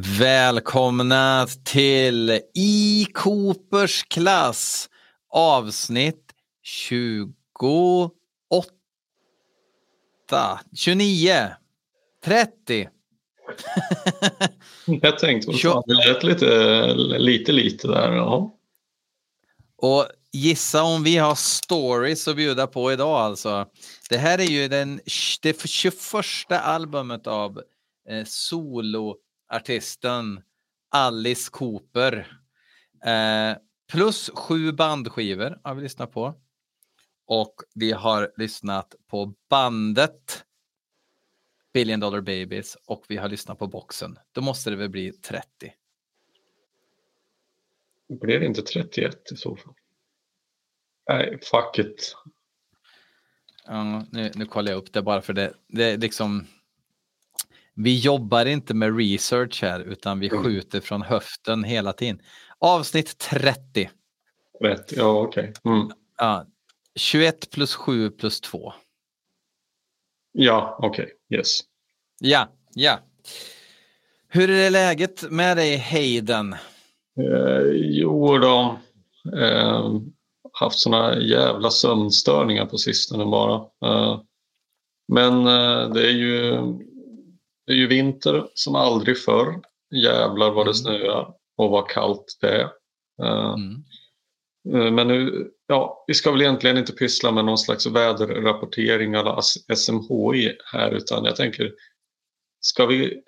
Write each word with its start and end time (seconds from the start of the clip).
Välkomna 0.00 1.46
till 1.64 2.40
I 2.54 3.06
Coopers 3.14 4.02
klass 4.02 4.88
avsnitt 5.30 6.32
28, 6.62 8.10
29, 10.76 11.48
30. 12.24 12.88
Jag 14.86 15.18
tänkte 15.18 15.52
fan, 15.52 15.82
det 15.86 15.94
lät 15.94 16.22
lite, 16.22 16.94
lite, 17.18 17.52
lite 17.52 17.88
där. 17.88 18.12
Ja. 18.12 18.56
Och 19.76 20.06
gissa 20.32 20.82
om 20.82 21.04
vi 21.04 21.16
har 21.16 21.34
stories 21.34 22.28
att 22.28 22.36
bjuda 22.36 22.66
på 22.66 22.92
idag 22.92 23.16
alltså. 23.20 23.66
Det 24.10 24.18
här 24.18 24.38
är 24.38 24.50
ju 24.50 24.68
den, 24.68 25.00
det 25.42 25.68
21 25.68 25.94
albumet 26.50 27.26
av 27.26 27.62
eh, 28.08 28.24
solo 28.26 29.16
artisten 29.48 30.42
Alice 30.90 31.50
Cooper. 31.52 32.40
Eh, 33.04 33.56
plus 33.92 34.30
sju 34.34 34.72
bandskivor 34.72 35.60
har 35.64 35.74
vi 35.74 35.82
lyssnat 35.82 36.12
på. 36.12 36.34
Och 37.26 37.54
vi 37.74 37.92
har 37.92 38.32
lyssnat 38.36 38.94
på 39.06 39.34
bandet 39.50 40.44
Billion 41.72 42.00
Dollar 42.00 42.20
Babies 42.20 42.76
och 42.86 43.04
vi 43.08 43.16
har 43.16 43.28
lyssnat 43.28 43.58
på 43.58 43.66
boxen. 43.66 44.18
Då 44.32 44.40
måste 44.40 44.70
det 44.70 44.76
väl 44.76 44.88
bli 44.88 45.12
30. 45.12 45.46
Blir 48.08 48.40
det 48.40 48.46
inte 48.46 48.62
31 48.62 49.32
i 49.32 49.36
så 49.36 49.56
fall? 49.56 49.74
Nej, 51.08 51.38
fuck 51.42 51.78
it. 51.78 52.16
Ja, 53.64 54.06
nu, 54.12 54.30
nu 54.34 54.46
kollar 54.46 54.72
jag 54.72 54.78
upp 54.78 54.92
det 54.92 55.02
bara 55.02 55.22
för 55.22 55.32
det. 55.32 55.54
Det 55.68 55.84
är 55.84 55.98
liksom 55.98 56.46
vi 57.80 57.98
jobbar 57.98 58.46
inte 58.46 58.74
med 58.74 58.96
research 58.96 59.62
här 59.62 59.80
utan 59.80 60.20
vi 60.20 60.28
mm. 60.28 60.42
skjuter 60.42 60.80
från 60.80 61.02
höften 61.02 61.64
hela 61.64 61.92
tiden. 61.92 62.20
Avsnitt 62.58 63.18
30. 63.18 63.90
Rätt, 64.60 64.92
ja 64.96 65.20
okej. 65.20 65.52
Okay. 65.64 65.72
Mm. 65.72 65.90
Ja, 66.16 66.46
21 66.94 67.50
plus 67.50 67.74
7 67.74 68.10
plus 68.10 68.40
2. 68.40 68.72
Ja, 70.32 70.78
okej. 70.82 71.04
Okay. 71.04 71.38
Yes. 71.38 71.60
Ja, 72.20 72.48
ja. 72.74 72.98
Hur 74.28 74.50
är 74.50 74.56
det 74.56 74.70
läget 74.70 75.30
med 75.30 75.56
dig 75.56 75.76
Hayden? 75.76 76.52
Eh, 77.20 77.62
jo 77.72 78.38
då. 78.38 78.78
Eh, 79.36 79.94
haft 80.52 80.78
såna 80.78 81.18
jävla 81.18 81.70
sömnstörningar 81.70 82.66
på 82.66 82.78
sistone 82.78 83.24
bara. 83.24 83.54
Eh, 83.84 84.20
men 85.08 85.46
eh, 85.46 85.92
det 85.92 86.06
är 86.06 86.12
ju 86.12 86.58
det 87.68 87.74
är 87.74 87.76
ju 87.76 87.86
vinter 87.86 88.46
som 88.54 88.74
aldrig 88.74 89.18
förr. 89.18 89.60
Jävlar 90.04 90.50
vad 90.50 90.66
det 90.66 90.70
mm. 90.70 90.74
snöar 90.74 91.34
och 91.56 91.70
vad 91.70 91.88
kallt 91.88 92.38
det 92.40 92.48
är. 92.48 92.70
Eh, 93.22 93.54
mm. 93.54 93.84
Eh, 94.74 94.92
men 94.92 95.08
nu, 95.08 95.50
ja, 95.66 96.04
vi 96.06 96.14
ska 96.14 96.30
väl 96.32 96.42
egentligen 96.42 96.78
inte 96.78 96.92
pyssla 96.92 97.30
med 97.32 97.44
någon 97.44 97.58
slags 97.58 97.86
väderrapportering 97.86 99.14
eller 99.14 99.40
SMHI 99.74 100.56
här 100.72 100.90
utan 100.90 101.24
jag 101.24 101.36
tänker, 101.36 101.72
ska 102.60 102.86
vi... 102.86 103.22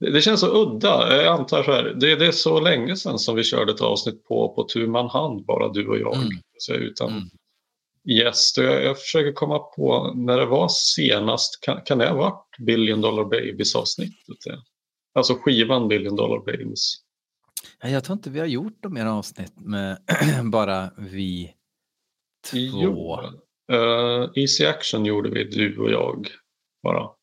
Det 0.00 0.20
känns 0.20 0.40
så 0.40 0.62
udda. 0.62 1.16
Jag 1.16 1.38
antar 1.38 1.62
så 1.62 1.72
här, 1.72 1.84
det, 1.84 2.16
det 2.16 2.26
är 2.26 2.32
så 2.32 2.60
länge 2.60 2.96
sedan 2.96 3.18
som 3.18 3.36
vi 3.36 3.44
körde 3.44 3.72
ett 3.72 3.80
avsnitt 3.80 4.24
på, 4.24 4.54
på 4.54 4.64
tu 4.64 4.86
man 4.86 5.08
hand, 5.10 5.46
bara 5.46 5.68
du 5.68 5.88
och 5.88 5.98
jag. 5.98 6.16
Mm. 6.16 6.28
Så 6.58 6.72
utan, 6.72 7.08
mm 7.08 7.28
gäst. 8.06 8.56
Jag, 8.56 8.84
jag 8.84 9.00
försöker 9.00 9.32
komma 9.32 9.58
på 9.58 10.12
när 10.14 10.38
det 10.38 10.46
var 10.46 10.68
senast. 10.68 11.60
Kan, 11.60 11.80
kan 11.84 11.98
det 11.98 12.08
ha 12.08 12.16
varit 12.16 12.58
Billion 12.58 13.00
Dollar 13.00 13.24
Babies 13.24 13.76
avsnittet? 13.76 14.36
Alltså 15.14 15.34
skivan 15.34 15.88
Billion 15.88 16.16
Dollar 16.16 16.38
Babies. 16.38 16.96
Jag 17.82 18.04
tror 18.04 18.16
inte 18.16 18.30
vi 18.30 18.38
har 18.38 18.46
gjort 18.46 18.82
de 18.82 18.94
mer 18.94 19.06
avsnitt 19.06 19.60
med 19.60 19.98
bara 20.52 20.90
vi 20.98 21.54
två. 22.50 22.56
Jo. 22.58 23.20
Uh, 23.72 24.30
Easy 24.34 24.66
Action 24.66 25.04
gjorde 25.04 25.30
vi, 25.30 25.44
du 25.44 25.78
och 25.78 25.90
jag 25.90 26.28
bara. 26.82 27.15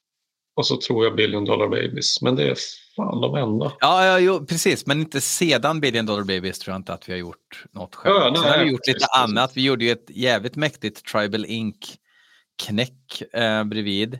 Och 0.56 0.66
så 0.66 0.78
tror 0.78 1.06
jag 1.06 1.16
Billion 1.16 1.46
Dollar 1.46 1.68
Babies. 1.68 2.22
Men 2.22 2.36
det 2.36 2.44
är 2.44 2.58
fan 2.96 3.22
de 3.22 3.36
enda. 3.36 3.74
Ja, 3.80 4.06
ja 4.06 4.20
jo, 4.20 4.46
precis. 4.46 4.86
Men 4.86 5.00
inte 5.00 5.22
sedan 5.22 5.80
Billion 5.80 6.06
Dollar 6.06 6.24
Babies 6.24 6.60
tror 6.60 6.74
jag 6.74 6.80
inte 6.80 6.94
att 6.94 7.10
vi 7.10 7.14
har 7.14 7.20
gjort 7.20 7.66
något 7.72 7.96
själv. 7.96 8.16
Ja, 8.16 8.36
Sen 8.36 8.52
har 8.52 8.66
vi 8.66 8.72
gjort 8.72 8.88
lite 8.88 9.06
annat. 9.06 9.58
Vi 9.58 9.62
gjorde 9.66 9.86
ju 9.86 9.92
ett 9.92 10.10
jävligt 10.10 10.56
mäktigt 10.56 11.06
Tribal 11.06 11.46
Ink-knäck 11.46 13.22
eh, 13.34 13.64
bredvid. 13.64 14.20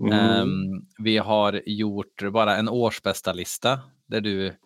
Mm. 0.00 0.40
Um, 0.40 0.86
vi 0.98 1.18
har 1.18 1.62
gjort 1.66 2.22
bara 2.32 2.56
en 2.56 2.68
årsbästa 2.68 3.32
lista 3.32 3.80
där 4.06 4.20
du 4.20 4.56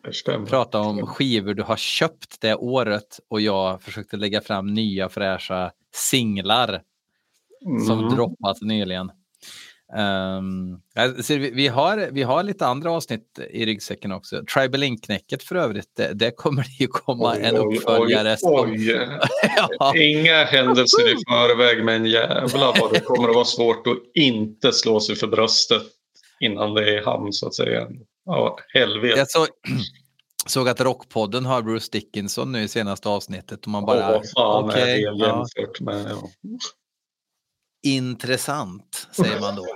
pratar 0.48 0.80
om 0.80 1.06
skivor 1.06 1.54
du 1.54 1.62
har 1.62 1.76
köpt 1.76 2.40
det 2.40 2.54
året 2.54 3.20
och 3.28 3.40
jag 3.40 3.82
försökte 3.82 4.16
lägga 4.16 4.40
fram 4.40 4.74
nya 4.74 5.08
fräscha 5.08 5.72
singlar 5.94 6.82
mm. 7.66 7.80
som 7.86 8.08
droppat 8.08 8.62
nyligen. 8.62 9.10
Um, 9.92 10.80
alltså, 10.94 11.34
vi, 11.36 11.68
har, 11.68 12.08
vi 12.12 12.22
har 12.22 12.42
lite 12.42 12.66
andra 12.66 12.90
avsnitt 12.92 13.38
i 13.50 13.66
ryggsäcken 13.66 14.12
också. 14.12 14.44
Tribal 14.54 14.82
Ink-knäcket 14.82 15.42
för 15.42 15.54
övrigt, 15.54 15.96
det, 15.96 16.12
det 16.14 16.30
kommer 16.30 16.62
det 16.62 16.84
ju 16.84 16.86
komma 16.86 17.32
oj, 17.32 17.40
en 17.42 17.56
uppföljare. 17.56 18.36
Oj, 18.42 18.70
oj. 18.70 19.18
ja. 19.78 19.96
Inga 19.96 20.44
händelser 20.44 21.12
i 21.12 21.16
förväg 21.28 21.84
men 21.84 22.06
jävlar 22.06 22.80
vad 22.80 22.92
det 22.92 23.00
kommer 23.00 23.28
att 23.28 23.34
vara 23.34 23.44
svårt 23.44 23.86
att 23.86 23.98
inte 24.14 24.72
slå 24.72 25.00
sig 25.00 25.16
för 25.16 25.26
bröstet 25.26 25.82
innan 26.40 26.74
det 26.74 26.82
är 26.82 27.02
i 27.02 27.04
hamn 27.04 27.32
så 27.32 27.46
att 27.46 27.54
säga. 27.54 27.88
Ja, 28.24 28.58
helvete. 28.74 29.18
Jag 29.18 29.30
så, 29.30 29.46
såg 30.46 30.68
att 30.68 30.80
Rockpodden 30.80 31.46
har 31.46 31.62
Bruce 31.62 31.88
Dickinson 31.92 32.52
nu 32.52 32.62
i 32.62 32.68
senaste 32.68 33.08
avsnittet 33.08 33.64
och 33.64 33.68
man 33.68 33.86
bara... 33.86 34.16
Åh, 34.16 34.22
fan 34.36 34.64
okay, 34.64 34.82
är 34.82 34.86
det 34.86 35.26
jämfört 35.26 35.76
ja. 35.78 35.84
med... 35.84 36.06
Ja 36.10 36.28
intressant, 37.82 39.08
säger 39.12 39.40
man 39.40 39.56
då. 39.56 39.66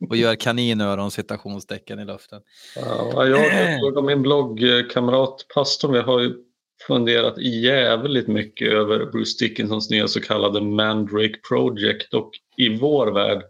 och 0.08 0.16
gör 0.16 0.34
kaninöron 0.34 1.10
citationstecken 1.10 1.98
i 1.98 2.04
luften. 2.04 2.42
Ja, 2.76 3.26
jag 3.26 3.96
och 3.96 4.04
min 4.04 4.22
bloggkamrat 4.22 5.46
pastorn, 5.54 5.92
vi 5.92 6.00
har 6.00 6.20
ju 6.20 6.34
funderat 6.86 7.38
jävligt 7.38 8.28
mycket 8.28 8.72
över 8.72 9.06
Bruce 9.06 9.44
Dickinsons 9.44 9.90
nya 9.90 10.08
så 10.08 10.20
kallade 10.20 10.60
Mandrake 10.60 11.40
Project 11.48 12.14
och 12.14 12.30
i 12.56 12.78
vår 12.78 13.06
värld 13.12 13.42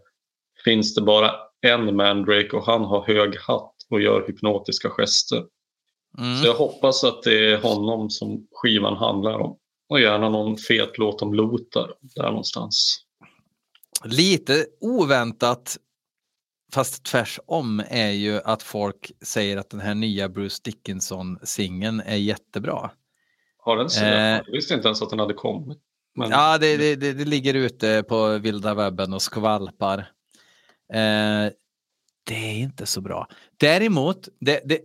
finns 0.63 0.95
det 0.95 1.01
bara 1.01 1.31
en 1.61 1.95
Mandrake 1.95 2.55
och 2.55 2.65
han 2.65 2.81
har 2.81 3.07
hög 3.07 3.37
hatt 3.39 3.75
och 3.89 4.01
gör 4.01 4.27
hypnotiska 4.27 4.89
gester. 4.89 5.43
Mm. 6.17 6.37
Så 6.37 6.47
jag 6.47 6.53
hoppas 6.53 7.03
att 7.03 7.23
det 7.23 7.51
är 7.51 7.57
honom 7.57 8.09
som 8.09 8.47
skivan 8.51 8.97
handlar 8.97 9.39
om. 9.39 9.57
Och 9.89 9.99
gärna 9.99 10.29
någon 10.29 10.57
fet 10.57 10.97
låt 10.97 11.21
om 11.21 11.33
Lotar 11.33 11.93
där 12.01 12.29
någonstans. 12.29 13.04
Lite 14.05 14.65
oväntat, 14.81 15.77
fast 16.73 17.03
tvärsom, 17.03 17.83
är 17.89 18.11
ju 18.11 18.41
att 18.45 18.63
folk 18.63 19.11
säger 19.21 19.57
att 19.57 19.69
den 19.69 19.79
här 19.79 19.95
nya 19.95 20.29
Bruce 20.29 20.61
Dickinson-singeln 20.63 21.99
är 21.99 22.15
jättebra. 22.15 22.91
Har 23.57 23.77
den 23.77 23.89
så? 23.89 24.03
Eh, 24.03 24.11
jag 24.11 24.51
visste 24.51 24.73
inte 24.73 24.87
ens 24.87 25.01
att 25.01 25.09
den 25.09 25.19
hade 25.19 25.33
kommit. 25.33 25.77
Men... 26.15 26.29
Ja, 26.29 26.57
det, 26.57 26.77
det, 26.77 26.95
det, 26.95 27.13
det, 27.13 27.25
ligger 27.25 27.53
ute 27.53 28.03
på 28.07 28.37
vilda 28.37 28.73
webben 28.73 29.13
och 29.13 29.21
skvalpar. 29.21 29.99
Eh, 30.93 31.51
det 32.23 32.35
är 32.35 32.57
inte 32.57 32.85
så 32.85 33.01
bra. 33.01 33.27
Däremot, 33.57 34.27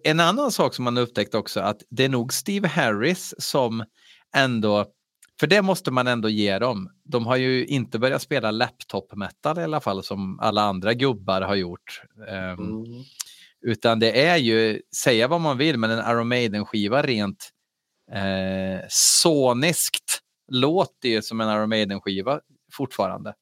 en 0.04 0.20
annan 0.20 0.52
sak 0.52 0.74
som 0.74 0.84
man 0.84 0.98
upptäckt 0.98 1.34
också, 1.34 1.60
att 1.60 1.82
det 1.90 2.04
är 2.04 2.08
nog 2.08 2.32
Steve 2.32 2.68
Harris 2.68 3.34
som 3.38 3.84
ändå 4.34 4.86
för 5.40 5.46
det 5.46 5.62
måste 5.62 5.90
man 5.90 6.06
ändå 6.06 6.28
ge 6.28 6.58
dem. 6.58 6.90
De 7.04 7.26
har 7.26 7.36
ju 7.36 7.66
inte 7.66 7.98
börjat 7.98 8.22
spela 8.22 8.50
laptop 8.50 9.14
metal 9.14 9.58
i 9.58 9.62
alla 9.62 9.80
fall 9.80 10.02
som 10.02 10.40
alla 10.40 10.62
andra 10.62 10.94
gubbar 10.94 11.40
har 11.40 11.54
gjort. 11.54 12.02
Um, 12.16 12.84
mm. 12.84 13.02
Utan 13.60 13.98
det 13.98 14.26
är 14.26 14.36
ju, 14.36 14.82
säga 15.04 15.28
vad 15.28 15.40
man 15.40 15.58
vill, 15.58 15.78
men 15.78 15.90
en 15.90 16.10
Iron 16.10 16.28
Maiden-skiva 16.28 17.02
rent 17.02 17.50
eh, 18.12 18.86
soniskt 18.88 20.20
låter 20.52 21.08
ju 21.08 21.22
som 21.22 21.40
en 21.40 21.56
Iron 21.56 21.68
Maiden-skiva 21.68 22.40
fortfarande. 22.72 23.34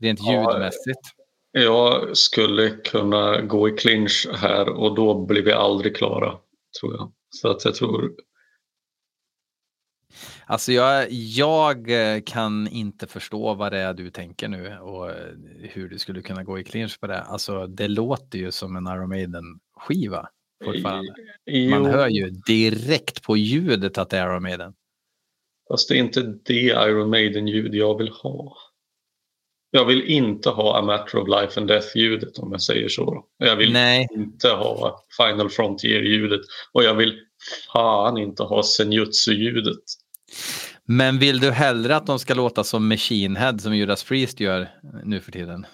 Rent 0.00 0.20
ljudmässigt. 0.20 1.00
Jag 1.52 2.16
skulle 2.16 2.70
kunna 2.70 3.40
gå 3.40 3.68
i 3.68 3.72
clinch 3.72 4.28
här 4.34 4.68
och 4.68 4.94
då 4.94 5.26
blir 5.26 5.42
vi 5.42 5.52
aldrig 5.52 5.96
klara, 5.96 6.38
tror 6.80 6.94
jag. 6.94 7.12
Så 7.30 7.48
att 7.48 7.64
jag 7.64 7.74
tror 7.74 8.12
Alltså 10.48 10.72
jag, 10.72 11.10
jag 11.10 11.90
eh, 11.90 12.22
kan 12.26 12.68
inte 12.68 13.06
förstå 13.06 13.54
vad 13.54 13.72
det 13.72 13.78
är 13.78 13.94
du 13.94 14.10
tänker 14.10 14.48
nu 14.48 14.78
och 14.78 15.10
hur 15.60 15.88
du 15.88 15.98
skulle 15.98 16.22
kunna 16.22 16.44
gå 16.44 16.58
i 16.58 16.64
clinch 16.64 17.00
på 17.00 17.06
det. 17.06 17.20
Alltså 17.20 17.66
det 17.66 17.88
låter 17.88 18.38
ju 18.38 18.52
som 18.52 18.76
en 18.76 18.86
Iron 18.86 19.08
Maiden-skiva 19.08 20.28
fortfarande. 20.64 21.14
Man 21.70 21.86
hör 21.86 22.08
ju 22.08 22.30
direkt 22.30 23.22
på 23.22 23.36
ljudet 23.36 23.98
att 23.98 24.10
det 24.10 24.18
är 24.18 24.26
Iron 24.26 24.42
Maiden. 24.42 24.74
Fast 25.68 25.88
det 25.88 25.94
är 25.94 25.98
inte 25.98 26.22
det 26.44 26.66
Iron 26.88 27.10
Maiden-ljud 27.10 27.74
jag 27.74 27.98
vill 27.98 28.08
ha. 28.08 28.56
jag 29.70 29.84
vill 29.84 30.02
inte 30.02 30.50
ha 30.50 30.78
A 30.78 30.82
Matter 30.82 31.18
of 31.18 31.28
Life 31.28 31.60
and 31.60 31.68
Death-ljudet 31.68 32.38
om 32.38 32.52
jag 32.52 32.62
säger 32.62 32.88
så. 32.88 33.24
Jag 33.38 33.56
vill 33.56 33.72
Nej. 33.72 34.08
inte 34.10 34.48
ha 34.48 35.04
Final 35.16 35.50
Frontier-ljudet 35.50 36.40
och 36.72 36.84
jag 36.84 36.94
vill 36.94 37.20
fan 37.72 38.18
inte 38.18 38.42
ha 38.42 38.62
Senjutsu-ljudet. 38.62 39.84
Men 40.84 41.18
vill 41.18 41.40
du 41.40 41.50
hellre 41.50 41.96
att 41.96 42.06
de 42.06 42.18
ska 42.18 42.34
låta 42.34 42.64
som 42.64 42.88
Machine 42.88 43.36
Head 43.36 43.58
som 43.58 43.76
Judas 43.76 44.04
Priest 44.04 44.40
gör 44.40 44.68
nu 45.04 45.20
för 45.20 45.32
tiden? 45.32 45.66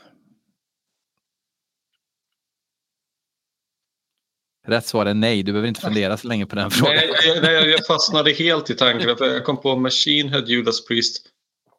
Rätt 4.67 4.87
svar 4.87 5.07
är 5.07 5.15
nej, 5.15 5.43
du 5.43 5.53
behöver 5.53 5.69
inte 5.69 5.81
fundera 5.81 6.17
så 6.17 6.29
länge 6.29 6.47
på 6.47 6.57
den 6.57 6.71
frågan. 6.71 6.97
Nej, 6.97 7.41
nej, 7.43 7.71
jag 7.71 7.87
fastnade 7.87 8.33
helt 8.33 8.71
i 8.71 8.75
tanken. 8.75 9.17
För 9.17 9.27
jag 9.27 9.45
kom 9.45 9.61
på 9.61 9.77
Machine 9.77 10.29
Head, 10.29 10.45
Judas 10.47 10.85
Priest. 10.85 11.27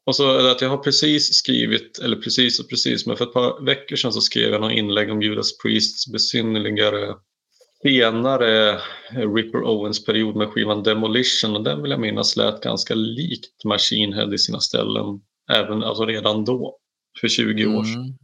Och 0.05 0.15
så 0.15 0.51
att 0.51 0.61
jag 0.61 0.69
har 0.69 0.77
precis 0.77 1.33
skrivit, 1.33 1.99
eller 1.99 2.17
precis 2.17 2.59
och 2.59 2.69
precis, 2.69 3.05
men 3.05 3.17
för 3.17 3.25
ett 3.25 3.33
par 3.33 3.65
veckor 3.65 3.95
sedan 3.95 4.13
så 4.13 4.21
skrev 4.21 4.51
jag 4.51 4.61
något 4.61 4.71
inlägg 4.71 5.11
om 5.11 5.21
Judas 5.21 5.57
Priests 5.57 6.07
besynnerligare 6.11 7.15
senare 7.83 8.79
Ripper 9.35 9.63
Owens 9.63 10.05
period 10.05 10.35
med 10.35 10.47
skivan 10.47 10.83
Demolition 10.83 11.55
och 11.55 11.63
den 11.63 11.81
vill 11.81 11.91
jag 11.91 11.99
minnas 11.99 12.35
lät 12.35 12.61
ganska 12.61 12.95
likt 12.95 13.65
Machine 13.65 14.13
Head 14.13 14.33
i 14.33 14.37
sina 14.37 14.59
ställen. 14.59 15.05
Även 15.51 15.83
alltså 15.83 16.05
redan 16.05 16.45
då, 16.45 16.77
för 17.21 17.27
20 17.27 17.65
år 17.65 17.83
sedan. 17.83 18.17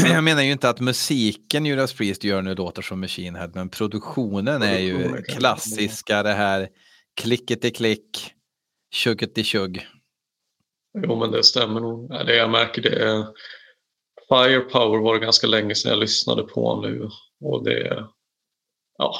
Mm. 0.00 0.12
Jag 0.12 0.24
menar 0.24 0.42
ju 0.42 0.52
inte 0.52 0.68
att 0.68 0.80
musiken 0.80 1.66
Judas 1.66 1.92
Priest 1.92 2.24
gör 2.24 2.42
nu 2.42 2.54
låter 2.54 2.82
som 2.82 3.00
Machine 3.00 3.34
Head, 3.34 3.50
men 3.54 3.68
produktionen 3.68 4.62
är 4.62 4.78
ju 4.78 5.22
klassiska 5.22 6.22
det 6.22 6.32
här 6.32 6.68
klicket 7.20 7.64
i 7.64 7.70
klick, 7.70 8.32
tjugget 8.94 9.38
i 9.38 9.44
tjugg. 9.44 9.86
Jo, 11.02 11.16
men 11.16 11.30
det 11.30 11.44
stämmer 11.44 11.80
nog. 11.80 12.10
Det 12.10 12.36
jag 12.36 12.50
märker 12.50 12.82
det 12.82 13.04
är 13.04 13.26
Firepower 14.28 15.02
var 15.02 15.14
det 15.14 15.24
ganska 15.24 15.46
länge 15.46 15.74
sedan 15.74 15.90
jag 15.90 16.00
lyssnade 16.00 16.42
på 16.42 16.80
nu. 16.80 17.08
Och 17.40 17.64
det, 17.64 18.06
ja, 18.98 19.16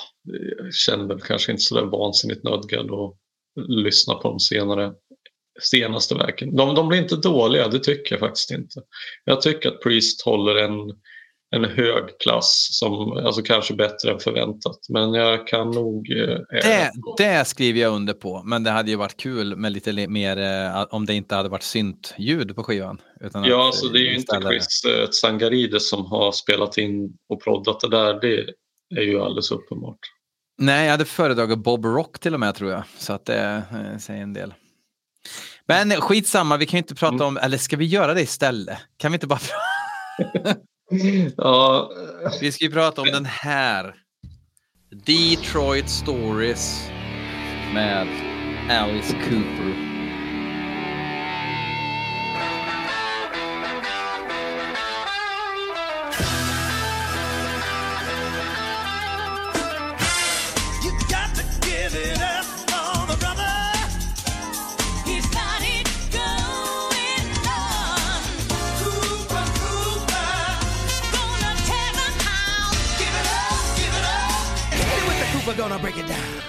jag 0.59 0.75
känner 0.75 1.05
väl 1.07 1.21
kanske 1.21 1.53
inte 1.53 1.63
sådär 1.63 1.85
vansinnigt 1.85 2.45
nödgad 2.45 2.91
att 2.91 3.15
lyssna 3.69 4.15
på 4.15 4.29
de 4.29 4.41
senare, 4.41 4.93
senaste 5.63 6.15
verken. 6.15 6.57
De, 6.57 6.75
de 6.75 6.89
blir 6.89 6.99
inte 6.99 7.17
dåliga, 7.17 7.69
det 7.69 7.79
tycker 7.79 8.13
jag 8.15 8.21
faktiskt 8.21 8.51
inte. 8.51 8.81
Jag 9.25 9.43
tycker 9.43 9.69
att 9.69 9.81
Priest 9.81 10.23
håller 10.23 10.57
en, 10.57 10.73
en 11.57 11.65
hög 11.65 12.19
klass, 12.19 12.69
som, 12.73 13.13
alltså 13.13 13.43
kanske 13.43 13.75
bättre 13.75 14.11
än 14.13 14.19
förväntat. 14.19 14.79
Men 14.89 15.15
jag 15.15 15.47
kan 15.47 15.71
nog... 15.71 16.11
Eh, 16.11 16.39
Det, 16.51 16.93
det 17.19 17.45
skriver 17.45 17.81
jag 17.81 17.95
under 17.95 18.15
på, 18.15 18.43
men 18.43 18.65
det 18.65 18.71
hade 18.71 18.91
ju 18.91 18.97
varit 18.97 19.17
kul 19.17 19.57
med 19.57 19.73
lite 19.73 19.93
li- 19.93 20.09
mer 20.09 20.37
eh, 20.37 20.87
om 20.91 21.07
det 21.07 21.15
inte 21.15 21.35
hade 21.35 21.49
varit 21.49 21.63
syntljud 21.63 22.57
på 22.57 22.63
skivan. 22.65 23.01
Utan 23.21 23.45
Ja, 23.45 23.61
att, 23.61 23.67
alltså 23.67 23.89
det 23.89 23.99
är 23.99 24.03
ju 24.03 24.17
inte 24.17 24.41
Chris 24.43 24.85
eh, 24.85 25.07
Tsangarides 25.09 25.91
som 25.91 26.07
har 26.07 26.33
spelat 26.33 26.79
in 26.79 27.17
och 27.29 27.43
proddat 27.43 27.81
det 27.81 27.89
där. 27.89 28.21
Det 28.21 28.39
är 28.39 28.51
ju 28.91 29.21
alldeles 29.21 29.51
uppenbart. 29.51 29.99
Nej, 30.59 30.85
jag 30.85 30.91
hade 30.91 31.05
föredragit 31.05 31.59
Bob 31.59 31.85
Rock 31.85 32.19
till 32.19 32.35
och 32.35 32.41
med 32.41 32.55
tror 32.55 32.71
jag. 32.71 32.83
Så 32.99 33.13
att 33.13 33.25
det 33.25 33.63
eh, 33.73 33.99
säger 33.99 34.23
en 34.23 34.33
del. 34.33 34.55
Men 35.67 35.91
skitsamma, 35.91 36.57
vi 36.57 36.67
kan 36.67 36.77
ju 36.77 36.83
inte 36.83 36.95
prata 36.95 37.15
Mm. 37.15 37.27
om, 37.27 37.37
eller 37.37 37.59
ska 37.59 37.77
vi 37.77 37.85
göra 37.85 38.15
det 38.15 38.23
istället? 38.23 38.79
Kan 38.97 39.13
vi 39.13 39.17
inte 39.17 39.27
bara 39.27 39.41
Ja, 41.37 41.91
Vi 42.41 42.53
ska 42.53 42.65
ju 42.65 42.71
prata 42.73 43.01
om 43.01 43.07
den 43.09 43.25
här. 43.25 43.95
Detroit 45.07 45.89
Stories 45.91 46.89
med 47.75 48.07
Alice 48.71 49.13
Cooper. 49.13 49.86
Gonna 75.77 75.83
break 75.83 75.99
it 75.99 76.09
down. 76.09 76.43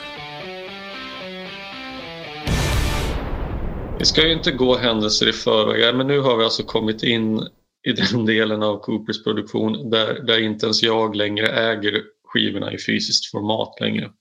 vi 4.00 4.06
ska 4.06 4.28
ju 4.28 4.34
inte 4.34 4.52
gå 4.52 4.78
händelser 4.78 5.30
i 5.30 5.34
förväg, 5.34 5.96
men 5.96 6.08
nu 6.08 6.20
har 6.20 6.38
vi 6.38 6.44
alltså 6.44 6.64
kommit 6.64 7.04
in 7.04 7.48
i 7.84 7.92
den 7.92 8.26
delen 8.26 8.64
av 8.64 8.80
Coopers 8.80 9.24
produktion 9.24 9.90
där, 9.90 10.14
där 10.14 10.44
inte 10.44 10.66
ens 10.66 10.84
jag 10.84 11.16
längre 11.16 11.48
äger 11.48 12.04
skivorna 12.24 12.74
i 12.74 12.78
fysiskt 12.78 13.32
format 13.32 13.80
längre. 13.82 14.12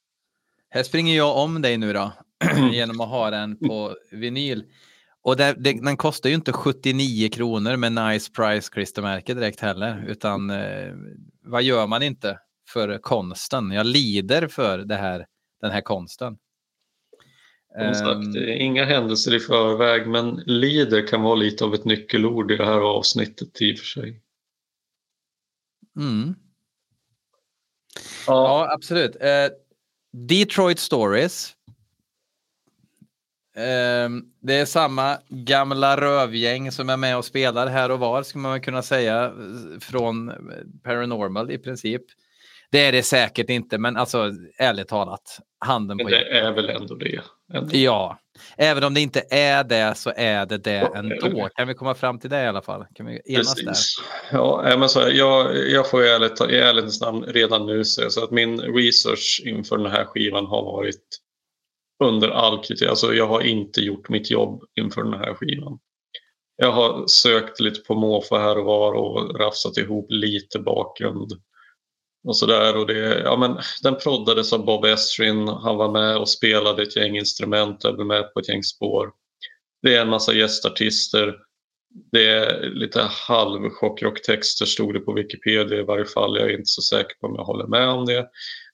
Här 0.70 0.82
springer 0.82 1.16
jag 1.16 1.36
om 1.36 1.62
dig 1.62 1.76
nu 1.76 1.92
då, 1.92 2.12
genom 2.72 3.00
att 3.00 3.08
ha 3.08 3.30
den 3.30 3.58
på 3.58 3.94
vinyl. 4.10 4.64
Och 5.22 5.36
det, 5.36 5.54
det, 5.58 5.72
den 5.72 5.96
kostar 5.96 6.28
ju 6.28 6.34
inte 6.34 6.52
79 6.52 7.28
kronor 7.28 7.76
med 7.76 7.92
nice 7.92 8.32
price 8.32 8.70
klistermärke 8.72 9.34
direkt 9.34 9.60
heller, 9.60 10.04
utan 10.08 10.50
eh, 10.50 10.92
vad 11.44 11.62
gör 11.62 11.86
man 11.86 12.02
inte 12.02 12.38
för 12.68 12.98
konsten? 12.98 13.70
Jag 13.70 13.86
lider 13.86 14.48
för 14.48 14.78
det 14.78 14.96
här, 14.96 15.26
den 15.60 15.70
här 15.70 15.80
konsten. 15.80 16.36
Som 17.78 17.94
sagt, 17.94 18.36
Ehm, 18.36 18.48
inga 18.60 18.84
händelser 18.84 19.34
i 19.34 19.40
förväg, 19.40 20.06
men 20.06 20.34
lider 20.46 21.06
kan 21.06 21.22
vara 21.22 21.34
lite 21.34 21.64
av 21.64 21.74
ett 21.74 21.84
nyckelord 21.84 22.52
i 22.52 22.56
det 22.56 22.64
här 22.64 22.80
avsnittet 22.80 23.62
i 23.62 23.74
och 23.74 23.78
för 23.78 23.86
sig. 23.86 24.22
mm. 25.96 26.34
Ja, 28.26 28.72
absolut. 28.72 29.16
Eh, 29.20 29.48
Detroit 30.12 30.78
Stories. 30.78 31.56
Eh, 33.56 34.08
det 34.40 34.54
är 34.54 34.64
samma 34.64 35.18
gamla 35.28 36.00
rövgäng 36.00 36.72
som 36.72 36.90
är 36.90 36.96
med 36.96 37.16
och 37.16 37.24
spelar 37.24 37.66
här 37.66 37.90
och 37.90 37.98
var, 37.98 38.22
skulle 38.22 38.42
man 38.42 38.60
kunna 38.60 38.82
säga, 38.82 39.24
eh, 39.24 39.80
från 39.80 40.32
Paranormal 40.82 41.50
i 41.50 41.58
princip. 41.58 42.02
Det 42.70 42.84
är 42.84 42.92
det 42.92 43.02
säkert 43.02 43.50
inte, 43.50 43.78
men 43.78 43.96
alltså 43.96 44.32
ärligt 44.58 44.88
talat, 44.88 45.38
handen 45.64 45.96
Men 45.96 46.06
på 46.06 46.10
det 46.10 46.38
är 46.38 46.52
väl 46.52 46.68
ändå 46.70 46.94
det. 46.94 47.20
Ändå. 47.54 47.76
Ja, 47.76 48.18
även 48.56 48.84
om 48.84 48.94
det 48.94 49.00
inte 49.00 49.22
är 49.30 49.64
det 49.64 49.94
så 49.96 50.12
är 50.16 50.46
det 50.46 50.58
det 50.58 50.72
Ja, 50.72 50.96
ändå. 50.96 51.48
Kan 51.54 51.68
vi 51.68 51.74
komma 51.74 51.94
fram 51.94 52.18
till 52.18 52.30
det 52.30 52.42
i 52.42 52.46
alla 52.46 52.62
fall? 52.62 52.84
Kan 52.94 53.06
vi 53.06 53.20
enas 53.24 53.54
där? 53.54 53.64
Precis. 53.64 53.96
Ja, 54.32 54.60
nej, 54.64 54.78
men 54.78 54.88
så 54.88 55.00
här, 55.00 55.10
jag, 55.10 55.68
jag 55.70 55.90
får 55.90 56.04
i 56.04 56.08
ärligt- 56.08 56.50
i 56.50 56.58
ärlighetens 56.58 57.00
namn 57.00 57.24
redan 57.24 57.66
nu 57.66 57.84
säga 57.84 58.10
så 58.10 58.24
att 58.24 58.30
min 58.30 58.60
research 58.60 59.42
inför 59.44 59.76
den 59.78 59.90
här 59.92 60.04
skivan 60.04 60.46
har 60.46 60.62
varit 60.62 61.20
under 62.04 62.28
all 62.28 62.62
kritik. 62.64 62.88
Alltså 62.88 63.14
jag 63.14 63.26
har 63.26 63.40
inte 63.40 63.80
gjort 63.80 64.08
mitt 64.08 64.30
jobb 64.30 64.62
inför 64.80 65.02
den 65.02 65.14
här 65.14 65.34
skivan. 65.34 65.78
Jag 66.56 66.72
har 66.72 67.04
sökt 67.06 67.60
lite 67.60 67.80
på 67.80 67.94
måfå 67.94 68.38
här 68.38 68.58
och 68.58 68.64
var 68.64 68.92
och 68.92 69.40
rafsat 69.40 69.76
ihop 69.76 70.06
lite 70.08 70.58
bakgrund 70.58 71.32
och 72.26 72.36
sådär. 72.36 72.76
Och 72.76 72.86
det, 72.86 73.20
ja, 73.24 73.36
men 73.36 73.58
den 73.82 73.96
proddades 73.96 74.52
av 74.52 74.64
Bob 74.64 74.84
Esrin. 74.84 75.48
Han 75.48 75.76
var 75.76 75.92
med 75.92 76.16
och 76.16 76.28
spelade 76.28 76.82
ett 76.82 76.96
gäng 76.96 77.16
instrument 77.16 77.84
och 77.84 77.96
var 77.96 78.04
med 78.04 78.34
på 78.34 78.40
ett 78.40 78.48
gäng 78.48 78.62
spår. 78.62 79.10
Det 79.82 79.96
är 79.96 80.02
en 80.02 80.08
massa 80.08 80.34
gästartister. 80.34 81.36
Det 82.12 82.26
är 82.26 82.70
lite 82.70 83.00
halvchockrocktexter 83.28 84.66
stod 84.66 84.94
det 84.94 85.00
på 85.00 85.12
Wikipedia 85.12 85.78
i 85.78 85.82
varje 85.82 86.04
fall. 86.04 86.36
Jag 86.36 86.50
är 86.50 86.52
inte 86.52 86.66
så 86.66 86.82
säker 86.82 87.14
på 87.20 87.26
om 87.26 87.34
jag 87.34 87.44
håller 87.44 87.66
med 87.66 87.88
om 87.88 88.06
det. 88.06 88.26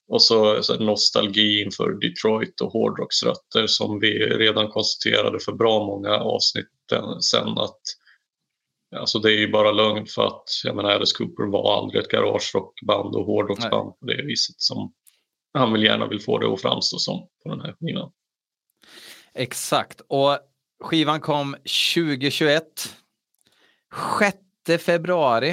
Och 0.07 0.21
så, 0.21 0.63
så 0.63 0.79
nostalgi 0.79 1.63
inför 1.63 1.91
Detroit 1.91 2.61
och 2.61 2.71
hårdrocksrötter 2.71 3.67
som 3.67 3.99
vi 3.99 4.19
redan 4.19 4.67
konstaterade 4.67 5.39
för 5.39 5.51
bra 5.51 5.85
många 5.85 6.11
avsnitt 6.11 6.67
sen 7.21 7.47
att 7.47 7.81
Alltså 8.99 9.19
det 9.19 9.29
är 9.29 9.37
ju 9.39 9.51
bara 9.51 9.71
lögn 9.71 10.05
för 10.05 10.25
att 10.27 10.43
jag 10.63 10.75
menar 10.75 10.89
Alice 10.89 11.17
Cooper 11.17 11.43
var 11.51 11.77
aldrig 11.77 12.03
ett 12.03 12.09
garagerockband 12.09 13.15
och 13.15 13.25
hårdrocksband 13.25 13.99
på 13.99 14.05
det 14.05 14.21
viset 14.25 14.55
som 14.61 14.93
han 15.53 15.73
vill 15.73 15.83
gärna 15.83 16.07
vill 16.07 16.21
få 16.21 16.37
det 16.37 16.53
att 16.53 16.61
framstå 16.61 16.97
som 16.97 17.27
på 17.43 17.49
den 17.49 17.61
här 17.61 17.75
skivan. 17.79 18.11
Exakt. 19.33 20.01
Och 20.07 20.39
skivan 20.83 21.21
kom 21.21 21.55
2021. 21.95 22.63
6 24.67 24.83
februari. 24.83 25.49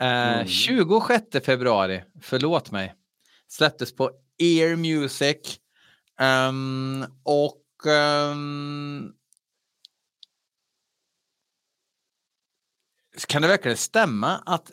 Eh, 0.00 0.32
Mm. 0.32 0.46
26 0.46 1.24
februari, 1.44 2.02
förlåt 2.22 2.70
mig. 2.70 2.94
Släpptes 3.48 3.94
på 3.96 4.10
Ear 4.38 4.76
Music. 4.76 5.60
Ehm, 6.20 7.04
och 7.22 7.62
ehm, 7.86 9.12
kan 13.28 13.42
det 13.42 13.48
verkligen 13.48 13.76
stämma 13.76 14.42
att 14.46 14.72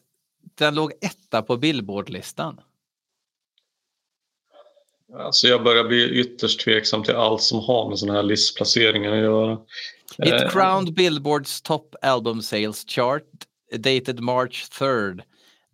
den 0.55 0.75
låg 0.75 0.91
etta 1.01 1.41
på 1.41 1.57
Billboard-listan? 1.57 2.62
Alltså 5.13 5.47
jag 5.47 5.63
börjar 5.63 5.83
bli 5.83 6.19
ytterst 6.19 6.59
tveksam 6.59 7.03
till 7.03 7.15
allt 7.15 7.41
som 7.41 7.59
har 7.59 7.89
med 7.89 8.00
sådana 8.00 8.19
här 8.19 8.23
listplaceringar 8.23 9.12
att 9.12 9.23
göra. 9.23 9.53
It 10.17 10.33
Eh, 10.33 10.50
crowned 10.50 10.93
Billboard's 10.93 11.63
top 11.63 11.95
album 12.01 12.41
sales 12.41 12.85
chart 12.85 13.23
dated 13.71 14.19
March 14.19 14.69
3rd, 14.71 15.21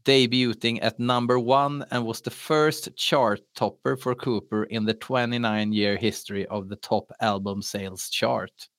debuting 0.03 0.83
at 0.83 0.99
number 0.99 1.37
one 1.37 1.85
and 1.91 2.05
was 2.05 2.21
the 2.21 2.29
first 2.29 2.89
chart 2.95 3.39
topper 3.53 3.95
for 3.95 4.15
Cooper 4.15 4.65
in 4.65 4.85
the 4.85 4.93
29 4.93 5.73
year 5.73 5.97
history 5.97 6.47
of 6.47 6.69
the 6.69 6.75
top 6.75 7.11
album 7.19 7.61
sales 7.61 8.09
chart. 8.09 8.69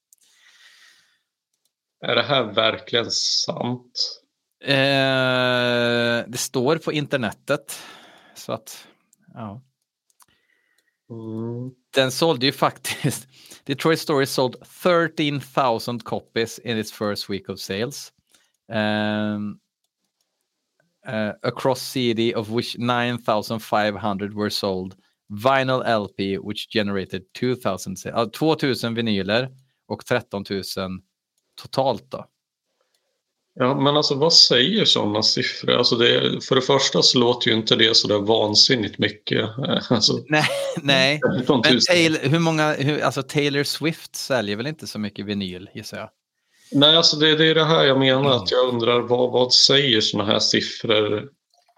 Är 2.01 2.15
det 2.15 2.23
här 2.23 2.43
verkligen 2.43 3.11
sant? 3.11 4.21
Eh, 4.65 6.31
det 6.31 6.39
står 6.39 6.77
på 6.77 6.93
internetet. 6.93 7.83
Så 8.35 8.53
att, 8.53 8.87
ja. 9.35 9.63
Mm. 11.11 11.71
Den 11.95 12.11
sålde 12.13 12.47
ju 12.47 12.53
faktiskt, 12.53 13.29
Detroit 13.65 14.01
Story 14.01 14.27
sold 14.27 14.57
13,000 14.83 16.05
copies 16.05 16.59
in 16.59 16.79
its 16.79 16.93
first 16.93 17.31
week 17.31 17.49
of 17.49 17.59
sales. 17.59 18.13
Um, 18.73 19.59
uh, 21.09 21.33
across 21.43 21.81
CD 21.81 22.35
of 22.35 22.49
which 22.49 22.77
9,500 22.79 24.35
were 24.35 24.51
sold. 24.51 24.95
Vinyl 25.29 25.83
LP 25.83 26.39
which 26.39 26.69
generated 26.71 27.23
2,000, 27.41 27.97
se- 27.97 28.09
ja, 28.09 28.27
2,000 28.27 28.95
vinyler 28.95 29.49
och 29.89 30.07
13 30.07 30.45
000 30.51 30.63
totalt 31.63 32.11
då. 32.11 32.27
Ja, 33.55 33.75
men 33.75 33.97
alltså 33.97 34.15
vad 34.15 34.33
säger 34.33 34.85
sådana 34.85 35.23
siffror? 35.23 35.73
Alltså 35.73 35.97
det, 35.97 36.45
för 36.45 36.55
det 36.55 36.63
första 36.63 37.03
så 37.03 37.19
låter 37.19 37.51
ju 37.51 37.57
inte 37.57 37.77
det 37.77 37.97
så 37.97 38.09
där 38.09 38.19
vansinnigt 38.19 38.99
mycket. 38.99 39.41
Eh, 39.41 39.93
Alltså, 39.93 40.13
Nej, 40.29 40.45
nej. 40.83 41.21
15 41.37 41.57
000. 41.57 41.65
Men 41.73 41.81
Taylor, 41.81 42.19
hur 42.29 42.39
många, 42.39 42.73
hur, 42.73 43.01
alltså 43.01 43.23
Taylor 43.23 43.65
Swift 43.65 44.17
säljer 44.17 44.57
väl 44.57 44.67
inte 44.67 44.87
så 44.87 44.99
mycket 44.99 45.27
vinyl 45.27 45.71
gissar 45.75 45.99
jag. 45.99 46.11
Nej, 46.73 46.97
alltså 46.97 47.17
det, 47.17 47.37
det 47.37 47.47
är 47.47 47.55
det 47.55 47.65
här 47.65 47.85
jag 47.85 47.99
menar. 47.99 48.21
Mm. 48.21 48.33
Att 48.33 48.51
jag 48.51 48.69
undrar 48.69 49.01
vad, 49.01 49.33
vad 49.33 49.53
säger 49.53 50.01
sådana 50.01 50.33
här 50.33 50.39
siffror 50.39 51.29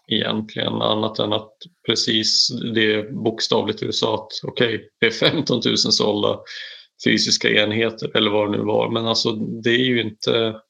egentligen? 0.09 0.73
Annat 0.73 1.19
än 1.19 1.33
att 1.33 1.53
precis 1.87 2.49
det 2.75 2.95
är 2.95 3.13
bokstavligt 3.25 3.81
du 3.81 3.93
sa 3.93 4.15
att 4.15 4.31
okej, 4.43 4.89
det 5.01 5.07
är 5.07 5.11
15 5.11 5.61
000 5.65 5.77
sålda 5.77 6.39
fysiska 7.05 7.51
enheter 7.51 8.17
eller 8.17 8.31
vad 8.31 8.53
det 8.53 8.59
nu 8.59 8.65
var. 8.65 8.91
Men 8.91 9.07
alltså 9.07 9.33
det 9.33 9.71
är 9.71 9.85
ju 9.85 10.01
inte 10.01 10.61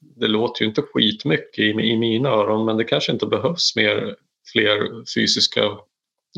det 0.00 0.28
låter 0.28 0.62
ju 0.62 0.68
inte 0.68 0.82
skitmycket 0.82 1.58
i, 1.58 1.70
i 1.70 1.98
mina 1.98 2.28
öron 2.28 2.66
men 2.66 2.76
det 2.76 2.84
kanske 2.84 3.12
inte 3.12 3.26
behövs 3.26 3.76
mer, 3.76 4.16
fler 4.52 5.04
fysiska 5.14 5.62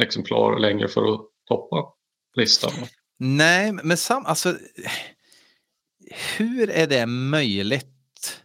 exemplar 0.02 0.58
längre 0.58 0.88
för 0.88 1.14
att 1.14 1.20
toppa 1.48 1.92
listan. 2.36 2.72
Nej, 3.18 3.72
men 3.72 3.96
sam, 3.96 4.26
alltså, 4.26 4.56
hur 6.38 6.70
är 6.70 6.86
det 6.86 7.06
möjligt? 7.06 8.42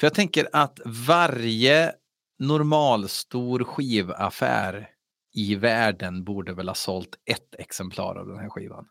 För 0.00 0.06
jag 0.06 0.14
tänker 0.14 0.48
att 0.52 0.80
varje 0.84 1.92
normalstor 2.38 3.64
skivaffär 3.64 4.88
i 5.34 5.54
världen 5.54 6.24
borde 6.24 6.54
väl 6.54 6.68
ha 6.68 6.74
sålt 6.74 7.18
ett 7.26 7.54
exemplar 7.58 8.16
av 8.16 8.26
den 8.26 8.38
här 8.38 8.48
skivan. 8.48 8.86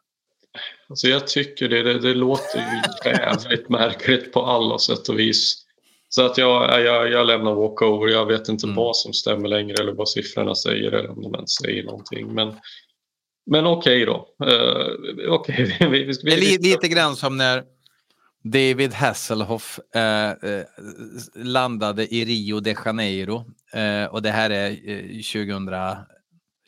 Alltså 0.89 1.08
jag 1.08 1.27
tycker 1.27 1.70
det, 1.70 1.84
det, 1.84 2.00
det 2.00 2.13
låter 2.13 2.60
ju 2.60 3.10
jävligt 3.12 3.70
märkligt 3.70 4.34
på 4.34 4.46
alla 4.46 4.79
sätt 4.79 5.10
och 5.10 5.20
vis. 5.20 5.65
Så 6.10 6.25
att 6.25 6.38
jag, 6.38 6.84
jag, 6.86 7.12
jag 7.12 7.27
lämnar 7.27 7.56
walkover. 7.56 8.08
Jag 8.08 8.25
vet 8.25 8.50
inte 8.50 8.65
Mm. 8.65 8.75
vad 8.75 8.96
som 8.96 9.13
stämmer 9.13 9.48
längre 9.50 9.75
eller 9.84 9.94
vad 9.94 10.10
siffrorna 10.10 10.56
säger 10.56 10.91
eller 10.91 11.10
om 11.10 11.22
de 11.22 11.36
ens 11.36 11.56
säger 11.56 11.84
någonting. 11.84 12.34
Men, 12.34 12.53
men 13.46 13.65
okej 13.65 14.06
då. 14.06 14.27
Uh, 14.46 15.32
okej, 15.32 15.77
vi, 15.79 15.88
vi, 15.88 16.03
vi, 16.03 16.13
Det 16.13 16.34
är 16.34 16.38
li, 16.38 16.58
lite 16.58 16.88
grann 16.88 17.15
som 17.15 17.38
när 17.38 17.63
David 18.44 18.94
Hasselhoff 18.94 19.79
eh, 19.96 20.29
eh, 20.29 20.63
landade 21.36 22.15
i 22.15 22.25
Rio 22.25 22.60
de 22.60 22.75
Janeiro. 22.86 23.46
Eh, 23.74 24.06
och 24.06 24.22
det 24.22 24.32
här 24.32 24.50
är 24.50 24.70
eh, 24.70 25.01
2000, 25.08 25.70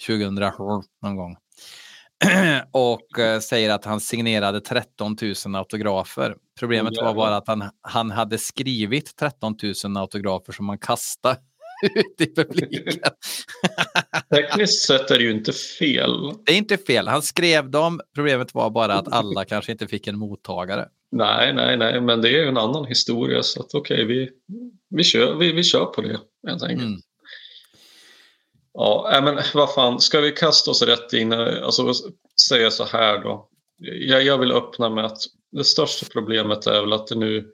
2000 0.07 0.35
någon 1.01 1.15
gång. 1.15 1.35
och 2.71 3.19
eh, 3.19 3.39
säger 3.39 3.69
att 3.69 3.85
han 3.85 3.99
signerade 3.99 4.61
13 4.61 5.17
000 5.45 5.55
autografer. 5.55 6.35
Problemet 6.59 6.97
var 6.97 7.13
bara 7.13 7.35
att 7.35 7.47
han, 7.47 7.69
han 7.81 8.11
hade 8.11 8.37
skrivit 8.37 9.15
13 9.15 9.55
000 9.83 9.97
autografer 9.97 10.53
som 10.53 10.69
han 10.69 10.77
kastade 10.77 11.37
ut 11.95 12.29
i 12.29 12.35
publiken. 12.35 13.01
Tekniskt 14.35 14.85
sett 14.85 15.11
är 15.11 15.17
det 15.17 15.23
ju 15.23 15.31
inte 15.31 15.53
fel. 15.53 16.11
Det 16.45 16.51
är 16.51 16.57
inte 16.57 16.77
fel, 16.77 17.07
han 17.07 17.21
skrev 17.21 17.69
dem. 17.69 18.01
Problemet 18.15 18.53
var 18.53 18.69
bara 18.69 18.93
att 18.93 19.13
alla 19.13 19.45
kanske 19.45 19.71
inte 19.71 19.87
fick 19.87 20.07
en 20.07 20.17
mottagare. 20.17 20.87
Nej, 21.11 21.53
nej, 21.53 21.77
nej, 21.77 22.01
men 22.01 22.21
det 22.21 22.29
är 22.29 22.43
ju 22.43 22.47
en 22.47 22.57
annan 22.57 22.85
historia 22.85 23.43
så 23.43 23.59
att 23.61 23.73
okej, 23.73 24.05
vi, 24.05 24.29
vi, 24.89 25.03
kör, 25.03 25.35
vi, 25.35 25.51
vi 25.51 25.63
kör 25.63 25.85
på 25.85 26.01
det 26.01 26.19
helt 26.47 26.63
enkelt. 26.63 26.87
Mm. 26.87 27.01
Ja, 28.73 29.21
men 29.23 29.39
vad 29.53 29.73
fan, 29.73 29.99
ska 29.99 30.21
vi 30.21 30.31
kasta 30.31 30.71
oss 30.71 30.81
rätt 30.81 31.13
in? 31.13 31.33
Alltså 31.33 31.93
säga 32.49 32.71
så 32.71 32.83
här 32.83 33.23
då. 33.23 33.49
Jag, 33.77 34.23
jag 34.23 34.37
vill 34.37 34.51
öppna 34.51 34.89
med 34.89 35.05
att 35.05 35.17
det 35.51 35.63
största 35.63 36.05
problemet 36.13 36.67
är 36.67 36.81
väl 36.81 36.93
att 36.93 37.07
det 37.07 37.15
nu, 37.15 37.51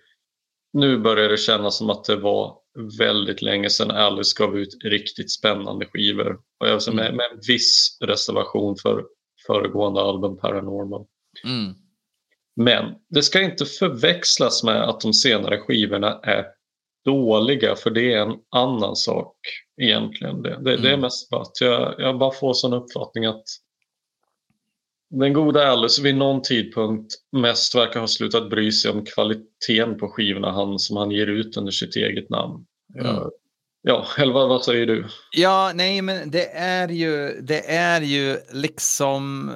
nu 0.73 0.97
börjar 0.97 1.29
det 1.29 1.37
kännas 1.37 1.77
som 1.77 1.89
att 1.89 2.03
det 2.03 2.15
var 2.15 2.57
väldigt 2.99 3.41
länge 3.41 3.69
sedan 3.69 3.91
Alice 3.91 4.43
gav 4.43 4.57
ut 4.57 4.83
riktigt 4.83 5.31
spännande 5.31 5.85
skivor. 5.85 6.39
Och 6.59 6.67
jag 6.67 6.93
med, 6.93 7.15
med 7.15 7.25
en 7.31 7.39
viss 7.47 7.97
reservation 8.01 8.75
för 8.75 9.05
föregående 9.47 10.01
album 10.01 10.37
Paranormal. 10.37 11.05
Mm. 11.43 11.73
Men 12.55 12.95
det 13.09 13.23
ska 13.23 13.41
inte 13.41 13.65
förväxlas 13.65 14.63
med 14.63 14.83
att 14.83 15.01
de 15.01 15.13
senare 15.13 15.57
skivorna 15.57 16.19
är 16.23 16.45
dåliga 17.05 17.75
för 17.75 17.89
det 17.89 18.13
är 18.13 18.21
en 18.21 18.35
annan 18.51 18.95
sak 18.95 19.37
egentligen. 19.81 20.41
Det, 20.41 20.49
det, 20.49 20.77
det 20.77 20.87
är 20.89 20.93
Mm. 20.93 21.01
mest 21.01 21.29
bara 21.29 21.41
att 21.41 21.61
jag, 21.61 21.95
jag 21.97 22.17
bara 22.19 22.31
får 22.31 22.53
sån 22.53 22.73
uppfattning 22.73 23.25
att 23.25 23.43
den 25.09 25.33
goda 25.33 25.67
Alice 25.67 26.01
vid 26.01 26.15
någon 26.15 26.41
tidpunkt 26.41 27.13
mest 27.31 27.75
verkar 27.75 27.99
ha 27.99 28.07
slutat 28.07 28.49
bry 28.49 28.71
sig 28.71 28.91
om 28.91 29.05
kvaliteten 29.05 29.97
på 29.97 30.07
skivorna 30.09 30.51
han, 30.51 30.79
som 30.79 30.97
han 30.97 31.11
ger 31.11 31.27
ut 31.27 31.57
under 31.57 31.71
sitt 31.71 31.95
eget 31.95 32.29
namn. 32.29 32.65
Mm. 32.99 33.15
Ja, 33.81 34.05
vad, 34.17 34.49
vad 34.49 34.63
säger 34.65 34.85
du? 34.85 35.07
Ja, 35.31 35.71
nej, 35.75 36.01
men 36.01 36.31
det 36.31 36.51
är 36.53 36.87
ju, 36.87 37.41
det 37.41 37.71
är 37.71 38.01
ju 38.01 38.37
liksom. 38.51 39.51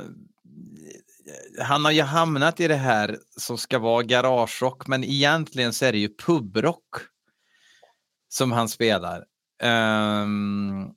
Han 1.59 1.85
har 1.85 1.91
ju 1.91 2.01
hamnat 2.01 2.59
i 2.59 2.67
det 2.67 2.75
här 2.75 3.17
som 3.37 3.57
ska 3.57 3.79
vara 3.79 4.03
garagerock, 4.03 4.87
men 4.87 5.03
egentligen 5.03 5.73
så 5.73 5.85
är 5.85 5.91
det 5.91 5.97
ju 5.97 6.09
pubrock 6.25 6.95
som 8.29 8.51
han 8.51 8.69
spelar. 8.69 9.23
Ehm, 9.61 10.89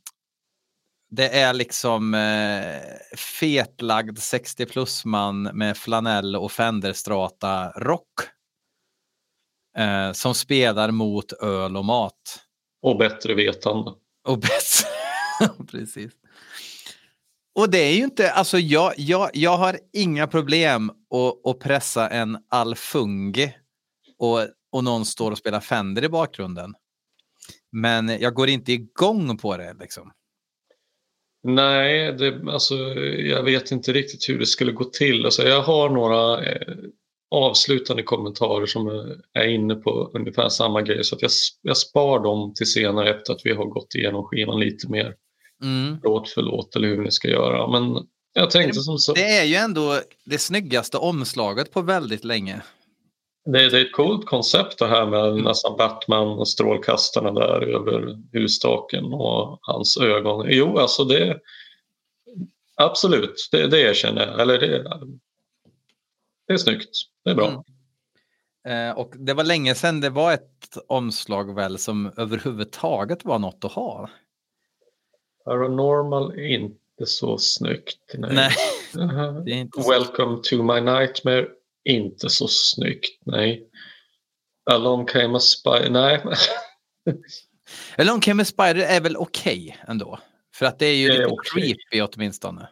det 1.11 1.28
är 1.28 1.52
liksom 1.52 2.14
eh, 2.14 3.16
fetlagd 3.16 4.18
60 4.18 4.66
plus 4.66 5.04
man 5.04 5.42
med 5.42 5.76
flanell 5.76 6.37
och 6.37 6.52
Fenderstrata 6.52 7.71
rock. 7.71 8.21
Eh, 9.78 10.12
som 10.12 10.35
spelar 10.35 10.90
mot 10.90 11.33
öl 11.33 11.76
och 11.76 11.85
mat. 11.85 12.40
Och 12.83 12.99
bättre 12.99 13.35
vetande. 13.35 13.92
Och 14.28 14.38
bäst. 14.38 14.87
Precis. 15.71 16.12
Och 17.54 17.71
det 17.71 17.78
är 17.78 17.92
ju 17.92 18.04
inte, 18.04 18.33
alltså 18.33 18.59
jag, 18.59 18.92
jag, 18.97 19.30
jag 19.35 19.56
har 19.56 19.78
inga 19.92 20.26
problem 20.26 20.90
att, 20.90 21.47
att 21.47 21.59
pressa 21.59 22.09
en 22.09 22.38
alfungi 22.49 23.54
och, 24.18 24.40
och 24.73 24.85
någon 24.85 25.04
står 25.04 25.30
och 25.30 25.38
spelar 25.38 25.61
Fender 25.61 26.04
i 26.04 26.09
bakgrunden. 26.09 26.75
Men 27.75 28.09
jag 28.21 28.35
går 28.35 28.49
inte 28.49 28.73
igång 28.73 29.38
på 29.38 29.57
det 29.57 29.75
liksom. 29.81 30.12
Nej, 31.43 32.12
det, 32.12 32.52
alltså, 32.52 32.75
jag 33.19 33.43
vet 33.43 33.71
inte 33.71 33.93
riktigt 33.93 34.28
hur 34.28 34.38
det 34.38 34.47
skulle 34.47 34.73
gå 34.73 34.85
till. 34.85 35.25
Alltså, 35.25 35.43
jag 35.43 35.62
har 35.62 35.88
några 35.88 36.45
eh, 36.45 36.75
avslutande 37.31 38.02
kommentarer 38.02 38.66
som 38.66 38.88
är, 39.33 39.49
inne 39.49 39.75
på 39.75 40.11
ungefär 40.14 40.49
samma 40.49 40.83
grej. 40.83 41.04
Så 41.04 41.14
att 41.14 41.23
jag, 41.23 41.31
jag 41.62 41.76
spar 41.76 42.21
dem 42.21 42.54
till 42.54 42.66
senare 42.66 43.11
efter 43.11 43.33
att 43.33 43.40
vi 43.45 43.52
har 43.52 43.64
gått 43.64 43.95
igenom 43.95 44.25
skivan 44.25 44.61
lite 44.61 44.90
mer. 44.90 45.14
Mm. 45.62 45.97
Låt 46.02 46.28
för 46.28 46.43
låt 46.43 46.76
eller 46.76 46.88
hur 46.88 47.02
ni 47.02 47.11
ska 47.11 47.28
göra. 47.28 47.81
Men 47.81 48.07
jag 48.35 48.50
tänkte 48.50 48.81
som 48.81 48.99
så. 48.99 49.12
Det 49.12 49.37
är 49.38 49.45
ju 49.45 49.54
ändå 49.54 50.00
det 50.25 50.38
snyggaste 50.38 50.99
omslaget 50.99 51.73
på 51.73 51.83
väldigt 51.83 52.25
länge. 52.25 52.62
Det, 53.44 53.68
det 53.68 53.78
är 53.78 53.84
ett 53.84 53.92
coolt 53.92 54.26
koncept 54.26 54.78
det 54.78 54.86
här 54.86 55.06
med 55.06 55.44
nästan 55.44 55.76
Batman 55.76 56.28
och 56.28 56.48
strålkastarna 56.48 57.30
där 57.30 57.60
över 57.62 58.18
husstaken 58.32 59.04
och 59.04 59.58
hans 59.60 59.96
ögon. 59.96 60.46
Jo, 60.48 60.78
alltså 60.78 61.04
det... 61.04 61.40
Absolut, 62.76 63.48
det, 63.52 63.66
det 63.66 63.80
erkänner 63.80 64.26
jag. 64.26 64.40
Eller 64.40 64.58
det, 64.58 64.82
det 66.46 66.52
är 66.52 66.56
snyggt. 66.56 66.90
Det 67.24 67.30
är 67.30 67.34
bra. 67.34 67.48
Mm. 67.48 67.64
Eh, 68.66 68.98
och 68.98 69.12
det 69.16 69.34
var 69.34 69.44
länge 69.44 69.74
sedan 69.74 70.00
det 70.00 70.10
var 70.10 70.32
ett 70.32 70.78
omslag 70.86 71.54
väl 71.54 71.78
som 71.78 72.12
överhuvudtaget 72.16 73.24
var 73.24 73.38
något 73.38 73.64
att 73.64 73.72
ha. 73.72 74.10
Paranormal 75.44 76.32
är 76.32 76.48
inte 76.48 77.06
så 77.06 77.38
snyggt. 77.38 78.14
Nej. 78.14 78.50
Nej, 78.94 79.60
inte 79.60 79.82
så. 79.82 79.90
Welcome 79.90 80.40
to 80.42 80.62
my 80.62 80.80
nightmare. 80.80 81.46
Inte 81.85 82.29
så 82.31 82.49
snyggt, 82.49 83.21
nej. 83.26 83.71
Along 84.71 85.07
came 85.07 85.37
a 85.37 85.41
spy, 85.41 85.88
nej. 85.91 86.23
Along 87.99 88.21
Came 88.21 88.43
a 88.43 88.45
Spider 88.45 88.76
är 88.87 89.00
väl 89.00 89.17
okej 89.17 89.76
ändå? 89.88 90.19
För 90.55 90.67
att 90.67 90.79
det 90.79 90.87
är 90.87 90.97
ju 90.97 91.09
Det 91.09 91.14
är 91.14 91.19
lite 91.19 91.31
okej. 91.31 91.76
creepy 91.91 92.00
åtminstone. 92.03 92.69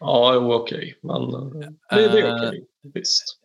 ja, 0.00 0.34
jo, 0.34 0.52
okej. 0.52 0.98
Men 1.02 1.34
eh, 1.34 1.68
det, 1.90 2.08
det 2.08 2.20
är 2.20 2.26
Eh, 2.42 2.48
okej, 2.48 2.66
visst. 2.94 3.38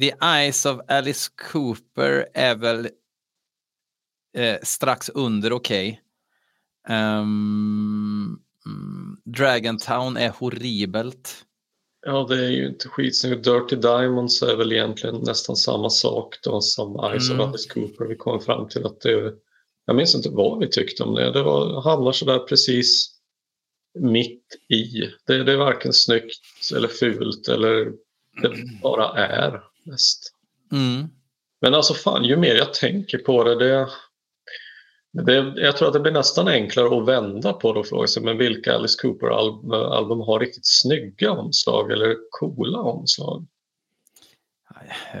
The 0.00 0.12
Eyes 0.22 0.66
of 0.66 0.80
Alice 0.88 1.30
Cooper 1.52 2.28
är 2.34 2.54
väl 2.54 2.88
eh, 4.36 4.56
strax 4.62 5.08
under 5.08 5.52
okej. 5.52 6.02
Ehm, 6.88 8.38
mm, 8.66 9.20
Dragon 9.24 9.78
Town 9.78 10.16
är 10.16 10.28
horribelt. 10.30 11.44
Ja, 12.08 12.26
det 12.28 12.46
är 12.46 12.50
ju 12.50 12.66
inte 12.66 12.88
skitsnyggt. 12.88 13.44
Dirty 13.44 13.76
Diamonds 13.76 14.42
är 14.42 14.56
väl 14.56 14.72
egentligen 14.72 15.16
nästan 15.16 15.56
samma 15.56 15.90
sak 15.90 16.36
då 16.42 16.60
som 16.60 17.04
Eyes 17.04 17.30
Mm. 17.30 17.40
of 17.40 17.48
Alice 17.48 17.68
Cooper. 17.68 18.04
Vi 18.04 18.16
kom 18.16 18.40
fram 18.40 18.68
till 18.68 18.86
att 18.86 19.00
det... 19.00 19.34
Jag 19.86 19.96
minns 19.96 20.14
inte 20.14 20.28
vad 20.28 20.58
vi 20.58 20.68
tyckte 20.68 21.02
om 21.02 21.14
det. 21.14 21.32
Det 21.32 21.42
var, 21.42 21.82
hamnar 21.82 22.12
sådär 22.12 22.38
precis 22.38 23.10
mitt 23.98 24.44
i. 24.68 25.10
Det, 25.26 25.44
det 25.44 25.52
är 25.52 25.56
varken 25.56 25.92
snyggt 25.92 26.72
eller 26.74 26.88
fult 26.88 27.48
eller 27.48 27.84
det 28.42 28.80
bara 28.82 29.08
är 29.18 29.62
mest. 29.84 30.32
Mm. 30.72 31.08
Men 31.60 31.74
alltså 31.74 31.94
fan, 31.94 32.24
ju 32.24 32.36
mer 32.36 32.54
jag 32.54 32.74
tänker 32.74 33.18
på 33.18 33.44
det, 33.44 33.54
det, 33.54 33.88
det 35.12 35.34
jag 35.56 35.76
tror 35.76 35.88
att 35.88 35.94
det 35.94 36.00
blir 36.00 36.12
nästan 36.12 36.48
enklare 36.48 36.98
att 36.98 37.08
vända 37.08 37.52
på 37.52 37.72
det 37.72 37.80
och 37.80 37.86
fråga 37.86 38.06
sig 38.06 38.22
men 38.22 38.38
vilka 38.38 38.74
Alice 38.74 38.98
Cooper-album 39.02 40.20
har 40.20 40.40
riktigt 40.40 40.66
snygga 40.66 41.32
omslag 41.32 41.92
eller 41.92 42.16
coola 42.30 42.78
omslag? 42.78 43.46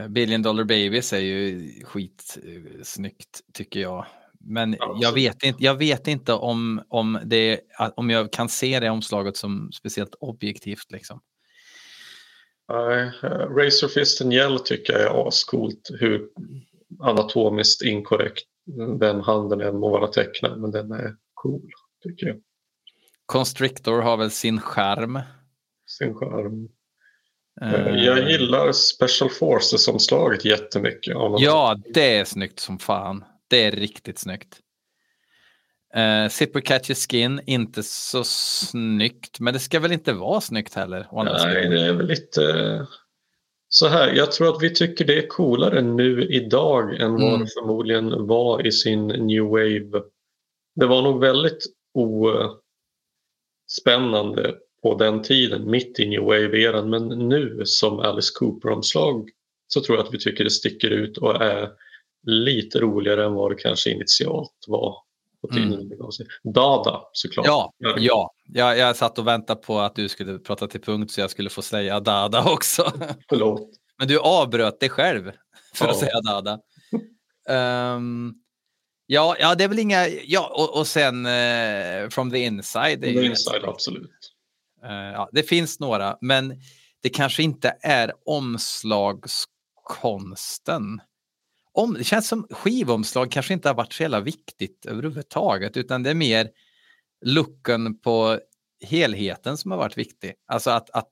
Billion 0.08 0.42
Dollar 0.42 0.64
Babies 0.64 1.12
är 1.12 1.18
ju 1.18 1.70
skitsnyggt 1.84 3.40
tycker 3.52 3.80
jag. 3.80 4.06
Men 4.40 4.76
jag 5.00 5.12
vet 5.12 5.42
inte, 5.42 5.64
jag 5.64 5.74
vet 5.74 6.08
inte 6.08 6.32
om, 6.32 6.82
om, 6.88 7.18
det, 7.24 7.60
om 7.96 8.10
jag 8.10 8.32
kan 8.32 8.48
se 8.48 8.80
det 8.80 8.90
omslaget 8.90 9.36
som 9.36 9.70
speciellt 9.72 10.14
objektivt. 10.20 10.90
Liksom. 10.90 11.20
Nej, 12.68 13.12
eh, 13.22 13.28
Razor 13.28 13.88
Fist 13.88 14.22
and 14.22 14.32
Yell 14.32 14.58
tycker 14.58 14.92
jag 14.92 15.02
är 15.02 15.28
ascoolt 15.28 15.90
hur 16.00 16.28
anatomiskt 17.00 17.82
inkorrekt 17.82 18.44
den 18.98 19.20
handen 19.20 19.60
än 19.60 19.76
må 19.78 19.90
vara 19.90 20.06
tecknad 20.06 20.60
men 20.60 20.70
den 20.70 20.92
är 20.92 21.16
cool 21.34 21.70
tycker 22.02 22.26
jag. 22.26 22.36
Constrictor 23.26 24.02
har 24.02 24.16
väl 24.16 24.30
sin 24.30 24.60
skärm. 24.60 25.20
Sin. 25.86 26.10
Eh, 26.10 26.68
Eh, 27.60 28.04
Jag 28.04 28.30
gillar 28.30 28.72
Special 28.72 29.30
Forces-omslaget 29.30 30.44
jättemycket. 30.44 31.14
Ja, 31.38 31.78
det 31.94 32.16
är 32.16 32.24
snyggt 32.24 32.58
som 32.60 32.78
fan. 32.78 33.24
Det 33.48 33.64
är 33.64 33.70
riktigt 33.72 34.18
snyggt. 34.18 34.60
Uh, 35.96 36.28
Zipper 36.28 36.60
Catches 36.60 37.06
Skin, 37.10 37.40
inte 37.46 37.82
så 37.82 38.24
snyggt. 38.24 39.40
Men 39.40 39.54
det 39.54 39.60
ska 39.60 39.80
väl 39.80 39.92
inte 39.92 40.12
vara 40.12 40.40
snyggt 40.40 40.74
heller? 40.74 41.06
Nej, 41.12 41.68
det 41.68 41.86
är 41.86 41.92
väl 41.92 42.06
lite 42.06 42.42
så 43.68 43.86
här. 43.86 44.12
Jag 44.12 44.32
tror 44.32 44.48
att 44.48 44.62
vi 44.62 44.74
tycker 44.74 45.04
det 45.04 45.18
är 45.18 45.26
coolare 45.26 45.82
nu 45.82 46.22
idag 46.24 47.00
än 47.00 47.12
vad 47.12 47.22
Mm. 47.22 47.40
det 47.40 47.46
förmodligen 47.60 48.26
var 48.26 48.66
i 48.66 48.72
sin 48.72 49.06
new 49.06 49.44
wave. 49.44 50.02
Det 50.76 50.86
var 50.86 51.02
nog 51.02 51.20
väldigt 51.20 51.66
ospännande 53.68 54.54
på 54.82 54.94
den 54.94 55.22
tiden, 55.22 55.70
mitt 55.70 56.00
i 56.00 56.06
new 56.08 56.20
wave-eran. 56.22 56.90
Men 56.90 57.08
nu 57.28 57.62
som 57.64 57.98
Alice 57.98 58.32
Cooper-omslag 58.34 59.30
så 59.66 59.80
tror 59.80 59.98
jag 59.98 60.06
att 60.06 60.14
vi 60.14 60.18
tycker 60.18 60.44
det 60.44 60.50
sticker 60.50 60.90
ut 60.90 61.18
och 61.18 61.42
är 61.42 61.70
lite 62.26 62.80
roligare 62.80 63.24
än 63.24 63.34
vad 63.34 63.50
det 63.50 63.54
kanske 63.54 63.90
initialt 63.90 64.64
var 64.66 64.96
Mm. 65.56 65.88
Dada 66.54 67.00
såklart. 67.12 67.46
Ja, 67.46 67.72
ja. 67.78 68.30
Jag, 68.44 68.78
jag 68.78 68.96
satt 68.96 69.18
och 69.18 69.26
väntade 69.26 69.62
på 69.62 69.80
att 69.80 69.94
du 69.94 70.08
skulle 70.08 70.38
prata 70.38 70.66
till 70.66 70.80
punkt 70.80 71.10
så 71.12 71.20
jag 71.20 71.30
skulle 71.30 71.50
få 71.50 71.62
säga 71.62 72.00
Dada 72.00 72.52
också. 72.52 72.92
Förlåt. 73.28 73.70
Men 73.98 74.08
du 74.08 74.18
avbröt 74.20 74.80
dig 74.80 74.88
själv 74.88 75.32
för 75.74 75.88
att 75.88 75.94
Ja. 75.94 76.00
säga 76.00 76.20
Dada. 76.20 76.58
Ehm, 77.48 78.34
ja, 79.06 79.36
ja, 79.40 79.54
det 79.54 79.64
är 79.64 79.68
väl 79.68 79.78
inga... 79.78 80.08
Ja, 80.08 80.52
och, 80.54 80.78
och 80.78 80.86
sen 80.86 81.26
eh, 81.26 82.08
From 82.10 82.30
the 82.30 82.38
Inside. 82.38 83.04
Är 83.04 83.12
The 83.12 83.24
Inside, 83.26 83.64
absolut. 83.64 84.10
Eh, 84.84 84.90
ja, 84.92 85.28
det 85.32 85.42
finns 85.42 85.80
några, 85.80 86.16
men 86.20 86.60
det 87.02 87.08
kanske 87.08 87.42
inte 87.42 87.76
är 87.82 88.12
omslagskonsten. 88.24 91.00
Om, 91.78 91.94
det 91.94 92.04
känns 92.04 92.28
som 92.28 92.46
skivomslag 92.50 93.30
kanske 93.30 93.54
inte 93.54 93.68
har 93.68 93.74
varit 93.74 93.92
så 93.92 94.02
jävla 94.02 94.20
viktigt 94.20 94.86
överhuvudtaget, 94.86 95.76
utan 95.76 96.02
det 96.02 96.10
är 96.10 96.14
mer 96.14 96.50
looken 97.24 97.98
på 97.98 98.40
helheten 98.86 99.56
som 99.56 99.70
har 99.70 99.78
varit 99.78 99.98
viktig. 99.98 100.34
Alltså 100.46 100.70
att, 100.70 100.90
att 100.90 101.08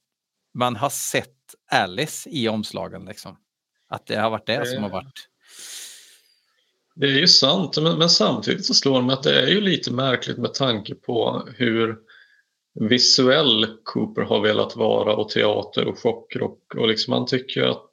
man 0.55 0.77
har 0.77 0.91
sett 0.91 1.55
Alice 1.71 2.31
i 2.31 2.49
omslagen. 2.49 3.05
Liksom. 3.05 3.37
Att 3.89 4.07
det 4.07 4.17
har 4.17 4.31
varit 4.31 4.47
det 4.47 4.67
som 4.67 4.83
har 4.83 4.91
varit... 4.91 5.29
Det 6.95 7.07
är 7.07 7.19
ju 7.21 7.29
sant, 7.29 7.79
men, 7.83 7.99
men 7.99 8.11
samtidigt 8.11 8.67
så 8.67 8.75
slår 8.75 9.01
det 9.01 9.07
mig 9.07 9.13
att 9.13 9.23
det 9.23 9.43
är 9.43 9.47
ju 9.47 9.61
lite 9.61 9.93
märkligt 9.93 10.39
med 10.39 10.55
tanke 10.55 10.95
på 10.95 11.49
hur 11.57 11.97
visuell 12.81 13.67
Cooper 13.85 14.23
har 14.23 14.41
velat 14.41 14.77
vara 14.77 15.17
och 15.17 15.29
teater 15.29 15.87
och 15.87 15.99
chockrock. 15.99 16.75
Och 16.75 16.89
liksom 16.89 17.11
man 17.11 17.27
tycker 17.27 17.63
att 17.63 17.91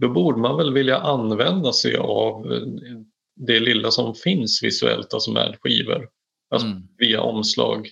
då 0.00 0.08
borde 0.08 0.38
man 0.40 0.56
väl 0.56 0.72
vilja 0.72 0.98
använda 0.98 1.72
sig 1.72 1.96
av 1.96 2.52
eh, 2.52 2.62
det 3.36 3.60
lilla 3.60 3.90
som 3.90 4.14
finns 4.14 4.62
visuellt, 4.62 5.14
alltså 5.14 5.30
med 5.32 5.56
skivor. 5.60 6.08
Alltså 6.50 6.66
Mm. 6.68 6.82
via 6.98 7.20
omslag. 7.20 7.88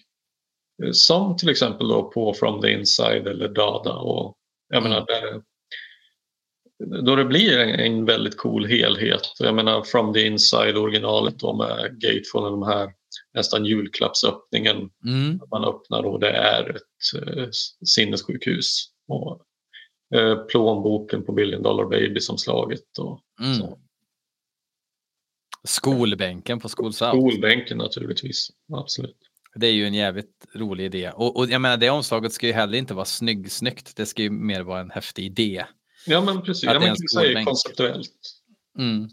Eh, 0.85 0.91
Som 0.93 1.37
till 1.37 1.49
exempel 1.49 1.89
då 1.89 2.11
på 2.11 2.35
From 2.35 2.61
the 2.61 2.71
Inside 2.73 3.27
eller 3.27 3.49
Dada. 3.49 3.93
Och, 3.95 4.35
jag 4.69 4.83
menar, 4.83 5.07
där, 5.07 5.43
då 7.03 7.17
det 7.17 7.25
blir 7.25 7.59
en, 7.59 7.81
en 7.81 8.05
väldigt 8.05 8.37
cool 8.37 8.67
helhet. 8.67 9.21
Jag 9.39 9.55
menar 9.55 9.83
From 9.83 10.13
the 10.13 10.27
Inside 10.27 10.77
originalet 10.77 11.39
då 11.39 11.57
med 11.57 12.01
Gatefold, 12.01 12.55
den 12.61 12.63
här 12.63 12.93
nästan 13.35 13.65
julklappsöppningen. 13.65 14.91
Mm. 15.05 15.41
Man 15.51 15.65
öppnar 15.65 16.03
och 16.03 16.21
det 16.21 16.31
är 16.31 16.71
ett 16.77 17.23
eh, 17.37 17.49
sinnessjukhus. 17.87 18.87
Och, 19.09 19.43
eh, 20.15 20.37
plånboken 20.37 21.25
på 21.25 21.33
Billion 21.33 21.63
Dollar 21.63 21.85
Baby-omslaget. 21.85 22.99
Och 22.99 23.21
Mm. 23.41 23.55
så. 23.55 23.79
Skolbänken 25.65 26.61
på 26.61 26.69
Skolsouth. 26.69 27.11
Skolbänken 27.17 27.79
naturligtvis. 27.79 28.49
Absolut. 28.73 29.17
Det 29.55 29.67
är 29.67 29.73
ju 29.73 29.87
en 29.87 29.95
jävligt 29.95 30.47
rolig 30.55 30.85
idé. 30.85 31.11
Och, 31.15 31.37
och 31.37 31.47
jag 31.51 31.61
menar, 31.61 31.77
det 31.77 31.91
omslaget 31.91 32.33
ska 32.33 32.47
ju 32.47 32.53
heller 32.53 32.79
inte 32.79 32.95
vara 32.95 33.05
snygg, 33.05 33.53
snyggt. 33.53 33.97
Det 33.97 34.07
ska 34.07 34.23
ju 34.23 34.31
mer 34.31 34.63
vara 34.63 34.81
en 34.81 34.91
häftig 34.91 35.25
idé. 35.25 35.65
Ja 36.07 36.21
men 36.21 36.43
precis, 36.43 36.69
Att 36.69 36.75
ja, 36.75 36.81
kan 36.81 36.97
säga 37.15 37.45
konceptuellt. 37.45 38.11
Mm. 38.79 39.09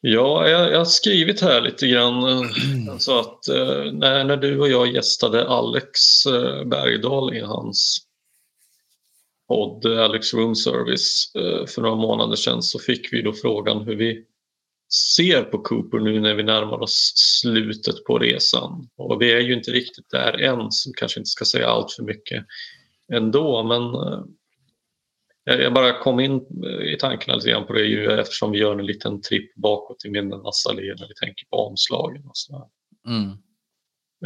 Ja, 0.00 0.48
jag, 0.48 0.72
jag 0.72 0.78
har 0.78 0.84
skrivit 0.84 1.40
här 1.40 1.60
lite 1.60 1.86
grann. 1.88 2.22
eh, 2.28 2.96
Så 2.98 3.18
att 3.18 3.48
eh, 3.48 3.92
när, 3.92 4.24
när 4.24 4.36
du 4.36 4.60
och 4.60 4.68
jag 4.68 4.92
gästade 4.94 5.48
Alex 5.48 6.26
eh, 6.26 6.64
Bergdahl 6.64 7.34
i 7.34 7.40
hans 7.40 7.98
podd 9.48 9.86
Alex 9.86 10.34
Room 10.34 10.54
Service 10.54 11.32
eh, 11.34 11.66
för 11.66 11.82
några 11.82 11.96
månader 11.96 12.36
sedan 12.36 12.62
så 12.62 12.78
fick 12.78 13.12
vi 13.12 13.22
då 13.22 13.32
frågan 13.32 13.84
hur 13.84 13.96
vi 13.96 14.24
ser 15.16 15.42
på 15.42 15.58
Cooper 15.58 15.98
nu 15.98 16.20
när 16.20 16.34
vi 16.34 16.42
närmar 16.42 16.82
oss 16.82 17.12
slutet 17.16 18.04
på 18.04 18.18
resan. 18.18 18.88
Och 18.96 19.22
vi 19.22 19.32
är 19.32 19.40
ju 19.40 19.54
inte 19.54 19.70
riktigt 19.70 20.10
där 20.10 20.40
än 20.40 20.70
så 20.70 20.92
kanske 20.92 21.20
inte 21.20 21.28
ska 21.28 21.44
säga 21.44 21.68
allt 21.68 21.92
för 21.92 22.02
mycket 22.02 22.44
ändå 23.12 23.62
men 23.62 23.82
eh, 23.94 24.24
jag 25.62 25.74
bara 25.74 25.98
kom 25.98 26.20
in 26.20 26.46
eh, 26.64 26.92
i 26.92 26.96
tankarna 27.00 27.34
lite 27.34 27.50
grann 27.50 27.66
på 27.66 27.72
det 27.72 27.84
ju 27.84 28.10
eftersom 28.10 28.50
vi 28.50 28.58
gör 28.58 28.78
en 28.78 28.86
liten 28.86 29.22
tripp 29.22 29.54
bakåt 29.54 30.04
i 30.04 30.10
minnenas 30.10 30.66
allé 30.66 30.82
när 30.82 31.08
vi 31.08 31.14
tänker 31.14 31.46
på 31.46 31.56
omslagen 31.56 32.26
och 32.26 32.36
sådär. 32.36 32.64
Mm. 33.08 33.36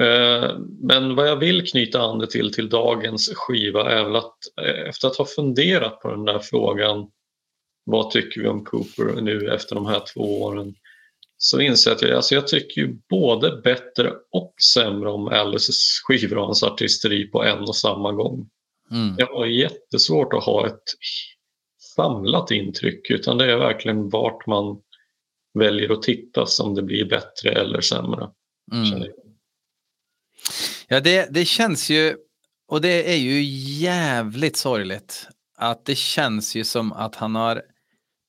Eh, 0.00 0.58
Men 0.80 1.14
vad 1.14 1.28
jag 1.28 1.36
vill 1.36 1.66
knyta 1.66 2.00
an 2.00 2.18
det 2.18 2.26
till, 2.26 2.52
till 2.52 2.68
dagens 2.68 3.30
skiva 3.34 3.90
är 3.90 4.04
väl 4.04 4.16
att 4.16 4.38
eh, 4.62 4.88
efter 4.88 5.08
att 5.08 5.16
ha 5.16 5.24
funderat 5.24 6.00
på 6.00 6.10
den 6.10 6.24
där 6.24 6.38
frågan 6.38 7.10
vad 7.84 8.10
tycker 8.10 8.40
vi 8.40 8.48
om 8.48 8.64
Cooper 8.64 9.20
nu 9.20 9.48
efter 9.54 9.74
de 9.74 9.86
här 9.86 10.02
två 10.14 10.42
åren 10.42 10.74
så 11.36 11.60
inser 11.60 11.90
jag 11.90 11.96
att 11.96 12.02
jag, 12.02 12.12
alltså 12.12 12.34
jag 12.34 12.48
tycker 12.48 12.80
ju 12.80 12.98
både 13.08 13.60
bättre 13.64 14.12
och 14.30 14.54
sämre 14.74 15.10
om 15.10 15.28
Alices 15.28 16.00
skivor 16.04 16.38
och 16.38 16.44
hans 16.44 16.62
artisteri 16.62 17.26
på 17.26 17.44
en 17.44 17.58
och 17.58 17.76
samma 17.76 18.12
gång. 18.12 18.48
Mm. 18.90 19.14
Jag 19.18 19.26
har 19.26 19.46
jättesvårt 19.46 20.32
att 20.32 20.44
ha 20.44 20.66
ett 20.66 20.82
samlat 21.96 22.50
intryck 22.50 23.10
utan 23.10 23.38
det 23.38 23.52
är 23.52 23.56
verkligen 23.56 24.08
vart 24.08 24.46
man 24.46 24.80
väljer 25.54 25.92
att 25.92 26.02
titta 26.02 26.46
som 26.46 26.74
det 26.74 26.82
blir 26.82 27.04
bättre 27.04 27.50
eller 27.50 27.80
sämre. 27.80 28.30
Mm. 28.72 29.02
Ja, 30.88 31.00
det, 31.00 31.28
det 31.30 31.44
känns 31.44 31.90
ju, 31.90 32.16
och 32.68 32.80
det 32.80 33.12
är 33.12 33.16
ju 33.16 33.42
jävligt 33.80 34.56
sorgligt 34.56 35.28
att 35.56 35.86
det 35.86 35.94
känns 35.94 36.54
ju 36.54 36.64
som 36.64 36.92
att 36.92 37.14
han 37.14 37.34
har 37.34 37.62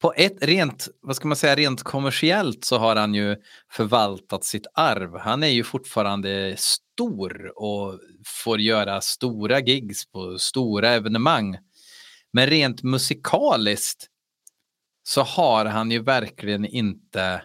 på 0.01 0.13
ett 0.13 0.37
rent, 0.41 0.87
vad 1.01 1.15
ska 1.15 1.27
man 1.27 1.37
säga, 1.37 1.55
rent 1.55 1.83
kommersiellt 1.83 2.65
så 2.65 2.77
har 2.77 2.95
han 2.95 3.13
ju 3.13 3.35
förvaltat 3.71 4.43
sitt 4.43 4.67
arv. 4.73 5.17
Han 5.17 5.43
är 5.43 5.47
ju 5.47 5.63
fortfarande 5.63 6.55
stor 6.57 7.53
och 7.55 7.99
får 8.25 8.59
göra 8.59 9.01
stora 9.01 9.59
gigs 9.59 10.11
på 10.11 10.39
stora 10.39 10.89
evenemang. 10.89 11.57
Men 12.33 12.47
rent 12.47 12.83
musikaliskt 12.83 14.07
så 15.03 15.21
har 15.21 15.65
han 15.65 15.91
ju 15.91 15.99
verkligen 15.99 16.65
inte 16.65 17.43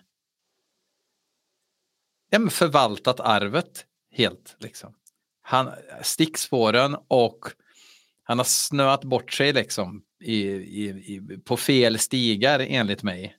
ja, 2.30 2.50
förvaltat 2.50 3.20
arvet 3.20 3.84
helt. 4.18 4.56
Liksom. 4.60 4.94
Han, 5.42 5.70
stickspåren 6.02 6.96
och 7.08 7.38
han 8.22 8.38
har 8.38 8.44
snöat 8.44 9.04
bort 9.04 9.32
sig 9.32 9.52
liksom 9.52 10.02
i, 10.20 10.42
i, 10.42 10.84
i, 10.88 11.38
på 11.44 11.56
fel 11.56 11.98
stigar 11.98 12.66
enligt 12.68 13.02
mig. 13.02 13.36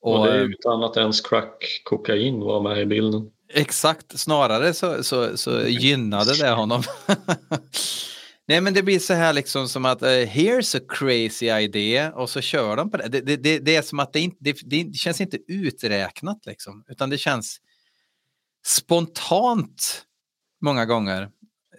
Och, 0.00 0.18
och 0.18 0.26
det 0.26 0.32
är 0.32 0.38
utan 0.38 0.84
att 0.84 0.96
ens 0.96 1.20
crack 1.20 1.82
kokain 1.84 2.40
var 2.40 2.60
med 2.60 2.78
i 2.78 2.86
bilden. 2.86 3.30
Exakt, 3.48 4.18
snarare 4.18 4.74
så, 4.74 5.04
så, 5.04 5.36
så 5.36 5.62
gynnade 5.66 6.36
det 6.36 6.50
honom. 6.50 6.82
Nej 8.48 8.60
men 8.60 8.74
det 8.74 8.82
blir 8.82 8.98
så 8.98 9.14
här 9.14 9.32
liksom 9.32 9.68
som 9.68 9.84
att 9.84 10.02
uh, 10.02 10.08
here's 10.08 10.76
a 10.76 10.84
crazy 10.88 11.46
idea 11.46 12.12
och 12.12 12.30
så 12.30 12.40
kör 12.40 12.76
de 12.76 12.90
på 12.90 12.96
det. 12.96 13.08
Det, 13.08 13.20
det, 13.20 13.36
det, 13.36 13.58
det 13.58 13.76
är 13.76 13.82
som 13.82 13.98
att 13.98 14.12
det, 14.12 14.20
inte, 14.20 14.36
det, 14.40 14.56
det 14.64 14.94
känns 14.94 15.20
inte 15.20 15.38
uträknat 15.48 16.46
liksom, 16.46 16.84
utan 16.88 17.10
det 17.10 17.18
känns 17.18 17.60
spontant 18.66 20.05
många 20.66 20.86
gånger, 20.86 21.30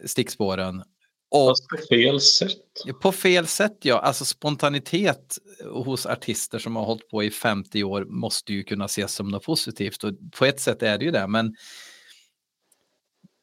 stickspåren. 0.06 0.84
Och, 1.30 1.50
Fast 1.50 1.68
på 1.68 1.78
fel 1.90 2.22
sätt. 2.22 3.02
På 3.02 3.12
fel 3.12 3.48
sätt, 3.48 3.78
ja. 3.82 4.00
Alltså 4.00 4.26
spontanitet 4.26 5.38
hos 5.66 6.06
artister 6.06 6.60
som 6.60 6.76
har 6.76 6.86
hållit 6.86 7.10
på 7.10 7.24
i 7.24 7.32
50 7.32 7.84
år 7.84 8.06
måste 8.06 8.54
ju 8.54 8.64
kunna 8.64 8.86
ses 8.86 9.14
som 9.14 9.30
något 9.30 9.44
positivt. 9.44 10.04
Och 10.04 10.14
på 10.38 10.46
ett 10.46 10.60
sätt 10.60 10.84
är 10.84 10.98
det 10.98 11.06
ju 11.06 11.12
det, 11.12 11.28
men, 11.28 11.56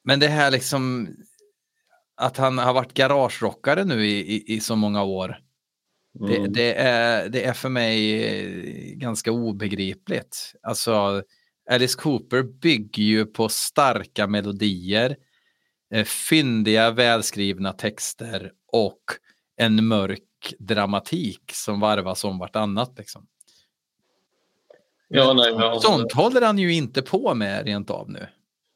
men 0.05 0.21
det 0.21 0.29
här 0.29 0.51
liksom 0.51 1.09
att 2.17 2.37
han 2.37 2.59
har 2.59 2.75
varit 2.75 2.95
garagerockare 2.95 3.85
nu 3.85 4.07
i, 4.07 4.35
i, 4.35 4.55
i 4.55 4.61
så 4.61 4.77
många 4.77 5.03
år. 5.03 5.39
Mm. 6.21 6.31
Det, 6.31 6.49
det, 6.49 6.75
är, 6.75 7.29
det 7.29 7.45
är 7.45 7.53
för 7.53 7.69
mig 7.69 8.95
ganska 8.97 9.33
obegripligt. 9.33 10.55
Alltså, 10.63 11.23
Alice 11.71 11.99
Cooper 11.99 12.43
bygger 12.43 13.03
ju 13.03 13.27
på 13.27 13.49
starka 13.49 14.27
melodier, 14.27 15.11
eh, 15.11 15.17
fyndiga, 16.03 16.91
välskrivna 16.91 17.73
texter 17.73 18.53
och 18.73 19.01
en 19.57 19.87
mörk 19.87 20.55
dramatik 20.59 21.43
som 21.53 21.81
varvas 21.81 22.25
om 22.25 22.39
vartannat. 22.39 22.95
Liksom. 22.99 23.27
Ja, 25.09 25.33
nej, 25.33 25.55
men... 25.55 25.81
Sånt 25.81 26.13
håller 26.13 26.41
han 26.41 26.59
ju 26.59 26.75
inte 26.75 27.03
på 27.03 27.35
med 27.35 27.67
rent 27.67 27.91
av 27.91 28.11
nu. 28.11 28.27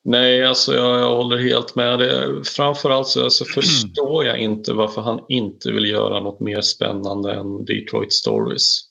Nej, 0.05 0.45
alltså 0.45 0.75
jag, 0.75 1.01
jag 1.01 1.17
håller 1.17 1.37
helt 1.37 1.75
med. 1.75 1.99
Det, 1.99 2.45
framförallt 2.45 3.09
så 3.09 3.25
alltså, 3.25 3.45
förstår 3.45 4.25
jag 4.25 4.39
inte 4.39 4.73
varför 4.73 5.03
han 5.03 5.21
inte 5.29 5.73
vill 5.73 5.85
göra 5.85 6.21
något 6.21 6.41
mer 6.41 6.61
spännande 6.61 7.33
än 7.33 7.65
Detroit 7.65 8.13
Stories. 8.13 8.88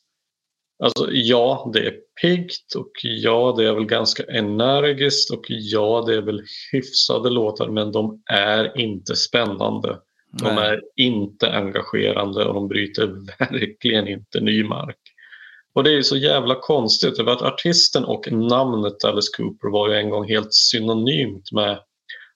Alltså 0.83 1.07
ja, 1.11 1.71
det 1.73 1.79
är 1.79 1.93
piggt 2.21 2.75
och 2.75 2.91
ja, 3.03 3.53
det 3.57 3.67
är 3.67 3.73
väl 3.73 3.85
ganska 3.85 4.23
energiskt 4.23 5.31
och 5.31 5.45
ja, 5.47 6.03
det 6.07 6.15
är 6.15 6.21
väl 6.21 6.41
hyfsade 6.71 7.29
låtar 7.29 7.69
men 7.69 7.91
de 7.91 8.21
är 8.31 8.79
inte 8.79 9.15
spännande. 9.15 9.99
De 10.31 10.55
Nej. 10.55 10.67
är 10.67 10.81
inte 10.95 11.51
engagerande 11.51 12.45
och 12.45 12.53
de 12.53 12.67
bryter 12.67 13.07
verkligen 13.39 14.07
inte 14.07 14.39
ny 14.39 14.63
mark. 14.63 14.97
Och 15.73 15.83
det 15.83 15.97
är 15.97 16.01
så 16.01 16.17
jävla 16.17 16.55
konstigt 16.55 17.17
för 17.17 17.25
att 17.27 17.41
artisten 17.41 18.05
och 18.05 18.31
namnet 18.31 19.03
Alice 19.03 19.37
Cooper 19.37 19.71
var 19.71 19.89
ju 19.89 19.95
en 19.95 20.09
gång 20.09 20.27
helt 20.27 20.53
synonymt 20.53 21.51
med 21.51 21.79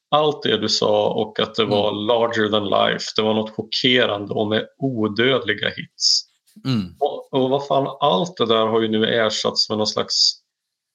allt 0.09 0.43
det 0.43 0.57
du 0.57 0.69
sa 0.69 1.13
och 1.13 1.39
att 1.39 1.55
det 1.55 1.65
var 1.65 1.91
mm. 1.91 2.05
larger 2.05 2.49
than 2.49 2.69
life. 2.69 3.05
Det 3.15 3.21
var 3.21 3.33
något 3.33 3.55
chockerande 3.55 4.33
och 4.33 4.47
med 4.47 4.67
odödliga 4.77 5.69
hits. 5.69 6.30
Mm. 6.65 6.95
Och, 6.99 7.33
och 7.33 7.49
vad 7.49 7.67
fan, 7.67 7.97
allt 7.99 8.37
det 8.37 8.45
där 8.45 8.67
har 8.67 8.81
ju 8.81 8.87
nu 8.87 9.05
ersatts 9.05 9.69
med 9.69 9.77
någon 9.77 9.87
slags 9.87 10.41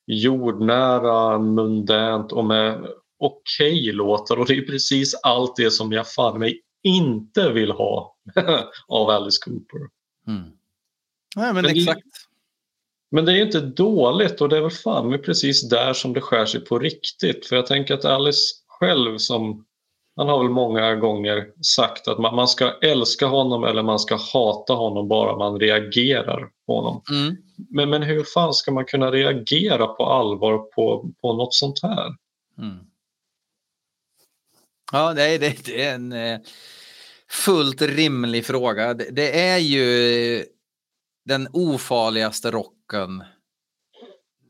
jordnära, 0.07 1.38
mundänt 1.38 2.33
och 2.33 2.45
med 2.45 2.87
okej 3.19 3.81
okay 3.81 3.92
låtar 3.92 4.37
och 4.37 4.47
det 4.47 4.55
är 4.55 4.66
precis 4.66 5.14
allt 5.23 5.57
det 5.57 5.71
som 5.71 5.92
jag 5.92 6.12
fan 6.12 6.38
mig 6.38 6.62
inte 6.83 7.53
vill 7.53 7.71
ha 7.71 8.16
av 8.88 9.11
Alice 9.11 9.38
Cooper. 9.45 9.81
Mm. 10.27 10.42
Nej, 11.37 11.55
men, 11.55 11.55
men 11.55 11.66
exakt. 11.66 12.07
Men 13.11 13.25
det 13.25 13.33
är 13.33 13.45
inte 13.45 13.61
dåligt 13.61 14.40
och 14.40 14.49
det 14.49 14.57
är 14.57 14.61
väl 14.61 14.71
fan 14.71 15.23
precis 15.25 15.69
där 15.69 15.92
som 15.92 16.12
det 16.12 16.21
skär 16.21 16.47
sig 16.47 16.61
på 16.61 16.79
riktigt. 16.79 17.47
För 17.47 17.57
jag 17.57 17.66
tänker 17.66 17.95
att 17.95 18.05
Alice 18.05 18.55
själv 18.66 19.19
som 19.19 19.66
han 20.16 20.29
har 20.29 20.38
väl 20.38 20.48
många 20.48 20.94
gånger 20.94 21.52
sagt 21.62 22.09
att 22.09 22.18
man, 22.18 22.35
man 22.35 22.48
ska 22.48 22.79
älska 22.83 23.26
honom 23.26 23.64
eller 23.64 23.83
man 23.83 23.98
ska 23.98 24.16
hata 24.33 24.72
honom 24.72 25.09
bara 25.09 25.38
man 25.38 25.61
reagerar 25.61 26.48
på 26.66 26.76
honom. 26.76 27.02
Mm. 27.11 27.37
Men, 27.70 27.90
men 27.90 28.02
hur 28.02 28.24
fan 28.24 28.55
ska 28.55 28.72
man 28.72 28.85
kunna 28.85 29.11
reagera 29.11 29.87
på 29.87 30.07
allvar 30.07 30.59
på, 30.59 31.11
på 31.20 31.33
något 31.33 31.55
sånt 31.55 31.83
här? 31.83 32.07
Mm. 32.59 32.79
Ja, 34.92 35.14
det, 35.14 35.38
det, 35.38 35.64
det 35.64 35.85
är 35.85 35.94
en 35.94 36.12
eh, 36.12 36.40
fullt 37.31 37.83
rimlig 37.83 38.46
fråga. 38.46 38.94
Det, 38.94 39.11
det 39.11 39.40
är 39.40 39.59
ju 39.59 40.44
den 41.24 41.48
ofarligaste 41.52 42.50
rocken 42.50 43.24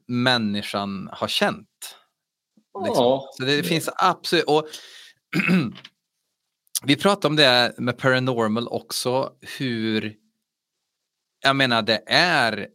människan 0.06 1.08
har 1.12 1.28
känt. 1.28 1.96
Liksom. 2.84 3.04
Ja. 3.04 3.30
Så 3.32 3.42
det, 3.44 3.56
det 3.56 3.62
finns 3.62 3.88
absolut... 3.96 4.44
Och 4.44 4.68
vi 6.82 6.96
pratade 6.96 7.26
om 7.28 7.36
det 7.36 7.74
med 7.78 7.98
Paranormal 7.98 8.68
också, 8.68 9.32
hur... 9.58 10.14
Jag 11.42 11.56
menar, 11.56 11.82
det 11.82 12.02
är... 12.06 12.68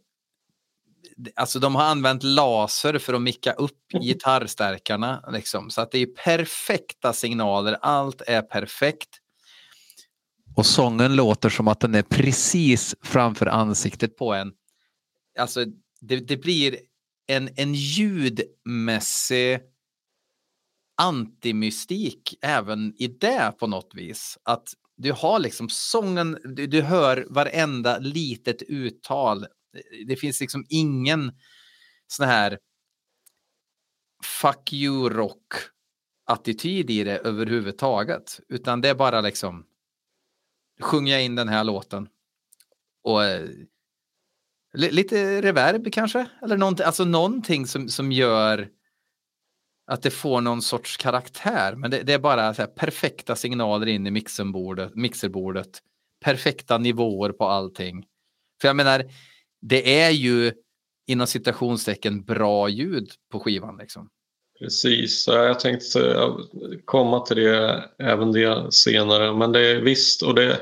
Alltså 1.34 1.58
de 1.58 1.74
har 1.74 1.84
använt 1.84 2.22
laser 2.22 2.98
för 2.98 3.14
att 3.14 3.22
micka 3.22 3.52
upp 3.52 3.92
gitarrstärkarna. 4.02 5.24
Liksom, 5.32 5.70
så 5.70 5.80
att 5.80 5.90
det 5.90 5.98
är 5.98 6.06
perfekta 6.06 7.12
signaler, 7.12 7.78
allt 7.82 8.22
är 8.26 8.42
perfekt. 8.42 9.08
Och 10.56 10.66
sången 10.66 11.16
låter 11.16 11.48
som 11.48 11.68
att 11.68 11.80
den 11.80 11.94
är 11.94 12.02
precis 12.02 12.94
framför 13.02 13.46
ansiktet 13.46 14.16
på 14.16 14.34
en. 14.34 14.52
Alltså, 15.38 15.64
det, 16.00 16.16
det 16.16 16.36
blir 16.36 16.76
en, 17.26 17.48
en 17.56 17.74
ljudmässig 17.74 19.60
antimystik 20.96 22.34
även 22.42 22.94
i 22.98 23.06
det 23.06 23.54
på 23.58 23.66
något 23.66 23.90
vis. 23.94 24.38
Att 24.42 24.68
du 24.96 25.12
har 25.12 25.38
liksom 25.38 25.68
sången, 25.68 26.38
du, 26.44 26.66
du 26.66 26.82
hör 26.82 27.26
varenda 27.30 27.98
litet 27.98 28.62
uttal. 28.62 29.46
Det 30.06 30.16
finns 30.16 30.40
liksom 30.40 30.66
ingen 30.68 31.32
sån 32.06 32.26
här 32.26 32.58
fuck 34.24 34.72
you 34.72 35.08
rock 35.08 35.54
attityd 36.24 36.90
i 36.90 37.04
det 37.04 37.18
överhuvudtaget, 37.18 38.40
utan 38.48 38.80
det 38.80 38.88
är 38.88 38.94
bara 38.94 39.20
liksom 39.20 39.66
sjunga 40.80 41.20
in 41.20 41.34
den 41.34 41.48
här 41.48 41.64
låten. 41.64 42.08
Och 43.02 43.24
eh, 43.24 43.50
lite 44.74 45.42
reverb 45.42 45.92
kanske, 45.92 46.26
eller 46.42 46.56
någonting, 46.56 46.86
alltså 46.86 47.04
någonting 47.04 47.66
som, 47.66 47.88
som 47.88 48.12
gör 48.12 48.68
att 49.92 50.02
det 50.02 50.10
får 50.10 50.40
någon 50.40 50.62
sorts 50.62 50.96
karaktär. 50.96 51.74
Men 51.76 51.90
det, 51.90 52.02
det 52.02 52.12
är 52.12 52.18
bara 52.18 52.54
så 52.54 52.66
perfekta 52.66 53.36
signaler 53.36 53.86
in 53.86 54.06
i 54.06 54.10
mixerbordet, 54.10 54.94
mixerbordet. 54.94 55.78
Perfekta 56.24 56.78
nivåer 56.78 57.32
på 57.32 57.44
allting. 57.44 58.04
För 58.60 58.68
jag 58.68 58.76
menar, 58.76 59.04
det 59.60 60.00
är 60.00 60.10
ju 60.10 60.52
inom 61.06 61.26
citationstecken 61.26 62.24
bra 62.24 62.68
ljud 62.68 63.10
på 63.32 63.40
skivan. 63.40 63.76
Liksom. 63.76 64.08
Precis, 64.58 65.28
jag 65.28 65.60
tänkte 65.60 66.30
komma 66.84 67.20
till 67.20 67.36
det, 67.36 67.84
även 67.98 68.32
det 68.32 68.72
senare. 68.72 69.36
Men 69.36 69.52
det 69.52 69.60
är 69.60 69.80
visst, 69.80 70.22
och 70.22 70.34
det, 70.34 70.60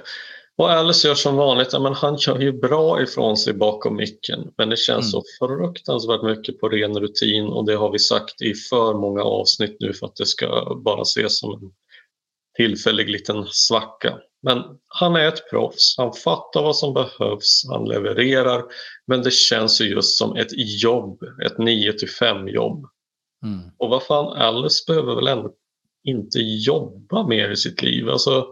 och 0.60 0.70
Alice 0.70 1.08
gör 1.08 1.14
som 1.14 1.36
vanligt, 1.36 1.72
men 1.72 1.94
han 1.94 2.18
kör 2.18 2.38
ju 2.38 2.52
bra 2.52 3.02
ifrån 3.02 3.36
sig 3.36 3.52
bakom 3.54 3.96
micken. 3.96 4.52
Men 4.56 4.68
det 4.68 4.76
känns 4.76 5.14
mm. 5.14 5.22
så 5.22 5.22
fruktansvärt 5.38 6.22
mycket 6.22 6.60
på 6.60 6.68
ren 6.68 7.00
rutin 7.00 7.46
och 7.46 7.66
det 7.66 7.74
har 7.74 7.92
vi 7.92 7.98
sagt 7.98 8.42
i 8.42 8.54
för 8.54 8.94
många 8.94 9.22
avsnitt 9.22 9.76
nu 9.80 9.92
för 9.92 10.06
att 10.06 10.16
det 10.16 10.26
ska 10.26 10.78
bara 10.84 11.02
ses 11.02 11.38
som 11.38 11.52
en 11.52 11.72
tillfällig 12.56 13.10
liten 13.10 13.46
svacka. 13.50 14.18
Men 14.42 14.62
han 14.88 15.16
är 15.16 15.28
ett 15.28 15.50
proffs, 15.50 15.94
han 15.96 16.12
fattar 16.12 16.62
vad 16.62 16.76
som 16.76 16.94
behövs, 16.94 17.64
han 17.68 17.84
levererar. 17.84 18.64
Men 19.06 19.22
det 19.22 19.32
känns 19.32 19.80
ju 19.80 19.84
just 19.84 20.18
som 20.18 20.36
ett 20.36 20.82
jobb, 20.82 21.22
ett 21.46 21.58
9 21.58 21.92
till 21.92 22.10
5 22.10 22.48
jobb. 22.48 22.86
Mm. 23.44 23.60
Och 23.78 23.90
vad 23.90 24.02
fan, 24.02 24.32
Alice 24.32 24.84
behöver 24.86 25.14
väl 25.14 25.28
ändå 25.28 25.54
inte 26.04 26.38
jobba 26.38 27.26
mer 27.26 27.50
i 27.50 27.56
sitt 27.56 27.82
liv. 27.82 28.08
Alltså, 28.08 28.46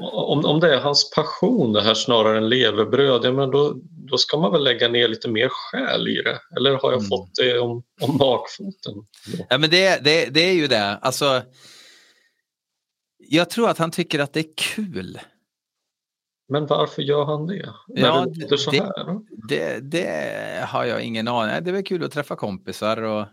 om, 0.00 0.44
om 0.44 0.60
det 0.60 0.74
är 0.74 0.80
hans 0.80 1.10
passion 1.10 1.72
det 1.72 1.82
här 1.82 1.94
snarare 1.94 2.38
än 2.38 2.48
levebröd, 2.48 3.24
ja, 3.24 3.32
men 3.32 3.50
då, 3.50 3.74
då 4.10 4.18
ska 4.18 4.36
man 4.38 4.52
väl 4.52 4.64
lägga 4.64 4.88
ner 4.88 5.08
lite 5.08 5.28
mer 5.28 5.48
själ 5.48 6.08
i 6.08 6.14
det. 6.22 6.38
Eller 6.56 6.70
har 6.70 6.90
jag 6.92 6.98
Mm. 6.98 7.08
fått 7.08 7.34
det 7.34 7.58
om, 7.58 7.82
om 8.00 8.18
bakfoten? 8.18 8.94
Ja, 9.48 9.58
men 9.58 9.70
det, 9.70 10.04
det, 10.04 10.26
det 10.34 10.40
är 10.40 10.52
ju 10.54 10.66
det. 10.66 10.96
Alltså, 11.02 11.42
jag 13.18 13.50
tror 13.50 13.68
att 13.70 13.78
han 13.78 13.90
tycker 13.90 14.18
att 14.18 14.32
det 14.32 14.40
är 14.40 14.52
kul. 14.56 15.18
Men 16.48 16.66
varför 16.66 17.02
gör 17.02 17.24
han 17.24 17.46
det? 17.46 17.56
Ja, 17.56 18.24
När 18.24 18.26
det 18.34 18.40
låter 18.40 18.56
så 18.56 18.70
det- 18.70 18.78
här? 18.82 19.20
Det, 19.48 19.80
det 19.80 20.64
har 20.68 20.84
jag 20.84 21.02
ingen 21.02 21.28
aning. 21.28 21.64
Det 21.64 21.70
är 21.70 21.74
väl 21.74 21.84
kul 21.84 22.04
att 22.04 22.12
träffa 22.12 22.36
kompisar 22.36 23.02
och 23.02 23.26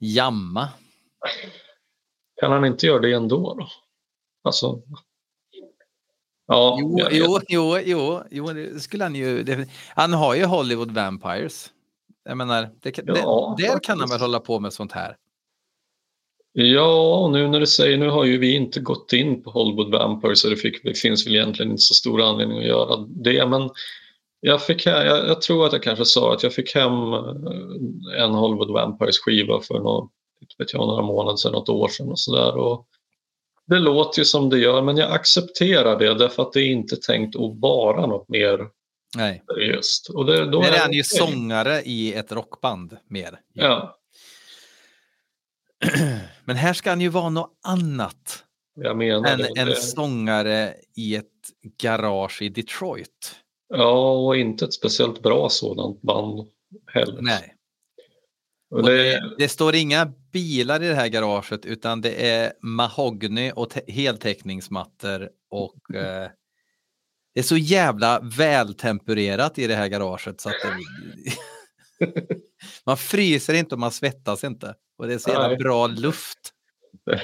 jamma. 0.00 0.68
Kan 2.40 2.52
han 2.52 2.64
inte 2.64 2.86
göra 2.86 3.00
det 3.00 3.12
ändå 3.12 3.54
då? 3.54 3.68
Alltså... 4.44 4.80
Ja, 6.46 6.78
Jo, 6.80 6.98
jag 7.00 7.08
jo, 7.12 7.38
jo, 7.48 7.78
jo, 7.84 8.20
jo, 8.30 8.46
det 8.46 8.80
skulle 8.80 9.04
han 9.04 9.14
ju. 9.14 9.44
Han 9.96 10.12
har 10.12 10.34
ju 10.34 10.44
Hollywood 10.44 10.90
Vampires. 10.90 11.70
Jag 12.24 12.36
menar, 12.36 12.68
det, 12.82 12.90
kan- 12.92 13.04
Ja, 13.06 13.54
det, 13.58 13.66
där 13.66 13.78
kan 13.78 14.00
han 14.00 14.08
väl 14.08 14.20
hålla 14.20 14.40
på 14.40 14.60
med 14.60 14.72
sånt 14.72 14.92
här. 14.92 15.16
Ja, 16.52 17.28
nu 17.32 17.48
när 17.48 17.60
du 17.60 17.66
säger, 17.66 17.98
nu 17.98 18.08
har 18.08 18.24
ju 18.24 18.38
vi 18.38 18.54
inte 18.54 18.80
gått 18.80 19.12
in 19.12 19.42
på 19.42 19.50
Hollywood 19.50 19.90
Vampire 19.92 20.36
så 20.36 20.48
det, 20.48 20.56
fick, 20.56 20.82
det 20.84 20.94
finns 20.98 21.26
väl 21.26 21.34
egentligen 21.34 21.70
inte 21.70 21.82
så 21.82 21.94
stor 21.94 22.22
anledning 22.22 22.58
att 22.58 22.64
göra 22.66 22.96
det. 23.08 23.46
Men 23.46 23.70
jag, 24.40 24.62
fick, 24.62 24.86
jag, 24.86 25.06
jag 25.06 25.42
tror 25.42 25.66
att 25.66 25.72
jag 25.72 25.82
kanske 25.82 26.04
sa 26.04 26.32
att 26.34 26.42
jag 26.42 26.54
fick 26.54 26.74
hem 26.74 26.92
eh, 27.12 28.22
en 28.22 28.30
Hollywood 28.34 28.70
Vampires 28.72 29.18
skiva 29.18 29.60
för 29.60 29.78
någon, 29.78 30.08
inte 30.40 30.54
vet 30.58 30.72
jag, 30.72 30.86
några 30.86 31.02
månader 31.02 31.36
sedan, 31.36 31.52
något 31.52 31.68
år 31.68 31.88
sedan 31.88 32.08
och 32.08 32.18
sådär. 32.18 32.52
Det 33.66 33.78
låter 33.78 34.18
ju 34.18 34.24
som 34.24 34.50
det 34.50 34.58
gör 34.58 34.82
men 34.82 34.96
jag 34.96 35.12
accepterar 35.12 35.98
det 35.98 36.14
därför 36.14 36.42
att 36.42 36.52
det 36.52 36.60
är 36.60 36.66
inte 36.66 36.96
tänkt 36.96 37.36
att 37.36 37.60
vara 37.60 38.06
något 38.06 38.28
mer 38.28 38.68
Nej. 39.16 39.42
seriöst. 39.46 40.08
Och 40.08 40.26
det, 40.26 40.50
då 40.50 40.60
Där 40.60 40.72
är 40.72 40.78
han 40.78 40.92
ju 40.92 41.00
okej. 41.00 41.04
sångare 41.04 41.82
i 41.82 42.14
ett 42.14 42.32
rockband 42.32 42.96
mer. 43.08 43.40
Ja, 43.52 43.98
Men 46.44 46.56
här 46.56 46.72
ska 46.72 46.90
han 46.90 47.00
ju 47.00 47.08
vara 47.08 47.28
något 47.28 47.58
annat 47.64 48.44
än 49.56 49.68
en 49.68 49.76
sångare 49.76 50.74
i 50.96 51.16
ett 51.16 51.24
garage 51.80 52.42
i 52.42 52.48
Detroit. 52.48 53.36
Ja, 53.68 54.12
och 54.12 54.36
inte 54.36 54.64
ett 54.64 54.74
speciellt 54.74 55.22
bra 55.22 55.48
sådant 55.48 56.02
band 56.02 56.48
heller. 56.86 57.22
Nej. 57.22 57.54
Det, 58.70 59.34
det, 59.38 59.48
står 59.48 59.74
inga 59.74 60.12
bilar 60.32 60.82
i 60.82 60.88
det 60.88 60.94
här 60.94 61.08
garaget 61.08 61.66
utan 61.66 62.00
det 62.00 62.30
är 62.30 62.52
mahogny 62.62 63.52
och 63.54 63.72
heltäckningsmattor 63.86 65.30
och 65.50 65.94
eh, 65.94 66.30
det 67.34 67.40
är 67.40 67.44
så 67.44 67.56
jävla 67.56 68.20
vältempererat 68.20 69.58
i 69.58 69.66
det 69.66 69.74
här 69.74 69.88
garaget 69.88 70.40
så 70.40 70.48
att 70.48 70.54
det, 70.62 70.76
man 72.86 72.96
fryser 72.96 73.54
inte 73.54 73.74
och 73.74 73.78
man 73.78 73.92
svettas 73.92 74.44
inte. 74.44 74.74
Och 74.98 75.06
det 75.06 75.14
är 75.14 75.18
så 75.18 75.30
jävla 75.30 75.48
Nej. 75.48 75.56
bra 75.56 75.86
luft. 75.86 76.38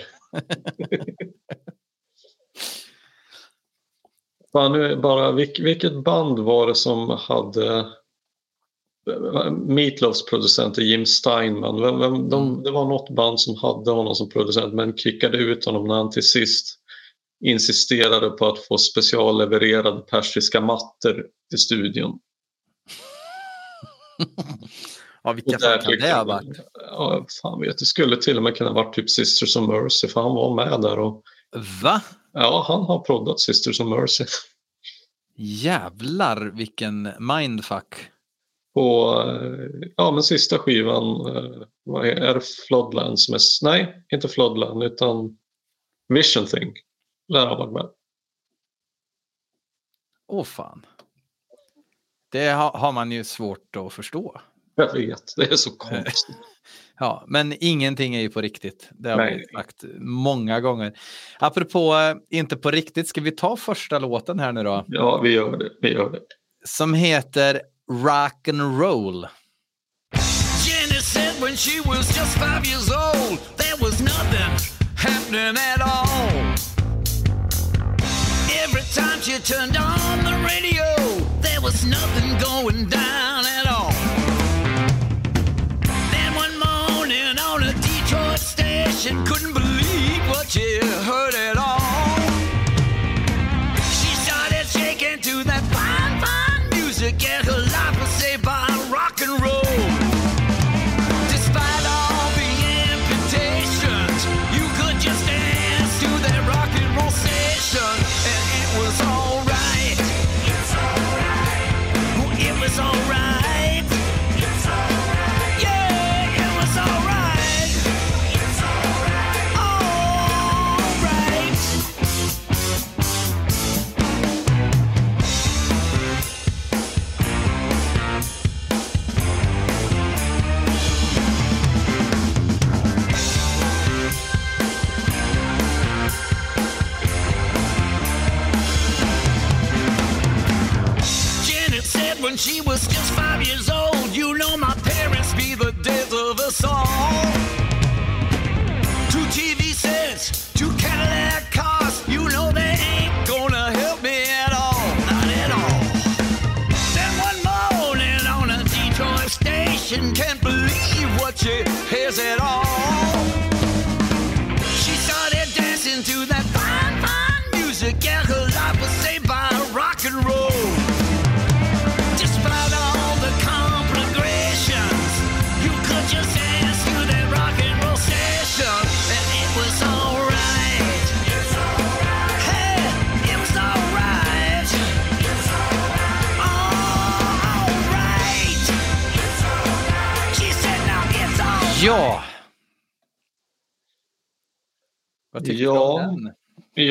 Fan, 4.53 4.73
nu 4.73 4.97
bara, 4.97 5.33
vilk, 5.33 5.61
vilket 5.61 6.05
band 6.05 6.39
var 6.39 6.67
det 6.67 6.75
som 6.75 7.11
hade 7.11 7.93
Meatloafs 9.67 10.25
producent 10.25 10.79
är 10.79 10.83
Jim 10.83 11.07
Steinman. 11.07 11.81
Vem, 11.81 11.99
vem, 11.99 12.29
de, 12.29 12.63
det 12.63 12.71
var 12.71 12.85
något 12.85 13.11
band 13.11 13.41
som 13.41 13.57
hade 13.57 13.91
honom 13.91 14.15
som 14.15 14.29
producent 14.29 14.75
men 14.75 14.97
kickade 14.97 15.39
ut 15.39 15.65
honom 15.65 15.89
när 15.89 15.95
han 15.95 16.11
till 16.11 16.29
sist 16.29 16.79
insisterade 17.45 18.31
på 18.31 18.47
att 18.47 18.59
få 18.67 18.79
speciallevererade 18.79 20.01
persiska 20.01 20.61
mattor 20.61 21.27
till 21.51 21.59
studion. 21.59 22.19
Ja, 25.27 25.33
vilka 25.33 25.59
fan 25.59 25.79
kan 25.81 25.93
det 25.93 26.01
ha 26.03 26.09
jag- 26.09 26.25
varit? 26.25 26.59
Ja, 26.75 27.27
fan 27.43 27.61
vet, 27.61 27.79
det 27.79 27.85
skulle 27.85 28.17
till 28.17 28.37
och 28.37 28.43
med 28.43 28.57
kunna 28.57 28.73
varit 28.73 28.95
typ 28.95 29.11
Sisters 29.11 29.57
of 29.57 29.69
Mercy 29.69 30.09
för 30.09 30.21
han 30.23 30.35
var 30.35 30.55
med 30.55 30.81
där 30.81 30.99
och 30.99 31.23
Va? 31.83 32.03
ja, 32.33 32.65
han 32.69 32.81
har 32.83 32.99
proddat 32.99 33.41
Sisters 33.41 33.81
of 33.81 33.87
Mercy. 33.89 34.25
Jävlar 35.37 36.51
vilken 36.55 37.09
mindfuck. 37.19 37.95
På 38.75 39.15
eh, 39.23 39.89
ja, 39.97 40.11
men 40.11 40.23
sista 40.23 40.59
skivan, 40.59 41.37
eh, 41.37 41.67
vad 41.85 42.07
är, 42.07 42.17
är 42.17 42.35
det 42.35 42.41
Floodland 42.69 43.21
som 43.21 43.35
är, 43.35 43.41
nej 43.63 44.05
inte 44.13 44.29
Floodland 44.29 44.83
utan 44.83 45.39
Vision 46.09 46.47
Thing. 46.47 46.73
Lär 47.29 47.47
ha 47.47 47.57
varit 47.57 47.73
med. 47.73 47.91
Åh 50.27 50.45
fan. 50.45 50.87
Det 52.33 52.53
ha, 52.53 52.79
har 52.79 52.93
man 52.93 53.13
ju 53.13 53.25
svårt 53.25 53.77
att 53.77 53.93
förstå. 53.93 54.41
Jag 54.75 54.93
vet, 54.93 55.23
det 55.37 55.53
är 55.53 55.57
så 55.57 55.71
konstigt. 55.71 56.37
Ja, 56.99 57.25
men 57.29 57.55
ingenting 57.61 58.15
är 58.15 58.21
ju 58.21 58.31
på 58.31 58.41
riktigt. 58.41 58.89
Det 58.93 59.11
har 59.11 59.17
Nej. 59.17 59.37
vi 59.37 59.57
sagt 59.57 59.85
många 59.99 60.61
gånger. 60.61 60.93
Apropå 61.39 61.95
eh, 61.95 62.39
inte 62.39 62.57
på 62.57 62.71
riktigt, 62.71 63.09
ska 63.09 63.21
vi 63.21 63.31
ta 63.31 63.57
första 63.57 63.99
låten 63.99 64.39
här 64.39 64.53
nu 64.53 64.63
då? 64.63 64.85
Ja, 64.89 65.21
vi 65.21 65.33
gör 65.33 65.57
det. 65.57 65.71
Vi 65.81 65.93
gör 65.93 66.11
det. 66.11 66.21
Som 66.65 66.95
heter 66.95 67.61
Rock 67.87 68.49
and 68.49 68.79
Roll. 68.79 69.27
Jenny 70.15 71.01
said 71.01 71.41
when 71.41 71.55
she 71.55 71.81
was 71.81 72.09
just 72.15 72.39
five 72.39 72.65
years 72.65 72.91
old, 72.91 73.39
there 73.59 73.77
was 73.77 74.01
nothing 74.01 74.73
happening 74.95 75.57
at 75.59 75.83
all. 75.83 76.55
Every 78.63 78.83
time 78.95 79.21
she 79.21 79.39
turned 79.41 79.77
on 79.77 80.25
the 80.25 80.33
radio, 80.49 80.97
there 81.43 81.61
was 81.61 81.85
nothing 81.85 82.39
going 82.39 82.89
down 82.89 83.45
at 83.45 83.67
all. 83.67 83.93
Then 86.11 86.35
one 86.35 86.59
morning 86.59 87.39
on 87.39 87.65
a 87.65 87.73
Detroit 87.75 88.39
station, 88.39 89.27
couldn't 89.27 89.53
believe 89.53 90.23
what 90.31 90.49
she 90.49 90.79
heard 90.81 91.35
at 91.35 91.59
all. 91.59 91.84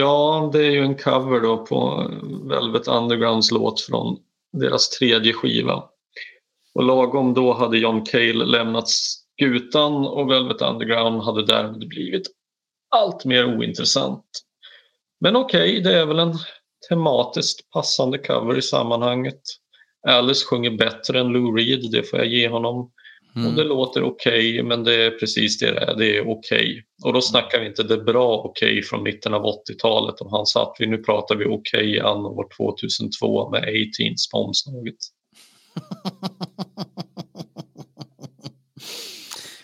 Ja, 0.04 0.50
det 0.54 0.66
är 0.66 0.72
ju 0.72 0.84
en 0.84 0.98
cover 0.98 1.40
då 1.40 1.66
på 1.66 2.08
Velvet 2.50 2.88
Undergrounds 2.88 3.52
låt 3.52 3.82
från 3.82 4.18
deras 4.54 4.90
tredje 4.90 5.34
skiva. 5.34 5.84
Och 6.76 6.84
lagom 6.84 7.34
då 7.34 7.54
hade 7.54 7.78
John 7.78 8.06
Cale 8.06 8.46
lämnat 8.46 8.90
skutan 8.90 10.08
och 10.08 10.32
Velvet 10.32 10.62
Underground 10.62 11.24
hade 11.24 11.46
därmed 11.46 11.88
blivit 11.88 12.28
allt 12.90 13.26
mer 13.26 13.58
ointressant. 13.58 14.26
Men 15.20 15.36
okej, 15.36 15.82
det 15.82 15.94
är 15.94 16.06
väl 16.06 16.20
en 16.20 16.34
tematiskt 16.90 17.70
passande 17.70 18.18
cover 18.18 18.58
i 18.58 18.62
sammanhanget. 18.62 19.42
Alice 20.08 20.46
sjunger 20.46 20.72
bättre 20.72 21.20
än 21.20 21.28
Lou 21.28 21.56
Reed, 21.56 21.92
det 21.92 22.04
får 22.04 22.20
jag 22.20 22.28
ge 22.28 22.50
honom. 22.50 22.92
Mm. 23.36 23.48
Och 23.48 23.54
det 23.54 23.64
låter 23.64 24.04
okej, 24.04 24.64
men 24.64 24.84
det 24.84 25.06
är 25.06 25.12
precis 25.12 25.60
det 25.60 25.72
det 25.72 25.80
är. 25.80 25.96
Det 25.96 26.18
är 26.18 26.30
okej. 26.30 26.84
Och 27.04 27.14
då 27.14 27.22
snackar 27.22 27.60
vi 27.60 27.68
inte 27.68 27.84
det 27.84 27.98
bra 27.98 28.38
okej 28.38 28.84
från 28.84 29.04
mitten 29.04 29.34
av 29.34 29.44
80-talet 29.44 30.22
om 30.22 30.32
han 30.32 30.46
satt 30.46 30.76
vi. 30.80 30.88
Nu 30.88 30.98
pratar 30.98 31.36
vi 31.36 31.46
okej 31.46 32.00
anno 32.00 32.28
år 32.28 32.48
2002 32.58 33.50
med 33.50 33.64
18s 33.64 34.32
på 34.32 34.38
omslaget. 34.38 34.98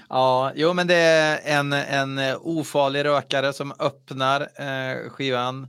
Ja, 0.10 0.51
jo 0.55 0.73
men 0.73 0.88
det 0.88 0.95
är 0.95 1.60
en, 1.60 1.73
en 1.73 2.19
ofarlig 2.41 3.05
rökare 3.05 3.53
som 3.53 3.73
öppnar 3.79 4.41
eh, 4.41 5.10
skivan. 5.10 5.67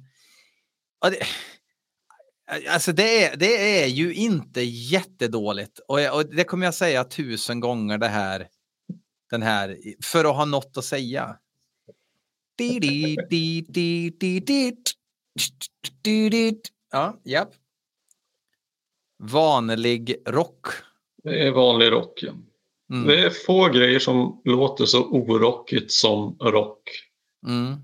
Ja, 1.00 1.10
det, 1.10 1.16
alltså 2.68 2.92
det 2.92 3.24
är, 3.24 3.36
det 3.36 3.82
är 3.82 3.86
ju 3.86 4.14
inte 4.14 4.60
jättedåligt 4.62 5.78
och, 5.88 6.00
jag- 6.00 6.14
och 6.16 6.26
det 6.34 6.44
kommer 6.44 6.64
jag 6.66 6.74
säga 6.74 7.04
tusen 7.04 7.60
gånger 7.60 7.98
det 7.98 8.08
här, 8.08 8.48
den 9.30 9.42
här 9.42 9.78
för 10.04 10.24
att 10.24 10.36
ha 10.36 10.44
något 10.44 10.76
att 10.76 10.84
säga. 10.84 11.36
Ja, 16.92 17.20
japp. 17.24 17.50
Vanlig 19.22 20.16
rock. 20.26 20.66
Det 21.22 21.46
är 21.46 21.50
vanlig 21.50 21.90
rock. 21.92 22.22
ja. 22.22 22.32
Mm. 22.92 23.06
Det 23.08 23.20
är 23.24 23.30
få 23.30 23.68
grejer 23.68 23.98
som 23.98 24.40
låter 24.44 24.84
så 24.84 25.04
orockigt 25.04 25.92
som 25.92 26.36
rock. 26.40 26.82
Mm. 27.46 27.74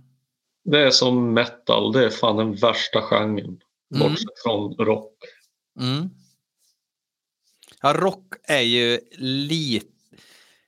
Det 0.64 0.80
är 0.82 0.90
som 0.90 1.34
metal, 1.34 1.92
det 1.92 2.04
är 2.04 2.10
fan 2.10 2.36
den 2.36 2.54
värsta 2.54 3.02
genren. 3.02 3.60
Mm. 3.94 4.08
Bortsett 4.08 4.42
från 4.44 4.74
rock. 4.76 5.14
Mm. 5.80 6.10
Ja, 7.82 7.92
rock 7.92 8.34
är 8.48 8.60
ju 8.60 9.00
lite... 9.18 9.86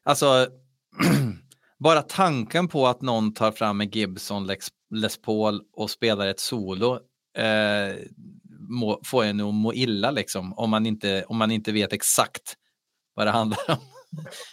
Alltså, 0.02 0.46
bara 1.78 2.02
tanken 2.02 2.68
på 2.68 2.86
att 2.86 3.02
någon 3.02 3.34
tar 3.34 3.52
fram 3.52 3.80
en 3.80 3.90
Gibson 3.90 4.46
Les, 4.90 5.18
Paul 5.22 5.62
och 5.72 5.90
spelar 5.90 6.26
ett 6.26 6.40
solo 6.40 6.94
eh, 7.38 7.96
må, 8.68 9.00
får 9.04 9.24
en 9.24 9.40
att 9.40 9.54
må 9.54 9.74
illa 9.74 10.10
liksom, 10.10 10.52
om 10.52 10.70
man, 10.70 10.86
inte, 10.86 11.24
om 11.28 11.36
man 11.36 11.50
inte 11.50 11.72
vet 11.72 11.92
exakt 11.92 12.54
vad 13.14 13.26
det 13.26 13.30
handlar 13.30 13.58
om. 13.68 13.76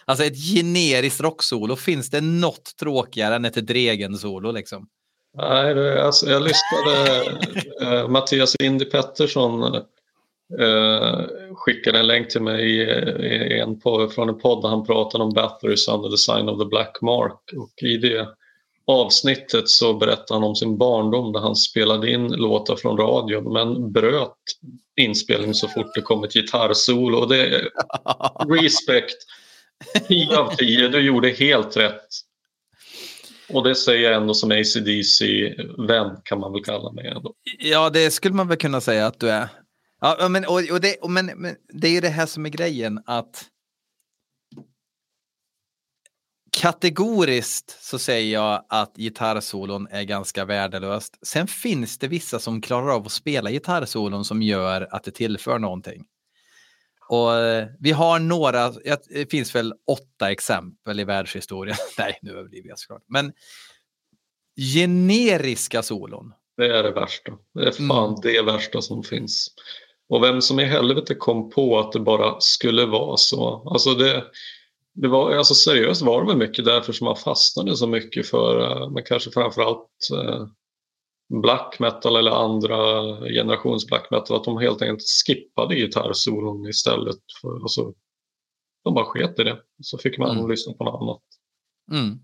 Alltså 0.05 0.25
ett 0.25 0.37
generiskt 0.53 1.21
rocksolo, 1.21 1.75
finns 1.75 2.09
det 2.09 2.21
något 2.21 2.75
tråkigare 2.79 3.35
än 3.35 3.45
ett 3.45 3.67
Dregen-solo 3.67 4.51
liksom? 4.51 4.87
Nej, 5.37 5.73
det, 5.73 6.05
alltså, 6.05 6.25
jag 6.29 6.41
lyssnade. 6.43 7.25
eh, 7.81 8.07
Mattias 8.07 8.55
Indy 8.55 8.85
Pettersson 8.85 9.75
eh, 10.59 11.19
skickade 11.55 11.99
en 11.99 12.07
länk 12.07 12.29
till 12.29 12.41
mig 12.41 12.61
i, 12.61 12.81
i 13.55 13.59
en, 13.59 13.79
på, 13.79 14.09
från 14.09 14.29
en 14.29 14.39
podd 14.39 14.61
där 14.61 14.69
han 14.69 14.85
pratade 14.85 15.23
om 15.23 15.31
Bathory's 15.35 15.93
Under 15.93 16.09
the 16.09 16.17
Sign 16.17 16.49
of 16.49 16.59
the 16.59 16.65
Black 16.65 17.01
Mark. 17.01 17.39
Och 17.57 17.83
I 17.83 17.97
det 17.97 18.27
avsnittet 18.87 19.69
så 19.69 19.93
berättade 19.93 20.33
han 20.33 20.43
om 20.43 20.55
sin 20.55 20.77
barndom 20.77 21.33
där 21.33 21.39
han 21.39 21.55
spelade 21.55 22.11
in 22.11 22.27
låtar 22.27 22.75
från 22.75 22.97
radion 22.97 23.53
men 23.53 23.91
bröt 23.91 24.37
inspelningen 24.95 25.55
så 25.55 25.67
fort 25.67 25.95
det 25.95 26.01
kom 26.01 26.23
ett 26.23 26.33
gitarrsolo. 26.33 27.17
Och 27.17 27.29
det 27.29 27.61
respect. 28.49 29.17
10 30.07 30.37
av 30.37 30.55
10, 30.55 30.87
du 30.87 30.99
gjorde 30.99 31.29
helt 31.29 31.77
rätt. 31.77 32.07
Och 33.49 33.63
det 33.63 33.75
säger 33.75 34.11
jag 34.11 34.21
ändå 34.21 34.33
som 34.33 34.51
ACDC-vän 34.51 36.17
kan 36.23 36.39
man 36.39 36.51
väl 36.53 36.63
kalla 36.63 36.91
mig 36.91 37.07
ändå. 37.07 37.33
Ja, 37.59 37.89
det 37.89 38.11
skulle 38.11 38.35
man 38.35 38.47
väl 38.47 38.57
kunna 38.57 38.81
säga 38.81 39.07
att 39.07 39.19
du 39.19 39.29
är. 39.29 39.47
Ja, 40.01 40.29
men, 40.29 40.45
och, 40.45 40.61
och 40.71 40.81
det, 40.81 40.95
och, 41.01 41.11
men, 41.11 41.25
men 41.25 41.55
det 41.73 41.87
är 41.87 41.91
ju 41.91 42.01
det 42.01 42.09
här 42.09 42.25
som 42.25 42.45
är 42.45 42.49
grejen 42.49 43.03
att 43.05 43.45
kategoriskt 46.57 47.77
så 47.83 47.99
säger 47.99 48.33
jag 48.33 48.65
att 48.69 48.95
gitarrsolon 48.97 49.87
är 49.91 50.03
ganska 50.03 50.45
värdelöst. 50.45 51.17
Sen 51.21 51.47
finns 51.47 51.97
det 51.97 52.07
vissa 52.07 52.39
som 52.39 52.61
klarar 52.61 52.95
av 52.95 53.05
att 53.05 53.11
spela 53.11 53.51
gitarrsolon 53.51 54.25
som 54.25 54.41
gör 54.41 54.87
att 54.91 55.03
det 55.03 55.11
tillför 55.11 55.59
någonting. 55.59 56.05
Och 57.07 57.33
eh, 57.35 57.67
vi 57.79 57.91
har 57.91 58.19
några, 58.19 58.71
det 59.09 59.31
finns 59.31 59.55
väl 59.55 59.73
åtta 59.87 60.31
exempel 60.31 60.99
i 60.99 61.03
världshistorien. 61.03 61.75
Nej, 61.97 62.19
nu 62.21 62.31
överdriver 62.31 62.69
jag 62.69 62.79
såklart. 62.79 63.03
Men 63.07 63.33
generiska 64.73 65.83
solon. 65.83 66.33
Det 66.57 66.77
är 66.77 66.83
det 66.83 66.91
värsta. 66.91 67.31
Det 67.53 67.67
är 67.67 67.71
fan 67.71 68.07
Mm. 68.09 68.19
det 68.23 68.41
värsta 68.41 68.81
som 68.81 69.03
finns. 69.03 69.47
Och 70.09 70.23
vem 70.23 70.41
som 70.41 70.59
i 70.59 70.63
helvete 70.65 71.15
kom 71.15 71.49
på 71.49 71.79
att 71.79 71.91
det 71.91 71.99
bara 71.99 72.39
skulle 72.39 72.85
vara 72.85 73.17
så. 73.17 73.69
Alltså 73.71 73.93
det, 73.93 74.23
det 74.93 75.07
var, 75.07 75.31
alltså 75.31 75.53
seriöst 75.55 76.01
var 76.01 76.21
det 76.21 76.27
väl 76.27 76.37
mycket 76.37 76.65
därför 76.65 76.93
som 76.93 77.05
man 77.05 77.15
fastnade 77.15 77.77
så 77.77 77.87
mycket 77.87 78.27
för, 78.29 78.61
eh, 78.81 78.89
men 78.89 79.03
kanske 79.03 79.31
framförallt 79.31 79.89
eh, 80.13 80.47
black 81.41 81.79
metal 81.79 82.15
eller 82.15 82.31
andra 82.31 82.77
generations 83.29 83.87
black 83.87 84.11
metal, 84.11 84.37
att 84.37 84.43
de 84.43 84.57
helt 84.57 84.81
enkelt 84.81 85.03
skippade 85.25 85.75
gitarrsolon 85.75 86.67
istället. 86.67 87.17
För, 87.41 87.55
alltså, 87.55 87.93
de 88.83 88.93
bara 88.93 89.05
sket 89.05 89.39
i 89.39 89.43
det. 89.43 89.57
Så 89.83 89.97
fick 89.97 90.17
man 90.17 90.37
Mm. 90.37 90.49
lyssna 90.51 90.73
på 90.73 90.83
något 90.83 91.01
annat. 91.01 91.21
Mm. 92.01 92.19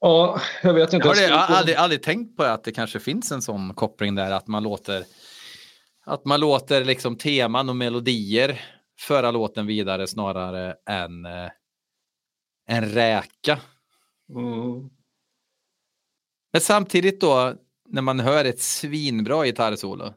Ja, 0.00 0.40
jag 0.62 0.74
vet 0.74 0.92
inte. 0.92 1.08
Jag 1.08 1.14
har, 1.14 1.20
det, 1.20 1.28
Jag 1.28 1.38
har 1.38 1.56
aldrig, 1.56 1.76
aldrig 1.76 2.02
tänkt 2.02 2.36
på 2.36 2.42
att 2.42 2.64
det 2.64 2.72
kanske 2.72 3.00
finns 3.00 3.32
en 3.32 3.42
sån 3.42 3.74
koppling 3.74 4.14
där 4.14 4.30
att 4.30 4.46
man 4.46 4.62
låter 4.62 5.04
att 6.08 6.24
man 6.24 6.40
låter 6.40 6.84
liksom 6.84 7.16
teman 7.16 7.68
och 7.68 7.76
melodier 7.76 8.60
föra 9.00 9.30
låten 9.30 9.66
vidare 9.66 10.06
snarare 10.06 10.74
än 10.90 11.24
eh, 11.26 11.50
en 12.68 12.84
räka. 12.90 13.58
Mm. 14.34 14.90
Men 16.56 16.60
samtidigt 16.60 17.20
då 17.20 17.54
när 17.88 18.02
man 18.02 18.20
hör 18.20 18.44
ett 18.44 18.60
svinbra 18.60 19.46
gitarrsolo. 19.46 20.14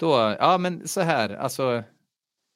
Då, 0.00 0.36
ja 0.38 0.58
men 0.58 0.88
så 0.88 1.00
här, 1.00 1.30
alltså. 1.30 1.82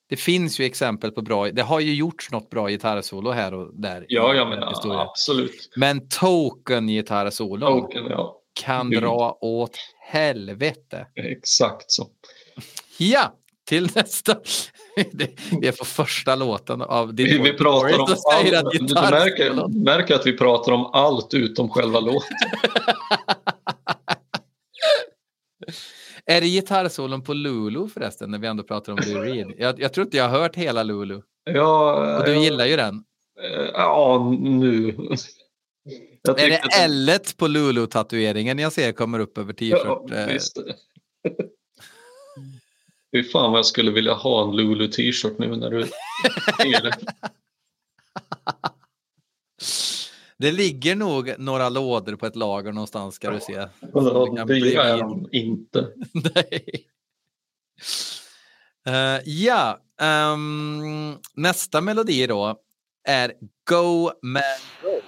Det 0.09 0.16
finns 0.16 0.61
ju 0.61 0.64
exempel 0.64 1.12
på 1.12 1.22
bra, 1.22 1.51
det 1.51 1.62
har 1.62 1.81
ju 1.81 1.94
gjorts 1.94 2.31
något 2.31 2.51
bra 2.51 2.68
gitarrsolo 2.68 3.31
här 3.31 3.55
och 3.55 3.81
där. 3.81 4.07
Ja, 4.09 4.35
jag 4.35 4.49
menar 4.49 4.68
historien. 4.68 5.01
absolut. 5.01 5.70
Men 5.77 6.09
token 6.09 6.87
gitarrsolo 6.87 7.66
Token, 7.66 8.07
ja. 8.07 8.40
kan 8.64 8.90
Gud. 8.90 9.03
dra 9.03 9.38
åt 9.40 9.77
helvete. 10.01 11.07
Exakt 11.14 11.90
så. 11.90 12.09
Ja, 12.99 13.33
till 13.64 13.90
nästa. 13.94 14.40
Det- 15.12 15.38
Vi 15.61 15.68
är 15.68 15.72
på 15.72 15.85
första 15.85 16.35
låten 16.35 16.82
av 16.82 17.09
Vi, 17.16 17.24
din 17.24 17.42
vi 17.42 17.52
pratar 17.52 17.98
om 17.98 18.06
allt. 18.32 18.70
Du 18.72 18.78
gitarr... 18.78 19.11
märker, 19.11 19.68
märker 19.85 20.14
att 20.14 20.26
vi 20.26 20.37
pratar 20.38 20.72
om 20.72 20.87
allt 20.87 21.35
utom 21.35 21.68
själva 21.70 22.00
låten. 22.00 22.37
Är 26.26 26.40
det 26.40 26.46
gitarrsolon 26.46 27.22
på 27.22 27.35
Lulu 27.35 27.88
förresten, 27.88 28.30
när 28.30 28.38
vi 28.38 28.46
ändå 28.46 28.62
pratar 28.62 28.92
om 28.92 28.98
Lou 29.06 29.20
Reed? 29.22 29.52
Jag, 29.59 29.80
jag 29.80 29.92
tror 29.92 30.04
inte 30.06 30.16
jag 30.16 30.28
har 30.28 30.38
hört 30.40 30.56
hela 30.56 30.82
Lulu. 30.82 31.20
Ja, 31.44 32.16
Och 32.18 32.24
du 32.24 32.32
ja, 32.35 32.42
gillar 32.42 32.66
ju 32.66 32.76
den. 32.76 32.94
eh, 33.42 33.70
Ja, 33.72 34.32
nu. 34.40 34.94
Jag 36.22 36.40
Är 36.40 36.48
det 36.50 36.56
tyckte 36.56 36.66
att- 36.66 36.85
L 36.85 37.11
på 37.37 37.46
Lulu-tatueringen 37.48 38.59
jag 38.59 38.72
ser 38.72 38.92
kommer 38.92 39.18
upp 39.18 39.38
över 39.38 39.54
Ja, 39.59 39.76
t-shirt? 40.09 40.18
Eh, 40.18 40.26
visst. 40.35 40.56
Fy 43.12 43.25
fan 43.25 43.51
vad 43.51 43.59
jag 43.59 43.66
skulle 43.66 43.90
vilja 43.90 44.14
ha 44.14 44.49
en 44.49 44.57
Lulu 44.57 44.88
t-shirt 44.88 45.38
nu 45.38 45.57
när 45.57 45.71
du 45.71 45.85
ser 45.85 46.83
det. 46.83 46.98
Det 50.38 50.52
ligger 50.52 50.96
nog 50.96 51.35
några 51.38 51.69
lådor 51.69 52.17
på 52.17 52.27
ett 52.27 52.37
lager 52.37 52.73
någonstans 52.73 53.15
ska 53.15 53.31
du 53.31 53.40
se. 53.40 53.69
Ja, 53.92 54.44
bli 54.44 54.75
är 54.75 54.98
de 54.98 55.29
inte. 55.33 55.88
Nej. 56.13 56.87
Eh, 58.87 59.21
ja, 59.25 59.81
ehm, 60.00 61.15
nästa 61.35 61.81
melodi 61.81 62.27
då 62.27 62.57
är 63.09 63.33
Go 63.71 64.11
Man 64.23 64.42
Go. 64.83 65.00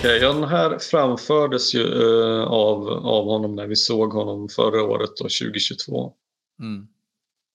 Okej, 0.00 0.18
ja, 0.18 0.32
den 0.32 0.44
här 0.44 0.78
framfördes 0.78 1.74
ju 1.74 1.82
eh, 1.82 2.42
av, 2.42 2.88
av 2.88 3.24
honom 3.24 3.56
när 3.56 3.66
vi 3.66 3.76
såg 3.76 4.12
honom 4.12 4.48
förra 4.48 4.82
året, 4.82 5.10
då, 5.16 5.24
2022. 5.24 6.12
Mm. 6.60 6.86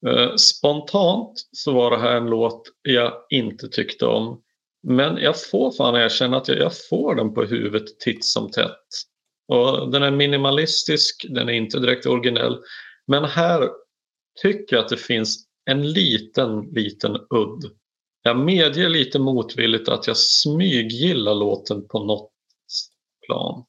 Eh, 0.07 0.35
spontant 0.35 1.47
så 1.51 1.73
var 1.73 1.91
det 1.91 1.97
här 1.97 2.15
en 2.15 2.25
låt 2.25 2.61
jag 2.81 3.13
inte 3.29 3.67
tyckte 3.67 4.05
om. 4.05 4.41
Men 4.83 5.17
jag 5.17 5.41
får 5.41 5.71
fan 5.71 5.95
erkänna 5.95 6.37
att 6.37 6.47
jag, 6.47 6.57
jag 6.57 6.71
får 6.89 7.15
den 7.15 7.33
på 7.33 7.43
huvudet 7.43 7.99
titt 7.99 8.25
som 8.25 8.51
tätt. 8.51 8.87
Och 9.47 9.91
den 9.91 10.03
är 10.03 10.11
minimalistisk, 10.11 11.25
den 11.29 11.49
är 11.49 11.53
inte 11.53 11.79
direkt 11.79 12.05
originell. 12.05 12.57
Men 13.07 13.25
här 13.25 13.69
tycker 14.41 14.75
jag 14.75 14.83
att 14.83 14.89
det 14.89 14.97
finns 14.97 15.45
en 15.65 15.91
liten, 15.91 16.61
liten 16.61 17.15
udd. 17.15 17.71
Jag 18.23 18.39
medger 18.39 18.89
lite 18.89 19.19
motvilligt 19.19 19.89
att 19.89 20.07
jag 20.07 20.17
smyggillar 20.17 21.35
låten 21.35 21.87
på 21.87 22.03
något 22.03 22.31
plan. 23.26 23.65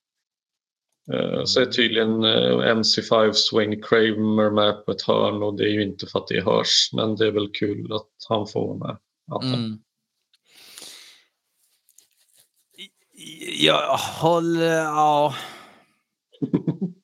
Eh, 1.12 1.44
Så 1.44 1.60
är 1.60 1.66
tydligen 1.66 2.24
eh, 2.24 2.74
MC5 2.74 3.32
Swing 3.32 3.82
Kramer 3.82 4.50
med 4.50 4.84
på 4.86 4.92
ett 4.92 5.02
hörn 5.02 5.42
och 5.42 5.56
det 5.56 5.64
är 5.64 5.72
ju 5.72 5.82
inte 5.82 6.06
för 6.06 6.18
att 6.18 6.26
det 6.26 6.44
hörs 6.44 6.90
men 6.92 7.16
det 7.16 7.26
är 7.26 7.32
väl 7.32 7.50
kul 7.52 7.92
att 7.92 8.08
han 8.28 8.46
får 8.46 8.66
vara 8.66 8.78
med. 8.78 8.98
Mm. 9.42 9.78
Jag 13.58 13.96
håller... 13.96 14.76
Ja. 14.76 15.34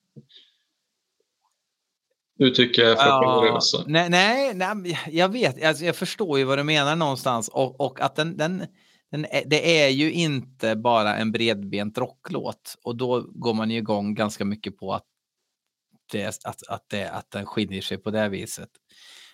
Nu 2.38 2.50
tycker 2.50 2.82
jag 2.82 2.90
är 2.90 2.96
för 2.96 3.03
Ja, 3.03 3.84
nej, 3.86 4.11
nej, 4.11 4.55
nej, 4.55 4.98
jag 5.11 5.28
vet. 5.28 5.64
Alltså, 5.64 5.84
jag 5.84 5.96
förstår 5.96 6.38
ju 6.38 6.44
vad 6.44 6.59
du 6.59 6.64
menar 6.64 6.96
någonstans. 6.96 7.48
Och, 7.48 7.80
och 7.80 8.00
att 8.00 8.16
den, 8.16 8.36
den, 8.36 8.66
den 9.12 9.24
är, 9.24 9.42
det 9.46 9.82
är 9.82 9.88
ju 9.88 10.12
inte 10.12 10.76
bara 10.76 11.16
en 11.16 11.32
bredbent 11.32 11.98
rocklåt. 11.98 12.78
Och 12.84 12.96
då 12.96 13.20
går 13.20 13.54
man 13.54 13.70
ju 13.70 13.78
igång 13.78 14.14
ganska 14.14 14.44
mycket 14.44 14.78
på 14.78 14.92
att, 14.92 15.06
det, 16.12 16.44
att, 16.44 16.68
att, 16.68 16.84
det, 16.88 17.10
att 17.10 17.30
den 17.30 17.46
skiljer 17.46 17.82
sig 17.82 17.98
på 17.98 18.10
det 18.10 18.28
viset. 18.28 18.70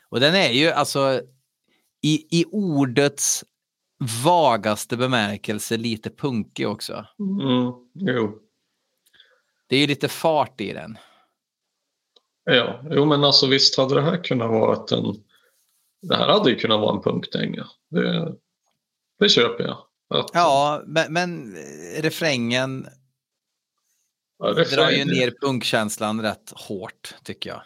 Och 0.08 0.20
den 0.20 0.34
är 0.34 0.50
ju 0.50 0.70
alltså 0.70 1.22
i, 2.02 2.40
i 2.40 2.44
ordets 2.44 3.44
vagaste 4.24 4.96
bemärkelse 4.96 5.76
lite 5.76 6.10
punkig 6.10 6.68
också. 6.68 7.06
Mm, 7.18 7.72
jo. 7.94 8.38
Det 9.66 9.76
är 9.76 9.80
ju 9.80 9.86
lite 9.86 10.08
fart 10.08 10.60
i 10.60 10.72
den. 10.72 10.98
Ja, 12.44 12.84
jo 12.90 13.04
men 13.04 13.24
alltså 13.24 13.46
visst 13.46 13.78
hade 13.78 13.94
det 13.94 14.02
här 14.02 14.24
kunnat 14.24 14.50
vara 14.50 14.98
en... 14.98 15.24
Det 16.02 16.16
här 16.16 16.28
hade 16.28 16.50
ju 16.50 16.56
kunnat 16.56 16.80
vara 16.80 16.96
en 16.96 17.02
punkdänga. 17.02 17.66
Det, 17.90 18.36
det 19.18 19.28
köper 19.28 19.64
jag. 19.64 19.78
Att, 20.14 20.30
Ja, 20.34 20.82
men, 20.86 21.12
men 21.12 21.56
eh, 21.56 22.02
refrängen 22.02 22.86
ja, 24.38 24.46
refräng- 24.46 24.76
drar 24.76 24.90
ju 24.90 25.04
ner 25.04 25.32
punkkänslan 25.40 26.22
rätt 26.22 26.52
hårt 26.54 27.14
tycker 27.22 27.50
jag. 27.50 27.62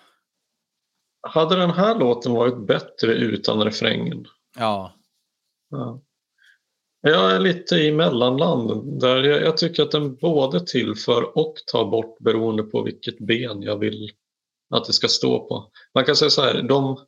Hade 1.29 1.57
den 1.57 1.71
här 1.71 1.99
låten 1.99 2.33
varit 2.33 2.67
bättre 2.67 3.13
utan 3.15 3.65
refrängen? 3.65 4.27
Ja, 4.59 4.93
Ja. 5.71 6.03
Jag 7.01 7.33
är 7.33 7.41
lite 7.41 7.75
i 7.77 7.93
mellanland 7.93 9.01
där 9.01 9.23
jag, 9.23 9.43
jag 9.43 9.57
tycker 9.57 9.83
att 9.83 9.91
den 9.91 10.15
både 10.17 10.67
tillför 10.67 11.39
och 11.39 11.55
tar 11.73 11.85
bort 11.85 12.19
beroende 12.19 12.63
på 12.63 12.83
vilket 12.83 13.19
ben 13.19 13.63
jag 13.63 13.77
vill 13.79 14.11
att 14.75 14.85
det 14.85 14.93
ska 14.93 15.09
stå 15.09 15.49
på. 15.49 15.71
Man 15.95 16.05
kan 16.05 16.17
säga 16.17 16.31
så 16.31 16.43
här, 16.43 16.63
de, 16.63 17.07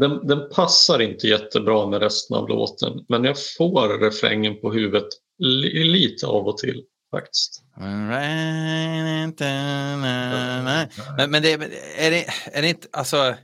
den, 0.00 0.26
den 0.26 0.48
passar 0.48 1.02
inte 1.02 1.26
jättebra 1.26 1.86
med 1.86 2.00
resten 2.00 2.36
av 2.36 2.48
låten 2.48 3.04
men 3.08 3.24
jag 3.24 3.36
får 3.58 3.98
refrängen 4.00 4.60
på 4.60 4.72
huvudet 4.72 5.08
li, 5.38 5.84
lite 5.84 6.26
av 6.26 6.48
och 6.48 6.58
till 6.58 6.84
faktiskt. 7.10 7.62
men, 11.16 11.30
men 11.30 11.42
det, 11.42 11.52
är, 11.52 12.10
det, 12.10 12.26
är 12.52 12.62
det 12.62 12.68
inte, 12.68 12.88
alltså, 12.92 13.34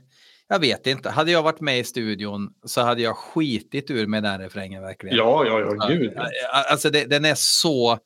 jag 0.47 0.59
vet 0.59 0.87
inte. 0.87 1.09
Hade 1.09 1.31
jag 1.31 1.43
varit 1.43 1.61
med 1.61 1.79
i 1.79 1.83
studion 1.83 2.53
så 2.65 2.81
hade 2.81 3.01
jag 3.01 3.17
skitit 3.17 3.91
ur 3.91 4.07
med 4.07 4.23
den 4.23 4.41
refrängen 4.41 4.81
verkligen. 4.81 5.17
Ja, 5.17 5.45
ja, 5.45 5.59
ja, 5.59 5.87
gud. 5.87 6.13
Alltså 6.71 6.89
det, 6.89 7.05
den 7.05 7.25
är 7.25 7.35
så 7.37 7.99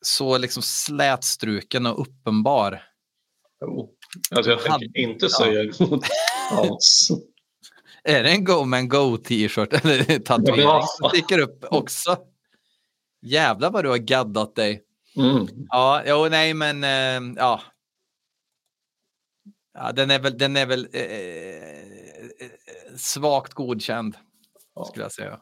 så 0.00 0.38
liksom 0.38 0.62
slätstruken 0.62 1.86
och 1.86 2.00
uppenbar. 2.00 2.82
Jo. 3.60 3.95
Alltså 4.30 4.50
jag 4.50 4.58
tänker 4.58 4.70
Hade- 4.72 5.00
inte 5.00 5.26
ja. 5.26 5.38
säga 5.44 5.60
emot 5.62 6.04
alls. 6.50 7.08
Är 8.04 8.22
det 8.22 8.30
en 8.30 8.44
Go 8.44 8.64
Man 8.64 8.88
Go 8.88 9.16
t-shirt 9.16 9.84
eller 9.84 10.18
tatuering 10.18 10.60
Ja. 10.62 10.86
som 10.86 11.08
sticker 11.08 11.38
upp 11.38 11.64
också? 11.70 12.16
Jävlar 13.22 13.70
vad 13.70 13.84
du 13.84 13.88
har 13.88 13.98
gaddat 13.98 14.54
dig. 14.54 14.82
Mm. 15.16 15.46
Ja, 15.68 16.02
jo, 16.06 16.26
nej, 16.30 16.54
men 16.54 16.84
eh, 16.84 17.34
ja. 17.36 17.62
ja. 19.74 19.92
Den 19.92 20.10
är 20.10 20.18
väl, 20.18 20.38
den 20.38 20.56
är 20.56 20.66
väl 20.66 20.88
eh, 20.92 21.02
eh, 21.02 22.50
svagt 22.96 23.54
godkänd, 23.54 24.16
Ja. 24.74 24.84
skulle 24.84 25.04
jag 25.04 25.12
säga. 25.12 25.40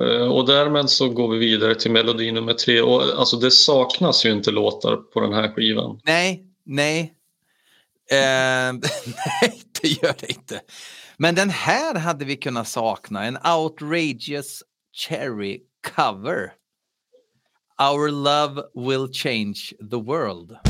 Eh, 0.00 0.26
Och 0.32 0.46
därmed 0.46 0.90
så 0.90 1.08
går 1.08 1.28
vi 1.28 1.38
vidare 1.38 1.74
till 1.74 1.90
melodi 1.90 2.32
nummer 2.32 2.52
tre. 2.54 2.80
Och 2.80 3.02
alltså 3.02 3.36
det 3.36 3.50
saknas 3.50 4.24
ju 4.24 4.32
inte 4.32 4.50
låtar 4.50 4.96
på 4.96 5.20
den 5.20 5.32
här 5.32 5.48
skivan. 5.54 6.00
Nej, 6.04 6.44
nej. 6.64 7.14
Eh, 8.10 8.72
nej, 8.72 9.62
det 9.80 9.88
gör 9.88 10.14
det 10.20 10.30
inte. 10.32 10.60
Men 11.16 11.34
den 11.34 11.50
här 11.50 11.94
hade 11.94 12.24
vi 12.24 12.36
kunnat 12.36 12.68
sakna. 12.68 13.24
En 13.24 13.38
outrageous 13.46 14.62
cherry 14.92 15.60
cover. 15.96 16.52
Our 17.78 18.10
love 18.10 18.62
will 18.74 19.12
change 19.12 19.72
the 19.90 19.96
world. 19.96 20.69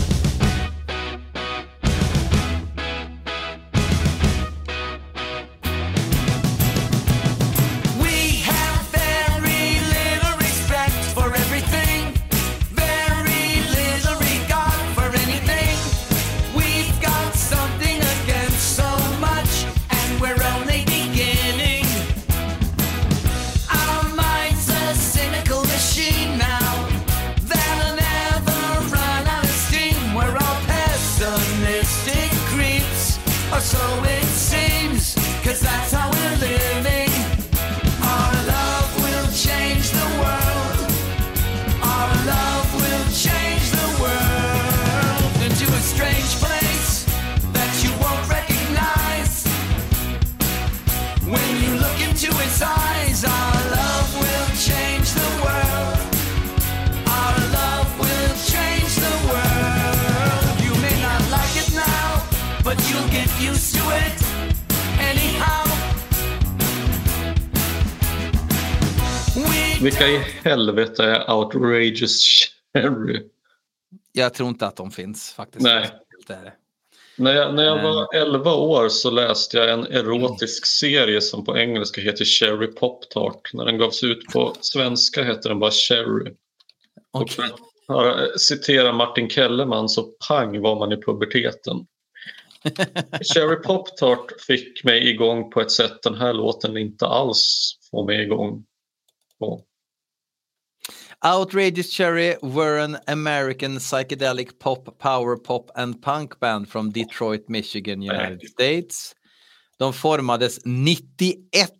Into 52.22 52.36
its 52.42 52.62
eyes, 52.62 53.24
our 53.24 53.70
love 53.70 54.14
will 54.20 54.48
change 54.56 55.08
the 55.14 55.30
world. 55.42 55.98
Our 57.06 57.36
love 57.58 57.90
will 57.98 58.34
change 58.52 58.92
the 59.06 59.16
world. 59.30 60.60
You 60.64 60.74
may 60.82 60.96
not 61.00 61.20
like 61.30 61.56
it 61.62 61.72
now, 61.74 62.22
but 62.64 62.76
you'll 62.90 63.08
get 63.08 63.28
used 63.40 63.74
to 63.74 63.82
it 64.04 64.16
anyhow. 64.98 65.64
We 69.36 69.84
Vilka 69.84 70.06
i 70.08 70.18
helvete 70.44 71.04
är 71.04 71.30
Outrageous 71.30 72.24
Cherry? 72.74 73.22
Jag 74.12 74.34
tror 74.34 74.48
inte 74.48 74.66
att 74.66 74.76
de 74.76 74.90
finns 74.90 75.32
faktiskt. 75.32 75.62
Nej. 75.62 75.90
Det 76.26 76.34
är 76.34 76.44
det. 76.44 76.52
När 77.20 77.34
jag, 77.34 77.54
när 77.54 77.64
jag 77.64 77.82
var 77.82 78.14
11 78.14 78.54
år 78.54 78.88
så 78.88 79.10
läste 79.10 79.58
jag 79.58 79.70
en 79.70 79.86
erotisk 79.86 80.66
serie 80.66 81.20
som 81.20 81.44
på 81.44 81.58
engelska 81.58 82.00
heter 82.00 82.24
Cherry 82.24 82.66
Pop 82.66 83.10
Tart. 83.10 83.50
När 83.52 83.64
den 83.64 83.78
gavs 83.78 84.04
ut 84.04 84.24
på 84.32 84.54
svenska 84.60 85.22
hette 85.22 85.48
den 85.48 85.58
bara 85.58 85.70
Cherry. 85.70 86.34
Och 87.12 87.22
Okej. 87.22 87.44
för 87.86 88.08
att 88.08 88.40
citera 88.40 88.92
Martin 88.92 89.30
Kellerman 89.30 89.88
så 89.88 90.02
pang 90.28 90.60
var 90.60 90.78
man 90.78 90.92
i 90.92 91.02
puberteten. 91.02 91.86
Cherry 93.34 93.56
Pop 93.56 93.96
Tart 93.96 94.40
fick 94.46 94.84
mig 94.84 95.10
igång 95.10 95.50
på 95.50 95.60
ett 95.60 95.70
sätt 95.70 96.02
den 96.02 96.14
här 96.14 96.32
låten 96.32 96.76
inte 96.76 97.06
alls 97.06 97.72
får 97.90 98.06
mig 98.06 98.22
igång 98.22 98.64
på. 99.38 99.64
Outrageous 101.22 101.90
Cherry 101.96 102.36
were 102.42 102.78
an 102.78 102.96
American 103.06 103.78
psychedelic 103.78 104.58
pop, 104.58 104.98
power 104.98 105.36
pop 105.36 105.70
and 105.74 106.02
punk 106.02 106.40
band 106.40 106.68
from 106.68 106.90
Detroit, 106.92 107.48
Michigan, 107.48 108.02
United. 108.02 108.48
States. 108.50 109.14
De 109.78 109.92
formades 109.92 110.58
91. 110.64 111.70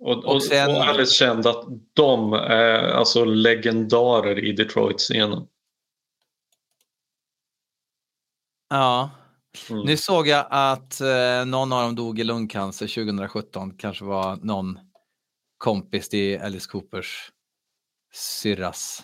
Och, 0.00 0.24
och, 0.24 0.34
Och 0.34 0.42
sen- 0.42 0.70
och 0.70 0.84
Alice 0.84 1.12
kände 1.14 1.50
att 1.50 1.64
de 1.94 2.32
är 2.32 2.78
alltså 2.88 3.24
legendarer 3.24 4.44
i 4.44 4.52
Detroit-scenen. 4.52 5.46
Ja. 8.70 9.10
Mm. 9.70 9.82
Nu 9.82 9.96
såg 9.96 10.28
jag 10.28 10.46
att 10.50 11.00
eh, 11.00 11.44
någon 11.46 11.72
av 11.72 11.82
dem 11.82 11.94
dog 11.94 12.18
i 12.18 12.24
lungcancer 12.24 12.86
2017. 12.86 13.74
Kanske 13.78 14.04
var 14.04 14.36
någon 14.36 14.78
kompis 15.58 16.08
till 16.08 16.40
Alice 16.40 16.68
Coopers 16.68 17.30
syrras 18.14 19.02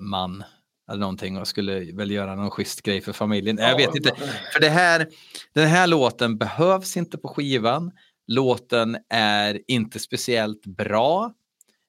man. 0.00 0.44
Eller 0.90 1.00
någonting 1.00 1.36
och 1.36 1.48
skulle 1.48 1.92
väl 1.92 2.10
göra 2.10 2.34
någon 2.34 2.50
schysst 2.50 2.82
grej 2.82 3.00
för 3.00 3.12
familjen. 3.12 3.58
jag 3.58 3.76
vet 3.76 3.94
inte. 3.94 4.14
För 4.52 4.60
det 4.60 4.68
här, 4.68 5.08
den 5.54 5.68
här 5.68 5.86
låten 5.86 6.38
behövs 6.38 6.96
inte 6.96 7.18
på 7.18 7.28
skivan. 7.28 7.92
Låten 8.26 8.96
är 9.10 9.60
inte 9.68 9.98
speciellt 9.98 10.66
bra. 10.66 11.32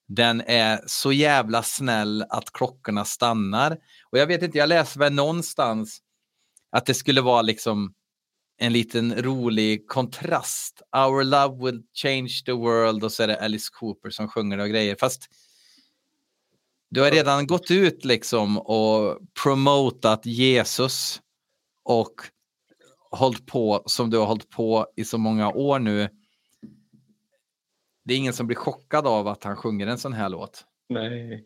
Den 0.07 0.41
är 0.41 0.79
så 0.85 1.11
jävla 1.11 1.63
snäll 1.63 2.25
att 2.29 2.51
klockorna 2.53 3.05
stannar. 3.05 3.77
Och 4.11 4.17
jag 4.17 4.27
vet 4.27 4.41
inte, 4.43 4.57
jag 4.57 4.69
läste 4.69 4.99
väl 4.99 5.13
någonstans 5.13 6.01
att 6.71 6.85
det 6.85 6.93
skulle 6.93 7.21
vara 7.21 7.41
liksom 7.41 7.93
en 8.57 8.73
liten 8.73 9.21
rolig 9.21 9.87
kontrast. 9.87 10.81
Our 10.95 11.23
love 11.23 11.65
will 11.65 11.83
change 11.93 12.29
the 12.45 12.51
world 12.51 13.03
och 13.03 13.11
så 13.11 13.23
är 13.23 13.27
det 13.27 13.39
Alice 13.41 13.69
Cooper 13.73 14.09
som 14.09 14.27
sjunger 14.27 14.57
och 14.57 14.69
grejer. 14.69 14.95
Fast 14.99 15.29
du 16.89 17.01
har 17.01 17.11
redan 17.11 17.47
gått 17.47 17.71
ut 17.71 18.05
liksom 18.05 18.57
och 18.57 19.19
promotat 19.43 20.25
Jesus 20.25 21.21
och 21.83 22.13
hållit 23.11 23.45
på 23.45 23.83
som 23.85 24.09
du 24.09 24.17
har 24.17 24.25
hållit 24.25 24.49
på 24.49 24.87
i 24.95 25.05
så 25.05 25.17
många 25.17 25.51
år 25.51 25.79
nu. 25.79 26.09
Det 28.05 28.13
är 28.13 28.17
ingen 28.17 28.33
som 28.33 28.47
blir 28.47 28.57
chockad 28.57 29.07
av 29.07 29.27
att 29.27 29.43
han 29.43 29.55
sjunger 29.55 29.87
en 29.87 29.97
sån 29.97 30.13
här 30.13 30.29
låt. 30.29 30.65
Nej. 30.89 31.45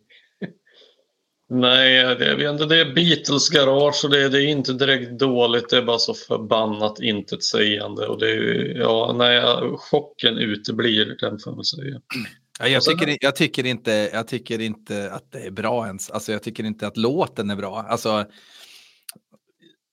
Nej, 1.54 2.16
det, 2.16 2.26
jag 2.26 2.36
vet 2.36 2.52
inte, 2.52 2.66
det 2.66 2.80
är 2.82 2.94
Beatles 2.94 3.50
garage 3.50 4.02
och 4.04 4.10
det, 4.10 4.30
det 4.30 4.44
är 4.44 4.48
inte 4.48 4.74
direkt 4.74 5.20
dåligt. 5.20 5.70
Det 5.70 5.78
är 5.78 5.82
bara 5.82 6.00
så 6.00 6.14
förbannat 6.14 7.00
intetsägande. 7.00 8.08
Och 8.08 8.20
det 8.20 8.32
är, 8.32 8.80
ja, 8.80 9.16
nej, 9.18 9.44
chocken 9.78 10.38
uteblir, 10.38 11.18
den 11.20 11.40
får 11.40 11.56
man 11.56 11.64
säga. 11.64 12.02
Ja, 12.60 12.68
jag, 12.68 12.84
tycker, 12.84 13.18
jag, 13.22 13.36
tycker 13.36 13.66
inte, 13.66 14.10
jag 14.14 14.28
tycker 14.28 14.62
inte 14.62 15.12
att 15.12 15.32
det 15.32 15.40
är 15.40 15.52
bra 15.52 15.88
ens. 15.88 16.10
Alltså, 16.10 16.32
jag 16.32 16.44
tycker 16.44 16.64
inte 16.64 16.88
att 16.88 16.98
låten 16.98 17.50
är 17.50 17.56
bra. 17.56 17.86
Alltså, 17.90 18.26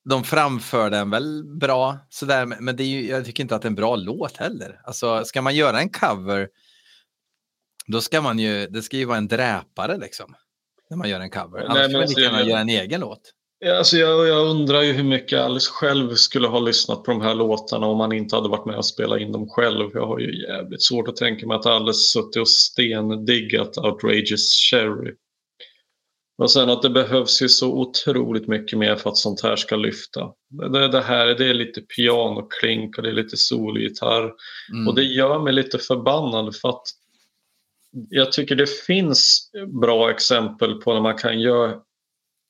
de 0.09 0.25
framför 0.25 0.91
den 0.91 1.11
väl 1.11 1.45
bra, 1.45 1.99
sådär, 2.09 2.47
men 2.47 2.77
det 2.77 2.83
är 2.83 2.89
ju, 2.89 3.09
jag 3.09 3.25
tycker 3.25 3.43
inte 3.43 3.57
att 3.57 3.63
det 3.63 3.67
är 3.67 3.71
en 3.71 3.75
bra 3.75 3.97
låt 3.97 4.37
heller. 4.37 4.81
Alltså, 4.85 5.25
ska 5.25 5.43
man 5.43 5.57
göra 5.57 5.81
en 5.81 5.91
cover, 5.91 6.49
då 7.87 8.01
ska 8.01 8.21
man 8.21 8.39
ju, 8.39 8.67
det 8.67 8.83
ska 8.83 8.97
ju 8.97 9.05
vara 9.05 9.19
en 9.19 9.29
dräpare 9.29 9.99
liksom. 9.99 10.35
När 10.91 10.97
man 10.97 11.09
gör 11.11 11.20
en 11.20 11.30
cover. 11.30 11.59
Nej, 11.59 11.66
Annars 11.68 11.76
men 11.78 11.84
kan 11.84 11.93
man 11.93 12.03
alltså, 12.03 12.18
lika 12.18 12.20
gärna 12.30 12.39
jag- 12.41 12.49
göra 12.49 12.61
en 12.61 12.68
egen 12.68 13.01
låt. 13.01 13.20
Ja, 13.61 13.78
Alltså 13.78 13.97
jag, 13.97 14.28
jag 14.28 14.47
undrar 14.47 14.82
ju 14.82 14.93
hur 14.93 15.05
mycket 15.05 15.41
Alice 15.41 15.70
själv 15.70 16.14
skulle 16.14 16.49
ha 16.49 16.61
lyssnat 16.61 17.03
på 17.05 17.11
de 17.11 17.20
här 17.20 17.34
låtarna 17.34 17.86
om 17.86 18.01
han 18.01 18.12
inte 18.12 18.36
hade 18.36 18.49
varit 18.49 18.66
med 18.66 18.76
och 18.76 18.86
spelat 18.86 19.20
in 19.20 19.32
dem 19.32 19.49
själv. 19.49 19.91
Jag 19.95 20.07
har 20.07 20.18
ju 20.18 20.43
jävligt 20.43 20.82
svårt 20.82 21.09
att 21.09 21.16
tänka 21.16 21.47
mig 21.47 21.55
att 21.57 21.66
Alice 21.66 21.99
suttit 21.99 22.36
och 22.36 22.49
stendiggat 22.49 23.78
Outrageous 23.78 24.51
Cherry. 24.70 25.14
Och 26.43 26.51
sen 26.51 26.70
att 26.70 26.82
det 26.82 26.91
behövs 26.91 27.43
ju 27.43 27.49
så 27.49 27.72
otroligt 27.72 28.49
mycket 28.49 28.78
mer 28.78 28.97
för 28.97 29.11
att 29.11 29.16
sånt 29.16 29.43
här 29.43 29.57
ska 29.57 29.76
lyfta. 29.76 30.20
Det, 30.72 30.89
det 30.89 31.01
här 31.01 31.26
det 31.26 31.47
är 31.47 31.55
lite 31.55 31.80
pianoklink 31.80 32.97
och 32.97 33.03
det 33.03 33.09
är 33.09 33.12
lite 33.14 33.36
solgitarr. 33.36 34.32
Mm. 34.72 34.89
Och 34.89 34.95
det 34.95 35.03
gör 35.03 35.39
mig 35.39 35.53
lite 35.53 35.78
förbannad 35.78 36.57
för 36.57 36.68
att 36.68 36.82
jag 38.11 38.32
tycker 38.32 38.55
det 38.57 38.70
finns 38.70 39.51
bra 39.80 40.11
exempel 40.11 40.74
på 40.74 40.95
när 40.95 41.01
man 41.01 41.14
kan 41.18 41.41
göra 41.41 41.74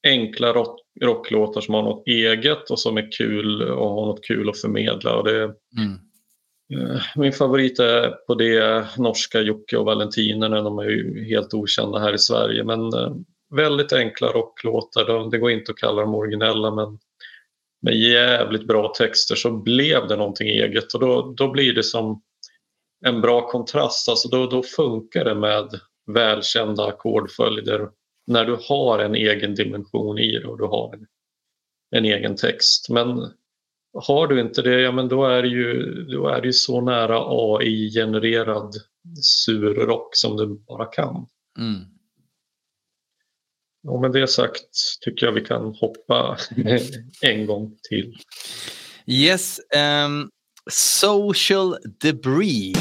enkla 0.07 0.53
rock, 0.53 0.81
rocklåtar 1.01 1.61
som 1.61 1.75
har 1.75 1.83
något 1.83 2.07
eget 2.07 2.71
och 2.71 2.79
som 2.81 2.97
är 2.97 3.13
kul 3.19 3.63
och 3.63 3.91
har 3.91 4.07
något 4.07 4.25
kul 4.25 4.49
att 4.49 4.61
förmedla. 4.61 5.17
Och 5.17 5.25
det, 5.25 5.43
Mm. 5.43 5.99
eh, 6.75 7.01
min 7.17 7.33
favorit 7.33 7.79
är 7.79 8.09
på 8.11 8.35
det 8.35 8.87
norska 8.99 9.41
Jocke 9.41 9.77
och 9.77 9.85
Valentinerna. 9.87 10.63
De 10.63 10.79
är 10.79 10.85
ju 10.85 11.25
helt 11.25 11.55
okända 11.55 11.99
här 11.99 12.15
i 12.15 12.19
Sverige 12.19 12.65
men 12.65 12.81
eh, 12.93 13.15
väldigt 13.55 13.93
enkla 13.93 14.27
rocklåtar. 14.29 15.05
De- 15.07 15.31
Det 15.31 15.39
går 15.39 15.51
inte 15.51 15.73
att 15.73 15.79
kalla 15.79 16.01
dem 16.03 16.15
originella 16.15 16.71
men 16.75 16.99
med 17.83 17.95
jävligt 17.95 18.67
bra 18.67 18.93
texter 18.99 19.35
så 19.35 19.51
blev 19.51 20.09
det 20.09 20.17
någonting 20.17 20.49
eget 20.49 20.95
och 20.95 21.01
då, 21.01 21.35
då 21.37 21.51
blir 21.51 21.73
det 21.75 21.83
som 21.83 22.23
en 23.07 23.21
bra 23.21 23.49
kontrast. 23.49 24.09
Alltså 24.09 24.29
då, 24.29 24.47
då 24.47 24.63
funkar 24.63 25.25
det 25.25 25.35
med 25.35 25.81
välkända 26.07 26.87
ackordföljder 26.87 27.89
när 28.27 28.45
du 28.45 28.59
har 28.69 28.99
en 28.99 29.15
egen 29.15 29.55
dimension 29.55 30.19
i 30.19 30.39
det 30.39 30.47
och 30.47 30.59
du 30.59 30.65
har 30.65 30.95
en, 30.95 31.07
en 31.91 32.05
egen 32.05 32.37
text. 32.37 32.89
Men 32.89 33.33
har 33.93 34.27
du 34.27 34.41
inte 34.41 34.63
det, 34.63 34.81
ja 34.81 34.93
men 34.93 35.09
då 35.09 35.25
är 35.25 35.43
det 35.43 35.49
ju, 35.49 35.93
då 36.05 36.29
är 36.29 36.41
det 36.41 36.47
ju 36.47 36.53
så 36.53 36.81
nära 36.81 37.19
AI-genererad 37.27 38.75
surrock 39.23 40.17
som 40.17 40.37
det 40.37 40.47
bara 40.47 40.85
kan. 40.85 41.27
Mm. 41.59 41.81
Och 43.89 44.01
med 44.01 44.13
det 44.13 44.29
sagt 44.29 44.71
tycker 45.01 45.27
jag 45.27 45.33
vi 45.33 45.41
kan 45.41 45.75
hoppa 45.75 46.39
en 47.23 47.47
gång 47.47 47.77
till. 47.89 48.17
Yes, 49.07 49.59
ehm, 49.75 50.31
social 50.69 51.79
debris. 52.01 52.73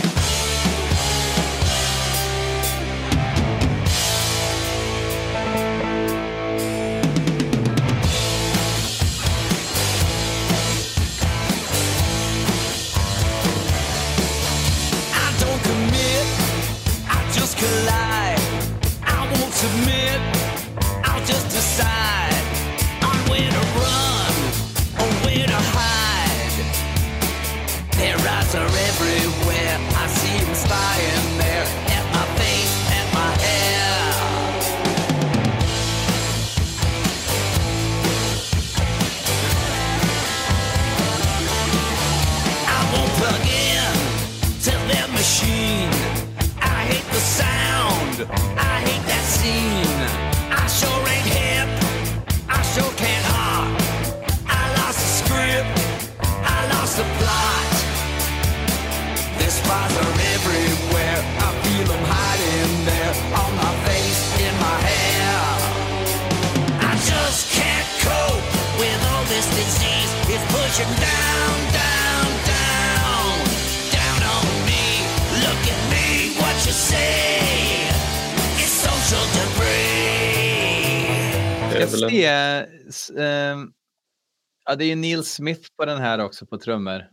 Det 84.78 84.86
är 84.86 84.88
ju 84.88 84.96
Neil 84.96 85.24
Smith 85.24 85.70
på 85.76 85.86
den 85.86 85.98
här 85.98 86.20
också 86.20 86.46
på 86.46 86.58
trummor. 86.58 87.12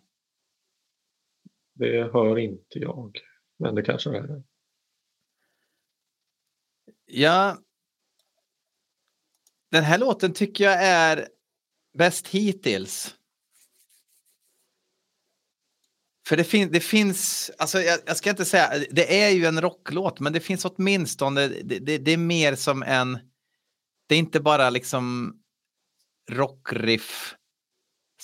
det 1.75 2.13
hör 2.13 2.39
inte 2.39 2.79
jag, 2.79 3.21
men 3.59 3.75
det 3.75 3.83
kanske 3.83 4.11
är 4.11 4.23
det. 4.23 4.43
Ja. 7.07 7.59
Den 9.71 9.85
här 9.85 9.99
låten 9.99 10.33
tycker 10.33 10.65
jag 10.65 10.85
är 10.85 11.29
bäst 11.99 12.29
hittills. 12.29 13.15
För 16.29 16.37
det, 16.37 16.45
fin 16.45 16.73
det 16.73 16.81
finns, 16.81 17.51
alltså 17.59 17.81
jag, 17.81 18.01
jag 18.07 18.17
ska 18.17 18.31
inte 18.31 18.45
säga, 18.45 18.85
det 18.91 19.23
är 19.23 19.31
ju 19.31 19.45
en 19.45 19.61
rocklåt, 19.61 20.21
men 20.21 20.33
det 20.33 20.41
finns 20.41 20.65
åtminstone, 20.65 21.49
det, 21.49 21.79
det, 21.79 21.99
det 21.99 22.13
är 22.13 22.17
mer 22.17 22.55
som 22.55 22.83
en, 22.83 23.19
det 24.07 24.15
är 24.15 24.19
inte 24.19 24.41
bara 24.41 24.71
liksom 24.71 25.35
rockriff 26.31 27.35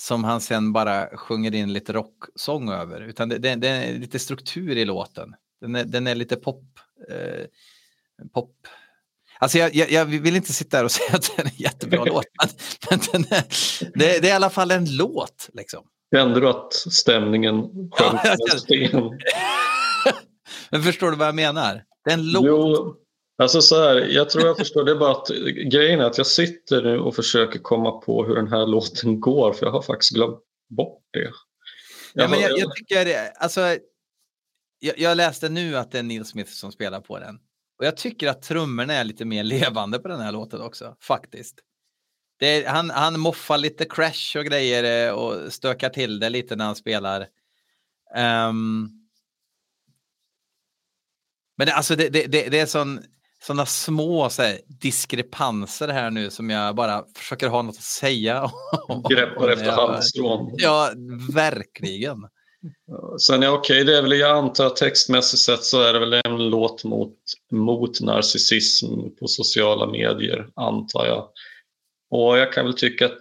som 0.01 0.24
han 0.24 0.40
sen 0.40 0.72
bara 0.72 1.16
sjunger 1.16 1.55
in 1.55 1.72
lite 1.72 1.92
rocksång 1.92 2.70
över, 2.70 3.01
utan 3.01 3.28
det, 3.28 3.38
det, 3.38 3.55
det 3.55 3.68
är 3.68 3.98
lite 3.98 4.18
struktur 4.18 4.76
i 4.76 4.84
låten, 4.84 5.34
Den 5.61 5.76
är, 5.76 5.84
den 5.84 6.07
är 6.07 6.14
lite 6.14 6.36
pop. 6.36 6.64
Eh, 7.11 7.46
pop. 8.34 8.53
Alltså 9.38 9.59
jag, 9.59 9.74
jag, 9.74 9.90
jag 9.90 10.05
vill 10.05 10.36
inte 10.36 10.53
sitta 10.53 10.76
här 10.76 10.84
och 10.84 10.90
säga 10.90 11.16
att 11.16 11.36
den 11.36 11.46
är 11.46 11.51
en 11.51 11.57
jättebra 11.57 12.05
låt, 12.05 12.24
men, 12.90 13.01
den 13.12 13.24
är, 13.30 13.44
det, 13.98 14.22
det 14.22 14.28
är 14.28 14.32
i 14.32 14.32
alla 14.32 14.51
fall 14.51 14.70
en 14.70 14.96
låt. 14.96 15.48
Liksom. 15.53 15.84
Kände 16.14 16.40
du 16.40 16.48
att 16.48 16.72
stämningen 16.72 17.55
sjönk 17.92 18.20
Ja, 18.24 18.36
jag? 18.68 19.12
Men 20.70 20.82
förstår 20.82 21.11
du 21.11 21.16
vad 21.16 21.28
jag 21.28 21.34
menar? 21.34 21.84
Det 22.05 22.11
är 22.11 22.14
en 22.14 22.30
låt. 22.30 22.44
Jo, 22.46 22.96
alltså 23.41 23.62
så 23.62 23.82
här, 23.82 23.97
jag 23.97 24.30
tror 24.30 24.47
jag 24.47 24.57
förstår. 24.57 24.84
Det 24.84 24.91
är 24.91 24.97
bara 24.97 25.12
att 25.12 25.28
grejen 25.70 26.01
är 26.01 26.05
att 26.05 26.18
jag 26.18 26.26
sitter 26.26 26.82
nu 26.82 26.99
och 26.99 27.14
försöker 27.14 27.59
komma 27.59 27.91
på 27.91 28.24
hur 28.24 28.36
den 28.36 28.49
här 28.49 28.66
låten 28.66 29.20
går 29.20 29.53
för 29.53 29.66
jag 29.66 29.72
har 29.72 29.82
faktiskt 29.82 30.14
glömt 30.14 30.41
bort 30.68 31.03
det. 31.11 31.30
Ja, 32.14 32.28
men 32.28 32.41
jag, 32.41 32.59
jag 32.59 32.74
tycker, 32.74 33.30
alltså, 33.36 33.61
jag, 34.78 34.99
jag 34.99 35.16
läste 35.16 35.49
nu 35.49 35.76
att 35.76 35.91
det 35.93 35.99
är 35.99 36.03
Neil 36.03 36.24
Smith 36.24 36.53
som 36.53 36.72
spelar 36.72 37.01
på 37.01 37.18
den. 37.18 37.38
Och 37.78 37.86
jag 37.86 37.97
tycker 37.97 38.28
att 38.28 38.43
trummorna 38.43 38.95
är 38.95 39.05
lite 39.05 39.24
mer 39.24 39.45
levande 39.45 39.99
på 39.99 40.09
den 40.09 40.20
här 40.20 40.32
låten 40.32 40.61
också, 40.61 40.97
faktiskt. 41.01 41.61
Är, 42.43 42.66
han, 42.66 42.91
han 42.91 43.20
moffar 43.20 43.59
lite 43.59 43.84
crash 43.84 44.38
och 44.38 44.45
grejer 44.45 45.09
eh, 45.09 45.14
och 45.14 45.53
stökar 45.53 45.88
till 45.88 46.20
det 46.20 46.30
lite 46.30 46.57
när 46.57 46.64
han 46.64 46.76
spelar. 46.76 47.26
Ehm, 48.14 48.88
men 51.57 51.66
det, 51.66 51.74
alltså 51.74 51.97
det, 51.97 52.09
det, 52.09 52.26
det, 52.26 52.49
det 52.49 52.61
är 52.61 52.66
sån, 52.66 53.01
såna 53.43 53.66
små 53.66 54.30
så 54.30 54.43
här, 54.43 54.59
diskrepanser 54.66 55.88
här 55.88 56.11
nu 56.11 56.30
som 56.30 56.51
jag 56.51 56.74
bara 56.74 57.05
försöker 57.16 57.49
ha 57.49 57.62
något 57.62 57.76
att 57.76 57.82
säga. 57.82 58.51
greppar 59.11 59.49
efter 59.49 59.70
halmstrån. 59.70 60.55
Ja, 60.57 60.91
verkligen. 61.34 62.16
Sen 63.20 63.43
ja, 63.43 63.51
okej, 63.51 63.84
det 63.84 63.99
är 63.99 64.03
väl, 64.03 64.12
jag 64.18 64.36
antar 64.38 64.66
att 64.66 64.76
textmässigt 64.76 65.43
sett 65.43 65.64
så 65.64 65.82
är 65.82 65.93
det 65.93 65.99
väl 65.99 66.12
en 66.24 66.49
låt 66.51 66.84
mot, 66.84 67.16
mot 67.53 68.01
narcissism 68.01 68.86
på 69.20 69.26
sociala 69.28 69.86
medier, 69.86 70.49
antar 70.55 71.07
jag. 71.07 71.28
Och 72.11 72.38
jag 72.38 72.53
kan 72.53 72.64
väl 72.64 72.74
tycka 72.76 73.07
att, 73.07 73.18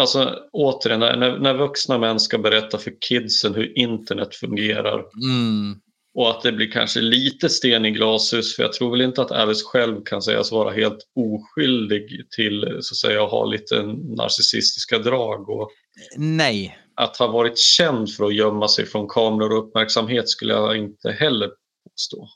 alltså 0.00 0.38
återigen, 0.52 1.00
när- 1.00 1.38
när 1.38 1.54
vuxna 1.54 1.98
män 1.98 2.20
ska 2.20 2.38
berätta 2.38 2.78
för 2.78 2.92
kidsen 3.08 3.54
hur 3.54 3.78
internet 3.78 4.34
fungerar 4.34 5.04
Mm. 5.28 5.80
Och 6.14 6.30
att 6.30 6.42
det 6.42 6.52
blir 6.52 6.70
kanske 6.70 7.00
lite 7.00 7.48
sten 7.48 7.84
i 7.84 7.90
glashus, 7.90 8.56
för 8.56 8.62
jag 8.62 8.72
tror 8.72 8.90
väl 8.90 9.00
inte 9.00 9.22
att 9.22 9.30
Alice 9.30 9.64
själv 9.64 10.04
kan 10.04 10.22
sägas 10.22 10.52
vara 10.52 10.72
helt 10.72 10.98
oskyldig 11.14 12.30
till 12.30 12.78
så 12.80 12.92
att 12.92 12.96
säga, 12.96 13.24
att 13.24 13.30
ha 13.30 13.44
lite 13.44 13.82
narcissistiska 14.16 14.98
drag. 14.98 15.48
Och, 15.48 15.70
Nej, 16.16 16.78
att 16.94 17.16
ha 17.16 17.26
varit 17.26 17.58
känd 17.58 18.10
för 18.12 18.24
att 18.24 18.34
gömma 18.34 18.68
sig 18.68 18.86
från 18.86 19.08
kameror 19.08 19.52
och 19.52 19.68
uppmärksamhet 19.68 20.28
skulle 20.28 20.52
jag 20.52 20.76
inte 20.76 21.12
heller 21.12 21.50
påstå. 21.90 22.28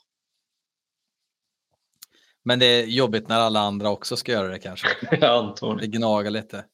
men 2.43 2.59
det 2.59 2.65
är 2.65 2.85
jobbigt 2.85 3.27
när 3.27 3.39
alla 3.39 3.59
andra 3.59 3.89
också 3.89 4.17
ska 4.17 4.31
göra 4.31 4.47
det 4.47 4.59
kanske. 4.59 4.87
Det 5.11 5.75
det. 5.81 5.87
gnager 5.87 6.31
lite. 6.31 6.65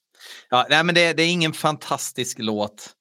Ja, 0.50 0.68
nej, 0.70 0.84
men 0.84 0.96
det, 0.96 1.14
det 1.14 1.24
är 1.24 1.32
ingen 1.32 1.54
fantastisk 1.54 2.38
låt. 2.40 2.96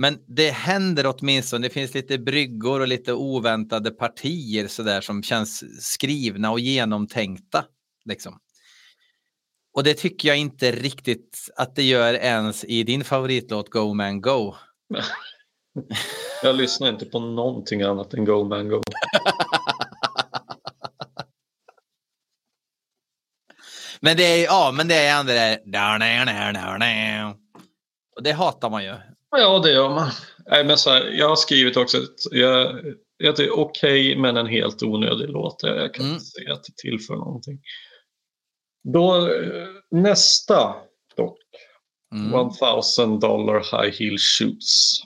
Men 0.00 0.18
det 0.26 0.50
händer 0.50 1.14
åtminstone. 1.14 1.66
Det 1.66 1.72
finns 1.72 1.94
lite 1.94 2.18
bryggor 2.18 2.80
och 2.80 2.88
lite 2.88 3.12
oväntade 3.12 3.90
partier 3.90 4.68
så 4.68 4.82
där 4.82 5.00
som 5.00 5.22
känns 5.22 5.64
skrivna 5.92 6.50
och 6.50 6.60
genomtänkta. 6.60 7.64
Liksom. 8.04 8.38
Och 9.74 9.84
det 9.84 9.94
tycker 9.94 10.28
jag 10.28 10.38
inte 10.38 10.72
riktigt 10.72 11.50
att 11.56 11.76
det 11.76 11.82
gör 11.82 12.14
ens 12.14 12.64
i 12.64 12.82
din 12.82 13.04
favoritlåt 13.04 13.70
Go 13.70 13.94
Man 13.94 14.20
Go. 14.20 14.54
Jag 16.42 16.56
lyssnar 16.56 16.88
inte 16.88 17.06
på 17.06 17.20
någonting 17.20 17.82
annat 17.82 18.14
än 18.14 18.24
Go 18.24 18.44
Man 18.44 18.68
Go. 18.68 18.82
Men 24.00 24.16
det 24.16 24.24
är, 24.24 24.44
ja, 24.44 24.72
men 24.76 24.88
det 24.88 24.94
är 24.94 25.20
ändå 25.20 25.32
det 25.32 25.62
där. 25.66 27.34
Och 28.16 28.22
det 28.22 28.32
hatar 28.32 28.70
man 28.70 28.84
ju. 28.84 28.94
Ja, 29.30 29.58
det 29.58 29.70
gör 29.72 29.88
man. 29.88 30.10
Nej, 30.50 30.64
men 30.64 30.78
så 30.78 30.90
här, 30.90 31.04
jag 31.10 31.28
har 31.28 31.36
skrivit 31.36 31.76
också 31.76 31.98
att 31.98 32.32
jag, 32.32 32.80
jag 33.16 33.36
tycker 33.36 33.58
okej, 33.58 34.16
men 34.16 34.36
en 34.36 34.46
helt 34.46 34.82
onödig 34.82 35.28
låt. 35.28 35.62
Jag, 35.62 35.76
jag 35.76 35.94
kan 35.94 36.04
Mm. 36.04 36.14
inte 36.14 36.24
säga 36.26 36.52
att 36.52 36.64
det 36.64 36.76
tillför 36.76 37.14
någonting. 37.16 37.60
Då, 38.92 39.26
eh, 39.28 39.66
nästa 39.90 40.74
dock. 41.16 41.38
Mm. 42.14 42.48
1000 42.48 43.20
dollar 43.20 43.58
high 43.58 43.98
heel 43.98 44.18
shoes. 44.18 45.00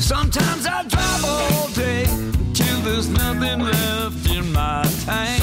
Sometimes 0.00 0.66
I 0.66 0.82
drive 0.88 1.24
all 1.24 1.68
day 1.76 2.04
till 2.54 2.76
there's 2.84 3.08
nothing 3.10 3.64
left 3.64 4.26
in 4.36 4.52
my 4.52 4.84
tank. 5.06 5.39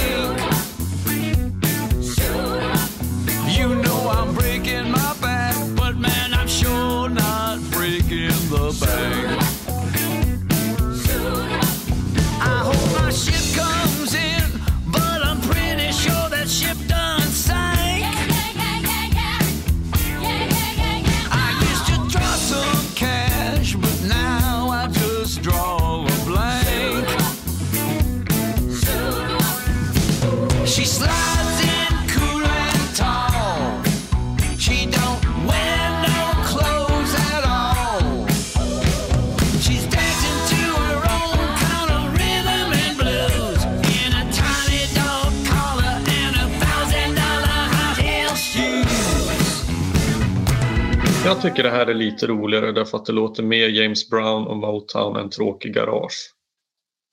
Jag 51.28 51.41
tycker 51.41 51.63
det 51.63 51.69
här 51.69 51.88
är 51.88 51.93
lite 51.93 52.28
roligare 52.28 52.71
därför 52.71 52.97
att 52.97 53.05
det 53.05 53.13
låter 53.13 53.43
mer 53.43 53.67
James 53.69 54.09
Brown 54.09 54.47
och 54.47 54.57
Motown 54.57 55.15
än 55.15 55.30
tråkig 55.30 55.73
garage. 55.73 56.34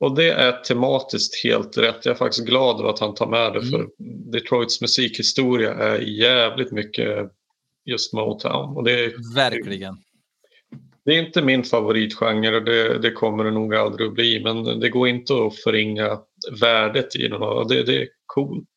Och 0.01 0.17
det 0.17 0.31
är 0.31 0.53
tematiskt 0.53 1.45
helt 1.45 1.79
rätt. 1.79 2.05
Jag 2.05 2.13
är 2.13 2.19
faktiskt 2.19 2.47
glad 2.47 2.81
över 2.81 2.91
att 2.91 2.99
han 2.99 3.15
tar 3.15 3.27
med 3.27 3.53
det 3.53 3.63
för 3.63 3.89
Detroits 4.33 4.81
musikhistoria 4.81 5.75
är 5.75 5.99
jävligt 5.99 6.73
mycket 6.73 7.31
just 7.85 8.13
Motown. 8.13 8.77
Och 8.77 8.85
det 8.85 9.05
är, 9.05 9.35
Verkligen. 9.35 9.97
det 11.05 11.11
är 11.11 11.27
inte 11.27 11.43
min 11.43 11.65
favoritgenre 11.65 12.57
och 12.57 12.65
det, 12.65 12.99
det 12.99 13.11
kommer 13.11 13.45
det 13.45 13.51
nog 13.51 13.75
aldrig 13.75 14.09
att 14.09 14.15
bli 14.15 14.43
men 14.45 14.81
det 14.81 14.89
går 14.89 15.09
inte 15.09 15.35
att 15.35 15.57
förringa 15.57 16.19
värdet 16.61 17.17
i 17.17 17.29
den 17.29 17.43
och 17.43 17.69
det, 17.69 17.83
det 17.83 18.03
är 18.03 18.09
coolt. 18.27 18.69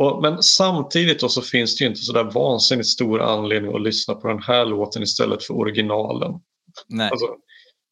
Och, 0.00 0.22
men 0.22 0.42
samtidigt 0.42 1.20
då 1.20 1.28
så 1.28 1.42
finns 1.42 1.76
det 1.76 1.84
ju 1.84 1.88
inte 1.88 2.00
så 2.00 2.12
där 2.12 2.24
vansinnigt 2.24 2.88
stor 2.88 3.20
anledning 3.20 3.74
att 3.74 3.82
lyssna 3.82 4.14
på 4.14 4.28
den 4.28 4.42
här 4.42 4.66
låten 4.66 5.02
istället 5.02 5.42
för 5.44 5.54
originalen. 5.54 6.32
Nej. 6.88 7.10
Alltså, 7.10 7.26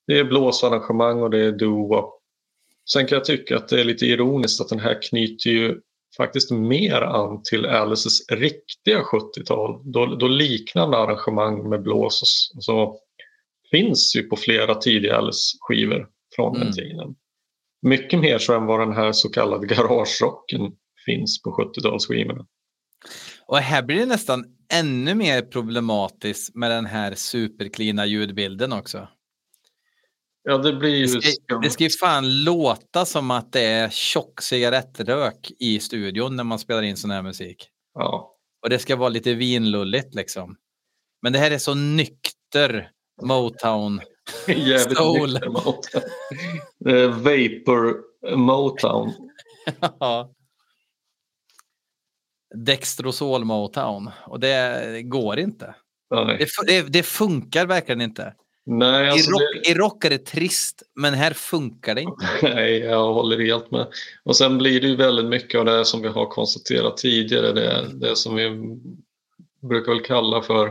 det 0.07 0.19
är 0.19 0.25
blåsarrangemang 0.25 1.23
och 1.23 1.31
det 1.31 1.45
är 1.45 1.53
doo-wop. 1.53 2.11
Sen 2.93 3.07
kan 3.07 3.17
jag 3.17 3.25
tycka 3.25 3.57
att 3.57 3.69
det 3.69 3.81
är 3.81 3.85
lite 3.85 4.07
ironiskt 4.07 4.61
att 4.61 4.69
den 4.69 4.81
här 4.81 5.03
knyter 5.03 5.51
ju 5.51 5.81
faktiskt 6.17 6.51
mer 6.51 7.03
an 7.03 7.43
till 7.43 7.67
Alices 7.67 8.31
riktiga 8.31 9.03
70-tal. 9.03 9.93
Då, 9.93 10.07
då 10.07 10.29
liknande 10.29 10.97
arrangemang 10.97 11.69
med 11.69 11.83
blås 11.83 12.51
och 12.57 12.65
så 12.65 13.01
finns 13.71 14.17
ju 14.17 14.23
på 14.23 14.37
flera 14.37 14.75
tidiga 14.75 15.17
Alice-skivor 15.17 16.09
från 16.37 16.53
den 16.53 16.63
Mm. 16.63 16.75
tiden. 16.75 17.15
Mycket 17.83 18.21
mer 18.21 18.39
så 18.39 18.55
än 18.55 18.67
vad 18.67 18.81
den 18.81 18.93
här 18.93 19.13
så 19.13 19.29
kallade 19.31 19.67
garagerocken 19.67 20.73
finns 21.09 21.43
på 21.43 21.51
70-talsskivorna. 21.51 22.47
Och 23.47 23.59
här 23.59 23.83
blir 23.83 23.97
det 23.97 24.07
nästan 24.07 24.45
ännu 24.73 25.15
mer 25.15 25.43
problematiskt 25.43 26.55
med 26.55 26.71
den 26.71 26.87
här 26.87 27.15
superklina 27.15 28.07
ljudbilden 28.07 28.73
också. 28.73 29.09
Ja, 30.43 30.59
det 30.59 30.73
blir 30.73 30.97
ju... 30.97 31.07
Det 31.07 31.23
ska, 31.23 31.59
det 31.59 31.71
ska 31.71 31.85
ju 31.85 31.91
fan 31.91 32.45
låta 32.45 33.05
som 33.05 33.31
att 33.31 33.53
det 33.53 33.65
är 33.65 33.89
tjock 33.91 34.43
cigarettrök 34.43 35.51
i 35.59 35.81
studion 35.81 36.37
när 36.37 36.45
man 36.45 36.59
spelar 36.59 36.83
in 36.83 36.97
sån 36.97 37.11
här 37.11 37.23
musik. 37.23 37.69
Ja. 37.95 38.35
Och 38.63 38.71
det 38.71 38.79
ska 38.79 38.97
vara 38.97 39.09
lite 39.09 39.35
vinlulligt 39.35 40.15
liksom. 40.15 40.57
Men 41.23 41.33
det 41.33 41.39
här 41.39 41.51
är 41.51 41.59
så 41.59 41.75
nykter 41.75 42.91
Motown. 43.23 44.01
Jävligt 44.49 44.99
Soul. 44.99 45.33
nykter 45.33 45.49
Motown. 45.49 46.03
Vapor 47.11 47.97
Motown. 48.37 49.13
Ja. 50.01 50.35
Dextrosol 52.55 53.45
Motown. 53.45 54.11
Och 54.27 54.41
det 54.41 55.03
går 55.03 55.39
inte. 55.39 55.75
Det, 56.11 56.49
det, 56.67 56.83
det 56.83 57.03
funkar 57.03 57.67
verkligen 57.67 58.01
inte. 58.01 58.35
Nej, 58.71 59.07
I, 59.07 59.11
alltså 59.11 59.31
rock, 59.31 59.41
det, 59.65 59.71
I 59.71 59.75
rock 59.75 60.05
är 60.05 60.11
det 60.11 60.27
trist, 60.27 60.83
men 60.95 61.15
här 61.15 61.33
funkar 61.33 61.95
det 61.95 62.01
inte. 62.01 62.27
nej, 62.55 62.79
jag 62.79 63.13
håller 63.15 63.47
helt 63.47 63.71
med. 63.71 63.87
Och 64.25 64.37
sen 64.37 64.59
blir 64.59 64.81
det 64.81 64.87
ju 64.87 64.97
väldigt 64.97 65.27
mycket 65.27 65.59
av 65.59 65.65
det 65.65 65.85
som 65.85 66.03
vi 66.03 66.09
har 66.09 66.27
konstaterat 66.27 66.97
tidigare. 66.97 67.53
Det, 67.53 67.87
det 67.95 68.17
som 68.17 68.35
vi 68.35 68.51
brukar 69.69 69.93
väl 69.93 70.05
kalla 70.05 70.43
för 70.43 70.71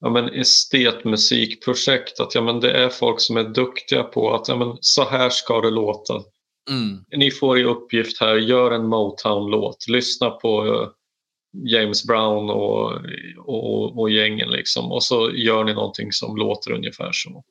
ja, 0.00 0.10
men 0.10 0.28
estetmusikprojekt. 0.28 2.20
Att 2.20 2.34
ja, 2.34 2.40
men 2.40 2.60
det 2.60 2.72
är 2.72 2.88
folk 2.88 3.20
som 3.20 3.36
är 3.36 3.44
duktiga 3.44 4.02
på 4.02 4.34
att 4.34 4.48
ja, 4.48 4.56
men 4.56 4.76
så 4.80 5.04
här 5.04 5.30
ska 5.30 5.60
det 5.60 5.70
låta. 5.70 6.22
Mm. 6.68 7.04
Ni 7.16 7.30
får 7.30 7.58
i 7.58 7.64
uppgift 7.64 8.20
här, 8.20 8.36
gör 8.36 8.70
en 8.70 8.86
Motown-låt. 8.86 9.88
Lyssna 9.88 10.30
på 10.30 10.66
eh, 10.66 10.88
James 11.72 12.06
Brown 12.06 12.50
och, 12.50 12.92
och, 13.38 13.98
och 13.98 14.10
gängen 14.10 14.50
liksom. 14.50 14.92
Och 14.92 15.02
så 15.02 15.30
gör 15.30 15.64
ni 15.64 15.74
någonting 15.74 16.12
som 16.12 16.36
låter 16.36 16.72
ungefär 16.72 17.10
så. 17.12 17.44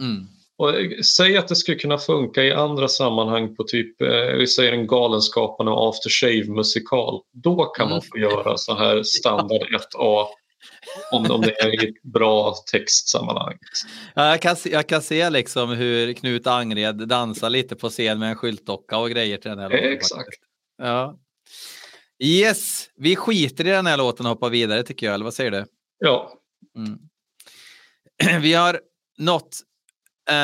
Mm. 0.00 0.26
Och 0.56 0.70
eh, 0.74 1.00
säg 1.00 1.36
att 1.36 1.48
det 1.48 1.56
skulle 1.56 1.78
kunna 1.78 1.98
funka 1.98 2.44
i 2.44 2.52
andra 2.52 2.88
sammanhang 2.88 3.56
på 3.56 3.64
typ, 3.64 4.02
eh, 4.02 4.36
vi 4.38 4.46
säger 4.46 4.72
en 4.72 4.86
Galenskaparna 4.86 5.72
och 5.72 5.88
After 5.88 6.10
Shave 6.10 6.54
musikal. 6.54 7.20
Då 7.32 7.64
kan 7.64 7.88
man 7.88 7.98
Mm. 7.98 8.08
få 8.12 8.18
göra 8.18 8.56
så 8.56 8.74
här 8.74 9.02
standard 9.02 9.62
1A 9.62 10.26
om, 11.12 11.30
om 11.30 11.40
det 11.40 11.60
är 11.60 11.84
i 11.84 11.88
ett 11.88 12.02
bra 12.02 12.54
textsammanhang. 12.72 13.58
Ja, 14.14 14.28
jag, 14.28 14.42
kan 14.42 14.56
se, 14.56 14.70
jag 14.70 14.86
kan 14.86 15.02
se 15.02 15.30
liksom 15.30 15.70
hur 15.70 16.12
Knut 16.12 16.46
Angred 16.46 17.08
dansar 17.08 17.50
lite 17.50 17.76
på 17.76 17.88
scen 17.90 18.18
med 18.18 18.30
en 18.30 18.36
skyltdocka 18.36 18.98
och 18.98 19.10
grejer 19.10 19.36
till 19.36 19.50
den 19.50 19.58
här 19.58 19.70
låten. 19.70 19.92
Exakt. 19.92 20.18
faktiskt. 20.18 20.42
Ja. 20.78 21.18
Yes, 22.18 22.88
vi 22.96 23.16
skiter 23.16 23.66
i 23.66 23.70
den 23.70 23.86
här 23.86 23.96
låten 23.96 24.26
och 24.26 24.30
hoppar 24.30 24.50
vidare 24.50 24.82
tycker 24.82 25.06
jag, 25.06 25.14
eller 25.14 25.24
vad 25.24 25.34
säger 25.34 25.50
du? 25.50 25.64
Ja, 25.98 26.32
Mm. 26.76 26.98
Vi 28.42 28.54
har 28.54 28.80
nått, 29.18 29.56
eh, 30.30 30.34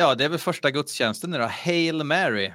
ja 0.00 0.14
det 0.14 0.24
är 0.24 0.28
väl 0.28 0.38
första 0.38 0.70
gudstjänsten 0.70 1.30
nu 1.30 1.38
då, 1.38 1.44
Hail 1.44 2.04
Mary. 2.04 2.52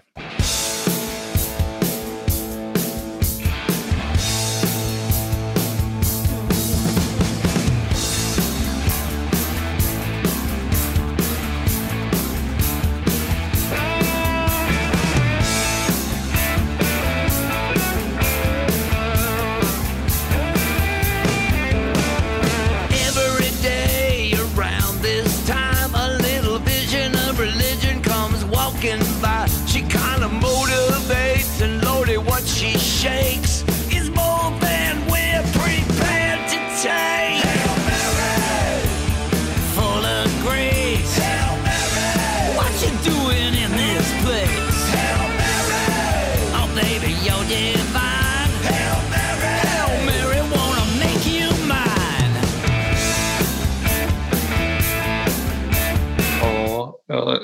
Ja 57.07 57.39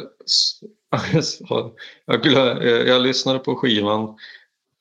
jag, 1.49 1.71
jag, 2.05 2.23
glö, 2.23 2.63
jag 2.63 3.01
lyssnade 3.01 3.39
på 3.39 3.55
skivan 3.55 4.15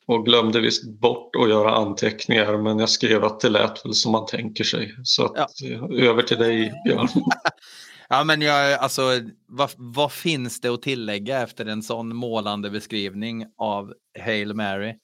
och 0.06 0.24
glömde 0.24 0.60
visst 0.60 0.84
bort 0.84 1.36
att 1.36 1.48
göra 1.48 1.74
anteckningar 1.74 2.58
men 2.58 2.78
jag 2.78 2.88
skrev 2.88 3.24
att 3.24 3.40
det 3.40 3.48
lät 3.48 3.84
väl 3.84 3.94
som 3.94 4.12
man 4.12 4.26
tänker 4.26 4.64
sig. 4.64 4.94
Så 5.04 5.24
att, 5.24 5.62
eh, 5.62 6.08
över 6.08 6.22
till 6.22 6.38
dig 6.38 6.72
Björn. 6.84 7.08
Ja, 8.12 8.24
men 8.24 8.42
jag, 8.42 8.72
alltså, 8.72 9.02
vad, 9.46 9.70
vad 9.76 10.12
finns 10.12 10.60
det 10.60 10.68
att 10.68 10.82
tillägga 10.82 11.42
efter 11.42 11.66
en 11.66 11.82
sån 11.82 12.16
målande 12.16 12.70
beskrivning 12.70 13.46
av 13.58 13.94
Hail 14.24 14.54
Mary? 14.54 14.94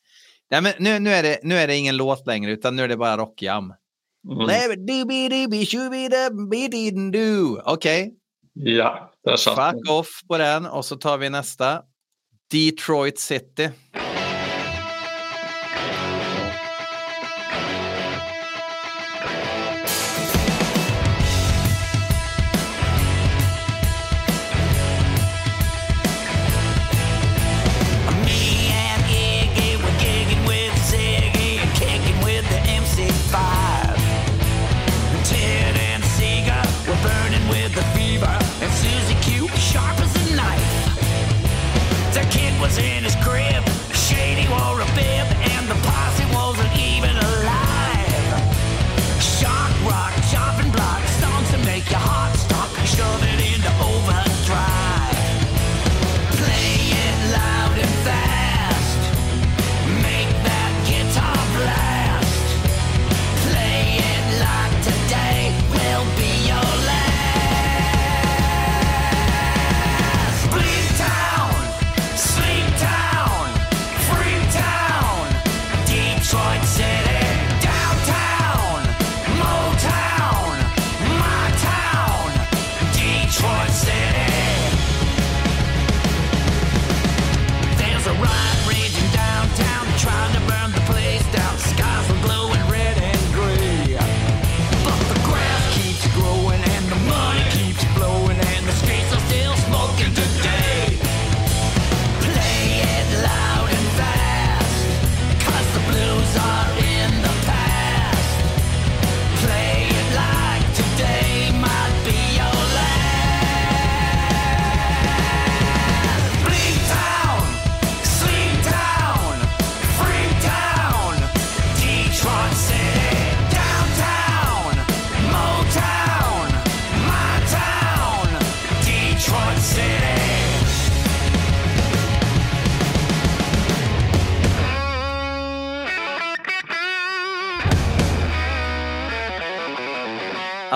Nej, 0.51 0.63
men 0.63 0.73
nu, 0.79 0.99
nu, 0.99 1.11
är 1.11 1.23
det, 1.23 1.39
nu 1.43 1.55
är 1.55 1.67
det 1.67 1.77
ingen 1.77 1.97
låt 1.97 2.27
längre, 2.27 2.53
utan 2.53 2.77
nu 2.77 2.83
är 2.83 2.89
det 2.89 2.97
bara 2.97 3.17
rockjam. 3.17 3.65
Mm. 3.65 4.47
Okej, 7.65 8.15
Ja, 8.59 9.13
där 9.25 9.37
satt 9.37 9.71
fuck 9.71 9.91
off 9.91 10.21
på 10.29 10.39
den 10.39 10.67
och 10.67 10.85
så 10.85 10.97
tar 10.97 11.19
vi 11.19 11.31
nästa. 11.31 11.83
Detroit 12.51 13.19
City. 13.19 13.71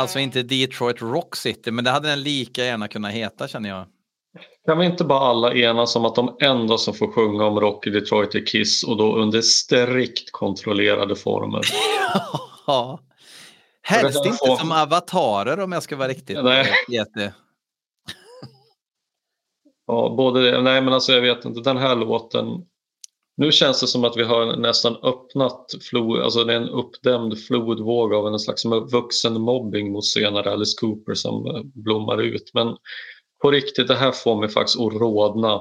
Alltså 0.00 0.18
inte 0.18 0.42
Detroit 0.42 1.02
Rock 1.02 1.36
City, 1.36 1.70
men 1.70 1.84
det 1.84 1.90
hade 1.90 2.08
den 2.08 2.22
lika 2.22 2.64
gärna 2.64 2.88
kunnat 2.88 3.12
heta 3.12 3.48
känner 3.48 3.68
jag. 3.68 3.86
Kan 4.66 4.78
vi 4.78 4.86
inte 4.86 5.04
bara 5.04 5.18
alla 5.20 5.54
enas 5.54 5.96
om 5.96 6.04
att 6.04 6.14
de 6.14 6.36
enda 6.40 6.78
som 6.78 6.94
får 6.94 7.12
sjunga 7.12 7.44
om 7.44 7.60
rock 7.60 7.86
i 7.86 7.90
Detroit 7.90 8.34
är 8.34 8.46
Kiss 8.46 8.84
och 8.84 8.96
då 8.96 9.16
under 9.16 9.40
strikt 9.40 10.32
kontrollerade 10.32 11.16
former? 11.16 11.60
Ja. 12.66 13.00
Helst 13.82 14.26
inte 14.26 14.38
får- 14.38 14.56
som 14.56 14.72
avatarer 14.72 15.60
om 15.60 15.72
jag 15.72 15.82
ska 15.82 15.96
vara 15.96 16.08
riktigt 16.08 16.44
Nej. 16.44 16.66
jätte. 16.88 17.34
Ja, 19.86 20.14
både 20.16 20.50
det. 20.50 20.62
Nej, 20.62 20.82
men 20.82 20.94
alltså 20.94 21.12
jag 21.12 21.20
vet 21.20 21.44
inte. 21.44 21.60
Den 21.60 21.76
här 21.76 21.96
låten. 21.96 22.46
Nu 23.40 23.52
känns 23.52 23.80
det 23.80 23.86
som 23.86 24.04
att 24.04 24.16
vi 24.16 24.22
har 24.22 24.56
nästan 24.56 24.96
öppnat 24.96 25.66
flod, 25.90 26.20
alltså 26.20 26.44
det 26.44 26.52
är 26.52 26.56
en 26.56 26.68
uppdämd 26.68 27.38
flodvåg 27.38 28.14
av 28.14 28.26
en 28.26 28.38
slags 28.38 28.64
vuxen 28.92 29.40
mobbing 29.40 29.92
mot 29.92 30.06
senare 30.06 30.52
Alice 30.52 30.76
Cooper 30.80 31.14
som 31.14 31.46
eh, 31.46 31.62
blommar 31.74 32.22
ut. 32.22 32.50
Men 32.54 32.76
på 33.42 33.50
riktigt, 33.50 33.88
det 33.88 33.94
här 33.94 34.12
får 34.12 34.40
mig 34.40 34.48
faktiskt 34.48 34.80
att 34.80 34.92
rodna. 34.92 35.60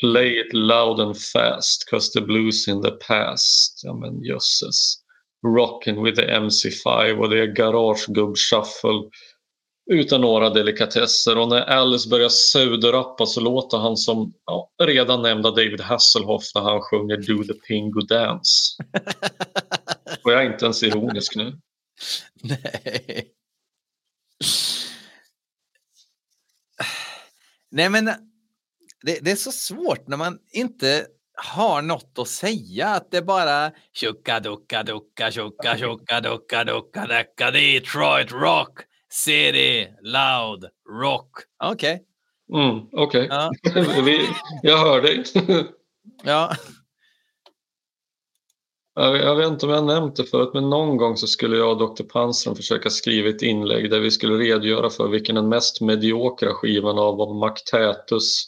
Play 0.00 0.40
it 0.40 0.52
loud 0.52 1.00
and 1.00 1.16
fast, 1.16 1.90
cause 1.90 2.12
the 2.12 2.26
blues 2.26 2.68
in 2.68 2.82
the 2.82 2.90
past. 2.90 3.80
Ja 3.84 3.94
men 3.94 4.22
jösses. 4.24 4.94
Rockin' 5.46 6.04
with 6.04 6.20
the 6.20 6.26
MC5 6.26 7.18
och 7.18 7.30
det 7.30 7.40
är 7.40 7.46
garagegubb-shuffle 7.46 9.10
utan 9.90 10.20
några 10.20 10.50
delikatesser. 10.50 11.38
Och 11.38 11.48
när 11.48 11.60
Alice 11.60 12.08
börjar 12.08 12.28
pseudorappa 12.28 13.26
så 13.26 13.40
låter 13.40 13.78
han 13.78 13.96
som 13.96 14.34
ja, 14.46 14.70
redan 14.82 15.22
nämnda 15.22 15.50
David 15.50 15.80
Hasselhoff 15.80 16.44
när 16.54 16.62
han 16.62 16.80
sjunger 16.80 17.16
Do 17.16 17.44
the 17.44 17.54
Pingo 17.54 18.00
Dance. 18.00 18.82
Och 20.24 20.32
jag 20.32 20.44
är 20.44 20.52
inte 20.52 20.64
ens 20.64 20.82
ironisk 20.82 21.36
nu. 21.36 21.58
Nej. 22.42 23.30
Nej 27.70 27.88
men 27.88 28.04
det, 29.02 29.18
det 29.22 29.30
är 29.30 29.36
så 29.36 29.52
svårt 29.52 30.08
när 30.08 30.16
man 30.16 30.38
inte 30.52 31.06
har 31.34 31.82
något 31.82 32.18
att 32.18 32.28
säga. 32.28 32.88
Att 32.88 33.10
det 33.10 33.22
bara 33.22 33.72
tjocka 33.92 34.40
ducka 34.40 34.82
ducka 34.82 35.30
tjocka 35.30 35.78
tjocka 35.78 36.20
ducka 36.20 36.64
ducka 36.64 37.06
dacka 37.06 37.50
Detroit 37.50 38.32
rock 38.32 38.89
city 39.12 39.88
loud 40.02 40.64
rock. 41.02 41.30
Okej. 41.64 42.02
Mm, 42.54 42.86
Okej, 42.92 43.26
Ja. 43.30 43.50
Vi- 44.04 44.28
jag 44.62 44.78
hör 44.78 45.02
dig. 45.02 45.24
ja. 46.24 46.54
Jag 48.94 49.16
jag 49.16 49.36
vet 49.36 49.48
inte 49.48 49.66
om 49.66 49.72
jag 49.72 49.84
nämnt 49.86 50.16
det 50.16 50.24
förut, 50.24 50.50
men 50.54 50.70
någon 50.70 50.96
gång 50.96 51.16
så 51.16 51.26
skulle 51.26 51.56
jag 51.56 51.70
och 51.82 51.94
Dr. 51.96 52.02
Panström 52.02 52.56
försöka 52.56 52.90
skriva 52.90 53.28
ett 53.28 53.42
inlägg 53.42 53.90
där 53.90 54.00
vi 54.00 54.10
skulle 54.10 54.34
redogöra 54.38 54.90
för 54.90 55.08
vilken 55.08 55.34
den 55.34 55.48
mest 55.48 55.80
mediokra 55.80 56.54
skivan 56.54 56.98
av 56.98 57.20
av 57.20 57.36
McTatus 57.36 58.44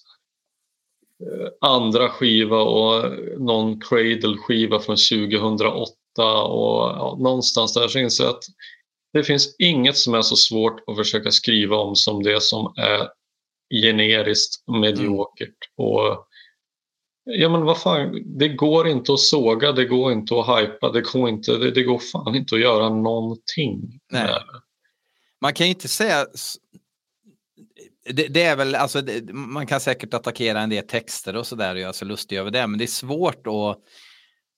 eh, 1.20 1.48
andra 1.70 2.08
skiva 2.08 2.60
och 2.62 3.04
någon 3.38 3.80
Cradle-skiva 3.80 4.78
från 4.80 4.96
2008 4.96 5.92
och 6.42 6.90
ja, 6.90 7.16
någonstans 7.20 7.74
där 7.74 7.88
så 7.88 7.98
inser 7.98 8.24
jag 8.24 8.30
att 8.34 8.44
det 9.12 9.24
finns 9.24 9.56
inget 9.58 9.96
som 9.96 10.14
är 10.14 10.22
så 10.22 10.36
svårt 10.36 10.80
att 10.86 10.96
försöka 10.96 11.30
skriva 11.30 11.76
om 11.76 11.96
som 11.96 12.22
det 12.22 12.42
som 12.42 12.74
är 12.76 13.08
generiskt 13.82 14.68
mediokert. 14.68 15.56
Och 15.76 16.28
Ja 17.24 17.48
men 17.48 17.62
vad 17.64 17.80
fan, 17.80 18.38
det 18.38 18.48
går 18.48 18.88
inte 18.88 19.12
att 19.12 19.20
såga, 19.20 19.72
det 19.72 19.84
går 19.84 20.12
inte 20.12 20.34
att 20.34 20.60
hypa, 20.60 20.92
det 20.92 21.00
går, 21.00 21.28
inte, 21.28 21.56
det, 21.56 21.70
det 21.70 21.82
går 21.82 21.98
fan 21.98 22.34
inte 22.34 22.54
att 22.54 22.60
göra 22.60 22.88
någonting. 22.88 24.00
Nej. 24.12 24.26
det. 24.26 24.44
Man 25.40 25.54
kan 25.54 25.66
ju 25.66 25.72
inte 25.72 25.88
säga... 25.88 26.26
Det, 28.04 28.28
det 28.28 28.42
är 28.42 28.56
väl, 28.56 28.74
alltså, 28.74 29.00
det, 29.00 29.32
man 29.32 29.66
kan 29.66 29.80
säkert 29.80 30.14
attackera 30.14 30.60
en 30.60 30.70
del 30.70 30.86
texter 30.86 31.36
och 31.36 31.46
sådär 31.46 31.74
och 31.74 31.80
göra 31.80 31.92
sig 31.92 32.08
lustig 32.08 32.36
över 32.36 32.50
det, 32.50 32.66
men 32.66 32.78
det 32.78 32.84
är 32.84 32.86
svårt 32.86 33.46
att, 33.46 33.78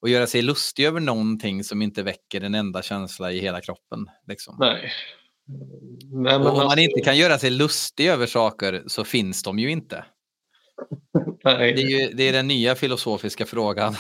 att 0.05 0.11
göra 0.11 0.27
sig 0.27 0.43
lustig 0.43 0.85
över 0.85 1.01
någonting 1.01 1.65
som 1.65 1.83
inte 1.83 2.03
väcker 2.03 2.41
en 2.41 2.55
enda 2.55 2.83
känsla 2.83 3.33
i 3.33 3.41
hela 3.41 3.61
kroppen. 3.61 4.07
Liksom. 4.27 4.57
Nej. 4.59 4.93
Nej, 6.13 6.37
och 6.37 6.47
om 6.47 6.57
man 6.57 6.61
alltså, 6.61 6.81
inte 6.81 7.01
kan 7.01 7.17
göra 7.17 7.39
sig 7.39 7.51
lustig 7.51 8.07
över 8.07 8.27
saker 8.27 8.85
så 8.87 9.05
finns 9.05 9.43
de 9.43 9.59
ju 9.59 9.71
inte. 9.71 10.05
nej. 11.45 11.73
Det 11.75 11.83
är 11.83 11.89
ju 11.89 12.13
det 12.15 12.23
är 12.23 12.33
den 12.33 12.49
nya 12.49 12.75
filosofiska 12.75 13.47
frågan. 13.47 13.95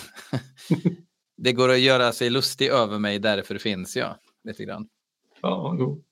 det 1.36 1.52
går 1.52 1.68
att 1.68 1.80
göra 1.80 2.12
sig 2.12 2.30
lustig 2.30 2.68
över 2.68 2.98
mig, 2.98 3.18
därför 3.18 3.58
finns 3.58 3.96
jag. 3.96 4.16
Lite 4.44 4.64
grann. 4.64 4.88
Ja, 5.42 5.76
jo. 5.78 6.04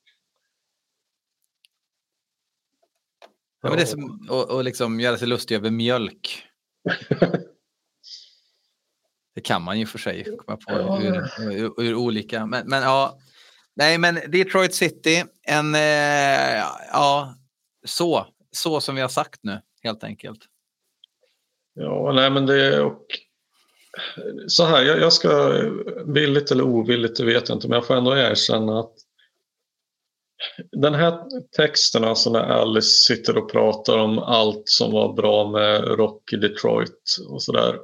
Ja, 3.62 3.68
men 3.68 3.76
det 3.76 3.82
är 3.82 3.86
som 3.86 4.28
att 4.30 4.50
och 4.50 4.64
liksom 4.64 5.00
göra 5.00 5.16
sig 5.16 5.28
lustig 5.28 5.54
över 5.54 5.70
mjölk. 5.70 6.42
Det 9.34 9.40
kan 9.40 9.62
man 9.62 9.78
ju 9.78 9.86
för 9.86 9.98
sig 9.98 10.24
komma 10.24 10.56
på 10.56 10.72
Ja. 10.72 11.02
ur, 11.02 11.52
ur, 11.52 11.82
ur 11.82 11.94
olika. 11.94 12.46
Men, 12.46 12.68
men 12.68 12.82
ja, 12.82 13.18
nej 13.76 13.98
men 13.98 14.14
Detroit 14.14 14.74
City, 14.74 15.24
en, 15.42 15.74
eh, 15.74 16.64
ja, 16.92 17.34
så, 17.84 18.26
så 18.50 18.80
som 18.80 18.94
vi 18.94 19.00
har 19.00 19.08
sagt 19.08 19.40
nu 19.42 19.60
helt 19.82 20.04
enkelt. 20.04 20.38
Ja, 21.74 22.12
nej 22.14 22.30
men 22.30 22.46
det 22.46 22.80
och 22.80 23.06
så 24.48 24.64
här, 24.64 24.82
jag, 24.82 25.00
jag 25.00 25.12
ska 25.12 25.62
villigt 26.06 26.50
eller 26.50 26.64
ovilligt, 26.64 27.16
det 27.16 27.24
vet 27.24 27.48
jag 27.48 27.56
inte, 27.56 27.68
men 27.68 27.74
jag 27.74 27.86
får 27.86 27.96
ändå 27.96 28.16
erkänna 28.16 28.80
att 28.80 28.92
den 30.72 30.94
här 30.94 31.24
texten, 31.56 32.04
alltså 32.04 32.30
när 32.30 32.40
Alice 32.40 32.88
sitter 32.88 33.36
och 33.38 33.50
pratar 33.50 33.98
om 33.98 34.18
allt 34.18 34.62
som 34.64 34.92
var 34.92 35.12
bra 35.12 35.50
med 35.50 35.84
Rock 35.84 36.32
i 36.32 36.36
Detroit 36.36 37.16
och 37.28 37.42
sådär. 37.42 37.78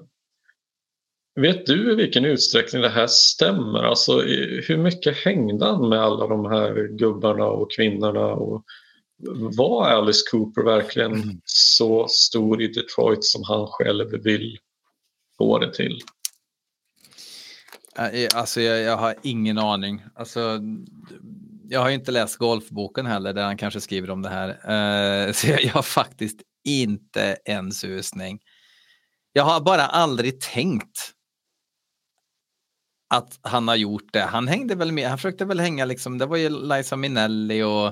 Vet 1.40 1.66
du 1.66 1.92
i 1.92 1.94
vilken 1.94 2.24
utsträckning 2.24 2.82
det 2.82 2.88
här 2.88 3.06
stämmer? 3.06 3.82
Alltså 3.82 4.20
hur 4.68 4.76
mycket 4.76 5.16
hängde 5.16 5.66
han 5.66 5.88
med 5.88 6.00
alla 6.00 6.26
de 6.26 6.44
här 6.44 6.88
gubbarna 6.98 7.44
och 7.44 7.72
kvinnorna? 7.72 8.26
Och 8.26 8.64
var 9.56 9.88
Alice 9.88 10.22
Cooper 10.30 10.62
verkligen 10.62 11.12
Mm. 11.12 11.40
så 11.44 12.08
stor 12.08 12.62
i 12.62 12.68
Detroit 12.68 13.24
som 13.24 13.42
han 13.44 13.66
själv 13.66 14.22
vill 14.22 14.58
få 15.38 15.58
det 15.58 15.74
till? 15.74 16.00
Alltså 18.34 18.60
jag, 18.60 18.80
jag 18.80 18.96
har 18.96 19.14
ingen 19.22 19.58
aning. 19.58 20.02
Alltså, 20.14 20.60
jag 21.68 21.80
har 21.80 21.90
inte 21.90 22.12
läst 22.12 22.36
golfboken 22.36 23.06
heller 23.06 23.32
där 23.32 23.42
han 23.44 23.56
kanske 23.56 23.80
skriver 23.80 24.10
om 24.10 24.22
det 24.22 24.28
här. 24.28 24.48
Eh, 24.48 25.32
så 25.32 25.48
jag, 25.48 25.64
jag 25.64 25.72
har 25.72 25.82
faktiskt 25.82 26.40
inte 26.64 27.36
en 27.44 27.72
susning. 27.72 28.40
Jag 29.32 29.44
har 29.44 29.60
bara 29.60 29.86
aldrig 29.86 30.40
tänkt 30.40 31.14
att 33.08 33.38
han 33.42 33.68
har 33.68 33.76
gjort 33.76 34.12
det. 34.12 34.20
Han 34.20 34.48
hängde 34.48 34.74
väl 34.74 34.92
med, 34.92 35.08
han 35.08 35.18
försökte 35.18 35.44
väl 35.44 35.60
hänga 35.60 35.84
liksom, 35.84 36.18
det 36.18 36.26
var 36.26 36.36
ju 36.36 36.48
Liza 36.48 36.96
Minnelli 36.96 37.62
och 37.62 37.86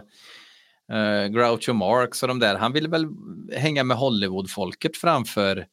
uh, 0.92 1.26
Groucho 1.26 1.72
Marx 1.72 2.22
och 2.22 2.28
de 2.28 2.38
där. 2.38 2.54
Han 2.54 2.72
ville 2.72 2.88
väl 2.88 3.06
hänga 3.52 3.84
med 3.84 3.96
Hollywoodfolket 3.96 4.96
framför 4.96 5.66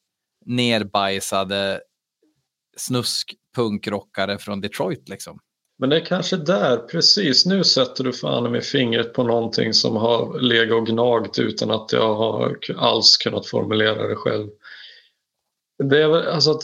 nerbajsade 0.45 1.81
snusk-punkrockare 2.77 4.37
från 4.37 4.61
Detroit 4.61 5.09
liksom. 5.09 5.39
Men 5.77 5.89
det 5.89 5.95
är 5.95 6.05
kanske 6.05 6.37
där, 6.37 6.77
precis 6.77 7.45
nu 7.45 7.63
sätter 7.63 8.03
du 8.03 8.13
fan 8.13 8.51
med 8.51 8.63
fingret 8.63 9.13
på 9.13 9.23
någonting 9.23 9.73
som 9.73 9.95
har 9.95 10.39
legat 10.39 10.77
och 10.77 10.87
gnagt 10.87 11.39
utan 11.39 11.71
att 11.71 11.93
jag 11.93 12.15
har 12.15 12.57
alls 12.77 13.17
kunnat 13.17 13.47
formulera 13.47 14.07
det 14.07 14.15
själv. 14.15 14.49
Det 15.89 16.03
är, 16.03 16.07
väl- 16.07 16.27
alltså 16.27 16.51
att, 16.51 16.61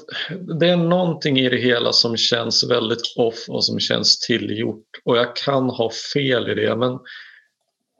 det 0.59 0.69
är 0.69 0.77
någonting 0.77 1.39
i 1.39 1.49
det 1.49 1.57
hela 1.57 1.93
som 1.93 2.17
känns 2.17 2.69
väldigt 2.69 3.13
off 3.17 3.45
och 3.47 3.65
som 3.65 3.79
känns 3.79 4.19
tillgjort. 4.19 4.85
Och 5.05 5.17
jag 5.17 5.35
kan 5.35 5.69
ha 5.69 5.91
fel 6.13 6.49
i 6.49 6.55
det 6.55 6.75
men 6.75 6.99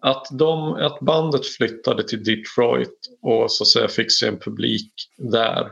att, 0.02 0.28
de, 0.32 0.74
att 0.74 1.00
bandet 1.00 1.46
flyttade 1.48 2.04
till 2.04 2.24
Detroit 2.24 3.00
och 3.22 3.52
så 3.52 3.64
att 3.64 3.68
säga 3.68 3.88
fick 3.88 4.12
sig 4.20 4.30
en 4.30 4.40
publik 4.40 4.94
där. 5.18 5.72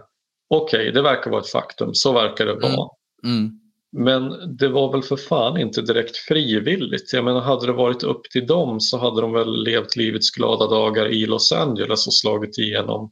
Okej, 0.50 0.92
det 0.92 1.02
verkar 1.02 1.32
vara 1.32 1.42
ett 1.42 1.50
faktum. 1.50 1.94
Så 1.94 2.14
verkar 2.14 2.46
det 2.46 2.54
vara. 2.54 2.90
Mm. 3.24 3.60
Men 3.92 4.56
det 4.58 4.68
var 4.68 4.92
väl 4.92 5.02
för 5.02 5.16
fan 5.16 5.58
inte 5.58 5.82
direkt 5.82 6.18
frivilligt. 6.18 7.14
Jag 7.14 7.26
menar, 7.26 7.42
hade 7.42 7.66
det 7.66 7.74
varit 7.74 8.04
upp 8.04 8.24
till 8.24 8.48
dem 8.48 8.80
så 8.80 8.98
hade 8.98 9.22
de 9.22 9.34
väl 9.34 9.64
levt 9.64 9.96
livets 9.96 10.32
glada 10.32 10.68
dagar 10.68 11.08
i 11.08 11.26
Los 11.26 11.52
Angeles 11.52 12.08
och 12.08 12.14
slagit 12.14 12.58
igenom 12.58 13.12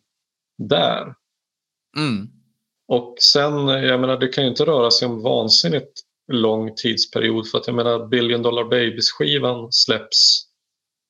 där. 0.58 1.14
Mm. 1.98 2.28
Och 2.88 3.16
sen, 3.22 3.68
jag 3.68 4.00
menar, 4.00 4.18
det 4.18 4.28
kan 4.28 4.44
ju 4.44 4.50
inte 4.50 4.66
röra 4.66 4.92
sig 4.92 5.08
om 5.08 5.22
vansinnigt 5.22 6.02
lång 6.32 6.76
tidsperiod 6.76 7.50
för 7.50 7.58
att 7.58 7.68
jag 7.68 7.76
menar 7.76 8.08
Billion 8.08 8.42
Dollar 8.42 8.64
Babies-skivan 8.64 9.72
släpps, 9.72 10.46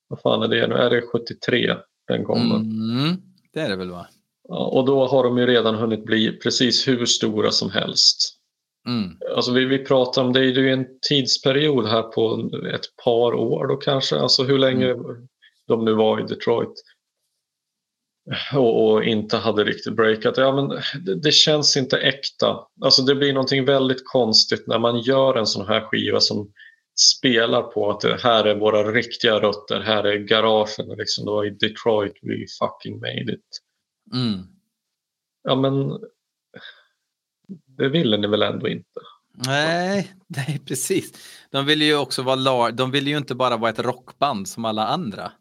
vad 0.08 0.20
fan 0.20 0.42
är 0.42 0.48
det 0.48 0.66
nu, 0.66 0.74
är 0.74 0.90
det 0.90 1.02
73 1.02 1.76
den 2.08 2.24
kommer? 2.24 2.56
Mm. 2.56 3.16
Det 3.52 3.60
är 3.60 3.68
det 3.68 3.76
väl 3.76 3.90
va? 3.90 4.06
Ja, 4.48 4.66
och 4.66 4.84
då 4.84 5.06
har 5.06 5.24
de 5.24 5.38
ju 5.38 5.46
redan 5.46 5.74
hunnit 5.74 6.04
bli 6.04 6.32
precis 6.32 6.88
hur 6.88 7.06
stora 7.06 7.50
som 7.50 7.70
helst. 7.70 8.32
Mm. 8.88 9.16
Alltså 9.36 9.52
vi, 9.52 9.64
vi 9.64 9.78
pratar 9.78 10.22
om 10.22 10.32
det 10.32 10.40
är 10.40 10.44
ju 10.44 10.72
en 10.72 10.86
tidsperiod 11.08 11.86
här 11.86 12.02
på 12.02 12.50
ett 12.74 13.04
par 13.04 13.34
år 13.34 13.66
då 13.66 13.76
kanske, 13.76 14.18
alltså 14.18 14.42
hur 14.42 14.58
länge 14.58 14.94
de 15.66 15.84
nu 15.84 15.94
var 15.94 16.20
i 16.20 16.22
Detroit 16.22 16.82
och, 18.54 18.92
och 18.92 19.04
inte 19.04 19.36
hade 19.36 19.64
riktigt 19.64 19.96
breakat. 19.96 20.36
Ja, 20.36 20.54
men 20.54 20.68
det, 21.04 21.14
det 21.14 21.32
känns 21.32 21.76
inte 21.76 21.98
äkta. 21.98 22.58
Alltså 22.80 23.02
det 23.02 23.14
blir 23.14 23.32
någonting 23.32 23.64
väldigt 23.64 24.02
konstigt 24.04 24.66
när 24.66 24.78
man 24.78 25.00
gör 25.00 25.34
en 25.36 25.46
sån 25.46 25.66
här 25.66 25.80
skiva 25.80 26.20
som 26.20 26.52
spelar 27.18 27.62
på 27.62 27.90
att 27.90 28.00
det 28.00 28.20
här 28.22 28.44
är 28.44 28.54
våra 28.54 28.92
riktiga 28.92 29.40
rötter, 29.40 29.80
här 29.80 30.04
är 30.04 30.16
garagen. 30.18 30.88
Liksom. 30.98 31.24
Det 31.24 31.30
var 31.30 31.44
i 31.46 31.50
Detroit 31.50 32.14
we 32.22 32.46
fucking 32.58 33.00
made 33.00 33.32
it. 33.32 33.60
Mm. 34.14 34.46
Ja 35.42 35.54
men 35.54 36.00
det 37.78 37.88
ville 37.88 38.16
ni 38.16 38.26
väl 38.28 38.42
ändå 38.42 38.68
inte? 38.68 39.00
Nej, 39.46 40.12
nej, 40.26 40.60
precis. 40.66 41.12
De 41.50 41.66
vill 41.66 41.82
ju 41.82 41.96
också 41.96 42.22
vara 42.22 42.36
lar- 42.36 42.72
de 42.72 42.90
vill 42.90 43.06
ju 43.08 43.16
inte 43.16 43.34
bara 43.34 43.56
vara 43.56 43.70
ett 43.70 43.78
rockband 43.78 44.48
som 44.48 44.64
alla 44.64 44.86
andra. 44.86 45.32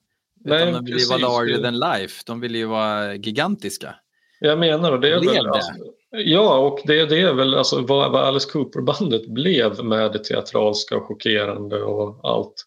Nej, 0.46 0.72
de 0.72 0.86
vill 0.86 0.98
ju 1.00 1.06
vara 1.06 1.18
larger 1.18 1.64
than 1.64 1.80
life. 1.80 2.24
De 2.26 2.40
vill 2.40 2.56
ju 2.56 2.66
vara 2.66 3.16
gigantiska. 3.16 3.96
Jag 4.40 4.60
menar 4.60 4.92
och 4.92 5.00
det 5.00 5.10
är 5.10 5.20
väl... 5.20 5.48
Alltså, 5.48 5.72
ja, 6.10 6.58
och 6.58 6.80
det, 6.86 7.06
det 7.06 7.22
är 7.22 7.34
väl 7.34 7.56
alltså 7.56 7.82
vad, 7.82 8.12
vad 8.12 8.24
Alice 8.24 8.50
Cooper-bandet 8.52 9.28
blev 9.28 9.84
med 9.84 10.12
det 10.12 10.24
teatralska 10.24 10.98
och 10.98 11.08
chockerande 11.08 11.82
och 11.84 12.20
allt. 12.30 12.66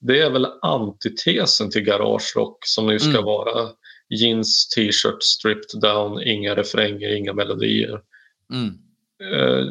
Det 0.00 0.20
är 0.20 0.30
väl 0.30 0.46
antitesen 0.62 1.70
till 1.70 1.82
garagerock 1.82 2.58
som 2.66 2.88
ju 2.88 2.98
ska 2.98 3.10
Mm. 3.10 3.24
vara 3.24 3.68
jeans, 4.08 4.68
t-shirt, 4.68 5.22
stripped 5.22 5.80
down, 5.80 6.22
inga 6.22 6.54
refränger, 6.54 7.16
inga 7.16 7.32
melodier. 7.32 8.00
Mm. 8.52 8.68
Eh, 9.32 9.66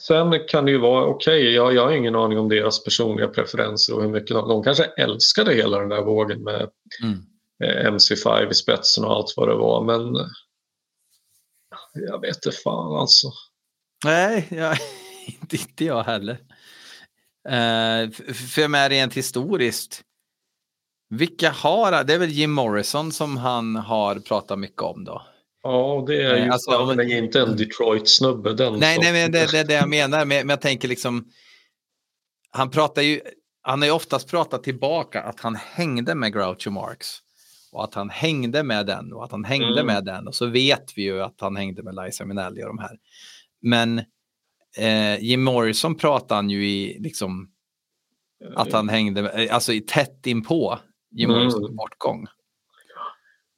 sen 0.00 0.40
kan 0.48 0.64
det 0.64 0.70
ju 0.70 0.78
vara 0.78 1.04
okej, 1.06 1.54
jag, 1.54 1.74
jag 1.74 1.82
har 1.82 1.92
ingen 1.92 2.14
aning 2.14 2.38
om 2.38 2.48
deras 2.48 2.84
personliga 2.84 3.28
preferenser 3.28 3.94
och 3.94 4.02
hur 4.02 4.08
mycket 4.08 4.36
de, 4.36 4.48
de 4.48 4.62
kanske 4.62 4.84
älskade 4.84 5.54
hela 5.54 5.78
den 5.78 5.88
där 5.88 6.02
vågen 6.02 6.42
med 6.42 6.70
Mm. 7.02 7.18
eh, 7.64 7.92
MC5 7.92 8.50
i 8.50 8.54
spetsen 8.54 9.04
och 9.04 9.12
allt 9.12 9.34
vad 9.36 9.48
det 9.48 9.54
var 9.54 9.84
men 9.84 10.30
jag 11.92 12.20
vet 12.20 12.46
inte 12.46 12.50
fan 12.50 12.96
alltså. 13.00 13.32
Nej, 14.04 14.48
jag, 14.50 14.78
inte, 15.26 15.56
inte 15.56 15.84
jag 15.84 16.02
heller. 16.04 16.32
Uh, 17.48 18.10
för 18.34 18.68
med 18.68 18.88
rent 18.90 19.14
historiskt. 19.14 20.02
Vilka 21.10 21.50
har, 21.50 22.04
det 22.04 22.14
är 22.14 22.18
väl 22.18 22.30
Jim 22.30 22.52
Morrison 22.52 23.12
som 23.12 23.36
han 23.36 23.76
har 23.76 24.16
pratat 24.16 24.58
mycket 24.58 24.82
om 24.82 25.04
då. 25.04 25.22
Ja, 25.64 26.04
det 26.06 26.22
är 26.22 26.44
ju 26.44 26.50
alltså, 26.50 26.70
fan 26.70 26.96
men 26.96 27.12
inte 27.12 27.40
en 27.40 27.56
Detroit-snubbe 27.56 28.52
den 28.52 28.78
Nej, 28.78 28.98
nej, 29.00 29.12
men 29.12 29.32
det 29.32 29.50
det 29.52 29.58
är 29.58 29.64
det 29.64 29.74
jag 29.74 29.88
menar. 29.88 30.18
Men, 30.18 30.28
men 30.28 30.48
jag 30.48 30.60
tänker 30.60 30.88
liksom. 30.88 31.24
Han 32.50 32.70
pratar 32.70 33.02
ju. 33.02 33.20
Han 33.62 33.80
har 33.80 33.86
ju 33.86 33.92
oftast 33.92 34.30
pratat 34.30 34.62
tillbaka 34.62 35.22
att 35.22 35.40
han 35.40 35.54
hängde 35.56 36.14
med 36.14 36.32
Groucho 36.32 36.70
Marx. 36.70 37.06
Och 37.72 37.84
att 37.84 37.94
han 37.94 38.10
hängde 38.10 38.62
med 38.62 38.86
den 38.86 39.12
och 39.12 39.24
att 39.24 39.30
han 39.30 39.44
hängde 39.44 39.80
Mm. 39.80 39.86
med 39.86 40.04
den. 40.04 40.28
Och 40.28 40.34
så 40.34 40.46
vet 40.46 40.92
vi 40.96 41.02
ju 41.02 41.22
att 41.22 41.40
han 41.40 41.56
hängde 41.56 41.82
med 41.82 41.94
Liza 42.04 42.24
Minnelli 42.24 42.62
och 42.62 42.66
de 42.68 42.78
här. 42.78 42.96
Men 43.62 43.98
eh, 44.78 45.24
Jim 45.24 45.42
Morrison 45.44 45.94
pratar 45.94 46.36
han 46.36 46.50
ju 46.50 46.68
i 46.68 46.98
liksom 47.00 47.50
att 48.56 48.72
han 48.72 48.88
hängde 48.88 49.22
med, 49.22 49.48
alltså 49.50 49.72
i 49.72 49.80
tätt 49.80 50.26
inpå 50.26 50.78
Jim 51.10 51.30
Mm. 51.30 51.42
Morrisons 51.42 51.70
bortgång. 51.70 52.26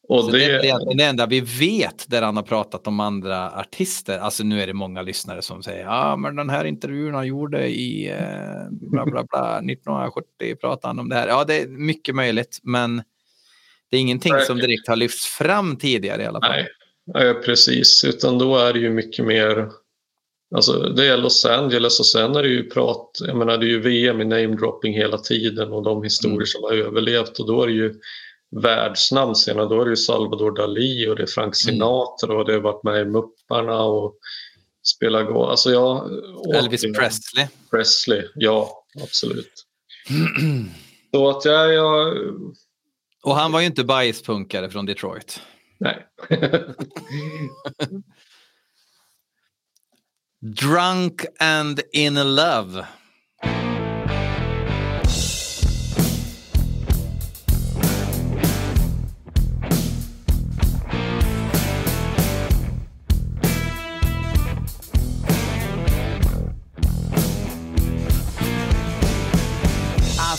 Och 0.08 0.24
Så 0.24 0.30
det, 0.30 0.38
det 0.38 0.68
är 0.68 0.96
det 0.96 1.04
enda 1.04 1.26
vi 1.26 1.40
vet 1.40 2.04
där 2.10 2.22
han 2.22 2.36
har 2.36 2.42
pratat 2.42 2.86
om 2.86 3.00
andra 3.00 3.50
artister. 3.50 4.18
Alltså 4.18 4.44
nu 4.44 4.62
är 4.62 4.66
det 4.66 4.72
många 4.72 5.02
lyssnare 5.02 5.42
som 5.42 5.62
säger 5.62 5.84
ja 5.84 6.16
men 6.16 6.36
den 6.36 6.50
här 6.50 6.64
intervjun 6.64 7.14
han 7.14 7.26
gjorde 7.26 7.66
i 7.68 8.08
eh, 8.10 8.70
bla 8.70 9.04
bla 9.06 9.24
bla 9.30 9.56
1970 9.72 10.56
pratade 10.60 10.88
han 10.88 10.98
om 10.98 11.08
det 11.08 11.14
här. 11.16 11.28
Ja 11.28 11.44
det 11.44 11.60
är 11.62 11.66
mycket 11.68 12.14
möjligt 12.14 12.58
men 12.62 13.02
det 13.90 13.96
är 13.96 14.00
ingenting 14.00 14.32
Nej. 14.32 14.44
som 14.46 14.58
direkt 14.58 14.88
har 14.88 14.96
lyfts 14.96 15.26
fram 15.26 15.76
tidigare 15.76 16.22
i 16.22 16.26
alla 16.26 16.40
fall. 16.40 16.50
nej, 16.50 16.68
nej, 17.14 17.34
precis. 17.34 18.04
Utan 18.04 18.38
då 18.38 18.56
är 18.56 18.72
det 18.72 18.78
ju 18.78 18.90
mycket 18.90 19.24
mer 19.24 19.68
Alltså 20.54 20.72
det 20.88 21.06
är 21.06 21.16
Los 21.16 21.44
Angeles 21.44 22.00
och 22.00 22.06
sen 22.06 22.36
är 22.36 22.42
det 22.42 22.48
ju 22.48 22.70
prat, 22.70 23.10
jag 23.26 23.36
menar 23.36 23.58
det 23.58 23.66
är 23.66 23.68
ju 23.68 23.80
VM 23.80 24.20
i 24.20 24.24
namedropping 24.24 24.94
hela 24.94 25.18
tiden 25.18 25.72
och 25.72 25.82
de 25.82 26.02
historier 26.02 26.34
Mm. 26.36 26.46
som 26.46 26.62
har 26.62 26.72
överlevt 26.72 27.38
och 27.38 27.46
då 27.46 27.62
är 27.62 27.66
det 27.66 27.72
ju 27.72 27.94
världsnamn 28.50 29.34
senare. 29.34 29.66
Då 29.68 29.80
är 29.80 29.84
det 29.84 29.90
ju 29.90 29.96
Salvador 29.96 30.50
Dalí 30.56 31.08
och 31.08 31.16
det 31.16 31.22
är 31.22 31.26
Frank 31.26 31.44
Mm. 31.46 31.52
Sinatra 31.52 32.36
och 32.38 32.44
det 32.44 32.52
har 32.52 32.60
varit 32.60 32.84
med 32.84 33.00
i 33.00 33.04
Mupparna 33.04 33.82
och 33.82 34.18
spelar 34.82 35.22
gå. 35.22 35.46
Alltså 35.46 35.70
jag, 35.70 36.10
Elvis 36.54 36.84
återigen, 36.84 36.94
Presley. 36.94 37.46
Presley, 37.70 38.28
ja 38.34 38.84
absolut. 39.02 39.52
Så 41.14 41.30
att 41.30 41.44
jag, 41.44 41.74
jag 41.74 42.16
Och 43.22 43.36
han 43.36 43.52
var 43.52 43.60
ju 43.60 43.66
inte 43.66 43.84
bajspunkare 43.84 44.70
från 44.70 44.86
Detroit. 44.86 45.40
nej. 45.78 46.06
Drunk 50.60 51.24
and 51.40 51.80
in 51.92 52.14
love. 52.14 52.86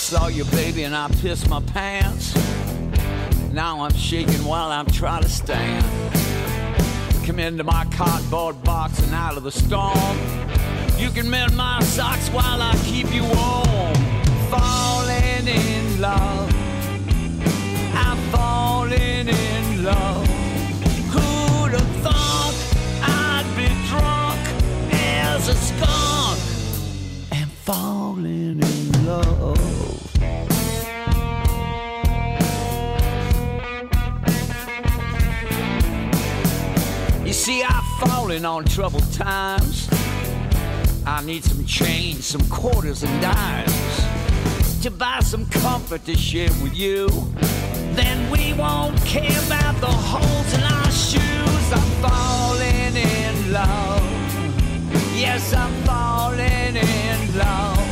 Saw 0.07 0.27
you, 0.27 0.45
baby, 0.45 0.83
and 0.83 0.95
I 0.95 1.09
pissed 1.21 1.49
my 1.49 1.59
pants. 1.59 2.33
Now 3.51 3.81
I'm 3.81 3.93
shaking 3.93 4.45
while 4.45 4.71
I'm 4.71 4.85
trying 4.85 5.23
to 5.23 5.27
stand. 5.27 5.83
Come 7.25 7.39
into 7.39 7.65
my 7.65 7.83
cardboard 7.91 8.63
box 8.63 8.99
and 8.99 9.13
out 9.13 9.35
of 9.35 9.43
the 9.43 9.51
storm. 9.51 10.17
You 10.97 11.09
can 11.09 11.29
mend 11.29 11.57
my 11.57 11.81
socks 11.81 12.29
while 12.29 12.61
I 12.61 12.73
keep 12.85 13.13
you 13.13 13.23
warm. 13.23 13.95
Falling 14.49 15.45
in 15.45 15.99
love. 15.99 16.53
I'm 17.93 18.17
falling 18.31 19.27
in 19.27 19.83
love. 19.83 20.25
Who'd 21.11 21.73
have 21.73 21.95
thought 22.05 22.55
I'd 23.03 23.47
be 23.57 23.67
drunk 23.89 24.39
as 24.93 25.49
a 25.49 25.55
skunk 25.55 26.39
and 27.33 27.51
falling 27.51 28.61
in 28.61 29.05
love? 29.05 29.66
See, 37.47 37.63
I've 37.63 37.85
fallen 38.01 38.43
on 38.43 38.65
troubled 38.65 39.09
times. 39.13 39.87
I 41.05 41.23
need 41.23 41.45
some 41.45 41.63
change, 41.65 42.17
some 42.17 42.45
quarters 42.49 43.03
and 43.03 43.21
dimes 43.21 44.81
to 44.83 44.91
buy 44.91 45.21
some 45.21 45.45
comfort 45.45 46.03
to 46.07 46.17
share 46.17 46.49
with 46.61 46.75
you. 46.75 47.07
Then 47.99 48.29
we 48.29 48.51
won't 48.51 48.99
care 49.05 49.39
about 49.45 49.79
the 49.79 49.93
holes 50.11 50.53
in 50.57 50.61
our 50.61 50.91
shoes. 50.91 51.65
I'm 51.77 51.89
falling 52.03 52.95
in 52.97 53.53
love. 53.53 54.03
Yes, 55.15 55.53
I'm 55.53 55.73
falling 55.85 56.75
in 56.75 57.37
love. 57.37 57.87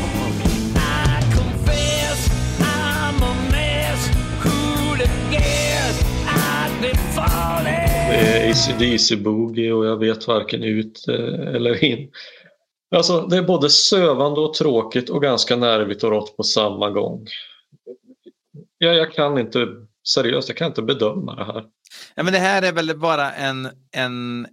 I 0.75 1.21
confess 1.31 2.19
I'm 2.59 3.23
a 3.23 3.33
mess. 3.53 4.07
Who'd 4.43 4.99
have 4.99 5.31
guessed 5.31 6.03
I'd 6.27 6.77
be 6.81 6.91
falling? 7.15 7.94
ACDC 8.55 9.15
Boogie 9.15 9.71
och 9.71 9.85
jag 9.85 9.97
vet 9.97 10.27
varken 10.27 10.63
ut 10.63 11.07
eh, 11.07 11.55
eller 11.55 11.83
in. 11.83 12.11
Alltså 12.91 13.21
det 13.21 13.37
är 13.37 13.43
både 13.43 13.69
sövande 13.69 14.41
och 14.41 14.53
tråkigt 14.53 15.09
och 15.09 15.21
ganska 15.21 15.55
nervigt 15.55 16.03
och 16.03 16.11
rått 16.11 16.37
på 16.37 16.43
samma 16.43 16.89
gång. 16.89 17.27
Jag, 18.77 18.95
jag 18.95 19.13
kan 19.13 19.37
inte, 19.37 19.67
seriöst, 20.07 20.49
jag 20.49 20.57
kan 20.57 20.67
inte 20.67 20.81
bedöma 20.81 21.35
det 21.35 21.45
här. 21.45 21.65
Ja, 22.15 22.23
men 22.23 22.33
det 22.33 22.39
här 22.39 22.61
är 22.61 22.71
väl 22.71 22.97
bara 22.97 23.33
en, 23.33 23.69
en 23.91 24.47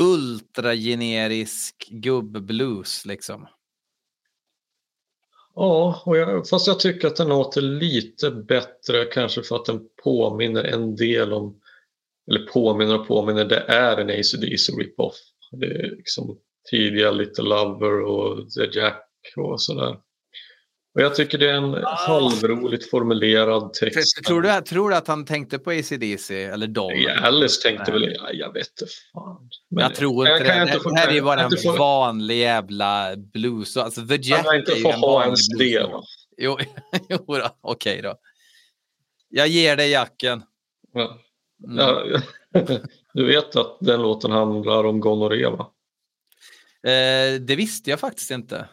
ultragenerisk 0.00 1.88
gubbblues 1.90 3.06
liksom. 3.06 3.46
Ja, 5.54 6.02
och 6.04 6.16
jag, 6.16 6.48
fast 6.48 6.66
jag 6.66 6.80
tycker 6.80 7.08
att 7.08 7.16
den 7.16 7.28
låter 7.28 7.60
lite 7.60 8.30
bättre 8.30 9.04
kanske 9.04 9.42
för 9.42 9.56
att 9.56 9.64
den 9.64 9.80
påminner 10.04 10.64
en 10.64 10.96
del 10.96 11.32
om, 11.32 11.60
eller 12.30 12.46
påminner 12.46 13.00
och 13.00 13.08
påminner, 13.08 13.44
det 13.44 13.58
är 13.68 13.96
en 13.96 14.10
ACDC 14.10 14.72
rip-off. 14.72 15.14
Det 15.60 15.66
är 15.66 15.96
liksom 15.96 16.38
tidiga 16.70 17.10
Little 17.10 17.44
Lover 17.44 18.00
och 18.02 18.50
The 18.50 18.78
Jack 18.78 19.02
och 19.36 19.62
sådär. 19.62 19.96
Och 20.94 21.02
jag 21.02 21.14
tycker 21.14 21.38
det 21.38 21.50
är 21.50 21.54
en 21.54 21.84
halvroligt 21.84 22.90
formulerad 22.90 23.72
text. 23.72 24.24
Tror 24.26 24.42
du, 24.42 24.60
tror 24.60 24.90
du 24.90 24.96
att 24.96 25.08
han 25.08 25.24
tänkte 25.24 25.58
på 25.58 25.70
ACDC 25.70 26.44
eller 26.44 26.66
dem? 26.66 26.92
Alice 27.22 27.62
tänkte 27.62 27.92
väl, 27.92 28.14
ja, 28.18 28.30
jag 28.32 28.52
vet 28.52 28.66
inte 28.80 28.92
fan. 29.12 29.48
Men 29.70 29.82
jag 29.82 29.94
tror 29.94 30.28
inte 30.28 30.44
kan 30.44 30.56
det. 30.56 30.62
inte 30.72 30.80
få- 30.82 30.90
det 30.90 30.98
här 31.00 31.08
är 31.08 31.16
kan 31.16 31.24
bara 31.24 31.40
en 31.42 31.50
få- 31.64 31.76
vanlig 31.76 32.38
jävla 32.38 33.16
blues. 33.16 33.76
Alltså, 33.76 34.00
The 34.06 34.14
Kan 34.18 34.22
Jack 34.22 34.46
jag 34.46 34.56
inte 34.58 34.72
få 34.76 34.92
en 34.92 34.98
ha 35.00 35.24
ens 35.24 35.48
det 35.58 35.78
då? 35.78 36.02
Jo, 36.36 36.58
jo 37.08 37.38
okej 37.60 38.00
då. 38.02 38.14
Jag 39.28 39.48
ger 39.48 39.76
dig 39.76 39.90
jacken. 39.90 40.42
Ja. 40.92 41.18
Mm. 41.64 41.78
Ja, 41.78 42.20
du 43.14 43.26
vet 43.26 43.56
att 43.56 43.76
den 43.80 44.02
låten 44.02 44.30
handlar 44.30 44.84
om 44.84 45.00
gonorré 45.00 45.46
va? 45.48 45.70
Eh, 46.82 47.40
det 47.40 47.56
visste 47.56 47.90
jag 47.90 48.00
faktiskt 48.00 48.30
inte. 48.30 48.68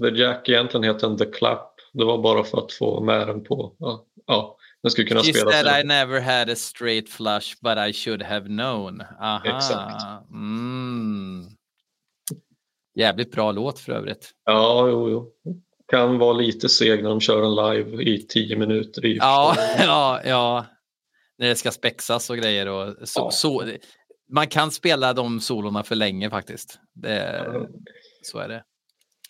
The 0.00 0.08
Jack 0.08 0.48
egentligen 0.48 0.84
heter 0.84 1.16
The 1.16 1.24
Clap. 1.24 1.74
Det 1.92 2.04
var 2.04 2.18
bara 2.18 2.44
för 2.44 2.58
att 2.58 2.72
få 2.72 3.00
med 3.04 3.26
den 3.28 3.44
på... 3.44 3.76
Ja, 3.78 4.04
ja 4.26 4.56
den 4.82 4.90
skulle 4.90 5.06
kunna 5.06 5.20
She 5.20 5.32
spelas. 5.32 5.54
said 5.54 5.76
i- 5.76 5.80
I 5.80 5.84
never 5.84 6.20
had 6.20 6.50
a 6.50 6.54
straight 6.56 7.08
flush 7.08 7.54
but 7.60 7.78
I 7.88 7.92
should 7.92 8.22
have 8.22 8.46
known. 8.46 9.02
Aha. 9.20 9.56
Exakt. 9.56 10.04
Mm. 10.30 11.46
Jävligt 12.94 13.32
bra 13.32 13.52
låt 13.52 13.78
för 13.78 13.92
övrigt. 13.92 14.30
Ja, 14.44 14.88
jo, 14.88 15.10
jo. 15.10 15.32
Kan 15.88 16.18
vara 16.18 16.32
lite 16.32 16.68
seg 16.68 17.02
när 17.02 17.10
de 17.10 17.20
kör 17.20 17.42
en 17.42 17.54
live 17.76 18.02
i 18.02 18.26
tio 18.26 18.56
minuter. 18.56 19.06
I 19.06 19.16
Ja, 19.16 19.54
ja, 19.78 20.20
ja. 20.24 20.66
När 21.38 21.48
det 21.48 21.56
ska 21.56 21.70
spexas 21.70 22.30
och 22.30 22.36
grejer. 22.36 22.68
Och 22.68 23.08
så, 23.08 23.20
Ja. 23.20 23.30
så, 23.30 23.64
man 24.32 24.46
kan 24.46 24.70
spela 24.70 25.12
de 25.12 25.40
solorna 25.40 25.82
för 25.82 25.94
länge 25.94 26.30
faktiskt. 26.30 26.78
Det, 26.94 27.44
så 28.22 28.38
är 28.38 28.48
det. 28.48 28.64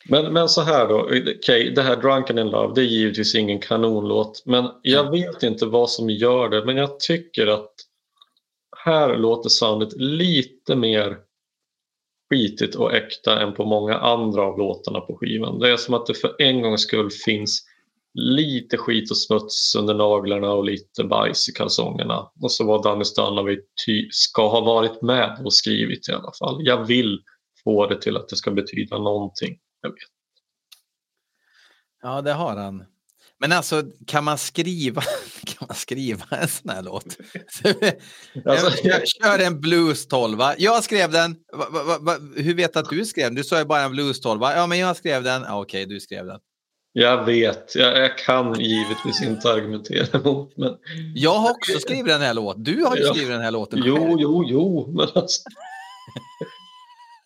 Men, 0.09 0.33
men 0.33 0.49
så 0.49 0.61
här 0.61 0.89
då, 0.89 1.11
okej, 1.39 1.73
det 1.75 1.83
här 1.83 1.97
Drunken 1.97 2.39
in 2.39 2.47
Love, 2.47 2.75
det 2.75 2.81
är 2.81 2.85
givetvis 2.85 3.35
ingen 3.35 3.61
kanonlåt. 3.61 4.43
Men 4.47 4.71
jag 4.83 5.11
vet 5.11 5.43
inte 5.43 5.67
vad 5.67 5.91
som 5.91 6.11
gör 6.11 6.49
det, 6.49 6.65
men 6.65 6.77
jag 6.77 7.01
tycker 7.01 7.47
att 7.47 7.73
här 8.85 9.17
låter 9.17 9.49
soundet 9.49 9.93
lite 9.97 10.77
mer 10.77 11.17
skitigt 12.31 12.75
och 12.75 12.95
äkta 12.95 13.41
än 13.41 13.55
på 13.55 13.65
många 13.65 13.99
andra 13.99 14.43
av 14.43 14.59
låtarna 14.59 15.01
på 15.01 15.17
skivan. 15.17 15.59
Det 15.59 15.73
är 15.73 15.77
som 15.77 15.95
att 15.95 16.07
det 16.07 16.15
för 16.15 16.43
en 16.43 16.63
gångs 16.63 16.83
skull 16.83 17.11
finns 17.11 17.63
lite 18.15 18.77
skit 18.77 19.11
och 19.11 19.19
smuts 19.19 19.75
under 19.75 19.95
naglarna 19.95 20.53
och 20.53 20.65
lite 20.65 21.05
bajs 21.05 21.49
i 21.49 21.53
kalsongerna. 21.53 22.31
Och 22.41 22.53
så 22.53 22.65
var 22.65 22.83
Danny 22.83 23.05
Stanovic 23.05 23.61
ska 24.11 24.49
ha 24.49 24.61
varit 24.61 25.03
med 25.03 25.43
och 25.45 25.55
skrivit 25.55 26.09
i 26.09 26.13
alla 26.13 26.33
fall. 26.39 26.57
Jag 26.61 26.85
vill 26.85 27.23
få 27.65 27.87
det 27.87 28.01
till 28.01 28.17
att 28.17 28.29
det 28.29 28.37
ska 28.37 28.51
betyda 28.51 28.99
någonting. 28.99 29.59
Jag 29.81 29.89
vet. 29.89 29.99
Ja, 32.03 32.23
det 32.23 32.33
har 32.33 32.57
han. 32.57 32.85
Men 33.41 33.53
alltså, 33.53 33.83
kan 34.07 34.25
man 34.25 34.39
skriva, 34.39 35.03
kan 35.45 35.67
man 35.69 35.77
skriva 35.77 36.25
en 36.31 36.49
sån 36.49 36.71
här 36.71 36.83
låt? 36.83 37.05
Alltså, 38.45 38.71
jag 38.89 39.09
kör 39.09 39.39
en 39.39 39.61
blues 39.61 40.07
12. 40.07 40.39
Jag 40.59 40.85
skrev 40.85 41.11
den. 41.11 41.37
Va, 41.53 41.67
va, 41.71 41.99
va, 42.01 42.17
hur 42.37 42.55
vet 42.55 42.73
du 42.73 42.79
att 42.79 42.91
du 42.91 43.05
skrev 43.05 43.25
den? 43.25 43.35
Du 43.35 43.45
sa 43.45 43.59
ju 43.59 43.65
bara 43.65 43.83
en 43.83 43.93
blues 43.93 44.21
12. 44.21 44.43
Ja, 44.43 44.67
men 44.67 44.79
jag 44.79 44.97
skrev 44.97 45.23
den. 45.23 45.43
Ja, 45.43 45.61
Okej, 45.61 45.87
du 45.87 46.01
skrev 46.01 46.27
den. 46.27 46.41
Jag 46.97 47.25
vet, 47.25 47.75
jag, 47.75 47.99
jag 47.99 48.19
kan 48.19 48.61
givetvis 48.61 49.23
inte 49.23 49.53
argumentera 49.53 50.21
emot 50.21 50.57
men 50.57 50.77
Jag 51.15 51.35
har 51.35 51.51
också 51.51 51.79
skrivit 51.79 52.07
den 52.07 52.21
här 52.21 52.35
låten. 52.35 52.63
Du 52.63 52.85
har 52.85 52.97
ju 52.97 53.05
skrivit 53.05 53.29
den 53.29 53.41
här 53.41 53.51
låten. 53.51 53.83
jo, 53.85 54.17
jo, 54.19 54.45
jo. 54.49 54.93
Men, 54.97 55.09
alltså, 55.15 55.43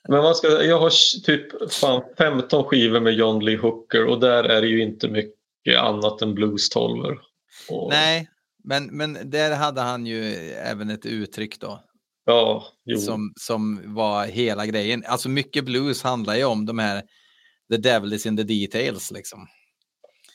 men 0.09 0.23
man 0.23 0.35
ska, 0.35 0.49
jag 0.63 0.79
har 0.79 1.21
typ 1.25 1.73
fan 1.73 2.03
15 2.19 2.65
skivor 2.65 3.01
med 3.01 3.15
John 3.15 3.45
Lee 3.45 3.57
Hooker 3.57 4.07
och 4.07 4.21
där 4.21 4.45
är 4.45 4.61
det 4.61 4.69
ju 4.69 4.83
inte 4.83 5.09
mycket 5.09 5.79
annat 5.79 6.23
än 6.23 6.35
blues 6.35 6.69
12 6.69 7.05
och, 7.71 7.91
Nej, 7.91 8.29
men, 8.65 8.87
men 8.87 9.31
där 9.31 9.57
hade 9.57 9.81
han 9.81 10.07
ju 10.07 10.35
även 10.53 10.91
ett 10.91 11.07
uttryck 11.07 11.61
då. 11.61 11.85
Ja, 12.27 12.65
jo. 12.85 12.99
Som, 12.99 13.33
som 13.41 13.81
var 13.95 14.27
hela 14.27 14.67
grejen. 14.67 15.05
Alltså 15.07 15.29
mycket 15.29 15.65
blues 15.65 16.03
handlar 16.03 16.35
ju 16.35 16.45
om 16.45 16.67
de 16.67 16.79
här 16.79 17.03
The 17.73 17.77
devil 17.77 18.13
is 18.13 18.27
in 18.27 18.37
the 18.37 18.43
details 18.43 19.11
liksom. 19.11 19.47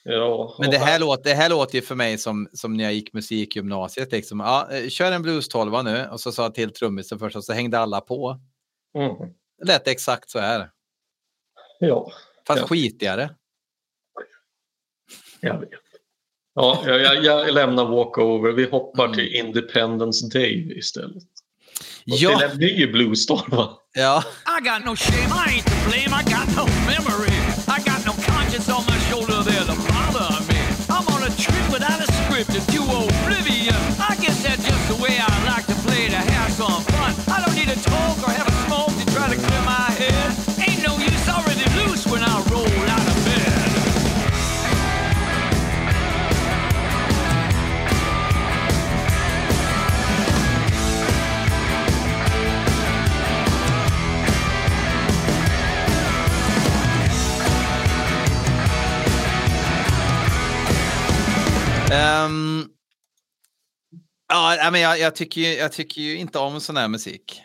Ja. 0.04 0.56
Men 0.60 0.72
det 0.72 0.78
här, 0.78 0.99
låter, 0.99 1.24
det 1.24 1.34
här 1.36 1.49
låter 1.49 1.76
ju 1.76 1.82
för 1.82 1.95
mig 1.95 2.18
som, 2.18 2.49
som 2.54 2.74
när 2.74 2.84
jag 2.84 2.93
gick 2.93 3.14
musikgymnasiet. 3.14 4.12
Liksom. 4.12 4.39
Ja, 4.39 4.68
eh, 4.72 4.89
kör 4.89 5.12
en 5.12 5.22
blues 5.22 5.47
12 5.47 5.84
nu 5.84 6.08
och 6.12 6.20
så 6.20 6.32
sa 6.32 6.43
jag 6.43 6.56
till 6.56 6.74
trummisen 6.74 7.20
först 7.20 7.36
och 7.36 7.43
så 7.43 7.54
hängde 7.54 7.80
alla 7.80 8.01
på. 8.01 8.39
Mm, 8.97 9.16
Det 9.58 9.66
lät 9.68 9.88
exakt 9.88 10.30
så 10.30 10.39
här. 10.39 10.70
ja, 11.80 12.12
Fast 12.47 12.62
Ja. 12.62 12.68
skitigare. 12.68 13.30
jag 15.39 15.60
vet. 15.60 15.70
Ja, 16.56 16.84
jag, 16.86 17.01
jag, 17.01 17.24
jag 17.26 17.54
lämnar 17.54 17.86
walkover. 17.86 18.51
Vi 18.51 18.70
hoppar 18.70 19.04
Mm. 19.06 19.16
till 19.16 19.36
Independence 19.36 20.28
Day 20.39 20.78
istället. 20.78 21.24
Och 21.24 21.24
Ja, 22.06 22.38
till 22.39 22.47
en 22.49 22.58
ny 22.58 22.88
blues 22.88 23.30
va? 23.30 23.78
ja. 23.93 24.24
I 24.60 24.64
got 24.70 24.86
no 24.86 24.95
shame, 24.95 25.28
I 25.28 25.60
ain't 25.60 25.64
to 25.66 25.89
blame, 25.89 26.22
I 26.22 26.24
got 26.24 26.56
no 26.58 26.66
memory. 26.86 27.32
Play 36.56 36.66
to 36.66 36.72
have 36.72 36.84
some 36.84 36.84
fun. 36.84 37.14
I 37.28 37.45
don't 37.45 37.56
need 37.56 37.70
to 37.70 37.76
talk 37.76 37.82
or 37.82 37.82
have 37.82 37.82
a 37.82 37.82
smoke 37.84 38.12
ja, 64.36 64.71
men 64.71 64.81
jag, 64.81 64.99
jag, 64.99 65.15
tycker 65.15 65.41
ju, 65.41 65.47
jag 65.47 65.71
tycker 65.71 66.01
ju 66.01 66.17
inte 66.17 66.39
om 66.39 66.61
sån 66.61 66.77
här 66.77 66.88
musik. 66.88 67.41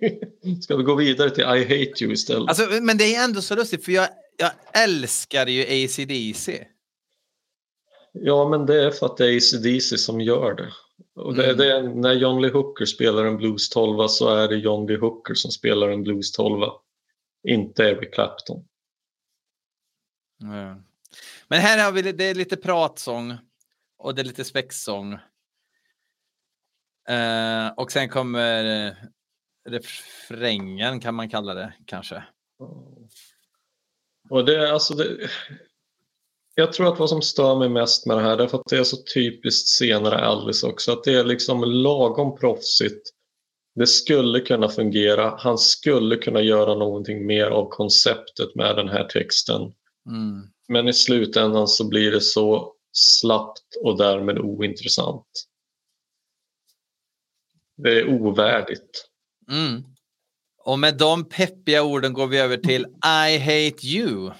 Ska 0.62 0.76
vi 0.76 0.82
gå 0.82 0.94
vidare 0.94 1.30
till 1.30 1.44
I 1.44 1.62
Hate 1.62 2.04
You 2.04 2.12
istället? 2.12 2.48
Alltså, 2.48 2.82
men 2.82 2.98
det 2.98 3.14
är 3.14 3.24
ändå 3.24 3.42
så 3.42 3.56
lustigt 3.56 3.84
för 3.84 3.92
jag, 3.92 4.08
jag 4.36 4.50
älskar 4.84 5.46
ju 5.46 5.84
ACDC. 5.84 6.66
Ja, 8.12 8.48
men 8.48 8.66
det 8.66 8.84
är 8.84 8.90
för 8.90 9.06
att 9.06 9.16
det 9.16 9.26
är 9.26 9.36
AC/DC 9.36 9.98
som 9.98 10.20
gör 10.20 10.54
det. 10.54 10.72
Och 11.14 11.34
det, 11.34 11.44
Mm. 11.44 11.56
det 11.56 11.72
är, 11.72 11.82
när 11.82 12.12
John 12.12 12.42
Lee 12.42 12.50
Hooker 12.50 12.84
spelar 12.84 13.24
en 13.24 13.36
blues 13.36 13.68
12 13.68 14.08
så 14.08 14.34
är 14.34 14.48
det 14.48 14.56
John 14.56 14.86
Lee 14.86 14.98
Hooker 14.98 15.34
som 15.34 15.50
spelar 15.50 15.88
en 15.88 16.02
blues 16.02 16.32
12 16.32 16.66
inte 17.48 17.82
Eric 17.82 18.14
Clapton. 18.14 18.64
Ja. 20.38 20.82
Men 21.48 21.60
här 21.60 21.84
har 21.84 21.92
vi 21.92 22.02
det 22.12 22.24
är 22.24 22.34
lite 22.34 22.56
pratsång 22.56 23.36
och 23.98 24.14
det 24.14 24.22
är 24.22 24.24
lite 24.24 24.44
spexsång. 24.44 25.18
Eh, 27.10 27.72
och 27.76 27.92
sen 27.92 28.08
kommer 28.08 28.86
eh, 28.86 28.92
refrängen 29.68 31.00
kan 31.00 31.14
man 31.14 31.30
kalla 31.30 31.54
det 31.54 31.72
kanske. 31.84 32.24
Och 34.30 34.44
det, 34.44 34.72
alltså 34.72 34.94
det, 34.94 35.30
jag 36.54 36.72
tror 36.72 36.92
att 36.92 36.98
vad 36.98 37.08
som 37.08 37.22
stör 37.22 37.58
mig 37.58 37.68
mest 37.68 38.06
med 38.06 38.16
det 38.16 38.22
här 38.22 38.38
är 38.38 38.44
att 38.44 38.62
det 38.70 38.76
är 38.76 38.84
så 38.84 38.96
typiskt 39.14 39.68
senare 39.68 40.18
Alice 40.18 40.66
också. 40.66 40.92
Att 40.92 41.04
det 41.04 41.14
är 41.14 41.24
liksom 41.24 41.64
lagom 41.64 42.38
proffsigt. 42.38 43.08
Det 43.74 43.86
skulle 43.86 44.40
kunna 44.40 44.68
fungera. 44.68 45.34
Han 45.38 45.58
skulle 45.58 46.16
kunna 46.16 46.40
göra 46.40 46.74
någonting 46.74 47.26
mer 47.26 47.46
av 47.46 47.68
konceptet 47.68 48.54
med 48.54 48.76
den 48.76 48.88
här 48.88 49.04
texten. 49.04 49.62
Mm. 50.06 50.42
Men 50.68 50.88
i 50.88 50.92
slutändan 50.92 51.68
så 51.68 51.88
blir 51.88 52.10
det 52.10 52.20
så 52.20 52.74
slappt 52.92 53.76
och 53.82 53.98
därmed 53.98 54.38
ointressant. 54.38 55.26
Det 57.82 58.00
är 58.00 58.08
ovärdigt. 58.08 59.06
Mm. 59.50 59.82
Och 60.64 60.78
med 60.78 60.98
de 60.98 61.24
peppiga 61.24 61.82
orden 61.82 62.12
går 62.12 62.26
vi 62.26 62.38
över 62.38 62.56
till 62.56 62.86
I 63.04 63.38
hate 63.38 63.86
you. 63.86 64.30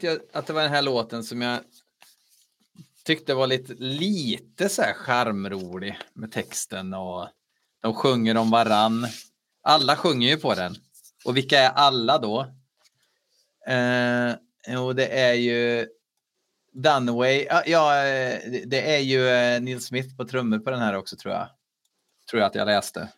Att, 0.00 0.04
jag, 0.14 0.20
att 0.32 0.46
det 0.46 0.52
var 0.52 0.62
den 0.62 0.70
här 0.72 0.82
låten 0.82 1.24
som 1.24 1.42
jag 1.42 1.58
tyckte 3.04 3.34
var 3.34 3.46
lite, 3.46 3.74
lite 3.78 4.68
så 4.68 4.82
här 4.82 4.92
charmrolig 4.92 5.98
med 6.14 6.32
texten 6.32 6.94
och 6.94 7.28
de 7.82 7.94
sjunger 7.94 8.36
om 8.36 8.50
varann. 8.50 9.06
Alla 9.62 9.96
sjunger 9.96 10.28
ju 10.28 10.36
på 10.36 10.54
den. 10.54 10.74
Och 11.24 11.36
vilka 11.36 11.58
är 11.58 11.70
alla 11.70 12.18
då? 12.18 12.40
Eh, 13.68 14.34
jo, 14.68 14.92
det 14.92 15.06
är 15.06 15.34
ju 15.34 15.86
Dunaway. 16.72 17.46
Ja, 17.66 18.06
eh, 18.06 18.38
det- 18.66 18.94
är 18.94 18.98
ju 19.00 19.28
eh, 19.28 19.60
Neil 19.60 19.80
Smith 19.80 20.16
på 20.16 20.24
trummor 20.24 20.58
på 20.58 20.70
den 20.70 20.80
här 20.80 20.96
också 20.96 21.16
tror 21.16 21.34
jag. 21.34 21.48
Tror 22.30 22.40
jag 22.40 22.48
att 22.48 22.54
jag 22.54 22.66
läste. 22.66 23.08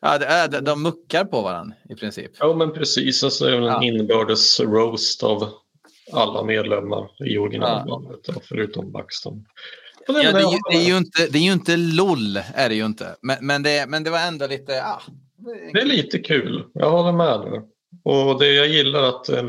Ja, 0.00 0.18
det 0.18 0.26
är, 0.26 0.60
de- 0.60 0.82
muckar 0.82 1.24
på 1.24 1.42
varandra 1.42 1.76
i 1.88 1.94
princip. 1.94 2.30
Ja, 2.38 2.54
men 2.54 2.72
precis. 2.72 3.22
Och 3.22 3.32
så 3.32 3.46
är 3.46 3.50
det 3.50 3.56
en 3.56 3.62
Ja. 3.64 3.82
inbördes 3.84 4.60
roast 4.60 5.22
av 5.22 5.52
alla 6.12 6.42
medlemmar 6.44 7.10
i 7.26 7.38
originalbandet, 7.38 8.24
då, 8.24 8.32
förutom 8.42 8.92
Buxton. 8.92 9.44
Och 10.08 10.14
Ja, 10.14 10.32
det, 10.32 10.58
det, 10.70 10.76
är 10.76 10.88
ju 10.88 10.96
inte, 10.96 11.26
det 11.26 11.38
är 11.38 11.42
ju 11.42 11.52
inte 11.52 11.76
LOL, 11.76 12.36
är 12.54 12.68
det 12.68 12.74
ju 12.74 12.84
inte. 12.86 13.16
Men, 13.22 13.36
men, 13.40 13.62
det, 13.62 13.84
men 13.88 14.04
det 14.04 14.10
var 14.10 14.18
ändå 14.28 14.46
lite... 14.46 14.82
Ah, 14.84 15.02
Det 15.72 15.80
är 15.80 15.84
lite 15.84 16.18
kul, 16.18 16.64
jag 16.74 16.90
håller 16.90 17.12
med 17.12 17.40
nu. 17.50 17.62
Och 18.04 18.38
det 18.38 18.52
jag 18.52 18.68
gillar 18.68 19.02
att 19.02 19.28
eh, 19.28 19.44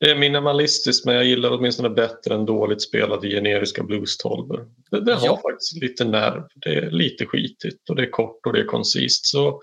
det 0.00 0.10
är 0.10 0.16
minimalistiskt 0.18 1.06
men 1.06 1.14
jag 1.14 1.24
gillar 1.24 1.50
åtminstone 1.50 1.90
bättre 1.90 2.34
än 2.34 2.46
dåligt 2.46 2.82
spelade 2.82 3.28
generiska 3.28 3.82
blues-tolvor. 3.82 4.66
Det, 4.90 5.00
det 5.04 5.14
har 5.14 5.26
Ja. 5.26 5.40
faktiskt 5.50 5.82
lite 5.82 6.04
nerv, 6.04 6.42
det 6.54 6.74
är 6.74 6.90
lite 6.90 7.26
skitigt 7.26 7.90
och 7.90 7.96
det 7.96 8.02
är 8.02 8.10
kort 8.10 8.46
och 8.46 8.52
det 8.52 8.60
är 8.60 8.64
koncist. 8.66 9.26
Så 9.26 9.60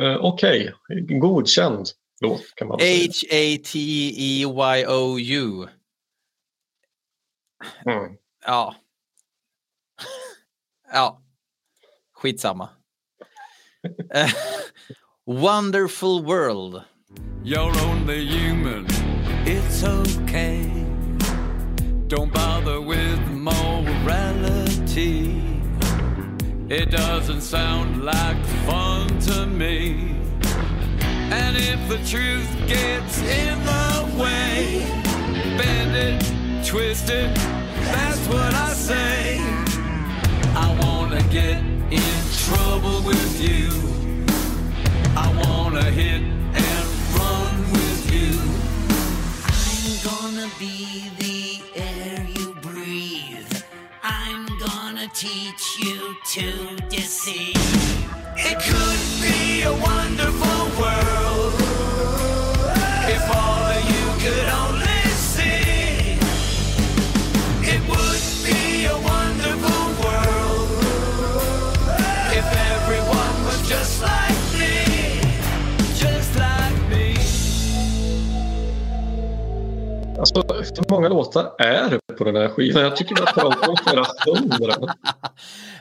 eh, 0.00 0.16
okej, 0.20 0.72
godkänd 1.08 1.86
låt 2.20 2.54
kan 2.54 2.68
man 2.68 2.78
säga. 2.78 2.90
E 2.90 3.08
H-A-T-E-Y-O-U. 3.08 3.68
Mm. 7.86 8.16
Ja. 8.46 8.74
ja. 10.92 11.22
Skitsamma. 12.12 12.68
Wonderful 15.26 16.22
World. 16.22 16.82
You're 17.42 17.76
only 17.80 18.26
human, 18.26 18.86
it's 19.46 19.82
okay. 19.84 20.70
Don't 22.08 22.32
bother 22.32 22.80
with 22.80 23.20
morality. 23.30 25.40
It 26.70 26.90
doesn't 26.90 27.42
sound 27.42 28.04
like 28.04 28.42
fun 28.66 29.18
to 29.20 29.46
me. 29.46 30.13
And 31.36 31.56
if 31.56 31.80
the 31.88 31.98
truth 32.12 32.50
gets 32.68 33.18
in 33.18 33.58
the 33.64 33.92
way, 34.22 34.86
bend 35.58 35.94
it, 36.08 36.20
twist 36.64 37.10
it, 37.10 37.34
that's 37.90 38.24
what 38.28 38.52
I 38.54 38.72
say. 38.72 39.38
I 40.66 40.68
wanna 40.82 41.22
get 41.40 41.58
in 41.90 42.16
trouble 42.46 42.98
with 43.10 43.34
you. 43.48 43.66
I 45.16 45.28
wanna 45.44 45.86
hit 46.00 46.22
and 46.22 46.86
run 47.18 47.54
with 47.76 48.02
you. 48.16 48.32
I'm 49.60 49.88
gonna 50.10 50.48
be 50.64 51.10
the 51.24 51.46
air 51.88 52.24
you 52.36 52.54
breathe. 52.68 53.54
I'm 54.04 54.46
gonna 54.66 55.08
teach 55.12 55.64
you 55.82 56.14
to 56.34 56.76
deceive. 56.88 57.58
It 58.36 58.56
could 58.68 59.02
be 59.24 59.62
a 59.62 59.72
wonderful 59.90 60.53
world 60.80 61.54
if 63.14 63.24
all 63.30 63.72
you 63.92 64.04
could 64.22 64.48
only 64.62 65.02
see. 65.32 66.18
It 67.72 67.80
would 67.90 68.24
be 68.44 68.86
a 68.86 68.96
wonderful 69.12 69.84
world 70.02 70.70
if 72.38 72.46
everyone 72.72 73.36
was 73.48 73.60
just 73.68 74.02
like 74.02 74.40
me, 74.58 75.20
just 76.02 76.34
like 76.36 76.80
me. 76.90 77.16
Alltså, 80.18 80.42
hur 80.76 80.90
många 80.90 81.08
låtar 81.08 81.52
är 81.58 81.90
det 81.90 82.14
på 82.18 82.24
den 82.24 82.36
här 82.36 82.48
skivan? 82.48 82.82
Jag 82.82 82.96
tycker 82.96 83.14
vi 83.14 83.20
har 83.20 83.32
pratat 83.32 83.68
om 83.68 83.76
flera 83.76 84.04
hundra. 84.26 84.94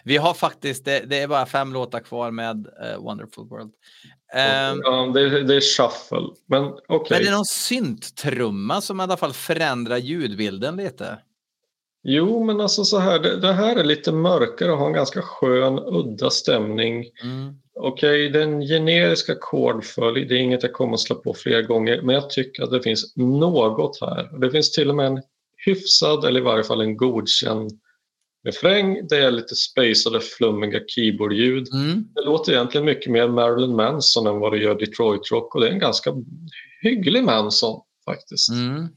Vi 0.05 0.17
har 0.17 0.33
faktiskt, 0.33 0.85
det, 0.85 0.99
det 0.99 1.21
är 1.21 1.27
bara 1.27 1.45
fem 1.45 1.73
låtar 1.73 1.99
kvar 1.99 2.31
med 2.31 2.67
uh, 2.67 3.03
Wonderful 3.03 3.47
World. 3.47 3.71
Ehm, 4.33 4.81
Ja, 4.83 5.11
det, 5.13 5.21
är- 5.21 5.43
det 5.43 5.55
är 5.55 5.61
shuffle, 5.61 6.27
men 6.47 6.63
okej. 6.87 7.07
Men 7.09 7.21
det 7.21 7.27
är 7.27 7.31
någon 7.31 7.45
synttrumma 7.45 8.81
som 8.81 8.99
i 8.99 9.03
alla 9.03 9.17
fall 9.17 9.33
förändrar 9.33 9.97
ljudbilden 9.97 10.75
lite. 10.75 11.17
Jo, 12.03 12.43
men 12.43 12.61
alltså 12.61 12.83
så 12.83 12.99
här, 12.99 13.19
det, 13.19 13.39
det 13.39 13.53
här 13.53 13.75
är 13.75 13.83
lite 13.83 14.11
mörkare 14.11 14.71
och 14.71 14.77
har 14.77 14.87
en 14.87 14.93
ganska 14.93 15.21
skön, 15.21 15.79
udda 15.79 16.29
stämning. 16.29 17.05
Mm. 17.23 17.53
Okej, 17.79 18.29
den 18.29 18.61
generiska 18.61 19.33
ackordföljd, 19.33 20.29
det 20.29 20.35
är 20.35 20.39
inget 20.39 20.63
jag 20.63 20.73
kommer 20.73 20.93
att 20.93 20.99
slå 20.99 21.15
på 21.15 21.33
fler 21.33 21.61
gånger, 21.61 22.01
men 22.01 22.15
jag 22.15 22.29
tycker 22.29 22.63
att 22.63 22.71
det 22.71 22.81
finns 22.81 23.13
något 23.17 23.97
här. 24.01 24.39
Det 24.39 24.51
finns 24.51 24.71
till 24.71 24.89
och 24.89 24.95
med 24.95 25.05
en 25.07 25.21
hyfsad, 25.65 26.25
eller 26.25 26.39
i 26.39 26.43
varje 26.43 26.63
fall 26.63 26.81
en 26.81 26.97
godkänd 26.97 27.71
refräng. 28.43 29.07
Det 29.07 29.17
är 29.17 29.31
lite 29.31 29.55
spacade, 29.55 30.19
flummiga 30.19 30.79
keyboardljud. 30.87 31.73
Mm. 31.73 32.07
Det 32.15 32.21
låter 32.21 32.51
egentligen 32.51 32.85
mycket 32.85 33.11
mer 33.11 33.27
Marilyn 33.27 33.75
Manson 33.75 34.27
än 34.27 34.39
vad 34.39 34.51
det 34.51 34.57
gör 34.57 34.75
Detroit 34.75 35.31
Rock 35.31 35.55
och 35.55 35.61
det 35.61 35.67
är 35.67 35.71
en 35.71 35.79
ganska 35.79 36.13
hygglig 36.81 37.23
Manson 37.23 37.81
faktiskt. 38.05 38.49
Mm. 38.49 38.87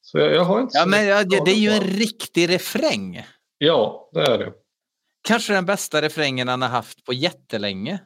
Så 0.00 0.18
jag, 0.18 0.32
jag 0.32 0.44
har 0.44 0.60
inte 0.60 0.78
Ja, 0.78 0.86
men 0.86 1.06
ja, 1.06 1.24
det 1.24 1.50
är 1.50 1.60
ju 1.60 1.70
en 1.70 1.82
riktig 1.82 2.48
refräng. 2.50 3.26
Ja, 3.58 4.10
det 4.12 4.20
är 4.20 4.38
det. 4.38 4.52
Kanske 5.22 5.52
den 5.52 5.66
bästa 5.66 6.02
refrängen 6.02 6.48
han 6.48 6.62
har 6.62 6.68
haft 6.68 7.04
på 7.04 7.12
jättelänge. 7.12 8.00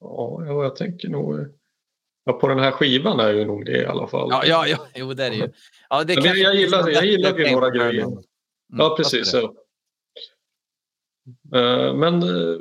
Ja, 0.00 0.42
ja, 0.46 0.62
jag 0.62 0.76
tänker 0.76 1.08
nog... 1.08 1.40
Ja, 2.24 2.32
på 2.32 2.48
den 2.48 2.58
här 2.58 2.70
skivan 2.70 3.20
är 3.20 3.32
ju 3.32 3.44
nog 3.44 3.64
det 3.64 3.82
i 3.82 3.86
alla 3.86 4.06
fall. 4.06 4.28
Ja, 4.30 4.42
ja, 4.46 4.66
ja 4.66 4.86
jo, 4.94 5.14
det 5.14 5.24
är 5.24 5.30
det 5.30 5.36
ju. 5.36 5.48
Ja, 5.88 6.04
det 6.04 6.22
Men 6.22 6.40
jag 6.40 6.54
gillar, 6.54 6.88
jag 6.88 7.06
gillar 7.06 7.38
ju 7.38 7.50
några 7.50 7.70
grejer. 7.70 8.06
Mm, 8.72 8.80
Ja, 8.86 8.96
precis. 8.96 9.32
Ja. 9.32 9.54
Eh, 11.58 11.94
Men 11.94 12.22
eh, 12.22 12.60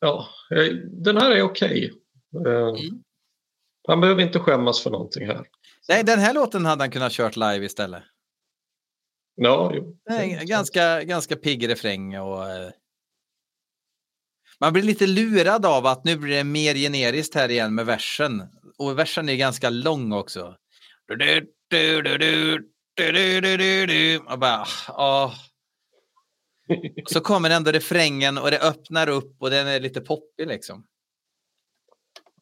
ja, 0.00 0.28
den 0.84 1.16
här 1.16 1.30
är 1.30 1.42
okej. 1.42 1.92
Eh, 2.46 2.66
Mm. 2.68 3.02
Han 3.88 4.00
behöver 4.00 4.22
inte 4.22 4.38
skämmas 4.38 4.82
för 4.82 4.90
någonting 4.90 5.26
här. 5.26 5.46
Nej, 5.88 6.04
den 6.04 6.18
här 6.18 6.34
låten 6.34 6.64
hade 6.64 6.82
han 6.82 6.90
kunnat 6.90 7.12
kört 7.12 7.36
live 7.36 7.64
istället. 7.64 8.02
Ja, 9.34 9.72
jo. 9.74 9.96
Ganska, 10.46 11.02
ganska 11.02 11.36
pigg 11.36 11.68
refräng 11.68 12.18
och 12.18 12.44
man 14.60 14.72
blir 14.72 14.82
lite 14.82 15.06
lurad 15.06 15.66
av 15.66 15.86
att 15.86 16.04
nu 16.04 16.16
blir 16.16 16.36
det 16.36 16.44
mer 16.44 16.74
generiskt 16.74 17.34
här 17.34 17.48
igen 17.48 17.74
med 17.74 17.86
versen. 17.86 18.42
Och 18.78 18.98
versen 18.98 19.28
är 19.28 19.36
ganska 19.36 19.70
lång 19.70 20.12
också. 20.12 20.56
Du, 21.06 21.16
du, 21.68 22.02
du, 22.02 22.68
du, 22.96 23.12
du, 23.12 23.40
du, 23.40 23.56
du, 23.56 23.86
du. 23.86 24.18
Och 24.18 24.38
bara, 24.38 24.64
åh. 24.88 25.34
Och 27.04 27.10
så 27.10 27.20
kommer 27.20 27.50
ändå 27.50 27.70
refrängen 27.70 28.38
och 28.38 28.50
det 28.50 28.58
öppnar 28.58 29.08
upp 29.08 29.36
och 29.38 29.50
den 29.50 29.66
är 29.66 29.80
lite 29.80 30.00
poppig 30.00 30.46
liksom. 30.46 30.86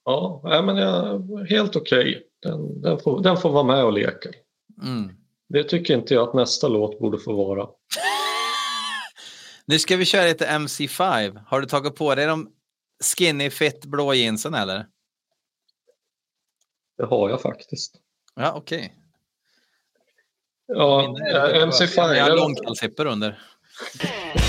Ja, 0.04 0.62
men 0.66 0.76
jag, 0.76 1.38
helt 1.48 1.76
okej. 1.76 2.22
Den, 2.42 2.80
den, 2.80 2.98
får, 2.98 3.22
den 3.22 3.36
får 3.36 3.50
vara 3.50 3.64
med 3.64 3.84
och 3.84 3.92
leka. 3.92 4.28
Mm. 4.82 5.16
Det 5.48 5.64
tycker 5.64 5.94
inte 5.94 6.14
jag 6.14 6.28
att 6.28 6.34
nästa 6.34 6.68
låt 6.68 6.98
borde 6.98 7.18
få 7.18 7.32
vara. 7.32 7.68
Nu 9.66 9.78
ska 9.78 9.96
vi 9.96 10.04
köra 10.04 10.26
lite 10.26 10.46
MC5. 10.46 11.40
Har 11.46 11.60
du 11.60 11.66
tagit 11.66 11.94
på 11.96 12.14
dig 12.14 12.26
de 12.26 12.52
skinny 13.16 13.50
fit 13.50 13.84
blå 13.84 14.14
jeansen 14.14 14.54
eller? 14.54 14.86
Det 16.96 17.04
har 17.04 17.30
jag 17.30 17.40
faktiskt. 17.40 17.94
Ja, 18.34 18.52
okej. 18.56 19.03
Ja, 20.66 21.16
MC 21.62 21.86
Fire. 21.86 22.16
Jag 22.16 22.24
har 22.24 22.36
långkallshippor 22.36 23.06
under. 23.06 23.38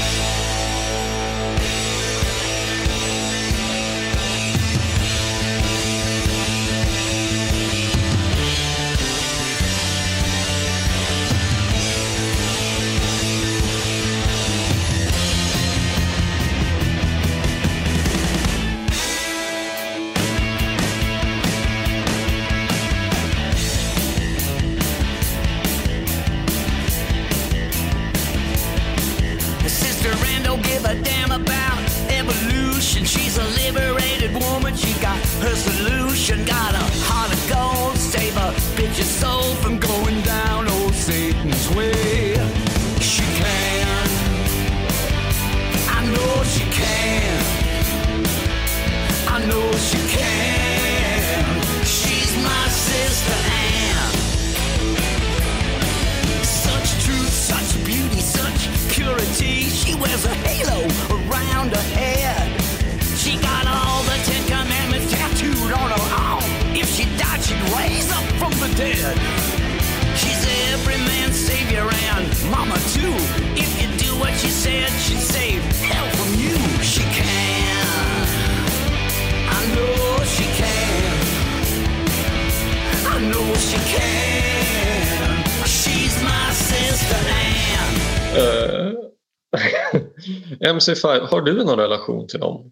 MC5, 90.75 91.27
har 91.27 91.41
du 91.41 91.63
någon 91.63 91.79
relation 91.79 92.27
till 92.27 92.39
dem? 92.39 92.71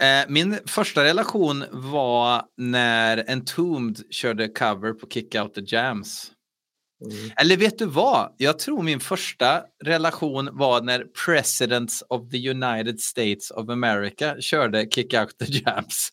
Eh, 0.00 0.28
Min 0.28 0.58
första 0.66 1.04
relation 1.04 1.64
var 1.70 2.42
när 2.56 3.30
Entombed 3.30 4.02
körde 4.10 4.48
cover 4.48 4.92
på 4.92 5.08
Kick 5.08 5.34
Out 5.34 5.54
The 5.54 5.62
Jams. 5.66 6.32
Eller 7.36 7.56
vet 7.56 7.78
du 7.78 7.86
vad? 7.86 8.34
Jag 8.36 8.58
tror 8.58 8.82
min 8.82 9.00
första 9.00 9.62
relation 9.84 10.48
var 10.52 10.80
när 10.80 11.04
Presidents 11.26 12.02
of 12.08 12.30
the 12.30 12.50
United 12.50 13.00
States 13.00 13.50
of 13.50 13.68
America 13.68 14.36
körde 14.40 14.86
Kick 14.90 15.14
Out 15.14 15.38
The 15.38 15.44
Jams. 15.44 16.08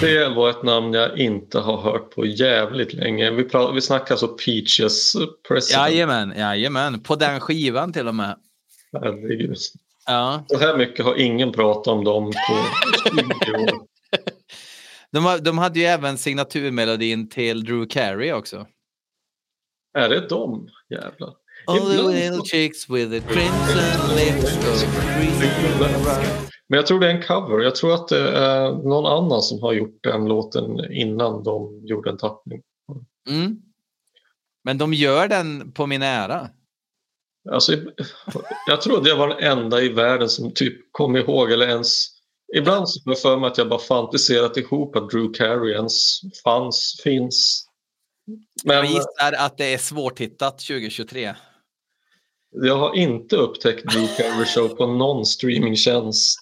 Det 0.00 0.28
var 0.28 0.50
ett 0.50 0.62
namn 0.62 0.92
jag 0.92 1.18
inte 1.18 1.58
har 1.58 1.76
hört 1.76 2.10
på 2.14 2.26
jävligt 2.26 2.92
länge. 2.92 3.30
Vi, 3.30 3.48
vi 3.74 3.80
snackar 3.80 4.14
alltså 4.14 4.28
Peaches 4.28 5.16
president. 5.48 5.90
Jajamän, 5.90 6.34
jajamän. 6.36 7.00
På 7.00 7.16
den 7.16 7.40
skivan 7.40 7.92
till 7.92 8.08
och 8.08 8.14
med. 8.14 8.36
Herregud. 8.92 9.56
Ja. 10.06 10.44
Så 10.48 10.58
här 10.58 10.76
mycket 10.76 11.04
har 11.04 11.14
ingen 11.14 11.52
pratat 11.52 11.86
om 11.86 12.04
dem 12.04 12.32
på 12.32 12.58
20 13.10 13.62
år. 13.62 13.70
De, 15.12 15.38
de 15.42 15.58
hade 15.58 15.78
ju 15.78 15.84
även 15.84 16.18
signaturmelodin 16.18 17.28
till 17.28 17.64
Drew 17.64 17.86
Carey 17.88 18.32
också. 18.32 18.66
Är 19.98 20.08
det 20.08 20.28
dem? 20.28 20.68
Jävlar. 20.90 21.32
All 21.66 21.80
the 21.80 22.02
little 22.02 22.44
chicks 22.44 22.90
with 22.90 23.10
the 23.10 23.20
crimson 23.20 24.16
lips 24.16 24.56
go. 24.56 24.72
Men 26.68 26.76
jag 26.76 26.86
tror 26.86 27.00
det 27.00 27.10
är 27.10 27.14
en 27.14 27.22
cover. 27.22 27.60
Jag 27.60 27.74
tror 27.74 27.94
att 27.94 28.08
det 28.08 28.30
är 28.30 28.72
någon 28.72 29.06
annan 29.06 29.42
som 29.42 29.62
har 29.62 29.72
gjort 29.72 29.98
den 30.02 30.24
låten 30.28 30.92
innan 30.92 31.42
de 31.42 31.86
gjorde 31.86 32.10
en 32.10 32.18
tappning. 32.18 32.62
Mm. 33.28 33.62
Men 34.64 34.78
de 34.78 34.94
gör 34.94 35.28
den 35.28 35.72
på 35.72 35.86
min 35.86 36.02
ära. 36.02 36.50
Alltså, 37.50 37.72
jag 38.66 38.80
tror 38.80 39.04
det 39.04 39.14
var 39.14 39.28
den 39.28 39.58
enda 39.58 39.82
i 39.82 39.88
världen 39.88 40.28
som 40.28 40.54
typ 40.54 40.92
kom 40.92 41.16
ihåg 41.16 41.52
eller 41.52 41.68
ens... 41.68 42.16
Ibland 42.56 42.88
så 42.88 43.00
får 43.02 43.12
jag 43.12 43.20
för 43.20 43.36
mig 43.36 43.46
att 43.50 43.58
jag 43.58 43.68
bara 43.68 43.78
fantiserat 43.78 44.56
ihop 44.56 44.96
att 44.96 45.10
Drew 45.10 45.34
Carey 45.34 45.72
ens 45.72 46.20
fanns, 46.44 47.00
finns. 47.04 47.66
Men 48.64 48.76
Jag 48.76 48.86
gissar 48.86 49.32
att 49.38 49.58
det 49.58 49.74
är 49.74 49.78
svårtittat 49.78 50.58
2023. 50.58 51.34
Jag 52.62 52.76
har 52.76 52.96
inte 52.96 53.36
upptäckt 53.36 53.92
Drew 53.92 54.06
Carey 54.06 54.46
Show 54.46 54.68
på 54.68 54.86
någon 54.86 55.26
streamingtjänst. 55.26 56.38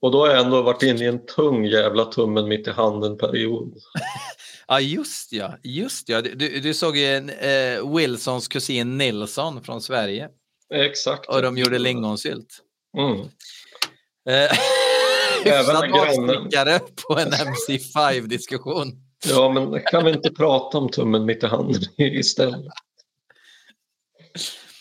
Och 0.00 0.12
då 0.12 0.20
har 0.20 0.28
jag 0.28 0.44
ändå 0.44 0.62
varit 0.62 0.82
inne 0.82 1.04
i 1.04 1.06
en 1.06 1.26
tung 1.26 1.64
jävla 1.64 2.04
tummen 2.04 2.48
mitt 2.48 2.66
i 2.66 2.70
handen-period. 2.70 3.74
Ja, 4.68 4.80
just 4.80 5.32
ja. 5.32 5.54
Just 5.62 6.08
ja. 6.08 6.22
Du, 6.22 6.60
du, 6.60 6.74
såg 6.74 6.96
ju 6.96 7.06
en, 7.06 7.30
eh, 7.30 7.96
Wilsons 7.96 8.48
kusin 8.48 8.98
Nilsson 8.98 9.62
från 9.62 9.80
Sverige 9.80 10.28
Exakt. 10.74 11.28
och 11.28 11.42
de 11.42 11.58
gjorde 11.58 11.78
lingonsylt. 11.78 12.58
Mm. 12.98 13.20
Eh, 14.28 14.58
Även 15.52 15.90
grannen. 15.90 16.30
avstickare 16.30 16.78
på 16.78 17.18
en 17.18 17.32
MC5-diskussion. 17.32 18.92
Ja, 19.26 19.52
men 19.52 19.82
kan 19.82 20.04
vi 20.04 20.10
inte 20.10 20.30
prata 20.30 20.78
om 20.78 20.88
tummen 20.88 21.24
mitt 21.24 21.42
i 21.42 21.46
handen 21.46 21.82
istället? 21.96 22.72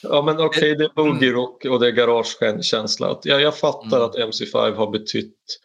Ja, 0.09 0.21
men 0.21 0.39
okej, 0.39 0.75
det 0.75 0.83
är 0.83 0.93
boogie 0.95 1.31
rock 1.31 1.65
och 1.65 1.79
det 1.79 1.87
är 1.87 1.91
garagekänsla. 1.91 3.19
Ja, 3.23 3.39
jag 3.39 3.57
fattar 3.57 3.97
Mm. 3.97 4.09
att 4.09 4.15
MC5 4.15 4.75
har 4.75 4.91
betytt 4.91 5.59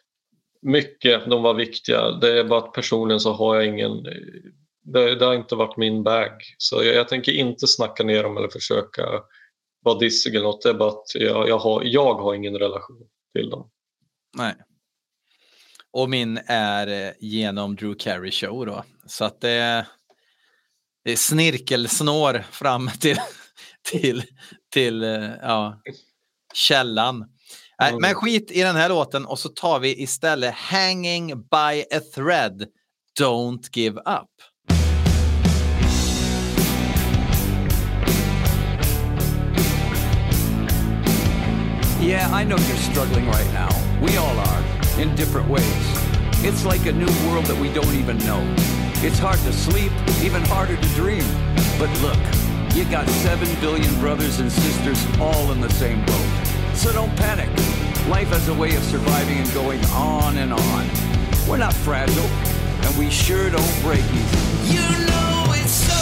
mycket. 0.61 1.29
De 1.29 1.43
var 1.43 1.53
viktiga. 1.53 2.11
Det 2.11 2.39
är 2.39 2.43
bara 2.43 2.59
att 2.59 2.73
personligen 2.73 3.19
så 3.19 3.33
har 3.33 3.55
jag 3.55 3.65
ingen... 3.65 4.03
Det, 4.85 5.15
det 5.15 5.25
har 5.25 5.33
inte 5.33 5.55
varit 5.55 5.77
min 5.77 6.03
bag. 6.03 6.31
Så 6.57 6.83
jag, 6.83 6.95
jag 6.95 7.07
tänker 7.07 7.31
inte 7.31 7.67
snacka 7.67 8.03
ner 8.03 8.23
dem 8.23 8.37
eller 8.37 8.49
försöka 8.49 9.03
vara 9.83 9.99
dissig 9.99 10.35
eller 10.35 10.45
något. 10.45 10.61
Det 10.61 10.69
är 10.69 10.73
bara 10.73 10.89
att 10.89 11.15
jag, 11.15 11.49
jag, 11.49 11.57
har, 11.57 11.81
jag 11.85 12.13
har 12.13 12.33
ingen 12.35 12.57
relation 12.59 13.07
till 13.35 13.49
dem. 13.49 13.69
Nej. 14.37 14.53
Och 15.91 16.09
min 16.09 16.39
är 16.47 17.07
eh, 17.07 17.13
genom 17.19 17.75
Drew 17.75 17.95
Carey 17.99 18.31
show 18.31 18.65
då. 18.65 18.83
Så 19.07 19.25
att 19.25 19.41
det, 19.41 19.85
det 21.05 21.11
är 21.11 21.15
snirkelsnår 21.15 22.43
fram 22.51 22.89
till, 22.99 23.17
till, 23.91 24.23
till 24.73 25.03
eh, 25.03 25.29
ja, 25.41 25.81
källan. 26.53 27.25
Nej. 27.79 27.93
Men 27.99 28.15
skit 28.15 28.51
i 28.51 28.61
den 28.61 28.75
här 28.75 28.89
låten 28.89 29.25
och 29.25 29.39
så 29.39 29.49
tar 29.49 29.79
vi 29.79 30.01
istället 30.01 30.55
Hanging 30.55 31.27
by 31.27 31.85
a 31.91 31.99
thread, 32.15 32.67
Don't 33.19 33.69
give 33.73 33.99
up. 33.99 34.29
Yeah, 42.01 42.33
I 42.33 42.43
know 42.43 42.57
you're 42.57 42.91
struggling 42.91 43.27
right 43.27 43.53
now. 43.53 43.69
We 44.01 44.17
all 44.17 44.37
are, 44.37 44.63
in 45.01 45.15
different 45.15 45.49
ways. 45.49 45.63
It's 46.43 46.65
like 46.65 46.85
a 46.85 46.91
new 46.91 47.07
world 47.29 47.45
that 47.45 47.57
we 47.57 47.69
don't 47.69 47.93
even 47.95 48.17
know. 48.25 48.43
It's 49.01 49.19
hard 49.19 49.39
to 49.39 49.53
sleep, 49.53 49.91
even 50.21 50.41
harder 50.43 50.75
to 50.75 50.87
dream. 50.95 51.23
But 51.79 51.89
look, 52.01 52.19
you 52.73 52.85
got 52.85 53.07
seven 53.07 53.47
billion 53.61 53.93
brothers 53.99 54.39
and 54.39 54.51
sisters 54.51 55.05
all 55.19 55.51
in 55.51 55.61
the 55.61 55.69
same 55.69 56.03
boat. 56.05 56.75
So 56.75 56.91
don't 56.91 57.15
panic. 57.17 57.49
Life 58.09 58.29
has 58.29 58.47
a 58.47 58.53
way 58.53 58.75
of 58.75 58.83
surviving 58.83 59.37
and 59.37 59.53
going 59.53 59.83
on 59.93 60.37
and 60.37 60.51
on. 60.51 60.89
We're 61.47 61.57
not 61.57 61.73
fragile, 61.73 62.25
and 62.25 62.97
we 62.97 63.11
sure 63.11 63.49
don't 63.49 63.81
break 63.81 64.03
easy. 64.05 64.73
You 64.73 64.81
know 65.05 65.53
it's 65.53 65.71
so 65.71 65.93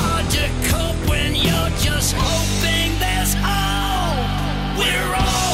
hard 0.00 0.28
to 0.30 0.48
cope 0.68 1.08
when 1.08 1.36
you're 1.36 1.70
just 1.78 2.14
hoping 2.18 2.98
there's 2.98 3.34
hope. 3.34 4.78
We're 4.78 5.14
all 5.14 5.49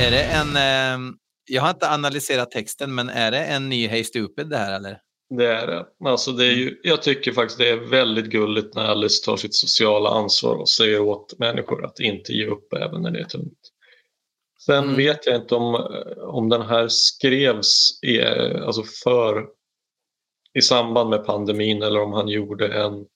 Är 0.00 0.10
det 0.10 0.22
en, 0.22 0.56
eh, 0.56 1.14
jag 1.48 1.62
har 1.62 1.70
inte 1.70 1.90
analyserat 1.90 2.50
texten, 2.50 2.94
men 2.94 3.08
är 3.08 3.30
det 3.30 3.44
en 3.44 3.68
ny 3.68 3.86
Hey 3.88 4.04
Stupid 4.04 4.48
det 4.48 4.56
här 4.56 4.76
eller? 4.76 5.00
Det 5.38 5.46
är 5.46 5.66
det. 5.66 5.86
Alltså 6.04 6.32
det 6.32 6.46
är 6.46 6.52
ju, 6.52 6.80
jag 6.82 7.02
tycker 7.02 7.32
faktiskt 7.32 7.58
det 7.58 7.68
är 7.68 7.76
väldigt 7.76 8.26
gulligt 8.26 8.74
när 8.74 8.84
Alice 8.84 9.24
tar 9.24 9.36
sitt 9.36 9.54
sociala 9.54 10.10
ansvar 10.10 10.54
och 10.56 10.68
säger 10.68 11.00
åt 11.00 11.38
människor 11.38 11.84
att 11.84 12.00
inte 12.00 12.32
ge 12.32 12.46
upp 12.46 12.72
även 12.72 13.02
när 13.02 13.10
det 13.10 13.20
är 13.20 13.24
tungt. 13.24 13.58
Sen 14.66 14.84
Mm. 14.84 14.96
vet 14.96 15.26
jag 15.26 15.36
inte 15.36 15.54
om, 15.54 15.74
om 16.16 16.48
den 16.48 16.62
här 16.62 16.88
skrevs 16.88 17.98
i, 18.02 18.22
alltså 18.22 18.82
för, 19.04 19.46
i 20.54 20.62
samband 20.62 21.10
med 21.10 21.26
pandemin 21.26 21.82
eller 21.82 22.00
om 22.00 22.12
han 22.12 22.28
gjorde 22.28 22.68
en 22.68 23.06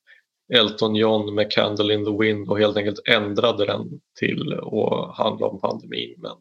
Elton 0.55 0.95
John 0.95 1.35
med 1.35 1.53
Candle 1.53 1.95
in 1.95 2.05
the 2.05 2.19
Wind 2.19 2.49
och 2.51 2.59
helt 2.59 2.77
enkelt 2.77 3.09
ändrade 3.09 3.67
den 3.67 4.01
till 4.19 4.53
att 4.53 5.17
handla 5.17 5.47
om 5.47 5.61
pandemin. 5.61 6.15
Men, 6.19 6.37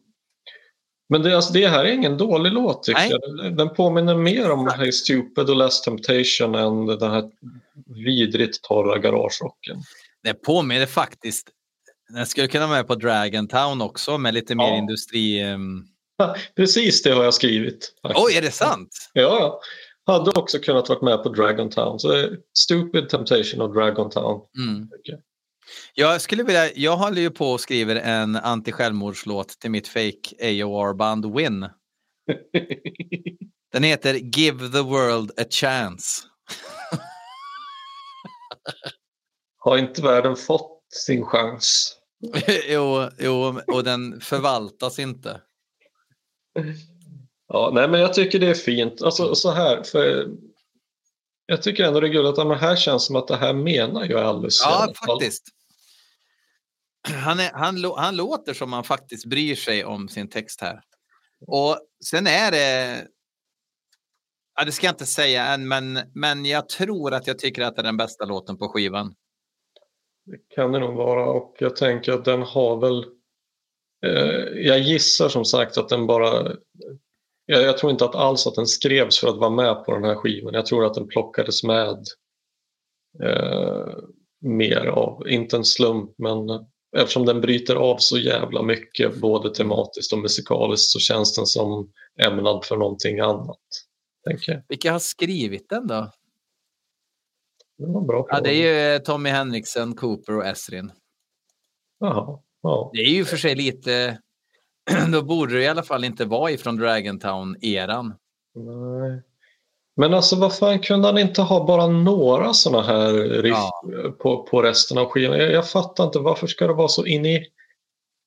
men 1.12 1.22
det, 1.22 1.36
alltså, 1.36 1.52
det 1.52 1.68
här 1.68 1.84
är 1.84 1.92
ingen 1.92 2.16
dålig 2.16 2.52
låt 2.52 2.82
tycker 2.82 3.00
Nej. 3.00 3.10
jag. 3.42 3.56
Den 3.56 3.74
påminner 3.74 4.14
mer 4.16 4.50
om 4.50 4.68
Hey 4.68 4.92
Stupid 4.92 5.50
och 5.50 5.56
Last 5.56 5.84
Temptation 5.84 6.54
än 6.54 6.86
den 6.86 7.10
här 7.10 7.24
vidrigt 7.86 8.62
torra 8.62 8.98
garagerocken. 8.98 9.76
Det 10.24 10.34
påminner 10.34 10.86
faktiskt, 10.86 11.48
den 12.14 12.26
skulle 12.26 12.48
kunna 12.48 12.66
vara 12.66 12.76
med 12.76 12.86
på 12.88 12.94
Dragon 12.94 13.48
Town 13.48 13.80
också 13.82 14.18
med 14.18 14.34
lite 14.34 14.54
mer 14.54 14.64
Ja. 14.68 14.76
industri... 14.76 15.40
ehm. 15.40 15.84
Precis 16.56 17.02
det 17.02 17.10
har 17.10 17.24
jag 17.24 17.34
skrivit. 17.34 17.92
faktiskt. 18.02 18.26
Oj, 18.26 18.36
är 18.36 18.42
det 18.42 18.50
sant? 18.50 19.10
Ja, 19.12 19.22
ja. 19.22 19.60
Hade 20.06 20.30
också 20.30 20.58
kunnat 20.58 20.88
varit 20.88 21.02
med 21.02 21.22
på 21.22 21.28
Dragon 21.28 21.70
Town. 21.70 22.00
Så 22.00 22.10
är 22.12 22.36
Stupid 22.58 23.08
Temptation 23.08 23.60
och 23.60 23.74
Dragon 23.74 24.10
Town. 24.10 24.40
Mm. 24.58 24.88
Jag. 25.94 26.20
Skulle 26.20 26.42
vilja, 26.42 26.72
jag 26.74 26.96
håller 26.96 27.22
ju 27.22 27.30
på 27.30 27.52
och 27.52 27.60
skriver 27.60 27.96
en 27.96 28.36
anti-självmordslåt 28.36 29.58
till 29.58 29.70
mitt 29.70 29.88
fake 29.88 30.36
AOR-band 30.40 31.36
Win. 31.36 31.60
Den 33.72 33.82
heter 33.82 34.14
Give 34.14 34.68
the 34.68 34.80
World 34.80 35.30
a 35.40 35.44
Chance. 35.50 36.22
Har 39.58 39.78
inte 39.78 40.02
världen 40.02 40.36
fått 40.36 40.82
sin 40.94 41.24
chans? 41.24 41.96
jo, 42.68 43.08
jo, 43.18 43.60
och 43.66 43.84
den 43.84 44.20
förvaltas 44.20 44.98
inte. 44.98 45.40
Ja, 47.48 47.70
nej, 47.74 47.88
men 47.88 48.00
jag 48.00 48.14
tycker 48.14 48.38
det 48.38 48.48
är 48.48 48.54
fint. 48.54 49.02
Alltså 49.02 49.34
så 49.34 49.50
här, 49.50 49.82
för 49.82 50.28
jag 51.46 51.62
tycker 51.62 51.84
ändå 51.84 52.00
det 52.00 52.08
är 52.08 52.12
kul 52.12 52.26
att 52.26 52.36
det 52.36 52.56
här 52.56 52.76
känns 52.76 53.06
som 53.06 53.16
att 53.16 53.28
det 53.28 53.36
här 53.36 53.52
menar 53.52 54.06
jag 54.10 54.20
alldeles 54.20 54.60
Ja, 54.64 54.92
faktiskt. 55.06 55.42
Han, 57.08 57.40
är, 57.40 57.50
han, 57.52 57.84
han 57.96 58.16
låter 58.16 58.54
som 58.54 58.72
han 58.72 58.84
faktiskt 58.84 59.26
bryr 59.26 59.54
sig 59.54 59.84
om 59.84 60.08
sin 60.08 60.28
text 60.28 60.60
här. 60.60 60.80
Och 61.46 61.78
sen 62.04 62.26
är 62.26 62.50
det... 62.50 63.06
Ja, 64.54 64.64
det 64.64 64.72
ska 64.72 64.86
jag 64.86 64.92
inte 64.92 65.06
säga 65.06 65.46
än, 65.46 65.68
men, 65.68 65.98
men 66.14 66.44
jag 66.44 66.68
tror 66.68 67.14
att 67.14 67.26
jag 67.26 67.38
tycker 67.38 67.62
att 67.62 67.76
det 67.76 67.82
är 67.82 67.84
den 67.84 67.96
bästa 67.96 68.24
låten 68.24 68.58
på 68.58 68.68
skivan. 68.68 69.14
Det 70.24 70.54
kan 70.54 70.72
det 70.72 70.78
nog 70.78 70.94
vara 70.94 71.30
och 71.30 71.56
jag 71.58 71.76
tänker 71.76 72.12
att 72.12 72.24
den 72.24 72.42
har 72.42 72.76
väl... 72.76 73.04
Eh, 74.06 74.62
jag 74.66 74.78
gissar 74.78 75.28
som 75.28 75.44
sagt 75.44 75.78
att 75.78 75.88
den 75.88 76.06
bara... 76.06 76.56
Jag, 77.46 77.62
jag 77.62 77.78
tror 77.78 77.92
inte 77.92 78.04
att 78.04 78.14
alls 78.14 78.46
att 78.46 78.54
den 78.54 78.66
skrevs 78.66 79.20
för 79.20 79.28
att 79.28 79.38
vara 79.38 79.50
med 79.50 79.84
på 79.84 79.94
den 79.94 80.04
här 80.04 80.14
skivan. 80.14 80.54
Jag 80.54 80.66
tror 80.66 80.86
att 80.86 80.94
den 80.94 81.08
plockades 81.08 81.64
med 81.64 82.04
eh, 83.22 83.94
mer 84.40 84.86
av, 84.86 85.28
inte 85.28 85.56
en 85.56 85.64
slump, 85.64 86.14
men 86.18 86.66
eftersom 86.96 87.26
den 87.26 87.40
bryter 87.40 87.76
av 87.76 87.96
så 87.98 88.18
jävla 88.18 88.62
mycket 88.62 89.20
både 89.20 89.54
tematiskt 89.54 90.12
och 90.12 90.18
musikaliskt 90.18 90.90
så 90.90 90.98
känns 90.98 91.36
den 91.36 91.46
som 91.46 91.90
ämnad 92.26 92.64
för 92.64 92.76
någonting 92.76 93.20
annat. 93.20 93.58
Tänker 94.28 94.52
jag. 94.52 94.62
Vilka 94.68 94.92
har 94.92 94.98
skrivit 94.98 95.68
den 95.68 95.86
då? 95.86 96.12
Det 97.78 97.86
var 97.86 98.00
bra 98.00 98.26
Ja, 98.28 98.40
det 98.40 98.50
är 98.50 98.90
ju 98.90 98.94
eh, 98.94 99.02
Tommy 99.02 99.30
Henriksen, 99.30 99.94
Cooper 99.94 100.36
och 100.36 100.46
Esrin. 100.46 100.92
Jaha, 101.98 102.38
ja. 102.62 102.90
Det 102.94 103.00
är 103.00 103.10
ju 103.10 103.24
för 103.24 103.36
sig 103.36 103.54
lite... 103.54 104.18
Då 105.12 105.22
borde 105.22 105.54
det 105.54 105.62
i 105.62 105.68
alla 105.68 105.82
fall 105.82 106.04
inte 106.04 106.24
vara 106.24 106.50
ifrån 106.50 106.76
Dragontown-eran. 106.76 108.14
Nej. 108.54 109.22
Men 109.96 110.14
alltså 110.14 110.36
vad 110.36 110.56
fan 110.56 110.78
kunde 110.78 111.08
han 111.08 111.18
inte 111.18 111.42
ha 111.42 111.66
bara 111.66 111.86
några 111.86 112.54
sådana 112.54 112.86
här 112.86 113.12
riff 113.42 113.56
Ja. 113.56 113.82
på, 114.18 114.42
på 114.42 114.62
resten 114.62 114.98
av 114.98 115.06
skivan? 115.06 115.38
Jag, 115.38 115.52
jag 115.52 115.70
fattar 115.70 116.04
inte 116.04 116.18
varför 116.18 116.46
ska 116.46 116.66
det 116.66 116.72
vara 116.72 116.88
så 116.88 117.06
in 117.06 117.26
i 117.26 117.46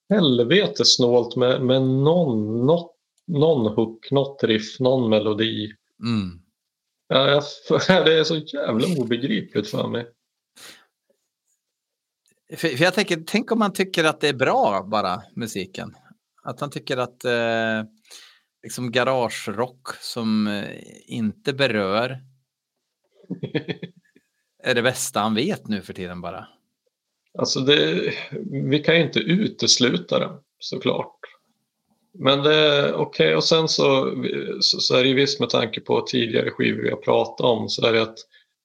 helvete 0.08 0.84
snålt 0.84 1.36
med, 1.36 1.62
med 1.62 1.82
någon, 1.82 2.66
något, 2.66 2.96
någon 3.26 3.66
hook, 3.74 4.10
något 4.10 4.44
riff, 4.44 4.80
någon 4.80 5.10
melodi. 5.10 5.72
Mm. 6.02 6.40
Ja, 7.08 7.30
jag, 7.30 7.42
det 8.04 8.18
är 8.18 8.24
så 8.24 8.36
jävla 8.36 8.86
obegripligt 9.00 9.68
för 9.70 9.88
mig. 9.88 10.06
För, 12.56 12.68
för 12.68 12.84
jag 12.84 12.94
tänker, 12.94 13.24
tänk 13.26 13.52
om 13.52 13.58
man 13.58 13.72
tycker 13.72 14.04
att 14.04 14.20
det 14.20 14.28
är 14.28 14.34
bra 14.34 14.86
bara, 14.90 15.22
musiken. 15.34 15.96
Att 16.42 16.60
han 16.60 16.70
tycker 16.70 16.96
att 16.96 17.24
eh, 17.24 17.82
liksom 18.66 18.92
garagerock 18.92 19.88
som 20.00 20.46
eh, 20.46 20.64
inte 21.06 21.52
berör 21.52 22.18
är 24.62 24.74
det 24.74 24.82
bästa 24.82 25.20
han 25.20 25.34
vet 25.34 25.68
nu 25.68 25.82
för 25.82 25.92
tiden 25.92 26.20
bara. 26.20 26.48
Alltså 27.38 27.60
det, 27.60 28.12
vi 28.70 28.78
kan 28.78 28.96
ju 28.96 29.02
inte 29.02 29.18
utesluta 29.18 30.18
det 30.18 30.30
såklart. 30.58 31.18
Men 32.14 32.42
det 32.42 32.54
är 32.54 32.94
okej 32.94 33.36
och 33.36 33.44
sen 33.44 33.68
så, 33.68 34.14
så, 34.60 34.80
så 34.80 34.96
är 34.96 35.02
det 35.02 35.08
ju 35.08 35.14
visst 35.14 35.40
med 35.40 35.50
tanke 35.50 35.80
på 35.80 36.00
tidigare 36.00 36.50
skivor 36.50 36.82
vi 36.82 36.90
har 36.90 36.96
pratat 36.96 37.40
om 37.40 37.68
så 37.68 37.86
är 37.86 37.92
det 37.92 38.02
att 38.02 38.18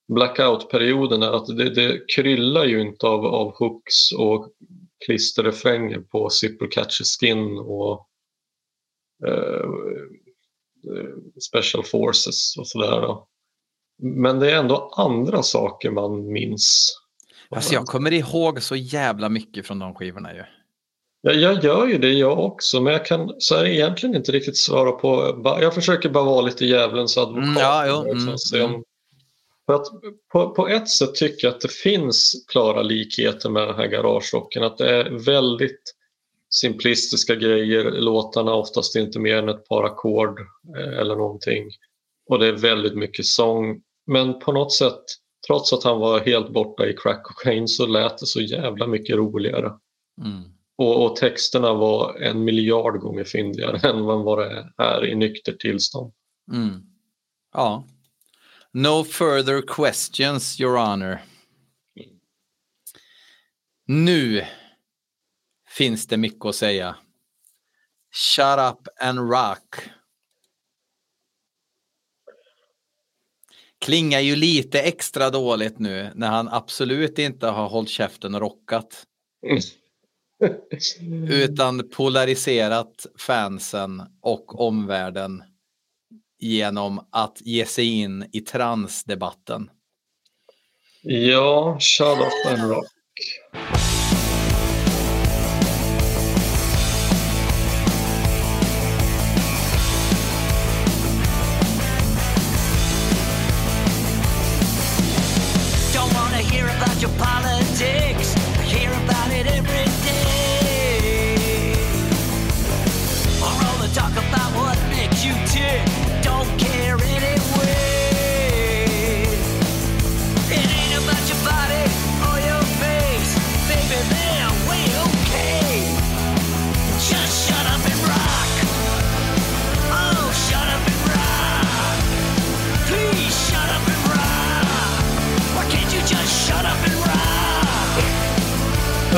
blackout-perioden 0.08 1.24
är 1.24 1.32
att 1.32 1.58
det, 1.58 1.70
det 1.70 2.02
kryllar 2.16 2.66
ju 2.66 2.82
inte 2.82 3.08
av, 3.08 3.26
av 3.26 3.56
hooks 3.56 4.12
och 4.18 4.52
klisterrefränger 5.06 6.00
på 6.00 6.30
Zipper 6.30 6.72
Catch 6.72 7.02
Skin 7.20 7.58
och 7.58 8.08
Special 11.50 11.84
Forces 11.84 12.58
och 12.58 12.68
sådär. 12.68 13.18
Men 14.04 14.40
det 14.40 14.52
är 14.52 14.56
ändå 14.56 14.94
andra 14.98 15.44
saker 15.44 15.92
man 15.92 16.32
minns. 16.32 16.98
Alltså 17.50 17.74
jag 17.74 17.86
kommer 17.86 18.14
ihåg 18.14 18.62
så 18.62 18.76
jävla 18.76 19.30
mycket 19.30 19.68
från 19.68 19.80
de 19.80 19.96
skivorna 19.96 20.34
ju. 20.34 20.44
Ja, 21.22 21.32
jag 21.32 21.64
gör 21.64 21.88
ju 21.88 21.98
det 21.98 22.14
jag 22.14 22.40
också, 22.40 22.82
men 22.82 22.94
jag 22.94 23.06
kan 23.06 23.34
så 23.38 23.56
här, 23.56 23.66
egentligen 23.66 24.16
inte 24.16 24.32
riktigt 24.32 24.58
svara 24.58 24.92
på... 24.92 25.42
Jag 25.62 25.74
försöker 25.74 26.10
bara 26.10 26.24
vara 26.24 26.42
lite 26.42 26.66
djävulens 26.66 27.18
advokat. 27.18 27.48
Mm, 27.48 27.58
ja, 27.60 28.04
liksom, 28.04 28.60
mm, 28.60 28.66
om- 28.66 28.72
mm. 28.72 28.84
För 29.66 29.74
att 29.74 29.88
på, 30.32 30.50
på 30.50 30.68
ett 30.68 30.90
sätt 30.90 31.16
tycker 31.16 31.48
jag 31.48 31.56
att 31.56 31.62
det 31.62 31.72
finns 31.72 32.46
klara 32.48 32.82
likheter 32.82 33.50
med 33.50 33.68
den 33.68 33.76
här 33.76 33.88
garagerocken. 33.88 34.64
Att 34.64 34.78
det 34.78 34.90
är 34.90 35.10
väldigt 35.26 35.82
simplistiska 36.52 37.36
grejer. 37.36 37.84
Låtarna 37.92 38.54
oftast 38.54 38.96
inte 38.96 39.20
mer 39.20 39.36
än 39.36 39.50
ett 39.50 39.68
par 39.68 39.84
ackord 39.84 40.40
eh, 40.78 41.00
eller 41.00 41.16
någonting. 41.16 41.70
Och 42.30 42.40
det 42.40 42.48
är 42.48 42.54
väldigt 42.54 42.98
mycket 42.98 43.26
sång. 43.26 43.82
Men 44.08 44.40
på 44.40 44.52
något 44.52 44.74
sätt, 44.74 45.04
trots 45.48 45.74
att 45.74 45.84
han 45.84 46.00
var 46.00 46.20
helt 46.20 46.54
borta 46.54 46.88
i 46.88 46.94
crack 46.94 47.24
cocaine 47.24 47.68
så 47.68 47.86
lät 47.86 48.18
det 48.18 48.26
så 48.26 48.42
jävla 48.42 48.88
mycket 48.88 49.16
roligare. 49.16 49.72
Mm. 50.22 50.44
Och, 50.78 51.06
och 51.06 51.16
texterna 51.16 51.74
var 51.74 52.16
en 52.22 52.44
miljard 52.44 53.00
gånger 53.00 53.24
fyndigare 53.24 53.90
än 53.90 54.02
vad 54.02 54.40
det 54.40 54.46
är 54.46 54.74
här 54.78 55.06
i 55.06 55.16
nykter 55.16 55.54
tillstånd. 55.54 56.14
Mm. 56.52 56.82
Ja. 57.54 57.88
No 58.74 59.04
further 59.04 59.62
questions, 59.62 60.62
your 60.62 60.78
honor. 60.78 61.18
Nu 63.86 64.46
finns 65.78 66.08
det 66.08 66.18
mycket 66.18 66.46
att 66.46 66.56
säga. 66.56 66.96
Shut 68.12 68.60
up 68.60 68.88
and 69.00 69.20
rock. 69.32 69.76
Klingar 73.80 74.20
ju 74.20 74.36
lite 74.36 74.82
extra 74.82 75.30
dåligt 75.30 75.80
nu 75.80 76.12
när 76.16 76.30
han 76.30 76.50
absolut 76.50 77.20
inte 77.20 77.48
har 77.48 77.70
hållit 77.70 77.90
käften 77.90 78.36
och 78.36 78.42
rockat. 78.42 79.08
Utan 81.30 81.90
polariserat 81.90 83.06
fansen 83.18 84.04
och 84.22 84.62
omvärlden 84.62 85.44
genom 86.40 87.08
att 87.12 87.42
ge 87.42 87.66
sig 87.66 88.00
in 88.00 88.30
i 88.32 88.42
transdebatten. 88.42 89.70
Ja, 91.02 91.78
shut 91.80 92.18
up 92.18 92.54
and 92.54 92.72
rock. 92.72 92.88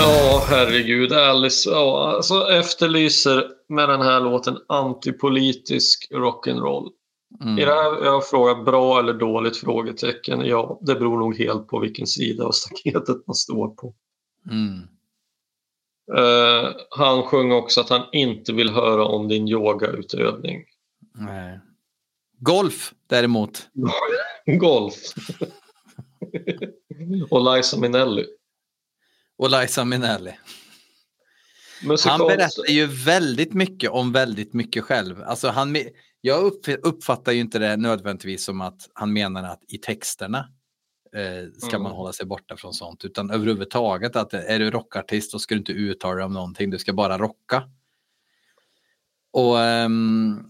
Ja, 0.04 0.44
herregud. 0.50 1.14
Alice 1.14 1.70
ja, 1.70 2.14
alltså, 2.16 2.50
efterlyser 2.50 3.48
med 3.70 3.90
den 3.90 4.02
här 4.02 4.22
låten 4.22 4.58
antipolitisk 4.68 6.08
rock'n'roll. 6.12 6.90
Mm. 7.42 7.60
I 7.60 7.66
det 7.66 7.74
här 7.74 8.06
jag 8.06 8.12
har 8.12 8.22
frågat 8.22 8.66
bra 8.66 9.00
eller 9.00 9.14
dåligt 9.14 9.58
frågetecken. 9.58 10.46
Ja, 10.46 10.80
det 10.82 10.96
beror 10.96 11.20
nog 11.20 11.38
helt 11.38 11.68
på 11.68 11.80
vilken 11.80 12.08
sida 12.08 12.46
av 12.46 12.52
staketet 12.52 13.28
man 13.28 13.36
står 13.36 13.68
på. 13.68 13.94
Mm. 14.52 14.80
Eh, 16.18 16.72
han 16.90 17.24
sjöng 17.24 17.52
också 17.52 17.82
att 17.82 17.90
han 17.90 18.06
inte 18.12 18.54
vill 18.54 18.70
höra 18.70 19.06
om 19.06 19.28
din 19.28 19.48
yogautövning. 19.48 20.64
Nej. 21.16 21.60
Golf 22.40 22.94
däremot. 23.08 23.68
Golf. 24.60 24.96
Och 27.30 27.56
Liza 27.56 27.80
Minnelli. 27.80 28.26
Och 29.38 29.50
Liza 29.50 29.86
Minnelli. 29.86 30.32
Han 31.82 31.90
Musikaliskt- 31.90 32.28
berättar 32.28 32.72
ju 32.74 32.86
väldigt 32.86 33.54
mycket 33.54 33.90
om 33.92 34.12
väldigt 34.12 34.54
mycket 34.54 34.84
själv. 34.84 35.24
Alltså 35.24 35.48
han, 35.50 35.78
jag 36.22 36.44
upp- 36.44 36.68
uppfattar 36.84 37.32
ju 37.32 37.40
inte 37.40 37.60
det 37.60 37.78
nödvändigtvis 37.78 38.46
som 38.46 38.62
att 38.62 38.90
han 38.94 39.14
menar 39.14 39.44
att 39.44 39.64
i 39.68 39.78
texterna 39.78 40.50
eh, 41.16 41.52
ska 41.58 41.70
Mm. 41.70 41.84
man 41.84 41.92
hålla 41.92 42.14
sig 42.14 42.26
borta 42.26 42.58
från 42.58 42.74
sånt. 42.74 43.06
Utan 43.06 43.32
överhuvudtaget 43.32 44.16
att 44.16 44.34
är 44.34 44.60
du 44.60 44.72
rockartist 44.72 45.32
så 45.32 45.40
ska 45.40 45.56
du 45.56 45.60
inte 45.60 45.72
uttala 45.72 46.16
dig 46.16 46.26
om 46.26 46.34
någonting. 46.34 46.70
Du 46.70 46.80
ska 46.80 46.94
bara 46.94 47.18
rocka. 47.18 47.64
Och 49.32 49.60
ehm, 49.62 50.44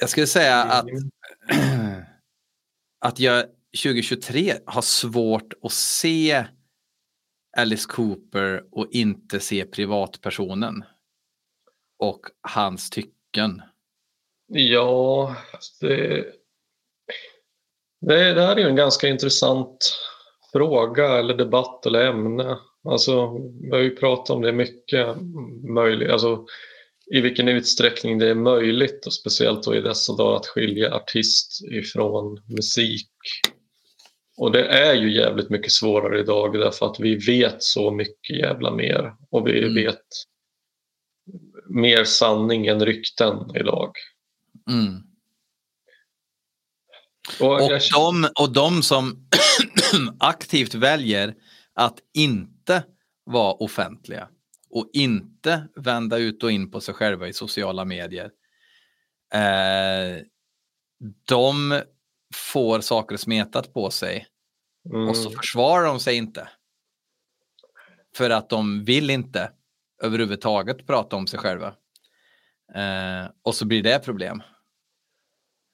jag 0.00 0.08
skulle 0.10 0.26
säga 0.26 0.62
att, 0.62 0.86
att 3.00 3.18
jag 3.20 3.44
2023 3.82 4.54
har 4.66 4.82
svårt 4.82 5.52
att 5.62 5.72
se 5.72 6.44
Alice 7.56 7.86
Cooper 7.88 8.64
och 8.72 8.88
inte 8.90 9.40
se 9.40 9.64
privatpersonen 9.64 10.84
och 11.98 12.20
hans 12.40 12.90
tycken. 12.90 13.62
Ja, 14.46 15.36
det, 15.80 16.24
det, 18.00 18.34
det 18.34 18.42
här 18.42 18.56
är 18.56 18.60
ju 18.60 18.68
en 18.68 18.76
ganska 18.76 19.08
intressant 19.08 19.98
fråga 20.52 21.18
eller 21.18 21.34
debatt 21.34 21.86
eller 21.86 22.06
ämne. 22.06 22.58
Alltså, 22.84 23.38
vi 23.60 23.70
har 23.70 23.78
ju 23.78 23.96
pratat 23.96 24.30
om 24.30 24.42
det 24.42 24.52
mycket, 24.52 25.16
möjligt, 25.74 26.10
alltså, 26.10 26.46
i 27.14 27.20
vilken 27.20 27.48
utsträckning 27.48 28.18
det 28.18 28.30
är 28.30 28.34
möjligt 28.34 29.06
och 29.06 29.12
speciellt 29.12 29.62
då 29.62 29.74
i 29.74 29.80
dessa 29.80 30.12
dagar 30.12 30.36
att 30.36 30.46
skilja 30.46 30.94
artist 30.94 31.64
ifrån 31.72 32.42
musik. 32.46 33.10
Och 34.36 34.52
det 34.52 34.66
är 34.68 34.94
ju 34.94 35.12
jävligt 35.14 35.50
mycket 35.50 35.72
svårare 35.72 36.20
idag 36.20 36.52
därför 36.52 36.86
att 36.86 37.00
vi 37.00 37.16
vet 37.16 37.62
så 37.62 37.90
mycket 37.90 38.36
jävla 38.38 38.70
mer 38.70 39.14
och 39.30 39.46
vi 39.46 39.58
Mm. 39.62 39.74
vet 39.74 40.04
mer 41.68 42.04
sanning 42.04 42.66
än 42.66 42.84
rykten 42.86 43.56
idag. 43.56 43.92
Mm. 44.70 45.02
Och 47.40 47.52
Och, 47.62 47.70
jag 47.72 47.80
de, 47.92 48.28
och 48.40 48.52
de 48.52 48.82
som 48.82 49.28
aktivt 50.18 50.74
väljer 50.74 51.34
att 51.74 51.98
inte 52.14 52.84
vara 53.24 53.52
offentliga 53.52 54.28
och 54.70 54.90
inte 54.92 55.68
vända 55.76 56.18
ut 56.18 56.42
och 56.42 56.52
in 56.52 56.70
på 56.70 56.80
sig 56.80 56.94
själva 56.94 57.28
i 57.28 57.32
sociala 57.32 57.84
medier. 57.84 58.30
Eh, 59.34 60.22
de 61.24 61.82
får 62.36 62.80
saker 62.80 63.16
smetat 63.16 63.72
på 63.74 63.90
sig 63.90 64.26
och 65.08 65.16
så 65.16 65.28
Mm. 65.28 65.38
försvarar 65.38 65.86
de 65.86 66.00
sig 66.00 66.16
inte. 66.16 66.48
För 68.16 68.30
att 68.30 68.48
de 68.48 68.84
vill 68.84 69.10
inte 69.10 69.50
överhuvudtaget 70.02 70.86
prata 70.86 71.16
om 71.16 71.26
sig 71.26 71.38
själva. 71.38 71.66
Eh, 72.74 73.30
och 73.42 73.54
så 73.54 73.66
blir 73.66 73.82
det 73.82 73.98
problem. 74.04 74.42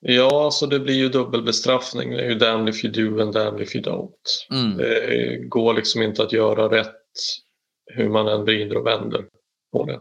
Ja, 0.00 0.50
så 0.52 0.66
det 0.66 0.80
blir 0.80 0.94
ju 0.94 1.08
dubbelbestraffning. 1.08 2.10
Det 2.10 2.22
är 2.24 2.28
ju 2.28 2.34
damned 2.38 2.74
if 2.74 2.84
you 2.84 2.92
do 2.92 3.22
and 3.22 3.34
damned 3.34 3.60
if 3.62 3.76
you 3.76 3.84
don't. 3.84 4.46
Mm. 4.50 4.76
Det 4.76 5.36
går 5.48 5.74
liksom 5.74 6.02
inte 6.02 6.22
att 6.22 6.32
göra 6.32 6.70
rätt 6.70 6.96
hur 7.86 8.08
man 8.08 8.28
än 8.28 8.44
vrider 8.44 8.76
och 8.76 8.86
vänder 8.86 9.24
på 9.72 9.84
det. 9.84 10.00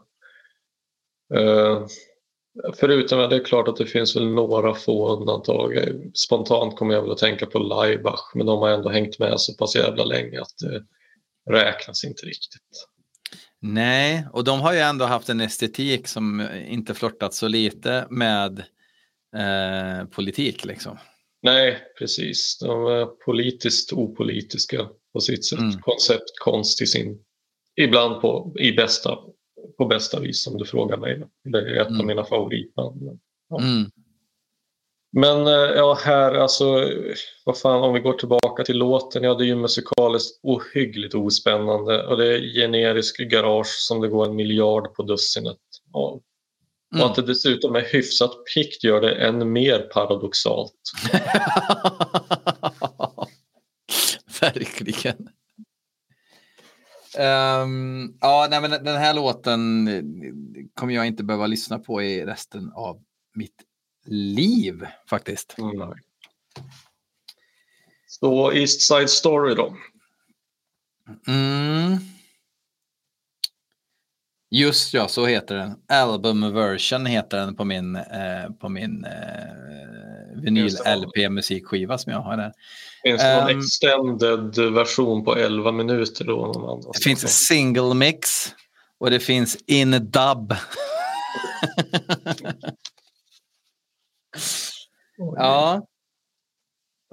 Eh, 1.42 1.86
förutom 2.76 3.20
att 3.20 3.30
det 3.30 3.36
är 3.36 3.46
klart 3.46 3.68
att 3.68 3.78
det 3.78 3.86
finns 3.86 4.16
väl 4.16 4.28
några 4.28 4.74
få 4.74 5.16
undantag. 5.18 5.74
Spontant 6.14 6.76
kommer 6.76 6.94
jag 6.94 7.02
väl 7.02 7.12
att 7.12 7.18
tänka 7.18 7.46
på 7.46 7.60
Laibach, 7.60 8.32
men 8.36 8.46
de 8.46 8.60
har 8.60 8.70
ändå 8.70 8.90
hängt 8.90 9.20
med 9.20 9.40
så 9.40 9.54
pass 9.54 9.76
jävla 9.76 10.04
länge 10.04 10.42
att 10.42 10.58
det 10.60 10.84
räknas 11.54 12.04
inte 12.04 12.26
riktigt. 12.26 12.88
Nej, 13.60 14.26
och 14.34 14.44
de 14.44 14.62
har 14.62 14.74
ju 14.74 14.80
ändå 14.80 15.06
haft 15.06 15.30
en 15.30 15.42
estetik 15.42 16.08
som 16.08 16.48
inte 16.68 16.94
flörtat 16.94 17.34
så 17.34 17.48
lite 17.48 18.08
med 18.10 18.60
eh, 19.36 20.08
politik 20.08 20.66
liksom. 20.66 20.98
Nej, 21.42 21.78
precis. 22.00 22.60
De 22.60 22.86
är 22.86 23.06
politiskt 23.06 23.94
opolitiska 23.94 24.88
på 25.14 25.20
sitt 25.20 25.46
sätt. 25.46 25.60
Mm. 25.60 25.82
Konceptkonst 25.82 26.82
i 26.82 26.88
sin... 26.88 27.20
Ibland 27.76 28.22
på, 28.22 28.56
i 28.60 28.72
bästa, 28.72 29.18
på 29.82 29.88
bästa 29.88 30.20
vis 30.20 30.48
om 30.48 30.58
du 30.58 30.66
frågar 30.66 30.98
mig. 30.98 31.24
Det 31.44 31.58
är 31.60 31.76
ett 31.82 31.88
av 31.88 31.94
Mm. 31.94 32.08
mina 32.08 32.24
favoritband. 32.24 33.02
Men, 33.02 33.20
Ja. 33.50 33.60
Mm. 33.62 33.92
Men 35.14 35.48
eh, 35.48 35.54
ja, 35.54 35.98
här 36.06 36.34
alltså, 36.34 36.90
vad 37.46 37.58
fan 37.58 37.84
om 37.84 37.94
vi 37.94 38.00
går 38.00 38.14
tillbaka 38.14 38.64
till 38.64 38.78
låten. 38.78 39.24
Ja, 39.24 39.34
det 39.34 39.44
är 39.44 39.48
ju 39.48 39.56
musikaliskt 39.56 40.40
ohyggligt 40.44 41.16
ospännande 41.16 42.08
och 42.08 42.18
det 42.18 42.34
är 42.36 42.40
generisk 42.62 43.18
garage 43.18 43.68
som 43.88 44.02
det 44.02 44.08
går 44.08 44.26
en 44.26 44.36
miljard 44.36 44.94
på 44.94 45.04
dussinet 45.04 45.58
av. 45.94 46.14
Och 46.14 46.22
Mm. 46.96 47.08
att 47.08 47.16
det 47.16 47.22
dessutom 47.22 47.76
är 47.76 47.82
hyfsat 47.94 48.32
pikt 48.56 48.84
gör 48.84 49.02
det 49.02 49.16
än 49.16 49.52
mer 49.52 49.80
paradoxalt. 49.80 50.74
Verkligen. 54.42 55.30
Ehm, 57.18 58.18
ja, 58.22 58.48
nej, 58.50 58.62
men 58.62 58.72
den 58.72 58.98
här 58.98 59.14
låten 59.14 59.88
eh, 59.88 60.04
kommer 60.74 60.94
jag 60.94 61.08
inte 61.08 61.24
behöva 61.24 61.48
lyssna 61.48 61.80
på 61.80 62.02
i 62.02 62.26
resten 62.26 62.72
av 62.72 63.04
mitt 63.34 63.64
liv 64.06 64.86
faktiskt. 65.10 65.56
Mm. 65.58 65.94
Så 68.08 68.54
East 68.54 68.82
Side 68.82 69.10
Story 69.10 69.56
då. 69.56 69.76
Mm. 71.28 71.98
Just 74.54 74.94
ja, 74.94 75.08
så 75.08 75.26
heter 75.26 75.56
den. 75.56 75.74
Album 75.90 76.54
version 76.54 77.06
heter 77.06 77.38
den 77.38 77.56
på 77.56 77.64
min, 77.66 77.96
eh, 77.96 78.50
på 78.62 78.70
min 78.70 79.06
eh, 79.06 80.42
vinyl 80.44 80.64
Just 80.64 80.84
det. 80.84 80.96
LP 80.96 81.30
musikskiva 81.30 81.98
som 81.98 82.12
jag 82.12 82.20
har 82.20 82.38
där. 82.38 82.54
Finns 83.04 83.22
det 83.22 83.36
någon 83.42 83.50
Ehm. 83.50 83.60
extended 83.60 84.74
version 84.74 85.24
på 85.26 85.36
11 85.36 85.72
minuter 85.72 86.26
då? 86.26 86.36
Någon 86.36 86.64
annan 86.70 86.92
Det 86.94 87.04
finns 87.04 87.46
single 87.48 87.94
mix 87.94 88.30
och 89.00 89.10
det 89.12 89.20
finns 89.20 89.58
in 89.68 89.92
dub. 89.92 90.54
ja, 95.38 95.82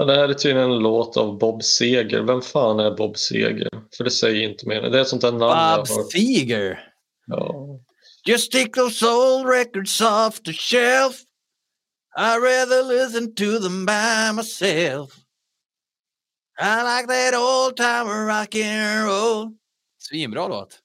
det 0.06 0.15
här 0.16 0.28
är 0.28 0.35
tydligen 0.35 0.70
en 0.70 0.78
låt 0.78 1.16
av 1.16 1.39
Bob 1.39 1.62
Seger. 1.62 2.23
Vem 2.23 2.43
fan 2.43 2.81
är 2.81 2.90
Bob 2.90 3.16
Seger? 3.19 3.69
För 3.97 4.05
det 4.05 4.10
säger 4.10 4.48
inte 4.48 4.69
mer. 4.69 4.82
Det 4.82 4.98
är 4.98 5.02
ett 5.02 5.09
sånt 5.09 5.23
där 5.23 5.32
namn 5.32 5.85
Bob. 5.89 6.06
Seger. 6.12 6.88
Just 8.26 8.52
take 8.52 8.72
those 8.72 9.02
old 9.02 9.46
records 9.46 10.00
off 10.00 10.42
the 10.42 10.52
shelf. 10.52 11.24
I'd 12.16 12.42
rather 12.42 12.82
listen 12.82 13.34
to 13.34 13.59
them 13.59 13.86
by 13.86 14.32
myself. 14.34 15.16
I 16.59 16.82
like 16.82 17.06
that 17.06 17.34
old 17.34 17.76
time 17.76 18.09
rock 18.26 18.55
and 18.55 19.06
roll. 19.06 19.56
Svinbra 19.98 20.48
låt. 20.48 20.80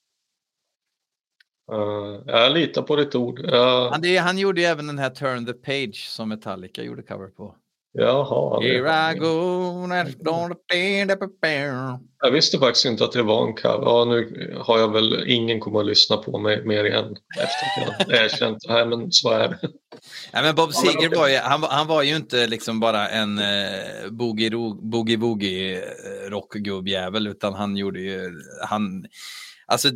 Eh, 1.71 2.21
jag 2.25 2.51
litar 2.51 2.81
på 2.81 2.95
ditt 2.95 3.15
ord. 3.15 3.39
Ja, 3.43 3.89
Han, 3.91 4.01
det, 4.01 4.17
han 4.17 4.37
gjorde 4.37 4.61
ju 4.61 4.67
även 4.67 4.87
den 4.87 4.99
här 4.99 5.09
Turn 5.09 5.45
the 5.45 5.53
Page 5.53 6.07
som 6.09 6.29
Metallica 6.29 6.83
gjorde 6.83 7.03
cover 7.03 7.27
på. 7.27 7.55
Jaha. 7.93 8.61
Here 8.61 9.11
I 9.11 9.19
go. 9.19 9.87
Jag 12.21 12.31
visste 12.31 12.59
faktiskt 12.59 12.85
inte 12.85 13.03
att 13.03 13.11
det 13.11 13.23
var 13.23 13.47
en 13.47 13.53
cover. 13.53 13.85
Ja, 13.85 14.05
nu 14.05 14.53
har 14.65 14.79
jag 14.79 14.91
väl 14.93 15.23
ingen 15.27 15.59
kommer 15.59 15.79
att 15.79 15.85
lyssna 15.85 16.17
på 16.17 16.39
mig 16.39 16.65
mer 16.65 16.83
igen 16.83 17.15
efter 17.39 17.91
att 17.91 18.07
jag 18.09 18.17
erkänt 18.25 18.57
det 18.67 18.73
här, 18.73 18.85
men 18.85 19.11
så 19.11 19.29
är 19.29 19.47
det. 19.49 19.59
Ja, 20.31 20.41
men 20.41 20.55
Bob 20.55 20.73
Seger 20.73 21.15
var 21.15 21.27
ju, 21.27 21.37
han, 21.37 21.63
han 21.63 21.87
var 21.87 22.03
ju 22.03 22.15
inte 22.15 22.47
liksom 22.47 22.79
bara 22.79 23.09
en 23.09 23.39
eh, 23.39 24.09
boogie- 24.09 24.79
boogie-woogie 24.91 25.81
eh, 27.15 27.31
utan 27.31 27.53
han 27.53 27.77
gjorde 27.77 27.99
ju, 27.99 28.31
han, 28.67 29.05
alltså 29.67 29.89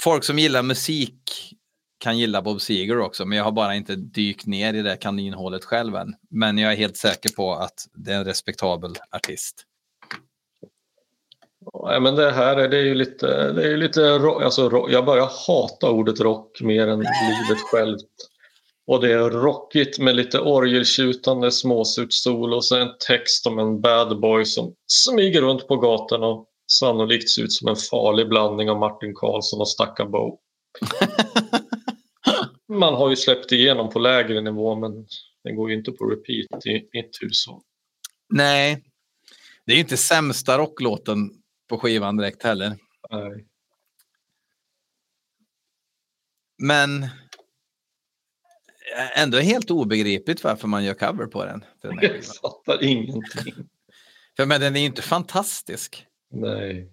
folk 0.00 0.24
som 0.24 0.38
gillar 0.38 0.62
musik 0.62 1.54
kan 1.98 2.18
gilla 2.18 2.42
Bob 2.42 2.60
Seger 2.60 2.98
också, 3.00 3.24
men 3.24 3.38
jag 3.38 3.44
har 3.44 3.52
bara 3.52 3.74
inte 3.74 3.96
dykt 3.96 4.46
ner 4.46 4.74
i 4.74 4.82
det 4.82 4.96
kaninhålet 4.96 5.64
själv 5.64 5.96
än. 5.96 6.14
Men 6.30 6.58
jag 6.58 6.72
är 6.72 6.76
helt 6.76 6.96
säker 6.96 7.30
på 7.36 7.52
att 7.54 7.74
det 7.94 8.12
är 8.12 8.16
en 8.16 8.24
respektabel 8.24 8.94
artist. 9.10 9.64
Ja, 11.72 12.00
men 12.00 12.14
det 12.14 12.30
här 12.32 12.56
är, 12.56 12.68
det 12.68 12.76
är 12.76 12.82
ju 12.84 12.94
lite, 12.94 13.52
det 13.52 13.72
är 13.72 13.76
lite 13.76 14.18
ro- 14.18 14.40
alltså, 14.40 14.68
ro- 14.68 14.90
jag 14.90 15.04
börjar 15.04 15.30
hata 15.46 15.90
ordet 15.90 16.20
rock 16.20 16.60
mer 16.60 16.88
än 16.88 16.98
livet 16.98 17.58
självt. 17.72 18.06
Och 18.86 19.00
det 19.00 19.12
är 19.12 19.30
rockigt 19.30 19.98
med 19.98 20.16
lite 20.16 20.40
orgeltjutande 20.40 21.50
småsut-solo 21.50 22.56
och 22.56 22.64
så 22.64 22.76
en 22.76 22.88
text 23.06 23.46
om 23.46 23.58
en 23.58 23.80
bad 23.80 24.20
boy 24.20 24.44
som 24.44 24.74
smyger 24.86 25.42
runt 25.42 25.68
på 25.68 25.76
gatan 25.76 26.22
och 26.22 26.46
sannolikt 26.72 27.30
ser 27.30 27.42
ut 27.42 27.52
som 27.52 27.68
en 27.68 27.76
farlig 27.76 28.28
blandning 28.28 28.70
av 28.70 28.78
Martin 28.78 29.14
Karlsson 29.14 29.60
och 29.60 29.68
Stacka 29.68 30.04
Bo. 30.04 30.38
Man 32.78 32.94
har 32.94 33.10
ju 33.10 33.16
släppt 33.16 33.52
igenom 33.52 33.90
på 33.90 33.98
lägre 33.98 34.40
nivå 34.40 34.74
men 34.74 35.06
den 35.44 35.56
går 35.56 35.70
ju 35.70 35.76
inte 35.76 35.92
på 35.92 36.04
repeat 36.04 36.66
i 36.66 36.88
mitt 36.92 37.22
hushåll. 37.22 37.62
Nej, 38.28 38.84
det 39.64 39.72
är 39.72 39.76
ju 39.76 39.80
inte 39.80 39.96
sämsta 39.96 40.58
rocklåten 40.58 41.30
på 41.68 41.78
skivan 41.78 42.16
direkt 42.16 42.42
heller. 42.42 42.76
Nej. 43.10 43.46
Men 46.58 47.06
ändå 49.16 49.38
helt 49.38 49.70
obegripligt 49.70 50.44
varför 50.44 50.68
man 50.68 50.84
gör 50.84 50.94
cover 50.94 51.26
på 51.26 51.44
den. 51.44 51.64
Den 51.82 51.98
Jag 52.02 52.24
fattar 52.24 52.84
ingenting. 52.84 53.54
för 54.36 54.46
men 54.46 54.60
den 54.60 54.76
är 54.76 54.80
ju 54.80 54.86
inte 54.86 55.02
fantastisk. 55.02 56.06
Nej. 56.30 56.92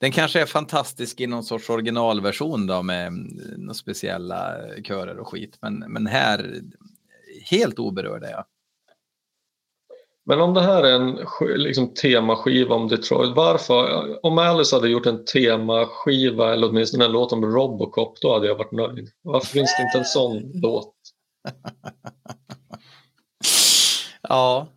Den 0.00 0.12
kanske 0.12 0.40
är 0.40 0.46
fantastisk 0.46 1.20
i 1.20 1.26
någon 1.26 1.44
sorts 1.44 1.70
originalversion 1.70 2.66
då 2.66 2.82
med 2.82 3.06
mm, 3.06 3.26
några 3.56 3.74
speciella 3.74 4.56
körer 4.84 5.18
och 5.18 5.28
skit. 5.28 5.58
Men, 5.60 5.78
men 5.78 6.06
här, 6.06 6.60
helt 7.50 7.78
oberörd 7.78 8.24
är 8.24 8.30
jag. 8.30 8.44
Men 10.28 10.40
om 10.40 10.54
det 10.54 10.62
här 10.62 10.82
är 10.82 10.92
en 10.92 11.18
liksom, 11.56 11.94
temaskiva 11.94 12.74
om 12.74 12.88
Detroit, 12.88 13.36
varför? 13.36 14.26
Om 14.26 14.38
Alice 14.38 14.76
hade 14.76 14.88
gjort 14.88 15.06
en 15.06 15.24
temaskiva 15.24 16.52
eller 16.52 16.68
åtminstone 16.68 17.04
en 17.04 17.12
låt 17.12 17.32
om 17.32 17.44
Robocop, 17.44 18.20
då 18.20 18.32
hade 18.32 18.46
jag 18.46 18.54
varit 18.54 18.72
nöjd. 18.72 19.10
Varför 19.22 19.46
finns 19.46 19.76
det 19.76 19.82
inte 19.82 19.98
en 19.98 20.04
sån 20.04 20.50
låt? 20.54 20.94
Ja. 24.22 24.68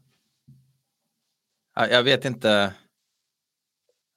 ja 1.76 1.88
jag 1.88 2.03
vet 2.03 2.26
inte. 2.26 2.73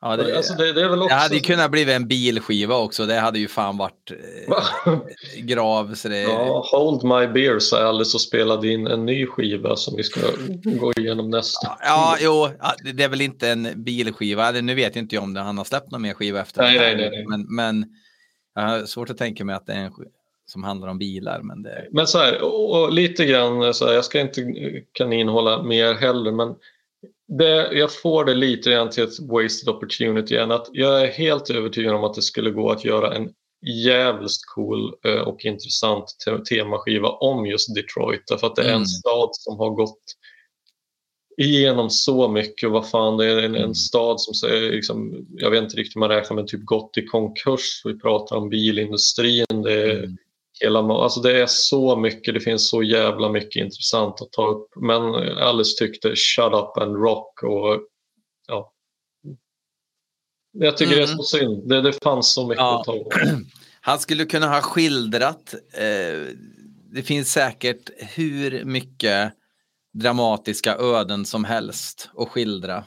Ja, 0.06 0.16
det, 0.16 0.36
alltså, 0.36 0.54
det, 0.54 0.72
det 0.72 0.82
är 0.82 0.88
väl 0.88 1.02
också... 1.02 1.14
det 1.14 1.20
hade 1.20 1.34
ju 1.34 1.40
kunnat 1.40 1.70
bli 1.70 1.92
en 1.92 2.08
bilskiva 2.08 2.76
också. 2.76 3.06
Det 3.06 3.14
hade 3.14 3.38
ju 3.38 3.48
fan 3.48 3.76
varit 3.76 4.10
eh, 4.10 4.98
grav. 5.38 5.94
Så 5.94 6.08
det, 6.08 6.20
Ja, 6.20 6.66
Hold 6.70 7.04
My 7.04 7.26
Beer 7.26 7.58
sa 7.58 7.88
Alice 7.88 8.16
och 8.16 8.20
spelade 8.20 8.68
in 8.68 8.86
en 8.86 9.06
ny 9.06 9.26
skiva 9.26 9.76
som 9.76 9.96
vi 9.96 10.02
ska 10.02 10.20
gå 10.64 10.92
igenom 10.96 11.30
nästa. 11.30 11.78
Ja, 11.80 12.16
jo, 12.20 12.48
det 12.94 13.04
är 13.04 13.08
väl 13.08 13.20
inte 13.20 13.48
en 13.48 13.84
bilskiva. 13.84 14.50
Nu 14.50 14.74
vet 14.74 14.96
inte 14.96 15.14
jag 15.14 15.24
om 15.24 15.34
det, 15.34 15.40
han 15.40 15.58
har 15.58 15.64
släppt 15.64 15.90
någon 15.90 16.02
mer 16.02 16.14
skiva 16.14 16.40
efter 16.40 16.62
Nej, 16.62 16.78
det 16.78 16.84
här. 16.84 16.96
nej, 16.96 17.10
nej. 17.10 17.26
Men, 17.28 17.54
men 17.54 17.86
jag 18.54 18.62
har 18.62 18.86
svårt 18.86 19.10
att 19.10 19.18
tänka 19.18 19.44
mig 19.44 19.54
att 19.54 19.66
det 19.66 19.72
är 19.72 19.84
en 19.84 19.92
som 20.46 20.64
handlar 20.64 20.88
om 20.88 20.98
bilar. 20.98 21.40
Men 21.42 21.62
det, 21.62 21.88
Men 21.90 22.06
så 22.06 22.18
här, 22.18 22.42
och, 22.42 22.82
och 22.82 22.92
lite 22.92 23.24
grann, 23.24 23.74
så 23.74 23.86
här, 23.86 23.92
jag 23.92 24.04
ska 24.04 24.20
inte 24.20 24.42
kaninhålla 24.92 25.62
mer 25.62 25.94
heller, 25.94 26.32
men 26.32 26.54
det, 27.38 27.72
jag 27.72 27.92
får 27.94 28.24
det 28.24 28.34
lite 28.34 28.70
grann 28.70 28.90
till 28.90 29.04
ett 29.04 29.20
wasted 29.20 29.68
opportunity 29.74 30.34
igen. 30.34 30.50
Att 30.50 30.68
jag 30.72 31.02
är 31.02 31.06
helt 31.06 31.50
övertygad 31.50 31.94
om 31.94 32.04
att 32.04 32.14
det 32.14 32.22
skulle 32.22 32.50
gå 32.50 32.70
att 32.70 32.84
göra 32.84 33.14
en 33.14 33.30
jävligt 33.86 34.30
cool 34.54 34.94
eh, 35.04 35.20
och 35.20 35.44
intressant 35.44 36.04
te- 36.24 36.38
temaskiva 36.56 37.08
om 37.08 37.46
just 37.46 37.74
Detroit. 37.74 38.22
Därför 38.28 38.46
att 38.46 38.56
det 38.56 38.62
är 38.62 38.68
Mm. 38.68 38.80
en 38.80 38.86
stad 38.86 39.28
som 39.32 39.58
har 39.58 39.70
gått 39.70 40.02
igenom 41.36 41.90
så 41.90 42.28
mycket. 42.28 42.66
Och 42.66 42.72
vad 42.72 42.90
fan, 42.90 43.16
det 43.16 43.26
är 43.26 43.38
en, 43.38 43.44
Mm. 43.44 43.62
en 43.62 43.74
stad 43.74 44.20
som 44.20 44.34
säger, 44.34 44.72
liksom, 44.72 45.26
jag 45.30 45.50
vet 45.50 45.62
inte 45.62 45.76
riktigt 45.76 45.96
hur 45.96 46.00
man 46.00 46.08
räknar, 46.08 46.36
men 46.36 46.46
typ 46.46 46.64
gått 46.64 46.96
i 46.98 47.06
konkurs. 47.06 47.82
Vi 47.84 47.98
pratar 47.98 48.36
om 48.36 48.48
bilindustrin. 48.48 49.62
Det 49.64 49.72
är, 49.72 49.98
Mm. 49.98 50.16
Hela, 50.60 50.78
alltså 50.80 51.20
det 51.20 51.40
är 51.42 51.46
så 51.46 51.96
mycket, 51.96 52.34
det 52.34 52.40
finns 52.40 52.68
så 52.68 52.82
jävla 52.82 53.28
mycket 53.28 53.56
intressant 53.64 54.20
att 54.20 54.32
ta 54.32 54.46
upp. 54.46 54.68
Men 54.76 55.02
Alice 55.38 55.78
tyckte 55.78 56.14
shut 56.16 56.52
up 56.52 56.76
and 56.78 56.96
rock 56.96 57.42
och 57.42 57.80
ja. 58.48 58.70
Jag 60.52 60.76
tycker 60.76 60.96
det 60.96 61.02
är 61.02 61.06
Mm. 61.06 61.16
så 61.16 61.22
synd. 61.22 61.68
Det, 61.68 61.82
det 61.82 61.92
fanns 62.02 62.32
så 62.34 62.46
mycket 62.46 62.60
Ja. 62.60 62.80
att 62.80 62.84
ta 62.84 62.96
upp. 63.00 63.12
Han 63.80 63.98
skulle 63.98 64.24
kunna 64.24 64.48
ha 64.48 64.60
skildrat, 64.60 65.54
eh, 65.72 66.26
det 66.92 67.02
finns 67.02 67.32
säkert 67.32 67.90
hur 67.96 68.64
mycket 68.64 69.32
dramatiska 69.92 70.76
öden 70.76 71.24
som 71.26 71.44
helst 71.44 72.10
att 72.16 72.28
skildra 72.28 72.84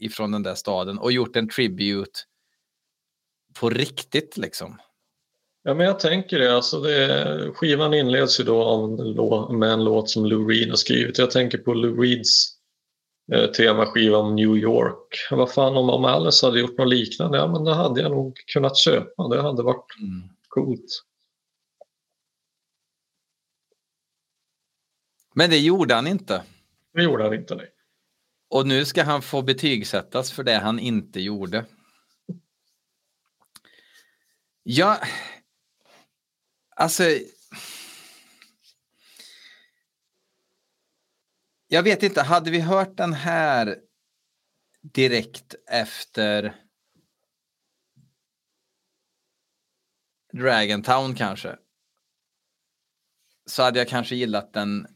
ifrån 0.00 0.30
den 0.32 0.42
där 0.42 0.54
staden 0.54 0.98
och 0.98 1.12
gjort 1.12 1.36
en 1.36 1.48
tribute 1.48 2.20
på 3.60 3.70
riktigt 3.70 4.36
liksom. 4.36 4.78
Ja, 5.62 5.74
men 5.74 5.86
jag 5.86 6.00
tänker 6.00 6.38
det. 6.38 6.54
Alltså 6.54 6.80
det 6.80 7.52
skivan 7.54 7.94
inleds 7.94 8.40
ju 8.40 8.44
då 8.44 8.62
av 8.62 9.00
en 9.50 9.58
med 9.58 9.70
en 9.70 9.84
låt 9.84 10.10
som 10.10 10.24
Lou 10.24 10.48
Reed 10.48 10.68
har 10.68 10.76
skrivit. 10.76 11.18
Jag 11.18 11.30
tänker 11.30 11.58
på 11.58 11.74
Lou 11.74 12.02
Reeds 12.02 12.58
eh, 13.32 13.50
temaskiva 13.50 14.18
om 14.18 14.36
New 14.36 14.56
York. 14.56 15.26
Vad 15.30 15.52
fan 15.52 15.76
om, 15.76 15.90
om 15.90 16.04
Alice 16.04 16.46
hade 16.46 16.60
gjort 16.60 16.78
något 16.78 16.88
liknande? 16.88 17.38
Ja, 17.38 17.46
men 17.52 17.64
det 17.64 17.74
hade 17.74 18.00
jag 18.00 18.10
nog 18.10 18.36
kunnat 18.52 18.76
köpa. 18.76 19.28
Det 19.28 19.42
hade 19.42 19.62
varit 19.62 19.86
coolt. 20.48 21.04
Men 25.34 25.50
det 25.50 25.58
gjorde 25.58 25.94
han 25.94 26.06
inte. 26.06 26.42
Det 26.94 27.02
gjorde 27.02 27.24
han 27.24 27.34
inte. 27.34 27.54
Nej. 27.54 27.70
Och 28.50 28.66
nu 28.66 28.84
ska 28.84 29.02
han 29.02 29.22
få 29.22 29.42
betygsättas 29.42 30.32
för 30.32 30.42
det 30.42 30.58
han 30.58 30.78
inte 30.78 31.20
gjorde. 31.20 31.64
Ja, 34.62 34.98
alltså. 36.78 37.04
Jag 41.68 41.82
vet 41.82 42.02
inte, 42.02 42.22
hade 42.22 42.50
vi 42.50 42.60
hört 42.60 42.96
den 42.96 43.12
här 43.12 43.76
direkt 44.80 45.54
efter 45.70 46.54
Dragon 50.32 50.82
Town 50.82 51.14
kanske? 51.14 51.56
Så 53.46 53.62
hade 53.62 53.78
jag 53.78 53.88
kanske 53.88 54.16
gillat 54.16 54.52
den 54.52 54.86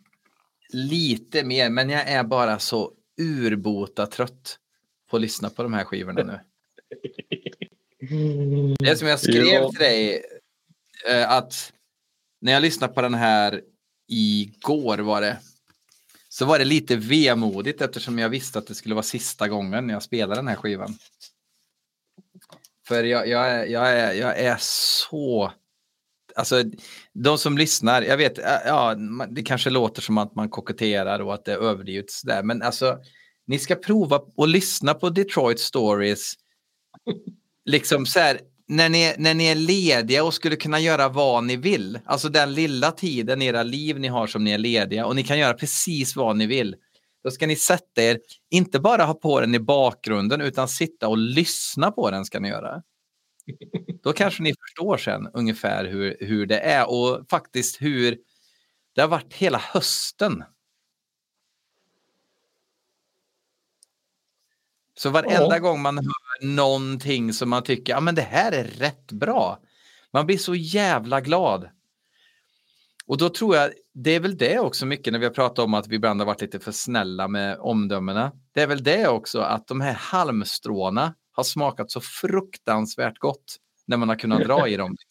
lite 0.72 1.44
mer, 1.44 1.70
men 1.70 1.90
jag 1.90 2.08
är 2.08 2.24
bara 2.24 2.58
så 2.58 2.92
urbota 3.20 4.06
trött 4.06 4.58
på 5.10 5.16
att 5.16 5.22
lyssna 5.22 5.50
på 5.50 5.62
de 5.62 5.72
här 5.72 5.84
skivorna 5.84 6.22
nu. 6.22 6.40
Det 8.78 8.88
är 8.88 8.94
som 8.94 9.08
jag 9.08 9.20
skrev 9.20 9.68
till 9.68 9.78
dig, 9.78 10.22
Eh, 11.08 11.30
att 11.30 11.72
när 12.40 12.52
jag 12.52 12.62
lyssnade 12.62 12.92
på 12.92 13.02
den 13.02 13.14
här 13.14 13.62
igår 14.08 14.98
var 14.98 15.20
det, 15.20 15.38
så 16.28 16.44
var 16.44 16.58
det 16.58 16.64
lite 16.64 16.96
vemodigt 16.96 17.80
eftersom 17.80 18.18
jag 18.18 18.28
visste 18.28 18.58
att 18.58 18.66
det 18.66 18.74
skulle 18.74 18.94
vara 18.94 19.02
sista 19.02 19.48
gången 19.48 19.88
jag 19.88 20.02
spelade 20.02 20.34
den 20.34 20.48
här 20.48 20.56
skivan. 20.56 20.98
För 22.88 23.04
jag, 23.04 23.28
jag, 23.28 23.50
är, 23.50 23.64
jag, 23.66 23.90
är, 23.90 24.12
jag 24.12 24.38
är 24.38 24.56
så... 24.60 25.52
Alltså, 26.34 26.64
de 27.12 27.38
som 27.38 27.58
lyssnar, 27.58 28.02
jag 28.02 28.16
vet, 28.16 28.38
eh, 28.38 28.58
ja, 28.66 28.94
det 29.30 29.42
kanske 29.42 29.70
låter 29.70 30.02
som 30.02 30.18
att 30.18 30.34
man 30.34 30.48
koketterar 30.48 31.20
och 31.20 31.34
att 31.34 31.44
det 31.44 31.52
är 31.52 31.58
överdrivet 31.58 32.10
sådär, 32.10 32.42
men 32.42 32.62
alltså, 32.62 32.98
ni 33.46 33.58
ska 33.58 33.74
prova 33.74 34.20
att 34.36 34.48
lyssna 34.48 34.94
på 34.94 35.10
Detroit 35.10 35.60
Stories 35.60 36.34
liksom 37.64 38.06
så 38.06 38.20
här, 38.20 38.40
när 38.68 38.88
ni, 38.88 39.14
när 39.18 39.34
ni 39.34 39.46
är 39.46 39.54
lediga 39.54 40.24
och 40.24 40.34
skulle 40.34 40.56
kunna 40.56 40.80
göra 40.80 41.08
vad 41.08 41.44
ni 41.44 41.56
vill, 41.56 41.98
alltså 42.04 42.28
den 42.28 42.54
lilla 42.54 42.90
tiden 42.90 43.42
i 43.42 43.46
era 43.46 43.62
liv 43.62 44.00
ni 44.00 44.08
har 44.08 44.26
som 44.26 44.44
ni 44.44 44.50
är 44.50 44.58
lediga 44.58 45.06
och 45.06 45.16
ni 45.16 45.22
kan 45.22 45.38
göra 45.38 45.54
precis 45.54 46.16
vad 46.16 46.36
ni 46.36 46.46
vill. 46.46 46.76
Då 47.24 47.30
ska 47.30 47.46
ni 47.46 47.56
sätta 47.56 48.02
er, 48.02 48.18
inte 48.50 48.80
bara 48.80 49.04
ha 49.04 49.14
på 49.14 49.40
den 49.40 49.54
i 49.54 49.60
bakgrunden 49.60 50.40
utan 50.40 50.68
sitta 50.68 51.08
och 51.08 51.18
lyssna 51.18 51.90
på 51.90 52.10
den 52.10 52.24
ska 52.24 52.40
ni 52.40 52.48
göra. 52.48 52.82
Då 54.02 54.12
kanske 54.12 54.42
ni 54.42 54.54
förstår 54.54 54.96
sen 54.96 55.28
ungefär 55.34 55.84
hur, 55.84 56.16
hur 56.20 56.46
det 56.46 56.58
är 56.58 56.90
och 56.90 57.26
faktiskt 57.30 57.82
hur 57.82 58.18
det 58.94 59.00
har 59.00 59.08
varit 59.08 59.34
hela 59.34 59.58
hösten. 59.58 60.44
Så 65.02 65.10
varenda 65.10 65.56
Ja. 65.56 65.58
gång 65.58 65.82
man 65.82 65.96
hör 65.98 66.46
någonting 66.46 67.32
som 67.32 67.50
man 67.50 67.62
tycker, 67.62 67.92
ja 67.92 68.00
men 68.00 68.14
det 68.14 68.22
här 68.22 68.52
är 68.52 68.64
rätt 68.64 69.12
bra. 69.12 69.58
Man 70.12 70.26
blir 70.26 70.38
så 70.38 70.54
jävla 70.54 71.20
glad. 71.20 71.68
Och 73.06 73.18
då 73.18 73.28
tror 73.28 73.56
jag, 73.56 73.70
det 73.94 74.10
är 74.10 74.20
väl 74.20 74.36
det 74.36 74.58
också 74.58 74.86
mycket 74.86 75.12
när 75.12 75.20
vi 75.20 75.26
har 75.26 75.32
pratat 75.32 75.58
om 75.58 75.74
att 75.74 75.88
vi 75.88 75.96
ibland 75.96 76.20
har 76.20 76.26
varit 76.26 76.40
lite 76.40 76.58
för 76.58 76.72
snälla 76.72 77.28
med 77.28 77.58
omdömena. 77.58 78.32
Det 78.54 78.60
är 78.62 78.66
väl 78.66 78.82
det 78.82 79.08
också 79.08 79.40
att 79.40 79.66
de 79.66 79.80
här 79.80 79.92
halmstråna 79.94 81.14
har 81.32 81.44
smakat 81.44 81.90
så 81.90 82.00
fruktansvärt 82.00 83.18
gott 83.18 83.56
när 83.86 83.96
man 83.96 84.08
har 84.08 84.16
kunnat 84.16 84.44
dra 84.44 84.68
i 84.68 84.76
dem. 84.76 84.96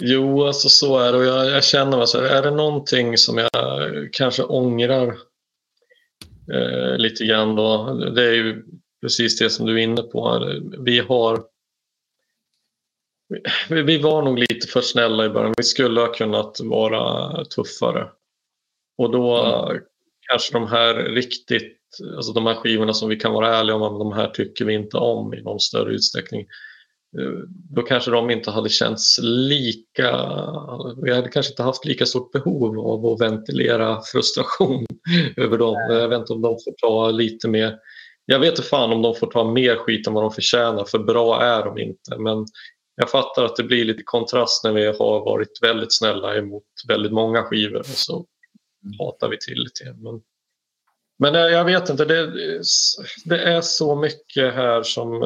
Jo, 0.00 0.44
alltså 0.46 0.68
så 0.68 0.98
är 0.98 1.12
det. 1.12 1.18
Och 1.18 1.24
jag, 1.24 1.46
jag 1.50 1.64
känner 1.64 1.96
mig 1.96 2.06
så 2.06 2.20
här, 2.20 2.26
är 2.26 2.42
det 2.42 2.50
någonting 2.50 3.18
som 3.18 3.38
jag 3.38 3.50
kanske 4.12 4.42
ångrar 4.42 5.16
eh, 6.52 6.98
lite 6.98 7.24
grann 7.24 7.54
då, 7.54 7.94
det 7.94 8.24
är 8.24 8.32
ju 8.32 8.64
precis 9.00 9.38
det 9.38 9.50
som 9.50 9.66
du 9.66 9.72
är 9.72 9.82
inne 9.82 10.02
på. 10.02 10.50
Vi 10.78 10.98
har 10.98 11.44
vi, 13.68 13.98
var 13.98 14.22
nog 14.22 14.38
lite 14.38 14.66
för 14.66 14.80
snälla 14.80 15.24
i 15.24 15.28
början. 15.28 15.54
Vi 15.56 15.62
skulle 15.62 16.00
ha 16.00 16.12
kunnat 16.12 16.60
vara 16.60 17.44
tuffare. 17.44 18.08
Och 18.98 19.10
då 19.10 19.38
kanske 20.30 20.52
de 20.52 20.68
här 20.68 20.94
riktigt, 20.94 21.78
alltså 22.16 22.32
de 22.32 22.46
här 22.46 22.54
skivorna 22.54 22.92
som 22.92 23.08
vi 23.08 23.16
kan 23.16 23.32
vara 23.32 23.56
ärliga 23.56 23.76
om, 23.76 23.98
de 23.98 24.12
här 24.12 24.28
tycker 24.28 24.64
vi 24.64 24.74
inte 24.74 24.96
om 24.96 25.34
i 25.34 25.42
någon 25.42 25.60
större 25.60 25.92
utsträckning. 25.92 26.46
Eh, 27.20 27.40
Då 27.70 27.82
kanske 27.82 28.10
de 28.10 28.30
inte 28.30 28.50
hade 28.50 28.68
känts 28.68 29.18
lika, 29.22 30.10
vi 31.02 31.14
hade 31.14 31.28
kanske 31.28 31.52
inte 31.52 31.62
haft 31.62 31.84
lika 31.84 32.06
stort 32.06 32.32
behov 32.32 32.78
av 32.78 33.06
att 33.06 33.20
ventilera 33.20 34.00
frustration 34.12 34.86
över 35.36 35.58
dem. 35.58 35.76
Jag 35.90 36.08
vet 36.08 36.18
inte 36.18 36.32
om 36.32 36.42
de 36.42 36.56
får 36.64 36.74
ta 36.80 37.10
lite 37.10 37.48
mer, 37.48 37.78
jag 38.26 38.38
vet 38.38 38.50
inte 38.50 38.62
fan 38.62 38.92
om 38.92 39.02
de 39.02 39.14
får 39.14 39.26
ta 39.26 39.44
mer 39.44 39.76
skit 39.76 40.06
än 40.06 40.12
vad 40.14 40.24
de 40.24 40.30
förtjänar 40.30 40.84
för 40.84 40.98
bra 40.98 41.42
är 41.42 41.64
de 41.64 41.78
inte. 41.78 42.18
Men 42.18 42.46
jag 42.96 43.10
fattar 43.10 43.44
att 43.44 43.56
det 43.56 43.62
blir 43.64 43.84
lite 43.84 44.02
kontrast 44.02 44.64
när 44.64 44.72
vi 44.72 44.86
har 44.86 45.24
varit 45.24 45.58
väldigt 45.62 45.92
snälla 45.94 46.36
emot 46.36 46.64
väldigt 46.88 47.12
många 47.12 47.42
skivor 47.42 47.78
och 47.78 47.86
så 47.86 48.26
hatar 48.98 49.28
vi 49.28 49.38
till 49.38 49.58
lite. 49.58 49.96
Men, 49.98 50.20
men 51.18 51.34
jag, 51.34 51.50
jag 51.52 51.64
vet 51.64 51.88
inte, 51.88 52.04
det, 52.04 52.32
det 53.24 53.38
är 53.38 53.60
så 53.60 53.94
mycket 53.96 54.54
här 54.54 54.82
som 54.82 55.22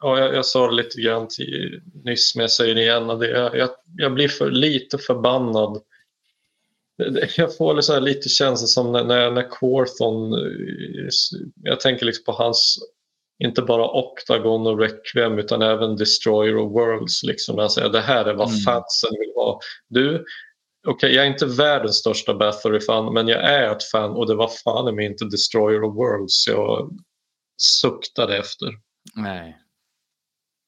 Ja, 0.00 0.18
jag, 0.18 0.34
jag 0.34 0.46
sa 0.46 0.66
det 0.66 0.74
lite 0.74 1.00
grann 1.00 1.28
till, 1.28 1.80
nyss, 2.04 2.34
men 2.34 2.40
jag 2.42 2.50
säger 2.50 2.74
det 2.74 2.82
igen. 2.82 3.06
Det, 3.08 3.30
jag, 3.30 3.70
jag 3.96 4.14
blir 4.14 4.28
för, 4.28 4.50
lite 4.50 4.98
förbannad. 4.98 5.82
Jag 7.36 7.56
får 7.56 7.92
här 7.92 8.00
lite 8.00 8.28
känsla 8.28 8.66
som 8.66 8.92
när, 8.92 9.04
när, 9.04 9.30
när 9.30 9.50
Quorthon... 9.50 10.32
eh, 10.32 11.08
Jag 11.62 11.80
tänker 11.80 12.06
liksom 12.06 12.24
på 12.24 12.32
hans, 12.32 12.78
inte 13.44 13.62
bara 13.62 13.90
Octagon 13.90 14.66
och 14.66 14.78
Requiem 14.78 15.38
utan 15.38 15.62
även 15.62 15.96
Destroyer 15.96 16.56
of 16.56 16.72
Worlds. 16.72 17.22
Liksom, 17.22 17.58
han 17.58 17.70
säger 17.70 17.88
det 17.88 18.00
här 18.00 18.24
är 18.24 18.34
vad 18.34 18.48
Mm. 18.48 18.60
fansen 18.60 19.10
vill 19.20 19.32
ha. 19.34 19.60
Du, 19.88 20.24
okej 20.86 21.14
jag 21.14 21.24
är 21.26 21.30
inte 21.30 21.46
världens 21.46 21.96
största 21.96 22.34
Bathory-fan 22.34 23.14
men 23.14 23.28
jag 23.28 23.40
är 23.44 23.72
ett 23.72 23.84
fan 23.84 24.10
och 24.10 24.26
det 24.26 24.34
var 24.34 24.48
fan 24.64 24.88
i 24.88 24.92
mig 24.92 25.06
inte 25.06 25.24
Destroyer 25.24 25.84
of 25.84 25.96
Worlds 25.96 26.46
jag 26.48 26.90
suktade 27.56 28.36
efter. 28.38 28.68
Nej. 29.14 29.56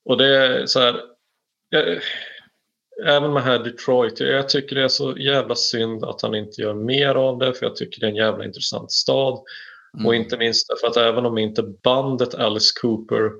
Och 0.04 0.16
det 0.16 0.36
är 0.36 0.66
så 0.66 0.80
här, 0.80 1.00
jag, 1.70 2.00
även 3.06 3.32
med 3.32 3.42
här 3.42 3.58
Detroit, 3.58 4.20
jag 4.20 4.48
tycker 4.48 4.76
det 4.76 4.82
är 4.82 4.88
så 4.88 5.16
jävla 5.18 5.54
synd 5.54 6.04
att 6.04 6.22
han 6.22 6.34
inte 6.34 6.62
gör 6.62 6.74
mer 6.74 7.14
av 7.14 7.38
det 7.38 7.52
för 7.54 7.66
jag 7.66 7.76
tycker 7.76 8.00
det 8.00 8.06
är 8.06 8.10
en 8.10 8.16
jävla 8.16 8.44
intressant 8.44 8.92
stad. 8.92 9.38
Mm. 9.94 10.06
Och 10.06 10.14
inte 10.14 10.36
minst 10.36 10.68
därför 10.68 10.86
att 10.86 10.96
även 10.96 11.26
om 11.26 11.38
inte 11.38 11.62
bandet 11.62 12.34
Alice 12.34 12.72
Cooper 12.80 13.24
eh, 13.24 13.30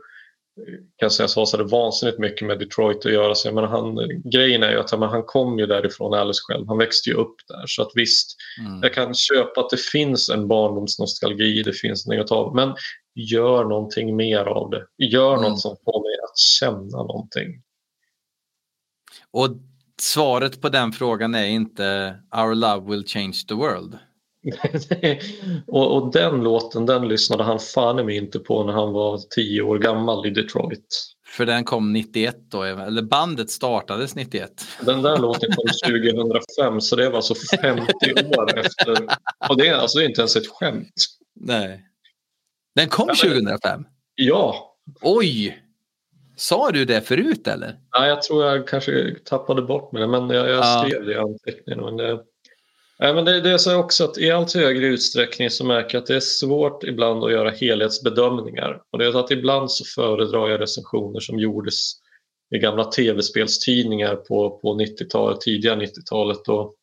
kan 0.97 1.11
sägas 1.11 1.37
ha 1.37 1.47
så 1.47 1.57
här 1.57 1.65
vansinnigt 1.65 2.19
mycket 2.19 2.47
med 2.47 2.59
Detroit 2.59 3.07
att 3.07 3.12
göra. 3.12 3.35
Så 3.35 3.49
jag 3.49 3.55
menar, 3.55 3.69
han, 3.69 3.97
grejen 4.31 4.62
är 4.62 4.70
ju 4.70 4.78
att 4.78 4.91
han 4.91 5.23
kom 5.23 5.59
ju 5.59 5.66
därifrån 5.66 6.15
Alice 6.15 6.41
själv. 6.43 6.69
Han 6.69 6.78
växte 6.78 7.11
ju 7.11 7.16
upp 7.16 7.35
där. 7.49 7.65
Så 7.66 7.82
att 7.82 7.91
visst, 7.95 8.37
Mm. 8.61 8.82
jag 8.82 8.95
kan 8.95 9.15
köpa 9.15 9.61
att 9.61 9.70
det 9.70 9.81
finns 9.81 10.28
en 10.28 10.49
barndomsnostalgi, 10.49 11.62
det 11.62 11.73
finns 11.73 12.07
något 12.07 12.32
av. 12.32 12.55
Men 12.55 12.74
gör 13.15 13.65
någonting 13.65 14.16
mer 14.16 14.45
av 14.45 14.70
det. 14.70 14.87
Gör 14.97 15.37
Mm. 15.37 15.51
något 15.51 15.61
som 15.61 15.77
får 15.85 16.03
mig 16.03 16.16
att 16.31 16.39
känna 16.39 17.03
någonting. 17.03 17.62
Och 19.31 19.49
svaret 20.03 20.61
på 20.61 20.69
den 20.69 20.93
frågan 20.93 21.35
är 21.35 21.47
inte 21.47 22.16
Our 22.37 22.55
love 22.55 22.91
will 22.91 23.07
change 23.07 23.37
the 23.49 23.55
world. 23.55 23.99
och, 25.66 25.97
och 25.97 26.12
den 26.12 26.41
låten 26.45 26.87
den 26.87 27.09
lyssnade 27.09 27.45
han 27.45 27.59
fan 27.59 27.99
i 27.99 28.05
mig 28.05 28.16
inte 28.16 28.39
på 28.39 28.65
när 28.65 28.73
han 28.73 28.93
var 28.93 29.19
tio 29.35 29.62
år 29.62 29.78
gammal 29.78 30.27
i 30.27 30.31
Detroit. 30.31 31.15
För 31.37 31.47
den 31.47 31.65
kom 31.65 31.93
91 31.93 32.37
då, 32.51 32.62
eller 32.62 33.03
bandet 33.03 33.51
startades 33.51 34.15
91. 34.15 34.51
Den 34.87 35.03
där 35.03 35.19
låten 35.19 35.51
kom 35.53 35.66
2005 35.91 36.81
så 36.81 36.97
det 36.97 37.09
var 37.09 37.16
alltså 37.16 37.35
50 37.62 37.93
år 38.39 38.59
efter. 38.59 39.07
Och 39.49 39.57
det 39.57 39.69
är 39.69 39.74
alltså 39.74 40.01
inte 40.01 40.20
ens 40.20 40.37
ett 40.37 40.49
skämt. 40.49 40.95
Nej. 41.41 41.87
Den 42.75 42.89
kom 42.89 43.09
Ja, 43.09 43.15
men- 43.25 43.45
2005? 43.45 43.85
Ja, 44.15 44.67
Oj! 45.03 45.63
Sa 46.37 46.71
du 46.71 46.85
det 46.85 47.01
förut 47.01 47.49
eller? 47.49 47.77
Nej, 47.99 48.09
jag 48.09 48.23
tror 48.23 48.45
jag 48.45 48.69
kanske 48.69 49.15
tappade 49.25 49.63
bort 49.63 49.93
mig, 49.93 50.07
men 50.09 50.31
jag, 50.31 50.49
jag 50.49 50.57
Ja. 50.59 50.85
skrev 50.87 51.05
det 51.07 51.13
i 51.13 51.17
anteckningen. 51.17 51.85
Men 51.85 51.97
det, 51.97 52.25
men 52.99 53.25
det, 53.25 53.41
det 53.41 53.51
är 53.51 53.59
så 53.59 53.77
också 53.77 54.05
att 54.05 54.19
i 54.19 54.31
allt 54.31 54.55
högre 54.55 54.87
utsträckning 54.87 55.51
så 55.51 55.65
märker 55.65 55.95
jag 55.95 56.03
att 56.03 56.07
det 56.07 56.17
är 56.17 56.21
svårt 56.21 56.85
ibland 56.85 57.25
att 57.25 57.33
göra 57.33 57.51
helhetsbedömningar. 57.51 58.83
Och 58.91 58.99
det 58.99 59.07
är 59.07 59.13
så 59.13 59.19
att 59.19 59.31
ibland 59.31 59.71
så 59.71 59.85
föredrar 59.85 60.49
jag 60.49 60.61
recensioner 60.61 61.21
som 61.21 61.39
gjordes 61.39 61.93
i 62.55 62.59
gamla 62.59 62.85
tv-spelstidningar 62.85 64.17
på, 64.17 64.59
på 64.63 64.75
90-talet, 64.75 65.41
tidiga 65.41 65.75
90-talet. 65.75 66.49
Och 66.49 66.75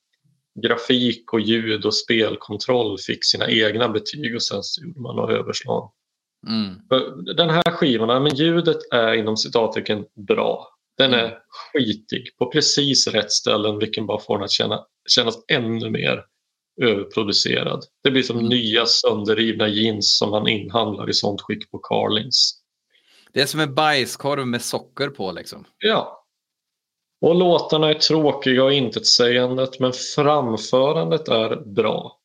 grafik 0.62 1.34
och 1.34 1.40
ljud 1.40 1.86
och 1.86 1.96
spelkontroll 1.96 2.98
fick 3.00 3.26
sina 3.26 3.50
egna 3.50 3.90
betyg 3.90 4.36
och 4.36 4.44
sen 4.44 4.64
så 4.64 4.82
gjorde 4.82 5.00
man 5.00 5.16
några 5.16 5.38
överslag. 5.38 5.92
Mm. 6.48 6.76
Den 7.36 7.50
här 7.50 7.72
skivan, 7.72 8.24
men 8.24 8.36
ljudet 8.36 8.78
är 8.92 9.14
inom 9.14 9.38
citattecken 9.38 10.06
bra. 10.28 10.68
Den 10.98 11.14
är 11.14 11.38
skitig 11.50 12.38
på 12.38 12.52
precis 12.52 13.08
rätt 13.08 13.32
ställen 13.32 13.80
vilken 13.80 14.06
bara 14.06 14.20
får 14.20 14.38
den 14.38 14.44
att 14.44 14.52
känna, 14.52 14.86
kännas 15.10 15.36
ännu 15.48 15.90
mer 15.90 16.24
överproducerad. 16.82 17.84
Det 18.04 18.12
blir 18.12 18.24
som 18.24 18.38
Mm. 18.38 18.50
nya 18.50 18.86
sönderrivna 18.86 19.68
jeans 19.68 20.18
som 20.18 20.30
man 20.30 20.48
inhandlar 20.48 21.10
i 21.10 21.14
sånt 21.14 21.42
skick 21.42 21.72
på 21.72 21.80
Carlings. 21.80 22.54
Det 23.34 23.42
är 23.42 23.46
som 23.46 23.60
en 23.60 23.76
bajskorv 23.76 24.48
med 24.48 24.62
socker 24.62 25.10
på 25.10 25.32
liksom. 25.32 25.66
Ja. 25.78 26.16
Och 27.22 27.35
låtarna 27.35 27.89
är 27.89 27.94
tråkiga 27.94 28.64
och 28.64 28.73
intetsägandet 28.73 29.80
men 29.80 29.94
framförandet 29.94 31.27
är 31.27 31.56
bra. 31.56 32.18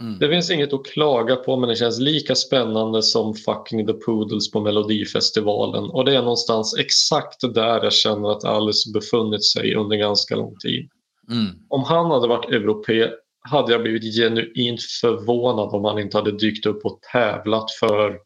Mm. 0.00 0.18
Det 0.18 0.28
finns 0.28 0.50
inget 0.50 0.72
att 0.72 0.86
klaga 0.86 1.36
på 1.36 1.56
men 1.56 1.68
det 1.68 1.76
känns 1.76 2.00
lika 2.00 2.34
spännande 2.34 3.02
som 3.02 3.34
fucking 3.34 3.86
The 3.86 3.92
Poodles 3.92 4.50
på 4.50 4.60
Melodifestivalen 4.60 5.84
och 5.84 6.04
det 6.04 6.16
är 6.16 6.22
någonstans 6.22 6.76
exakt 6.78 7.54
där 7.54 7.84
jag 7.84 7.92
känner 7.92 8.30
att 8.30 8.44
Alice 8.44 8.90
befunnit 8.94 9.44
sig 9.44 9.74
under 9.74 9.96
ganska 9.96 10.36
lång 10.36 10.56
tid. 10.56 10.88
Mm. 11.30 11.46
Om 11.68 11.84
han 11.84 12.10
hade 12.10 12.28
varit 12.28 12.50
europé 12.50 13.08
hade 13.40 13.72
jag 13.72 13.82
blivit 13.82 14.16
genuint 14.16 14.82
förvånad 14.82 15.68
om 15.74 15.84
han 15.84 15.98
inte 15.98 16.16
hade 16.16 16.38
dykt 16.38 16.66
upp 16.66 16.84
och 16.84 17.00
tävlat 17.12 17.70
för 17.70 18.18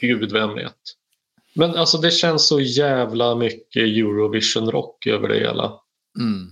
gud 0.00 0.32
vem 0.32 0.54
vet. 0.54 0.76
Men 1.54 1.70
alltså 1.70 1.98
det 1.98 2.10
känns 2.10 2.48
så 2.48 2.60
jävla 2.60 3.34
mycket 3.34 3.82
Eurovision 3.82 4.70
rock 4.70 5.06
över 5.06 5.28
det 5.28 5.38
hela 5.38 5.80
Mm. 6.20 6.50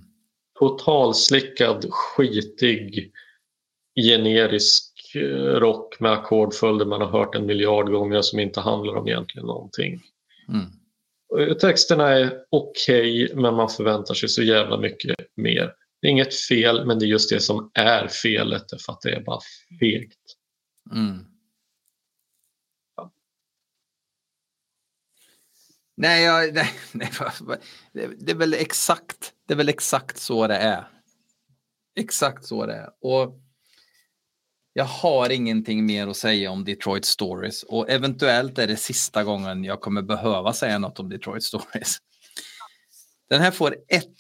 totalslickad, 0.58 1.86
skitig, 1.90 3.12
generisk 4.06 5.14
eh, 5.14 5.54
rock 5.60 6.00
med 6.00 6.12
ackordföljder 6.12 6.86
man 6.86 7.00
har 7.00 7.08
hört 7.08 7.34
en 7.34 7.46
miljard 7.46 7.90
gånger 7.90 8.22
som 8.22 8.38
inte 8.38 8.60
handlar 8.60 8.94
om 8.94 9.08
egentligen 9.08 9.46
någonting. 9.46 10.00
Mm. 10.48 10.66
Eh, 11.48 11.56
Texterna 11.56 12.08
är 12.08 12.38
okej, 12.50 13.32
men 13.34 13.54
man 13.54 13.68
förväntar 13.68 14.14
sig 14.14 14.28
så 14.28 14.42
jävla 14.42 14.76
mycket 14.78 15.16
mer. 15.36 15.72
Det 16.00 16.08
är 16.08 16.10
inget 16.10 16.34
fel, 16.34 16.86
men 16.86 16.98
det 16.98 17.04
är 17.04 17.08
just 17.08 17.30
det 17.30 17.40
som 17.40 17.70
är 17.74 18.08
felet, 18.08 18.64
för 18.86 18.92
att 18.92 19.00
det 19.00 19.10
är 19.10 19.20
bara 19.20 19.40
fegt. 19.80 20.18
Mm. 20.92 21.18
Nej, 25.96 26.22
jag, 26.22 26.54
nej, 26.54 26.70
nej 26.92 27.10
det, 27.92 28.06
det 28.18 28.32
är 28.32 28.36
väl 28.36 28.54
exakt, 28.54 29.32
det 29.46 29.54
är 29.54 29.58
väl 29.58 29.68
exakt 29.68 30.18
så 30.18 30.46
det 30.46 30.56
är. 30.56 30.88
Exakt 31.96 32.44
så 32.44 32.66
det 32.66 32.74
är. 32.74 32.90
Och 33.00 33.38
jag 34.72 34.84
har 34.84 35.30
ingenting 35.30 35.86
mer 35.86 36.06
att 36.08 36.16
säga 36.16 36.50
om 36.50 36.64
Detroit 36.64 37.04
Stories 37.04 37.62
och 37.62 37.90
eventuellt 37.90 38.58
är 38.58 38.66
det 38.66 38.76
sista 38.76 39.24
gången 39.24 39.64
jag 39.64 39.80
kommer 39.80 40.02
behöva 40.02 40.52
säga 40.52 40.78
något 40.78 41.00
om 41.00 41.08
Detroit 41.08 41.42
Stories. 41.44 41.98
Den 43.28 43.40
här 43.40 43.50
får 43.50 43.76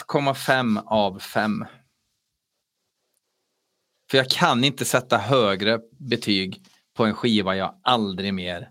1,5 0.08 0.82
av 0.86 1.18
5. 1.18 1.64
För 4.10 4.18
jag 4.18 4.30
kan 4.30 4.64
inte 4.64 4.84
sätta 4.84 5.18
högre 5.18 5.80
betyg 5.98 6.66
på 6.94 7.04
en 7.04 7.14
skiva 7.14 7.56
jag 7.56 7.80
aldrig 7.82 8.34
mer 8.34 8.70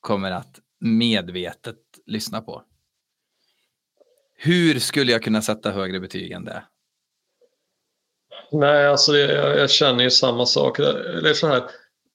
kommer 0.00 0.30
att 0.30 0.60
medvetet 0.80 1.76
lyssna 2.06 2.40
på. 2.40 2.62
Hur 4.36 4.78
skulle 4.78 5.12
jag 5.12 5.22
kunna 5.22 5.42
sätta 5.42 5.70
högre 5.70 6.00
betyg 6.00 6.32
än 6.32 6.44
det? 6.44 6.64
Nej, 8.52 8.86
alltså 8.86 9.16
jag, 9.16 9.58
jag 9.58 9.70
känner 9.70 10.04
ju 10.04 10.10
samma 10.10 10.46
sak. 10.46 10.76
Det 10.76 11.30
är 11.30 11.34
så 11.34 11.46
här, 11.46 11.62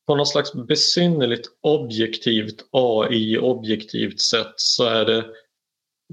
på 0.07 0.15
något 0.15 0.29
slags 0.29 0.53
besynnerligt 0.53 1.47
objektivt 1.61 2.67
AI-objektivt 2.71 4.21
sätt 4.21 4.53
så 4.55 4.83
är 4.83 5.05
det 5.05 5.25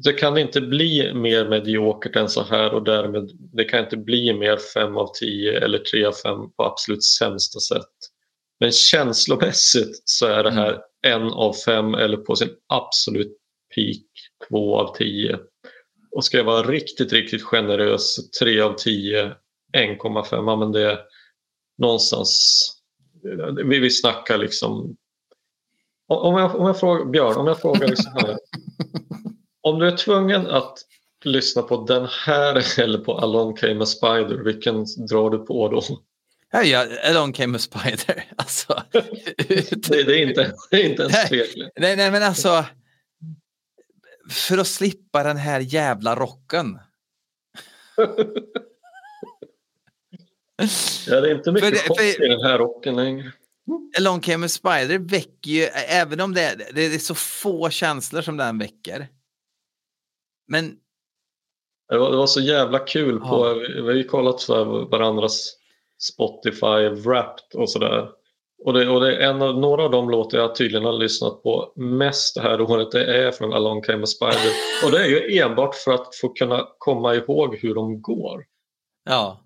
det 0.05 0.13
kan 0.13 0.39
inte 0.39 0.61
bli 0.61 1.15
mer 1.15 1.49
mediokert 1.49 2.17
än 2.17 2.29
så 2.29 2.43
här 2.43 2.75
och 2.75 2.85
därmed 2.85 3.31
det 3.53 3.65
kan 3.65 3.85
inte 3.85 3.97
bli 3.97 4.33
mer 4.33 4.57
5 4.75 4.97
av 4.97 5.11
10 5.21 5.61
eller 5.61 5.79
3 5.79 6.05
av 6.05 6.13
5 6.13 6.39
på 6.57 6.65
absolut 6.65 7.05
sämsta 7.05 7.61
sätt. 7.61 7.93
Men 8.61 8.73
känslomässigt 8.73 10.03
så 10.05 10.27
är 10.27 10.45
det 10.45 10.51
här 10.51 10.81
en 11.03 11.23
av 11.23 11.53
fem 11.53 11.95
eller 11.95 12.17
på 12.17 12.37
sin 12.37 12.51
absolut 12.67 13.37
peak 13.75 14.07
två 14.49 14.81
av 14.81 14.97
tio. 14.97 15.39
Och 16.11 16.25
ska 16.25 16.37
jag 16.37 16.45
vara 16.45 16.63
riktigt, 16.63 17.13
riktigt 17.13 17.43
generös, 17.43 18.31
tre 18.31 18.61
av 18.61 18.75
tio, 18.75 19.35
1,5, 19.77 20.27
ja, 20.31 20.57
men 20.57 20.73
det 20.73 20.91
är 20.93 20.99
någonstans, 21.79 22.63
vi, 23.65 23.79
vi 23.79 23.91
snackar 23.91 24.39
liksom 24.39 24.97
om 26.09 26.39
jag, 26.39 26.57
om 26.57 26.67
jag 26.67 26.81
frågar, 26.81 27.05
Björn, 27.05 27.37
om 27.37 27.47
jag 27.47 27.61
frågar 27.61 27.89
liksom 27.89 28.13
här. 28.13 28.39
Om 29.61 29.79
du 29.79 29.87
är 29.87 29.97
tvungen 29.97 30.47
att 30.47 30.79
lyssna 31.25 31.63
på 31.63 31.85
den 31.85 32.07
här 32.27 32.81
eller 32.81 32.99
på 32.99 33.19
Along 33.19 33.57
came 33.57 33.83
a 33.83 33.87
spider, 33.87 34.45
vilken 34.45 34.85
drar 35.11 35.31
du 35.31 35.39
på 35.39 35.69
då? 35.69 35.83
Ja, 36.65 36.87
along 37.11 37.33
came 37.33 37.57
a 37.57 37.59
spider. 37.59 38.25
Alltså, 38.37 38.83
Det, 38.93 39.89
det, 39.89 40.23
är, 40.23 40.29
inte, 40.29 40.53
det 40.71 40.77
är 40.77 40.91
inte 40.91 41.03
ens 41.03 41.15
Nej. 41.15 41.29
tvekligt. 41.29 41.73
nej, 41.77 41.97
nej, 41.97 42.11
men 42.11 42.23
alltså. 42.23 42.65
För 44.31 44.59
att 44.59 44.67
slippa 44.67 45.23
den 45.23 45.37
här 45.37 45.61
jävla 45.61 46.17
rocken. 46.17 46.79
Ja, 51.07 51.21
det 51.21 51.31
är 51.31 51.35
inte 51.35 51.53
mycket 51.53 51.81
För 51.81 52.25
i 52.25 52.29
den 52.29 52.41
här 52.41 52.59
rocken 52.59 52.97
längre. 52.97 53.33
Along 53.99 54.21
came 54.21 54.47
a 54.47 54.49
spider 54.49 54.99
väcker 54.99 55.51
ju, 55.51 55.63
även 55.89 56.21
om 56.21 56.35
det 56.35 56.43
är, 56.43 56.73
det 56.75 56.87
är 56.87 56.99
så 56.99 57.15
få 57.15 57.71
känslor 57.71 58.23
som 58.23 58.37
den 58.37 58.59
väcker. 58.59 59.09
Men 60.49 60.77
Det 61.89 61.99
var, 61.99 62.11
det 62.11 62.17
var 62.17 62.27
så 62.27 62.41
jävla 62.41 62.79
kul. 62.79 63.21
på 63.21 63.27
Ja. 63.27 63.55
Vi, 63.55 63.81
har 63.81 63.93
ju 63.93 64.05
kollat 64.05 64.49
varandras 64.91 65.57
Spotify 65.99 66.89
Wrapped 66.89 67.61
och 67.61 67.71
sådär. 67.71 68.09
Och, 68.59 68.73
det, 68.73 68.89
och 68.89 69.01
det 69.01 69.25
en 69.25 69.43
av, 69.43 69.59
några 69.59 69.85
av 69.85 69.91
de 69.91 70.11
låtar 70.11 70.39
jag 70.39 70.55
tydligen 70.55 70.85
har 70.85 70.93
lyssnat 70.93 71.43
på 71.43 71.73
mest 71.77 72.35
det 72.35 72.41
här 72.41 72.61
året 72.61 72.91
det 72.91 73.17
är 73.25 73.31
från 73.33 73.53
Along 73.53 73.83
came 73.83 74.03
a 74.03 74.07
spider. 74.07 74.53
Och 74.85 74.91
det 74.91 74.99
är 74.99 75.09
ju 75.09 75.39
enbart 75.39 75.75
för 75.75 75.93
att 75.93 76.15
få 76.15 76.29
kunna 76.29 76.69
komma 76.79 77.15
ihåg 77.15 77.57
hur 77.57 77.75
de 77.75 78.03
går. 78.03 78.45
ja, 79.05 79.43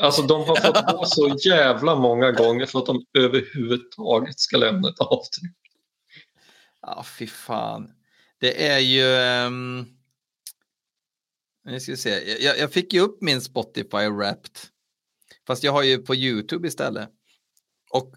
Alltså 0.00 0.22
de 0.22 0.44
har 0.44 0.56
fått 0.56 0.96
gå 0.96 1.04
så 1.04 1.48
jävla 1.48 1.94
många 1.94 2.32
gånger 2.32 2.66
för 2.66 2.78
att 2.78 2.86
de 2.86 3.04
överhuvudtaget 3.18 4.40
ska 4.40 4.56
lämna 4.56 4.88
ett 4.88 5.00
avtryck. 5.00 5.56
ja 6.82 7.04
fy 7.18 7.26
fan. 7.26 7.90
Det 8.40 8.66
är 8.66 8.78
ju... 8.78 9.04
Um, 9.46 9.86
nu 11.64 11.80
ska 11.80 11.92
vi 11.92 11.96
se. 11.96 12.42
Jag, 12.44 12.58
jag 12.58 12.72
fick 12.72 12.92
ju 12.92 13.00
upp 13.00 13.18
min 13.20 13.40
Spotify 13.40 14.08
Wrapped. 14.08 14.58
Fast 15.46 15.62
jag 15.62 15.72
har 15.72 15.82
ju 15.82 15.98
på 15.98 16.14
YouTube 16.14 16.68
istället. 16.68 17.08
Och 17.90 18.14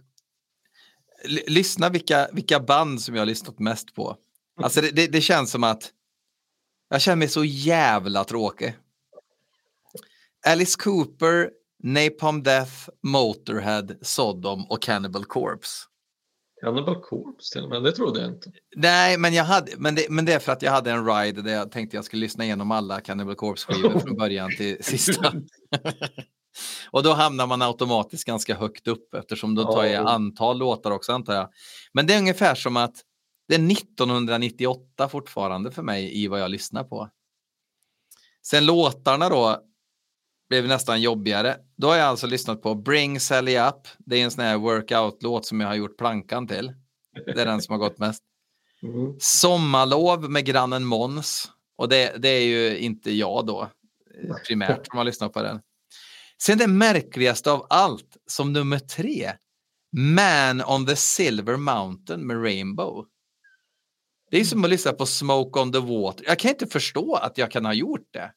lyssna 1.47 1.89
vilka, 1.89 2.29
vilka 2.33 2.59
band 2.59 3.01
som 3.01 3.15
jag 3.15 3.21
har 3.21 3.25
lyssnat 3.25 3.59
mest 3.59 3.95
på. 3.95 4.17
Alltså 4.61 4.81
det, 4.81 4.91
det, 4.91 5.07
det 5.07 5.21
känns 5.21 5.51
som 5.51 5.63
att 5.63 5.91
jag 6.89 7.01
känner 7.01 7.15
mig 7.15 7.27
så 7.27 7.43
jävla 7.43 8.23
tråkig. 8.23 8.77
Alice 10.47 10.77
Cooper, 10.79 11.49
Napalm 11.83 12.43
Death, 12.43 12.89
Motorhead, 13.03 13.87
Sodom 14.01 14.65
och 14.69 14.81
Cannibal 14.81 15.25
Corpse. 15.25 15.87
Cannibal 16.61 17.01
Corpse 17.01 17.53
till 17.53 17.63
och 17.63 17.69
med, 17.69 17.83
det 17.83 17.91
trodde 17.91 18.21
jag 18.21 18.29
inte. 18.29 18.51
Nej, 18.75 19.17
men, 19.17 19.33
jag 19.33 19.43
hade, 19.43 19.71
men, 19.77 19.95
det, 19.95 20.05
men 20.09 20.25
det 20.25 20.33
är 20.33 20.39
för 20.39 20.51
att 20.51 20.61
jag 20.61 20.71
hade 20.71 20.91
en 20.91 21.05
ride 21.05 21.41
där 21.41 21.53
jag 21.53 21.71
tänkte 21.71 21.97
jag 21.97 22.05
skulle 22.05 22.19
lyssna 22.19 22.43
igenom 22.43 22.71
alla 22.71 23.01
Cannibal 23.01 23.35
Corpse-skivor 23.35 23.99
från 24.05 24.17
början 24.17 24.51
till 24.57 24.83
sista. 24.83 25.33
och 26.91 27.03
då 27.03 27.13
hamnar 27.13 27.47
man 27.47 27.61
automatiskt 27.61 28.25
ganska 28.25 28.55
högt 28.55 28.87
upp 28.87 29.13
eftersom 29.13 29.55
då 29.55 29.63
tar 29.73 29.83
jag 29.83 29.93
Ja. 30.03 30.09
antal 30.09 30.57
låtar 30.57 30.91
också 30.91 31.13
antar 31.13 31.33
jag. 31.33 31.49
Men 31.93 32.07
det 32.07 32.13
är 32.13 32.19
ungefär 32.19 32.55
som 32.55 32.77
att 32.77 32.95
det 33.47 33.55
är 33.55 33.71
1998 33.71 35.09
fortfarande 35.09 35.71
för 35.71 35.81
mig 35.83 36.23
i 36.23 36.27
vad 36.27 36.39
jag 36.41 36.51
lyssnar 36.51 36.83
på. 36.83 37.09
Sen 38.45 38.65
låtarna 38.65 39.29
då 39.29 39.57
blev 40.49 40.67
nästan 40.67 41.01
jobbigare. 41.01 41.57
Då 41.77 41.87
har 41.87 41.95
jag 41.95 42.07
alltså 42.07 42.27
lyssnat 42.27 42.61
på 42.61 42.75
Bring 42.75 43.19
Sally 43.19 43.57
Up. 43.57 43.87
Det 43.99 44.15
är 44.19 44.23
en 44.23 44.31
sån 44.31 44.43
här 44.43 44.57
workout-låt 44.57 45.45
som 45.45 45.61
jag 45.61 45.67
har 45.67 45.75
gjort 45.75 45.97
plankan 45.97 46.47
till. 46.47 46.73
Det 47.25 47.41
är 47.41 47.45
den 47.45 47.61
som 47.61 47.73
har 47.73 47.79
gått 47.79 47.97
mest. 47.99 48.23
Mm. 48.83 49.15
Sommarlov 49.19 50.29
med 50.31 50.45
grannen 50.45 50.85
Måns. 50.85 51.51
Och 51.77 51.89
det, 51.89 52.15
det 52.17 52.29
är 52.29 52.43
ju 52.45 52.77
inte 52.77 53.11
jag 53.11 53.45
då 53.45 53.69
primärt 54.47 54.87
som 54.87 54.97
har 54.97 55.05
lyssnat 55.05 55.33
på 55.33 55.41
den. 55.41 55.61
Sen 56.45 56.57
det 56.57 56.67
märkligaste 56.67 57.51
av 57.51 57.67
allt, 57.69 58.17
som 58.27 58.53
nummer 58.53 58.79
tre. 58.79 59.31
Man 59.97 60.61
on 60.61 60.85
the 60.85 60.95
Silver 60.95 61.57
Mountain 61.57 62.27
med 62.27 62.43
Rainbow. 62.43 63.05
Det 64.31 64.39
är 64.39 64.43
som 64.43 64.63
att 64.63 64.69
lyssna 64.69 64.91
på 64.91 65.05
Smoke 65.05 65.59
on 65.59 65.71
the 65.71 65.79
Water. 65.79 66.25
Jag 66.27 66.39
kan 66.39 66.51
inte 66.51 66.67
förstå 66.67 67.15
att 67.15 67.37
jag 67.37 67.51
kan 67.51 67.65
ha 67.65 67.73
gjort 67.73 68.07
det. 68.13 68.31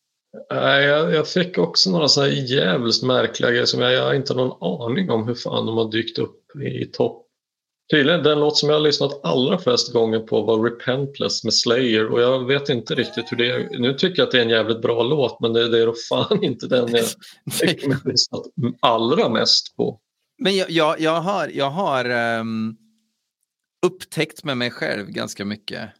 Nej, 0.50 0.84
jag, 0.84 1.14
jag 1.14 1.28
fick 1.28 1.58
också 1.58 1.90
några 1.90 2.08
så 2.08 2.20
här 2.20 2.28
jävligt 2.28 3.02
märkliga 3.02 3.50
grejer 3.50 3.64
som 3.64 3.80
jag, 3.80 3.92
jag 3.92 4.04
har 4.04 4.14
inte 4.14 4.34
någon 4.34 4.80
aning 4.80 5.10
om 5.10 5.28
hur 5.28 5.34
fan 5.34 5.66
de 5.66 5.76
har 5.76 5.90
dykt 5.90 6.18
upp 6.18 6.56
i 6.56 6.86
topp. 6.86 7.23
Tydligen, 7.90 8.22
den 8.22 8.40
låt 8.40 8.56
som 8.56 8.68
jag 8.68 8.76
har 8.76 8.80
lyssnat 8.80 9.24
allra 9.24 9.58
flest 9.58 9.92
gånger 9.92 10.20
på 10.20 10.42
var 10.42 10.70
Repentless 10.70 11.44
med 11.44 11.54
Slayer 11.54 12.06
och 12.06 12.20
jag 12.20 12.46
vet 12.46 12.68
inte 12.68 12.94
riktigt 12.94 13.32
hur 13.32 13.36
det 13.36 13.50
är. 13.50 13.78
Nu 13.78 13.94
tycker 13.94 14.18
jag 14.18 14.26
att 14.26 14.32
det 14.32 14.38
är 14.38 14.42
en 14.42 14.48
jävligt 14.48 14.82
bra 14.82 15.02
låt 15.02 15.40
men 15.40 15.52
det, 15.52 15.68
det 15.68 15.82
är 15.82 15.86
då 15.86 15.94
fan 16.08 16.44
inte 16.44 16.66
den 16.66 16.88
jag 16.94 17.06
tycker 17.60 17.88
mig 17.88 17.96
ha 17.96 18.10
lyssnat 18.10 18.42
allra 18.80 19.28
mest 19.28 19.76
på. 19.76 20.00
Men 20.38 20.56
jag, 20.56 20.70
jag, 20.70 21.00
jag 21.00 21.20
har, 21.20 21.48
jag 21.48 21.70
har 21.70 22.04
ehm, 22.04 22.76
upptäckt 23.86 24.44
med 24.44 24.56
mig 24.56 24.70
själv 24.70 25.06
ganska 25.06 25.44
mycket 25.44 25.90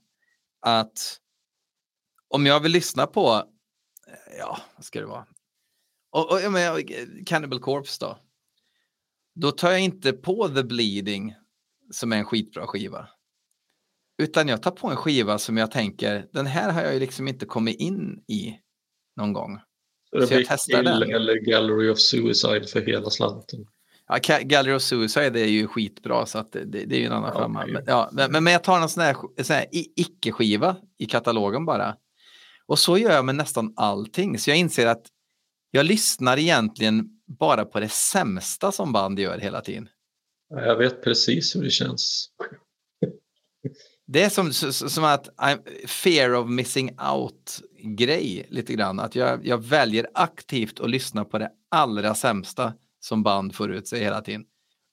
att 0.61 1.19
om 2.29 2.47
jag 2.47 2.61
vill 2.61 2.73
lyssna 2.73 3.07
på, 3.07 3.45
eh, 4.07 4.39
ja, 4.39 4.59
vad 4.77 4.85
ska 4.85 5.01
det 5.01 5.07
vara? 5.07 5.27
Och, 6.11 6.33
och, 6.33 6.41
jag 6.41 6.53
menar, 6.53 6.83
Cannibal 7.27 7.61
Corpse 7.61 8.05
då. 8.05 8.19
Då 9.35 9.53
tar 9.53 9.71
jag 9.71 9.81
inte 9.81 10.13
på 10.13 10.49
The 10.49 10.63
Bleeding 10.63 11.35
som 11.95 12.13
är 12.13 12.17
en 12.17 12.25
skitbra 12.25 12.67
skiva. 12.67 13.09
Utan 14.23 14.49
jag 14.49 14.63
tar 14.63 14.71
på 14.71 14.89
en 14.89 14.97
skiva 14.97 15.39
som 15.39 15.57
jag 15.57 15.71
tänker, 15.71 16.27
den 16.33 16.47
här 16.47 16.73
har 16.73 16.83
jag 16.83 16.95
ju 16.95 17.01
liksom 17.01 17.29
inte 17.29 17.47
kommit 17.47 17.81
in 17.81 18.25
i 18.29 18.59
någon 19.17 19.33
gång. 19.33 19.59
Så 20.11 20.17
det 20.19 20.27
Så 20.27 20.35
blir 20.35 20.57
Kill 20.77 20.85
den. 20.85 21.03
eller 21.15 21.35
Gallery 21.35 21.91
of 21.91 21.99
Suicide 21.99 22.67
för 22.67 22.81
hela 22.81 23.11
slanten. 23.11 23.67
Ja, 24.09 24.39
Gallery 24.43 24.75
of 24.77 24.83
Suicide 24.83 25.41
är 25.41 25.47
ju 25.47 25.67
skitbra 25.67 26.27
så 26.27 26.39
att 26.39 26.53
det, 26.53 26.65
det, 26.65 26.85
det 26.85 26.97
är 26.97 27.01
ju 27.01 27.07
en 27.07 27.13
annan 27.13 27.31
Ja, 27.35 27.41
femma. 27.43 27.67
Men, 27.67 27.83
ja, 27.87 28.11
men, 28.13 28.45
men 28.45 28.53
jag 28.53 28.65
tar 28.65 28.81
en 28.81 28.89
sån 28.89 29.03
här, 29.03 29.17
här 29.49 29.67
icke-skiva 29.73 30.77
i 30.99 31.07
katalogen 31.07 31.65
bara. 31.67 31.97
Och 32.67 32.79
så 32.79 32.99
gör 32.99 33.13
jag 33.13 33.25
med 33.25 33.35
nästan 33.35 33.73
allting. 33.77 34.39
Så 34.39 34.51
jag 34.51 34.57
inser 34.57 34.87
att 34.87 35.07
jag 35.71 35.87
lyssnar 35.87 36.39
egentligen 36.39 37.09
bara 37.39 37.65
på 37.65 37.81
det 37.81 37.89
sämsta 37.89 38.73
som 38.73 38.93
band 38.93 39.19
gör 39.19 39.39
hela 39.39 39.61
tiden. 39.61 39.89
Jag 40.57 40.77
vet 40.77 41.05
precis 41.05 41.57
hur 41.57 41.63
det 41.63 41.71
känns. 41.71 42.31
Det 44.07 44.23
är 44.23 44.29
som, 44.29 44.53
som 44.73 45.05
att 45.05 45.29
I'm, 45.37 45.87
fear 45.87 46.35
of 46.35 46.49
missing 46.51 46.97
out-grej 47.15 48.47
lite 48.51 48.73
grann. 48.73 49.01
Att 49.01 49.15
jag, 49.15 49.47
jag 49.47 49.65
väljer 49.65 50.07
aktivt 50.15 50.81
att 50.81 50.91
lyssna 50.91 51.25
på 51.25 51.39
det 51.39 51.51
allra 51.71 52.15
sämsta 52.15 52.73
som 53.01 53.23
band 53.23 53.55
får 53.55 53.73
ut 53.73 53.89
sig 53.89 54.01
hela 54.01 54.21
tiden. 54.21 54.45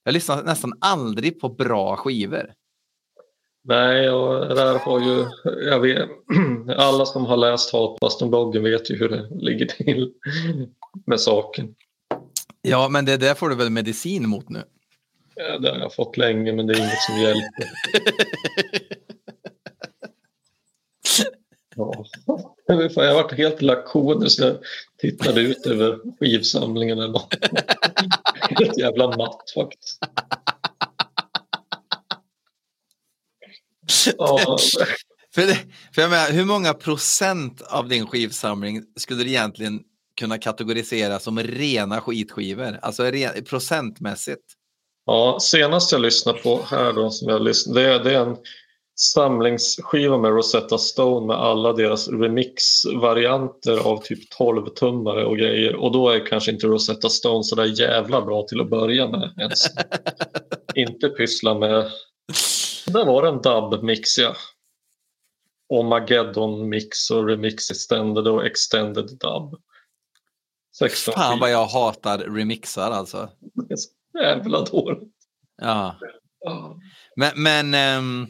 Jag 0.04 0.14
lyssnar 0.14 0.44
nästan 0.44 0.74
aldrig 0.82 1.40
på 1.40 1.50
bra 1.50 1.96
skivor. 1.96 2.54
Nej, 3.64 4.10
och 4.10 4.56
där 4.56 4.80
har 4.80 5.00
ju... 5.00 5.26
Jag 5.70 5.80
vet, 5.80 6.10
alla 6.78 7.06
som 7.06 7.26
har 7.26 7.38
läst 7.38 7.74
Hatbasten-bloggen 7.74 8.64
vet 8.64 8.92
ju 8.92 8.98
hur 8.98 9.10
det 9.10 9.30
ligger 9.32 9.66
till 9.66 10.14
med 11.06 11.20
saken. 11.20 11.76
Ja, 12.62 12.90
men 12.90 13.06
det 13.06 13.18
där 13.18 13.34
får 13.34 13.50
du 13.50 13.56
väl 13.56 13.70
medicin 13.70 14.30
mot 14.30 14.50
nu. 14.50 14.64
Ja, 15.48 15.60
Det 15.60 15.70
har 15.70 15.78
jag 15.80 15.94
fått 15.94 16.18
länge, 16.18 16.54
men 16.54 16.68
det 16.68 16.74
är 16.74 16.78
inget 16.78 17.02
som 17.02 17.20
hjälper. 17.20 17.72
Ja. 21.76 22.06
Jag 22.96 23.14
varit 23.14 23.38
helt 23.38 23.62
lakonisk 23.62 24.40
jag 24.40 24.58
tittade 24.98 25.42
ut 25.42 25.66
över 25.66 26.00
skivsamlingen. 26.20 27.12
bak. 27.12 27.36
Helt 28.50 28.78
jävla 28.78 29.18
matt 29.18 29.52
faktiskt. 29.56 30.00
Ja, 34.18 34.58
För, 35.36 35.42
det, 35.42 35.60
för 35.96 36.02
jag 36.02 36.12
menar, 36.12 36.32
hur 36.32 36.46
många 36.46 36.74
procent 36.74 37.62
av 37.62 37.88
din 37.88 38.08
skivsamling 38.08 38.84
skulle 38.96 39.24
du 39.24 39.30
egentligen 39.30 39.80
kunna 40.20 40.38
kategorisera 40.38 41.20
som 41.20 41.40
rena 41.40 42.02
skitskivor? 42.02 42.80
Alltså 42.82 43.04
re, 43.04 43.42
procentmässigt. 43.42 44.56
Ja, 45.12 45.38
senast 45.42 45.92
jag 45.92 46.02
lyssnade 46.02 46.40
på 46.40 46.62
här 46.70 46.94
då, 46.94 47.10
som 47.10 47.30
jag 47.30 47.42
lyssnade, 47.42 47.82
det, 47.82 47.94
är, 47.94 48.04
det 48.04 48.16
är 48.16 48.26
en 48.26 48.38
samlingsskiva 49.00 50.18
med 50.18 50.32
Rosetta 50.32 50.78
Stone 50.78 51.28
med 51.28 51.36
alla 51.36 51.74
deras 51.74 52.08
remixvarianter 52.08 53.88
av 53.88 53.98
typ 54.04 54.34
12-tummare 54.40 55.24
och 55.24 55.38
grejer. 55.38 55.76
Och 55.76 55.92
då 55.92 56.10
är 56.10 56.26
kanske 56.26 56.52
inte 56.52 56.68
Rosetta 56.68 57.10
Stone 57.10 57.44
så 57.44 57.56
där 57.56 57.80
jävla 57.82 58.22
bra 58.22 58.44
till 58.44 58.62
att 58.62 58.70
börja 58.70 59.08
med 59.08 59.34
ens. 59.38 59.66
inte 60.76 61.10
pyssla 61.10 61.54
med 61.54 61.92
Där 62.86 63.06
var 63.06 63.22
det 63.22 63.30
en 63.30 63.42
dub-mix 63.42 64.18
ja. 64.18 64.36
Och 65.70 65.86
Mageddon 65.86 66.70
mix 66.70 67.12
och 67.12 67.28
remix 67.28 67.72
extended 67.72 68.28
och 68.28 68.46
extended 68.46 69.06
dub. 69.06 69.62
16 70.80 71.14
Fan 71.14 71.40
vad 71.40 71.52
jag 71.52 71.66
hatar 71.66 72.18
remixar 72.18 72.92
alltså. 72.92 73.30
Jävla 74.14 74.62
dåligt. 74.62 75.14
Ja. 75.62 75.96
Ja. 76.40 76.78
Men, 77.16 77.44
men 77.44 77.74
eh, 77.74 78.26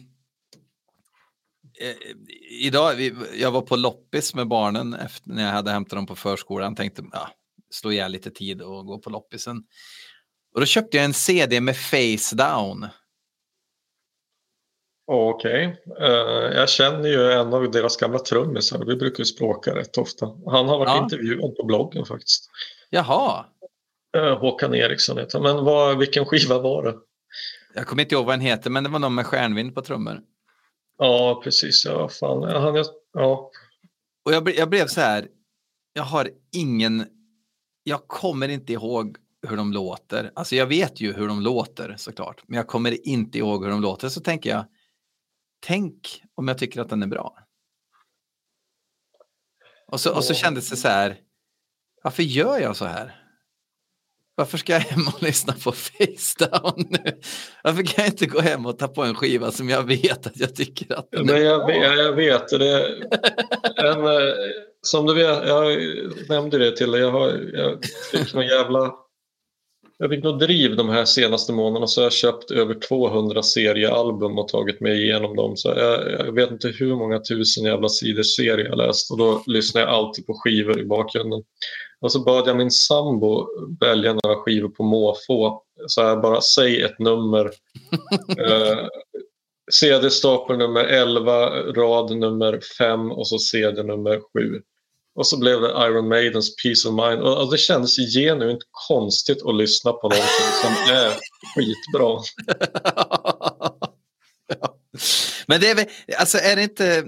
idag, 2.62 2.96
vi, 2.96 3.16
jag 3.34 3.52
var 3.52 3.62
på 3.62 3.76
loppis 3.76 4.36
med 4.36 4.48
barnen 4.48 4.94
efter, 4.94 5.30
när 5.30 5.44
jag 5.44 5.52
hade 5.52 5.72
hämtat 5.72 5.98
dem 5.98 6.06
på 6.06 6.16
förskolan. 6.16 6.76
Tänkte 6.76 7.04
ja, 7.14 7.30
slå 7.72 7.92
ihjäl 7.92 8.12
lite 8.12 8.32
tid 8.32 8.62
och 8.62 8.86
gå 8.86 8.98
på 9.00 9.10
loppisen. 9.10 9.58
Och 10.54 10.60
då 10.60 10.66
köpte 10.66 10.98
jag 10.98 11.06
en 11.06 11.14
CD 11.14 11.62
med 11.62 11.78
Face 11.78 12.36
Down. 12.36 12.88
Okej. 15.08 15.84
Eh, 16.02 16.08
jag 16.58 16.70
känner 16.70 17.10
ju 17.10 17.32
en 17.32 17.54
av 17.54 17.72
deras 17.72 17.98
gamla 17.98 18.20
trummisar. 18.20 18.86
Vi 18.86 18.96
brukar 18.96 19.20
ju 19.20 19.26
språka 19.26 19.76
rätt 19.76 19.98
ofta. 19.98 20.26
Han 20.26 20.68
har 20.68 20.78
varit 20.80 20.90
Ja. 20.90 21.04
intervjuad 21.04 21.56
på 21.56 21.64
bloggen 21.66 22.06
faktiskt. 22.06 22.50
Jaha, 22.90 23.46
Håkan 24.40 24.76
Eriksson 24.76 25.18
heter. 25.18 25.40
Men 25.40 25.66
vad, 25.66 25.98
vilken 25.98 26.26
skiva 26.26 26.60
var 26.60 26.84
det? 26.84 26.96
jag 27.74 27.88
kommer 27.88 28.04
inte 28.04 28.16
ihåg 28.16 28.26
vad 28.26 28.34
den 28.34 28.42
heter, 28.42 28.70
men 28.70 28.84
det 28.84 28.90
var 28.90 29.00
någon 29.00 29.16
med 29.16 29.26
stjärnvind 29.26 29.76
på 29.76 29.82
trummor. 29.82 30.22
Ja, 30.98 31.42
precis. 31.44 31.86
Ja, 31.86 32.10
fan. 32.10 32.44
Han, 32.44 32.86
ja. 33.14 33.52
Och 34.26 34.34
jag, 34.34 34.56
jag 34.56 34.70
blev 34.70 34.88
så 34.88 35.02
här, 35.02 35.28
jag 35.94 36.04
har 36.04 36.30
ingen, 36.52 37.08
jag 37.84 38.08
kommer 38.08 38.50
inte 38.50 38.74
ihåg 38.74 39.18
hur 39.48 39.58
de 39.58 39.74
låter. 39.74 40.32
Alltså 40.36 40.56
jag 40.56 40.66
vet 40.66 41.02
ju 41.02 41.14
hur 41.14 41.28
de 41.28 41.42
låter 41.42 41.96
såklart, 41.98 42.44
men 42.48 42.58
jag 42.58 42.68
kommer 42.68 43.08
inte 43.08 43.38
ihåg 43.38 43.64
hur 43.64 43.72
de 43.72 43.82
låter. 43.82 44.10
Så 44.10 44.22
tänker 44.22 44.50
jag, 44.50 44.66
tänk 45.60 46.24
om 46.36 46.48
jag 46.48 46.58
tycker 46.58 46.82
att 46.82 46.90
den 46.90 47.04
är 47.04 47.08
bra. 47.08 47.38
Och 49.88 50.00
så, 50.00 50.16
och 50.16 50.24
så 50.24 50.34
kändes 50.34 50.70
det 50.70 50.76
så 50.76 50.88
här, 50.88 51.18
varför 52.04 52.24
gör 52.24 52.60
jag 52.60 52.76
så 52.76 52.86
här? 52.86 53.21
Varför 54.42 54.58
ska 54.58 54.74
jag 54.74 54.80
hem 54.80 55.08
och 55.08 55.24
lyssna 55.24 55.54
på 55.64 55.72
Facedown 55.72 56.86
nu? 56.90 57.12
Varför 57.64 57.84
kan 57.84 58.04
jag 58.04 58.14
inte 58.14 58.26
gå 58.26 58.40
hem 58.40 58.66
och 58.66 58.80
ta 58.80 58.88
på 58.88 59.04
en 59.04 59.16
skiva 59.16 59.52
som 59.52 59.70
jag 59.70 59.84
vet 59.84 60.28
att 60.28 60.40
jag 60.40 60.56
tycker 60.56 60.96
att 60.96 61.12
den 61.12 61.30
är 61.30 61.34
Men 61.34 61.44
jag, 61.44 61.66
bra? 61.66 61.76
jag, 61.76 62.14
vet 62.14 62.50
det. 62.50 62.88
En, 63.76 64.06
eh, 64.06 64.34
som 64.82 65.06
du 65.06 65.14
vet, 65.14 65.48
jag 65.48 65.78
nämnde 66.30 66.58
det 66.58 66.78
till 66.78 66.92
dig. 66.92 67.02
Jag, 67.02 67.12
har, 67.12 67.50
jag 67.54 67.80
fick 68.12 68.34
någon 68.34 68.46
jävla... 68.46 68.94
Jag 69.98 70.10
fick 70.10 70.24
nog 70.24 70.40
driv 70.40 70.76
de 70.76 70.90
här 70.90 71.06
senaste 71.06 71.54
månaderna 71.54 71.88
så 71.88 72.02
jag 72.02 72.06
har 72.06 72.12
köpt 72.12 72.52
över 72.52 72.74
200 72.74 73.44
seriealbum 73.44 74.38
och 74.38 74.48
tagit 74.48 74.82
mig 74.82 75.04
igenom 75.04 75.36
dem. 75.36 75.58
Så 75.58 75.70
jag, 75.70 76.12
jag 76.12 76.36
vet 76.36 76.52
inte 76.52 76.68
hur 76.68 76.96
många 76.96 77.20
tusen 77.20 77.64
jävla 77.64 77.90
sidor 77.90 78.24
serier 78.24 78.70
jag 78.70 78.78
läst 78.78 79.12
och 79.12 79.18
då 79.18 79.44
lyssnar 79.46 79.82
jag 79.82 79.90
alltid 79.90 80.28
på 80.28 80.34
skivor 80.34 80.80
i 80.80 80.86
bakgrunden. 80.86 81.44
Och 82.02 82.12
så 82.12 82.20
bad 82.20 82.48
jag 82.48 82.58
min 82.58 82.72
sambo 82.72 83.48
välja 83.80 84.14
några 84.14 84.36
skivor 84.36 84.70
på 84.70 84.84
måfå. 84.84 85.64
Så 85.88 86.02
här 86.02 86.16
bara, 86.16 86.42
säg 86.42 86.82
ett 86.82 87.00
nummer. 87.00 87.52
Eh, 88.38 88.88
CD-stapel 89.72 90.58
nummer 90.58 90.84
11, 90.84 91.50
rad 91.72 92.18
nummer 92.18 92.60
5 92.78 93.12
och 93.12 93.28
så 93.28 93.40
CD 93.40 93.84
nummer 93.84 94.22
7. 94.34 94.62
Och 95.16 95.28
så 95.28 95.40
blev 95.40 95.62
det 95.62 95.68
Iron 95.68 96.08
Maidens 96.08 96.56
Peace 96.56 96.90
of 96.90 96.96
Mind. 96.96 97.22
Och, 97.22 97.42
och 97.42 97.52
det 97.52 97.58
kändes 97.58 97.96
genuint 98.16 98.62
konstigt 98.88 99.46
att 99.46 99.56
lyssna 99.56 99.92
på 99.94 100.10
någonting 100.10 100.52
som 100.62 100.72
är 100.96 101.12
skitbra. 101.56 102.20
Ja. 104.48 104.78
Men 105.48 105.62
det 105.62 105.70
är 105.70 105.76
väl, 105.76 105.86
alltså 106.18 106.38
är 106.38 106.56
det 106.56 106.64
inte... 106.64 107.06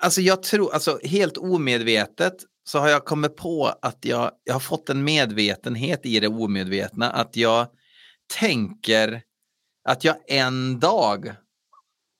Alltså 0.00 0.20
jag 0.20 0.42
tror, 0.42 0.74
alltså 0.74 0.98
helt 1.02 1.36
omedvetet 1.36 2.34
så 2.64 2.78
har 2.78 2.88
jag 2.88 3.04
kommit 3.04 3.36
på 3.36 3.74
att 3.82 4.04
jag, 4.04 4.30
jag 4.44 4.52
har 4.52 4.60
fått 4.60 4.88
en 4.90 5.04
medvetenhet 5.04 6.06
i 6.06 6.20
det 6.20 6.28
omedvetna 6.28 7.10
att 7.10 7.36
jag 7.36 7.66
tänker 8.38 9.22
att 9.88 10.04
jag 10.04 10.16
en 10.26 10.80
dag 10.80 11.32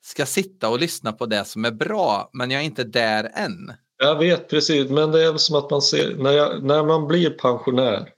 ska 0.03 0.25
sitta 0.25 0.69
och 0.69 0.79
lyssna 0.79 1.11
på 1.13 1.25
det 1.25 1.45
som 1.45 1.65
är 1.65 1.71
bra, 1.71 2.29
men 2.33 2.51
jag 2.51 2.61
är 2.61 2.65
inte 2.65 2.83
där 2.83 3.31
än. 3.35 3.73
Jag 3.97 4.15
vet 4.19 4.49
precis, 4.49 4.89
men 4.89 5.11
det 5.11 5.23
är 5.23 5.37
som 5.37 5.55
att 5.55 5.71
man 5.71 5.81
ser, 5.81 6.15
när, 6.15 6.31
jag, 6.31 6.63
när 6.63 6.83
man 6.83 7.07
blir 7.07 7.29
pensionär, 7.29 8.09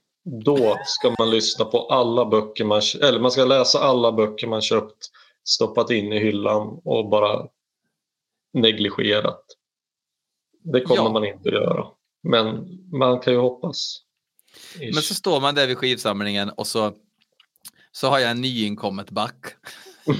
då 0.44 0.76
ska 0.84 1.14
man 1.18 1.30
lyssna 1.30 1.64
på 1.64 1.86
alla 1.86 2.24
böcker 2.26 2.64
man, 2.64 2.82
eller 3.02 3.20
man 3.20 3.30
ska 3.30 3.44
läsa 3.44 3.78
alla 3.78 4.12
böcker 4.12 4.46
man 4.46 4.62
köpt, 4.62 5.10
stoppat 5.44 5.90
in 5.90 6.12
i 6.12 6.18
hyllan 6.18 6.80
och 6.84 7.08
bara 7.08 7.46
negligerat. 8.52 9.44
Det 10.64 10.80
kommer 10.80 11.02
Ja. 11.02 11.12
man 11.12 11.24
inte 11.24 11.48
att 11.48 11.54
göra. 11.54 11.86
Men 12.24 12.78
man 12.92 13.20
kan 13.20 13.32
ju 13.32 13.38
hoppas. 13.38 14.00
Men 14.78 15.02
så 15.02 15.14
står 15.14 15.40
man 15.40 15.54
där 15.54 15.66
vid 15.66 15.78
skivsamlingen 15.78 16.50
och 16.50 16.66
så, 16.66 16.92
så 17.92 18.08
har 18.08 18.18
jag 18.18 18.30
en 18.30 18.40
nyinkommet 18.40 19.10
back. 19.10 19.44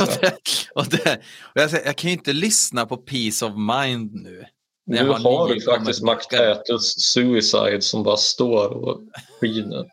Och, 0.00 0.08
det, 0.20 0.34
och, 0.74 0.86
det, 0.86 1.20
och 1.42 1.60
jag, 1.60 1.70
säger, 1.70 1.86
jag 1.86 1.96
kan 1.96 2.10
ju 2.10 2.16
inte 2.16 2.32
lyssna 2.32 2.86
på 2.86 2.96
Peace 2.96 3.46
of 3.46 3.52
Mind 3.56 4.14
nu. 4.14 4.44
Nu 4.86 5.08
har 5.08 5.46
du 5.48 5.54
nyinkommet 5.54 5.64
faktiskt. 5.64 6.02
McTatus 6.02 6.94
Suicide 6.98 7.82
som 7.82 8.02
bara 8.02 8.16
står 8.16 8.68
och 8.68 9.00
skiner. 9.40 9.86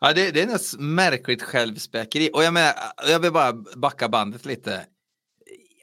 Ja, 0.00 0.12
det, 0.12 0.30
det 0.30 0.42
är 0.42 0.46
något 0.46 0.78
märkligt 0.78 1.42
självspäkeri. 1.42 2.30
Och 2.32 2.44
jag, 2.44 2.54
menar, 2.54 2.74
jag 3.08 3.20
vill 3.20 3.32
bara 3.32 3.52
backa 3.52 4.08
bandet 4.08 4.44
lite. 4.44 4.86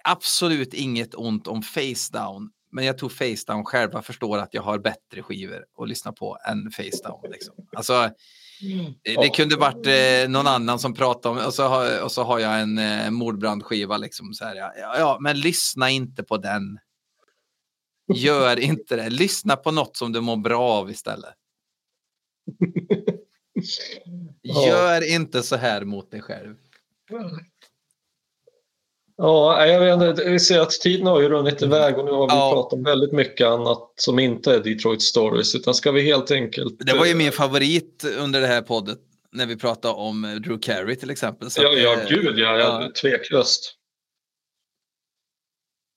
Absolut 0.10 0.74
inget 0.74 1.16
ont 1.16 1.48
om 1.48 1.62
Facedown. 1.62 2.50
Men 2.72 2.86
jag 2.86 2.98
tror 2.98 3.10
Facedown 3.10 3.66
själva 3.66 4.02
förstår 4.02 4.38
att 4.38 4.54
jag 4.54 4.62
har 4.62 4.80
bättre 4.80 5.24
skivor 5.24 5.66
att 5.78 5.90
lyssna 5.90 6.12
på 6.12 6.38
än 6.50 6.72
Facedown. 6.72 7.32
Liksom. 7.32 7.56
Alltså, 7.76 8.10
det, 9.04 9.16
det 9.16 9.30
kunde 9.30 9.56
varit 9.56 9.86
eh, 9.86 10.30
någon 10.30 10.48
annan 10.48 10.80
som 10.80 10.94
pratade 10.94 11.40
om, 11.40 11.46
och 11.46 11.54
så 11.54 11.64
har, 11.64 12.04
och 12.04 12.12
så 12.12 12.24
har 12.24 12.40
jag 12.40 12.62
en 12.62 12.78
eh, 12.78 13.12
mordbrandskiva. 13.12 13.98
Liksom, 13.98 14.34
så 14.34 14.46
här, 14.46 14.56
ja, 14.56 14.72
ja, 14.98 15.18
men 15.22 15.40
lyssna 15.40 15.90
inte 15.90 16.24
på 16.24 16.38
den. 16.38 16.80
Gör 18.14 18.60
inte 18.64 18.96
det. 18.96 19.10
Lyssna 19.10 19.56
på 19.56 19.72
något 19.72 19.98
som 19.98 20.12
du 20.12 20.22
mår 20.22 20.38
bra 20.38 20.62
av 20.62 20.92
istället. 20.92 21.34
Gör 24.68 25.14
inte 25.14 25.44
så 25.44 25.56
här 25.56 25.86
mot 25.86 26.12
dig 26.12 26.22
själv. 26.22 26.56
Ja, 29.18 29.66
jag 29.66 29.98
vet 29.98 30.10
inte, 30.10 30.30
vi 30.32 30.40
ser 30.40 30.60
att 30.60 30.72
tiden 30.72 31.08
har 31.08 31.22
ju 31.22 31.30
runnit 31.30 31.62
iväg 31.62 31.98
och 31.98 32.06
nu 32.06 32.12
har 32.12 32.28
vi 32.30 32.36
Ja. 32.36 32.52
pratat 32.54 32.74
om 32.74 32.84
väldigt 32.84 33.12
mycket 33.12 33.48
annat 33.48 33.94
som 33.96 34.20
inte 34.20 34.54
är 34.56 34.60
Detroit 34.60 35.02
Stories. 35.02 35.56
Utan 35.56 35.74
ska 35.74 35.92
vi 35.92 36.02
helt 36.02 36.32
enkelt... 36.32 36.76
Det 36.80 36.94
var 36.98 37.06
ju 37.06 37.16
min 37.16 37.32
favorit 37.32 38.06
under 38.20 38.42
det 38.42 38.48
här 38.48 38.62
poddet 38.62 39.00
när 39.32 39.46
vi 39.46 39.58
pratade 39.58 39.94
om 39.94 40.26
eh, 40.26 40.32
Drew 40.36 40.60
Carey 40.62 40.96
till 40.96 41.10
exempel. 41.10 41.50
Så 41.52 41.62
Ja, 41.64 41.70
ja 41.74 41.94
eh, 42.02 42.08
gud 42.10 42.40
ja, 42.40 42.58
ja. 42.58 42.92
tveklöst. 43.02 43.74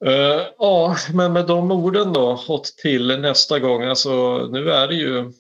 Eh, 0.07 0.43
ja, 0.59 0.97
men 1.15 1.33
med 1.33 1.47
de 1.47 1.71
orden 1.71 2.13
då, 2.13 2.45
åt 2.49 2.65
till 2.65 3.21
nästa 3.21 3.59
gång. 3.59 3.83
Alltså, 3.83 4.39
nu 4.53 4.71
är 4.71 4.89
det 4.89 4.95
ju... 4.95 5.33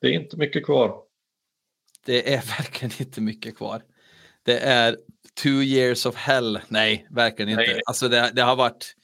Det 0.00 0.06
är 0.06 0.12
inte 0.12 0.36
mycket 0.36 0.64
kvar. 0.64 0.94
Det 2.06 2.34
är 2.34 2.42
verkligen 2.58 2.92
inte 2.98 3.20
mycket 3.20 3.56
kvar. 3.56 3.82
Det 4.42 4.58
är 4.58 4.96
two 5.34 5.62
years 5.62 6.06
of 6.06 6.14
hell. 6.16 6.60
Nej, 6.68 7.06
verkligen 7.10 7.48
inte. 7.48 7.62
Nej. 7.62 7.80
Alltså 7.86 8.08
det, 8.08 8.30
det 8.34 8.42
har 8.42 8.56
varit... 8.56 8.94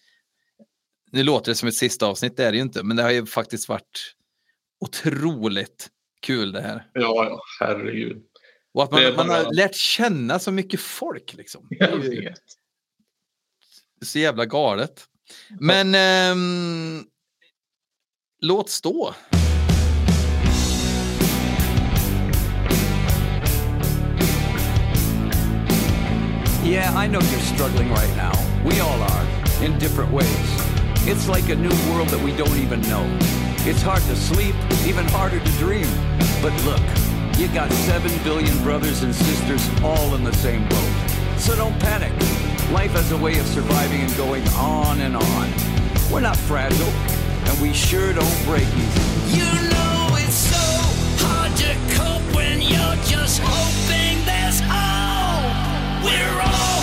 Nu 1.13 1.23
låter 1.23 1.51
det 1.51 1.57
som 1.57 1.69
ett 1.69 1.75
sista 1.75 2.07
avsnitt, 2.07 2.37
det 2.37 2.45
är 2.45 2.53
det 2.53 2.57
ju 2.57 2.63
inte. 2.63 2.83
Men 2.83 2.97
det 2.97 3.03
har 3.03 3.11
ju 3.11 3.27
faktiskt 3.27 3.69
varit 3.69 4.15
otroligt 4.81 5.89
kul 6.23 6.53
det 6.53 6.61
här. 6.61 6.91
Ja, 6.93 7.25
ja, 7.25 7.41
herregud. 7.61 8.23
Och 8.75 8.83
att 8.85 8.91
Det 8.91 9.05
är 9.05 9.17
man, 9.17 9.27
man 9.27 9.37
har 9.37 9.43
bara- 9.45 9.53
lärt 9.53 9.75
känna 9.75 10.39
så 10.39 10.53
mycket 10.53 10.81
folk. 10.81 11.35
Liksom. 11.35 11.67
Jag 11.71 11.97
vet. 11.97 12.39
så 14.05 14.19
jävla 14.19 14.47
galet. 14.47 15.05
Men 15.61 15.95
ehm, 15.95 17.05
låt 18.41 18.71
stå. 18.71 19.15
Yeah, 26.67 26.93
I 26.97 27.07
know 27.07 27.21
you're 27.21 27.39
struggling 27.55 27.91
right 27.91 28.17
now. 28.17 28.33
We 28.65 28.81
all 28.81 29.01
are, 29.01 29.27
in 29.63 29.79
different 29.79 30.11
ways. 30.11 30.27
It's 31.07 31.29
like 31.29 31.49
a 31.49 31.55
new 31.55 31.71
world 31.93 32.09
that 32.09 32.21
we 32.21 32.37
don't 32.37 32.57
even 32.57 32.81
know. 32.91 33.07
It's 33.61 33.83
hard 33.83 34.03
to 34.03 34.17
sleep, 34.17 34.57
even 34.85 35.07
harder 35.07 35.39
to 35.39 35.53
dream. 35.63 35.87
But 36.43 36.53
look, 36.65 36.83
you 37.39 37.47
got 37.55 37.71
seven 37.87 38.11
billion 38.25 38.61
brothers 38.65 39.05
and 39.05 39.15
sisters 39.15 39.63
all 39.85 40.17
in 40.17 40.25
the 40.25 40.33
same 40.33 40.69
boat. 40.69 41.39
So 41.39 41.55
don't 41.55 41.79
panic. 41.79 42.11
Life 42.73 42.91
has 42.99 43.13
a 43.13 43.17
way 43.17 43.39
of 43.39 43.47
surviving 43.47 44.01
and 44.01 44.17
going 44.17 44.47
on 44.59 45.01
and 45.03 45.15
on. 45.15 45.49
We're 46.11 46.19
not 46.19 46.37
fragile, 46.37 46.93
and 47.47 47.63
we 47.63 47.73
sure 47.75 48.13
don't 48.13 48.45
break 48.45 48.67
easy. 48.67 49.39
You 49.39 49.53
know 49.71 50.17
it's 50.19 50.35
so 50.35 50.67
hard 51.23 51.57
to 51.59 51.77
cope 51.95 52.35
when 52.35 52.61
you're 52.61 52.97
just 53.07 53.41
hoping 53.41 54.26
We're 56.03 56.41
all 56.43 56.76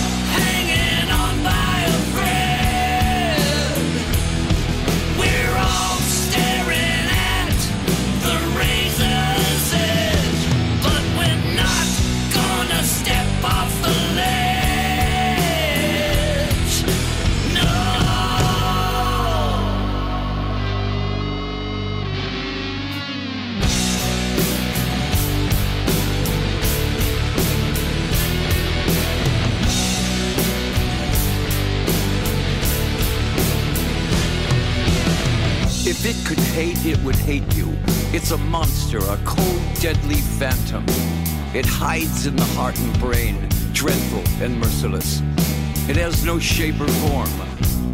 If 36.05 36.19
it 36.19 36.27
could 36.27 36.39
hate, 36.51 36.85
it 36.85 37.01
would 37.05 37.15
hate 37.15 37.55
you. 37.55 37.77
It's 38.11 38.31
a 38.31 38.37
monster, 38.37 38.97
a 38.97 39.17
cold, 39.23 39.61
deadly 39.79 40.17
phantom. 40.17 40.83
It 41.55 41.65
hides 41.65 42.25
in 42.25 42.35
the 42.35 42.43
heart 42.57 42.77
and 42.77 42.99
brain, 42.99 43.47
dreadful 43.71 44.21
and 44.43 44.59
merciless. 44.59 45.21
It 45.87 45.95
has 45.95 46.25
no 46.25 46.39
shape 46.39 46.81
or 46.81 46.89
form. 46.89 47.31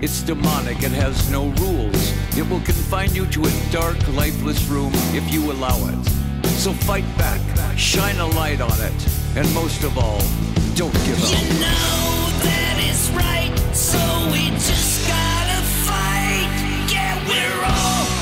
It's 0.02 0.24
demonic, 0.24 0.82
it 0.82 0.92
has 0.94 1.30
no 1.30 1.50
rules. 1.62 2.14
It 2.36 2.50
will 2.50 2.62
confine 2.62 3.14
you 3.14 3.28
to 3.28 3.46
a 3.46 3.72
dark, 3.72 3.98
lifeless 4.16 4.66
room 4.66 4.92
if 5.14 5.32
you 5.32 5.52
allow 5.52 5.78
it. 5.90 6.04
So 6.58 6.74
fight 6.74 7.06
back, 7.16 7.42
shine 7.78 8.18
a 8.18 8.26
light 8.26 8.60
on 8.60 8.82
it, 8.82 9.08
and 9.36 9.54
most 9.54 9.84
of 9.84 10.00
all, 10.00 10.24
don't 10.74 10.98
give 11.06 11.24
up. 11.24 11.30
You 11.30 11.60
know 11.62 12.26
that 12.42 12.76
it's 12.90 13.08
right, 13.12 13.54
so 13.76 14.00
we 14.32 14.50
just 14.50 14.99
we're 17.30 17.64
all 17.64 18.19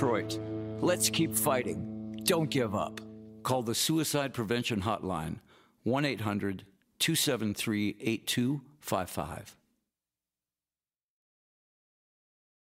Detroit. 0.00 0.40
Let's 0.80 1.10
keep 1.10 1.36
fighting. 1.36 2.18
Don't 2.24 2.48
give 2.48 2.74
up. 2.74 3.02
Call 3.42 3.62
the 3.62 3.74
Suicide 3.74 4.32
Prevention 4.32 4.80
Hotline 4.80 5.40
1 5.82 6.06
800 6.06 6.64
273 7.00 7.96
8255. 8.00 9.56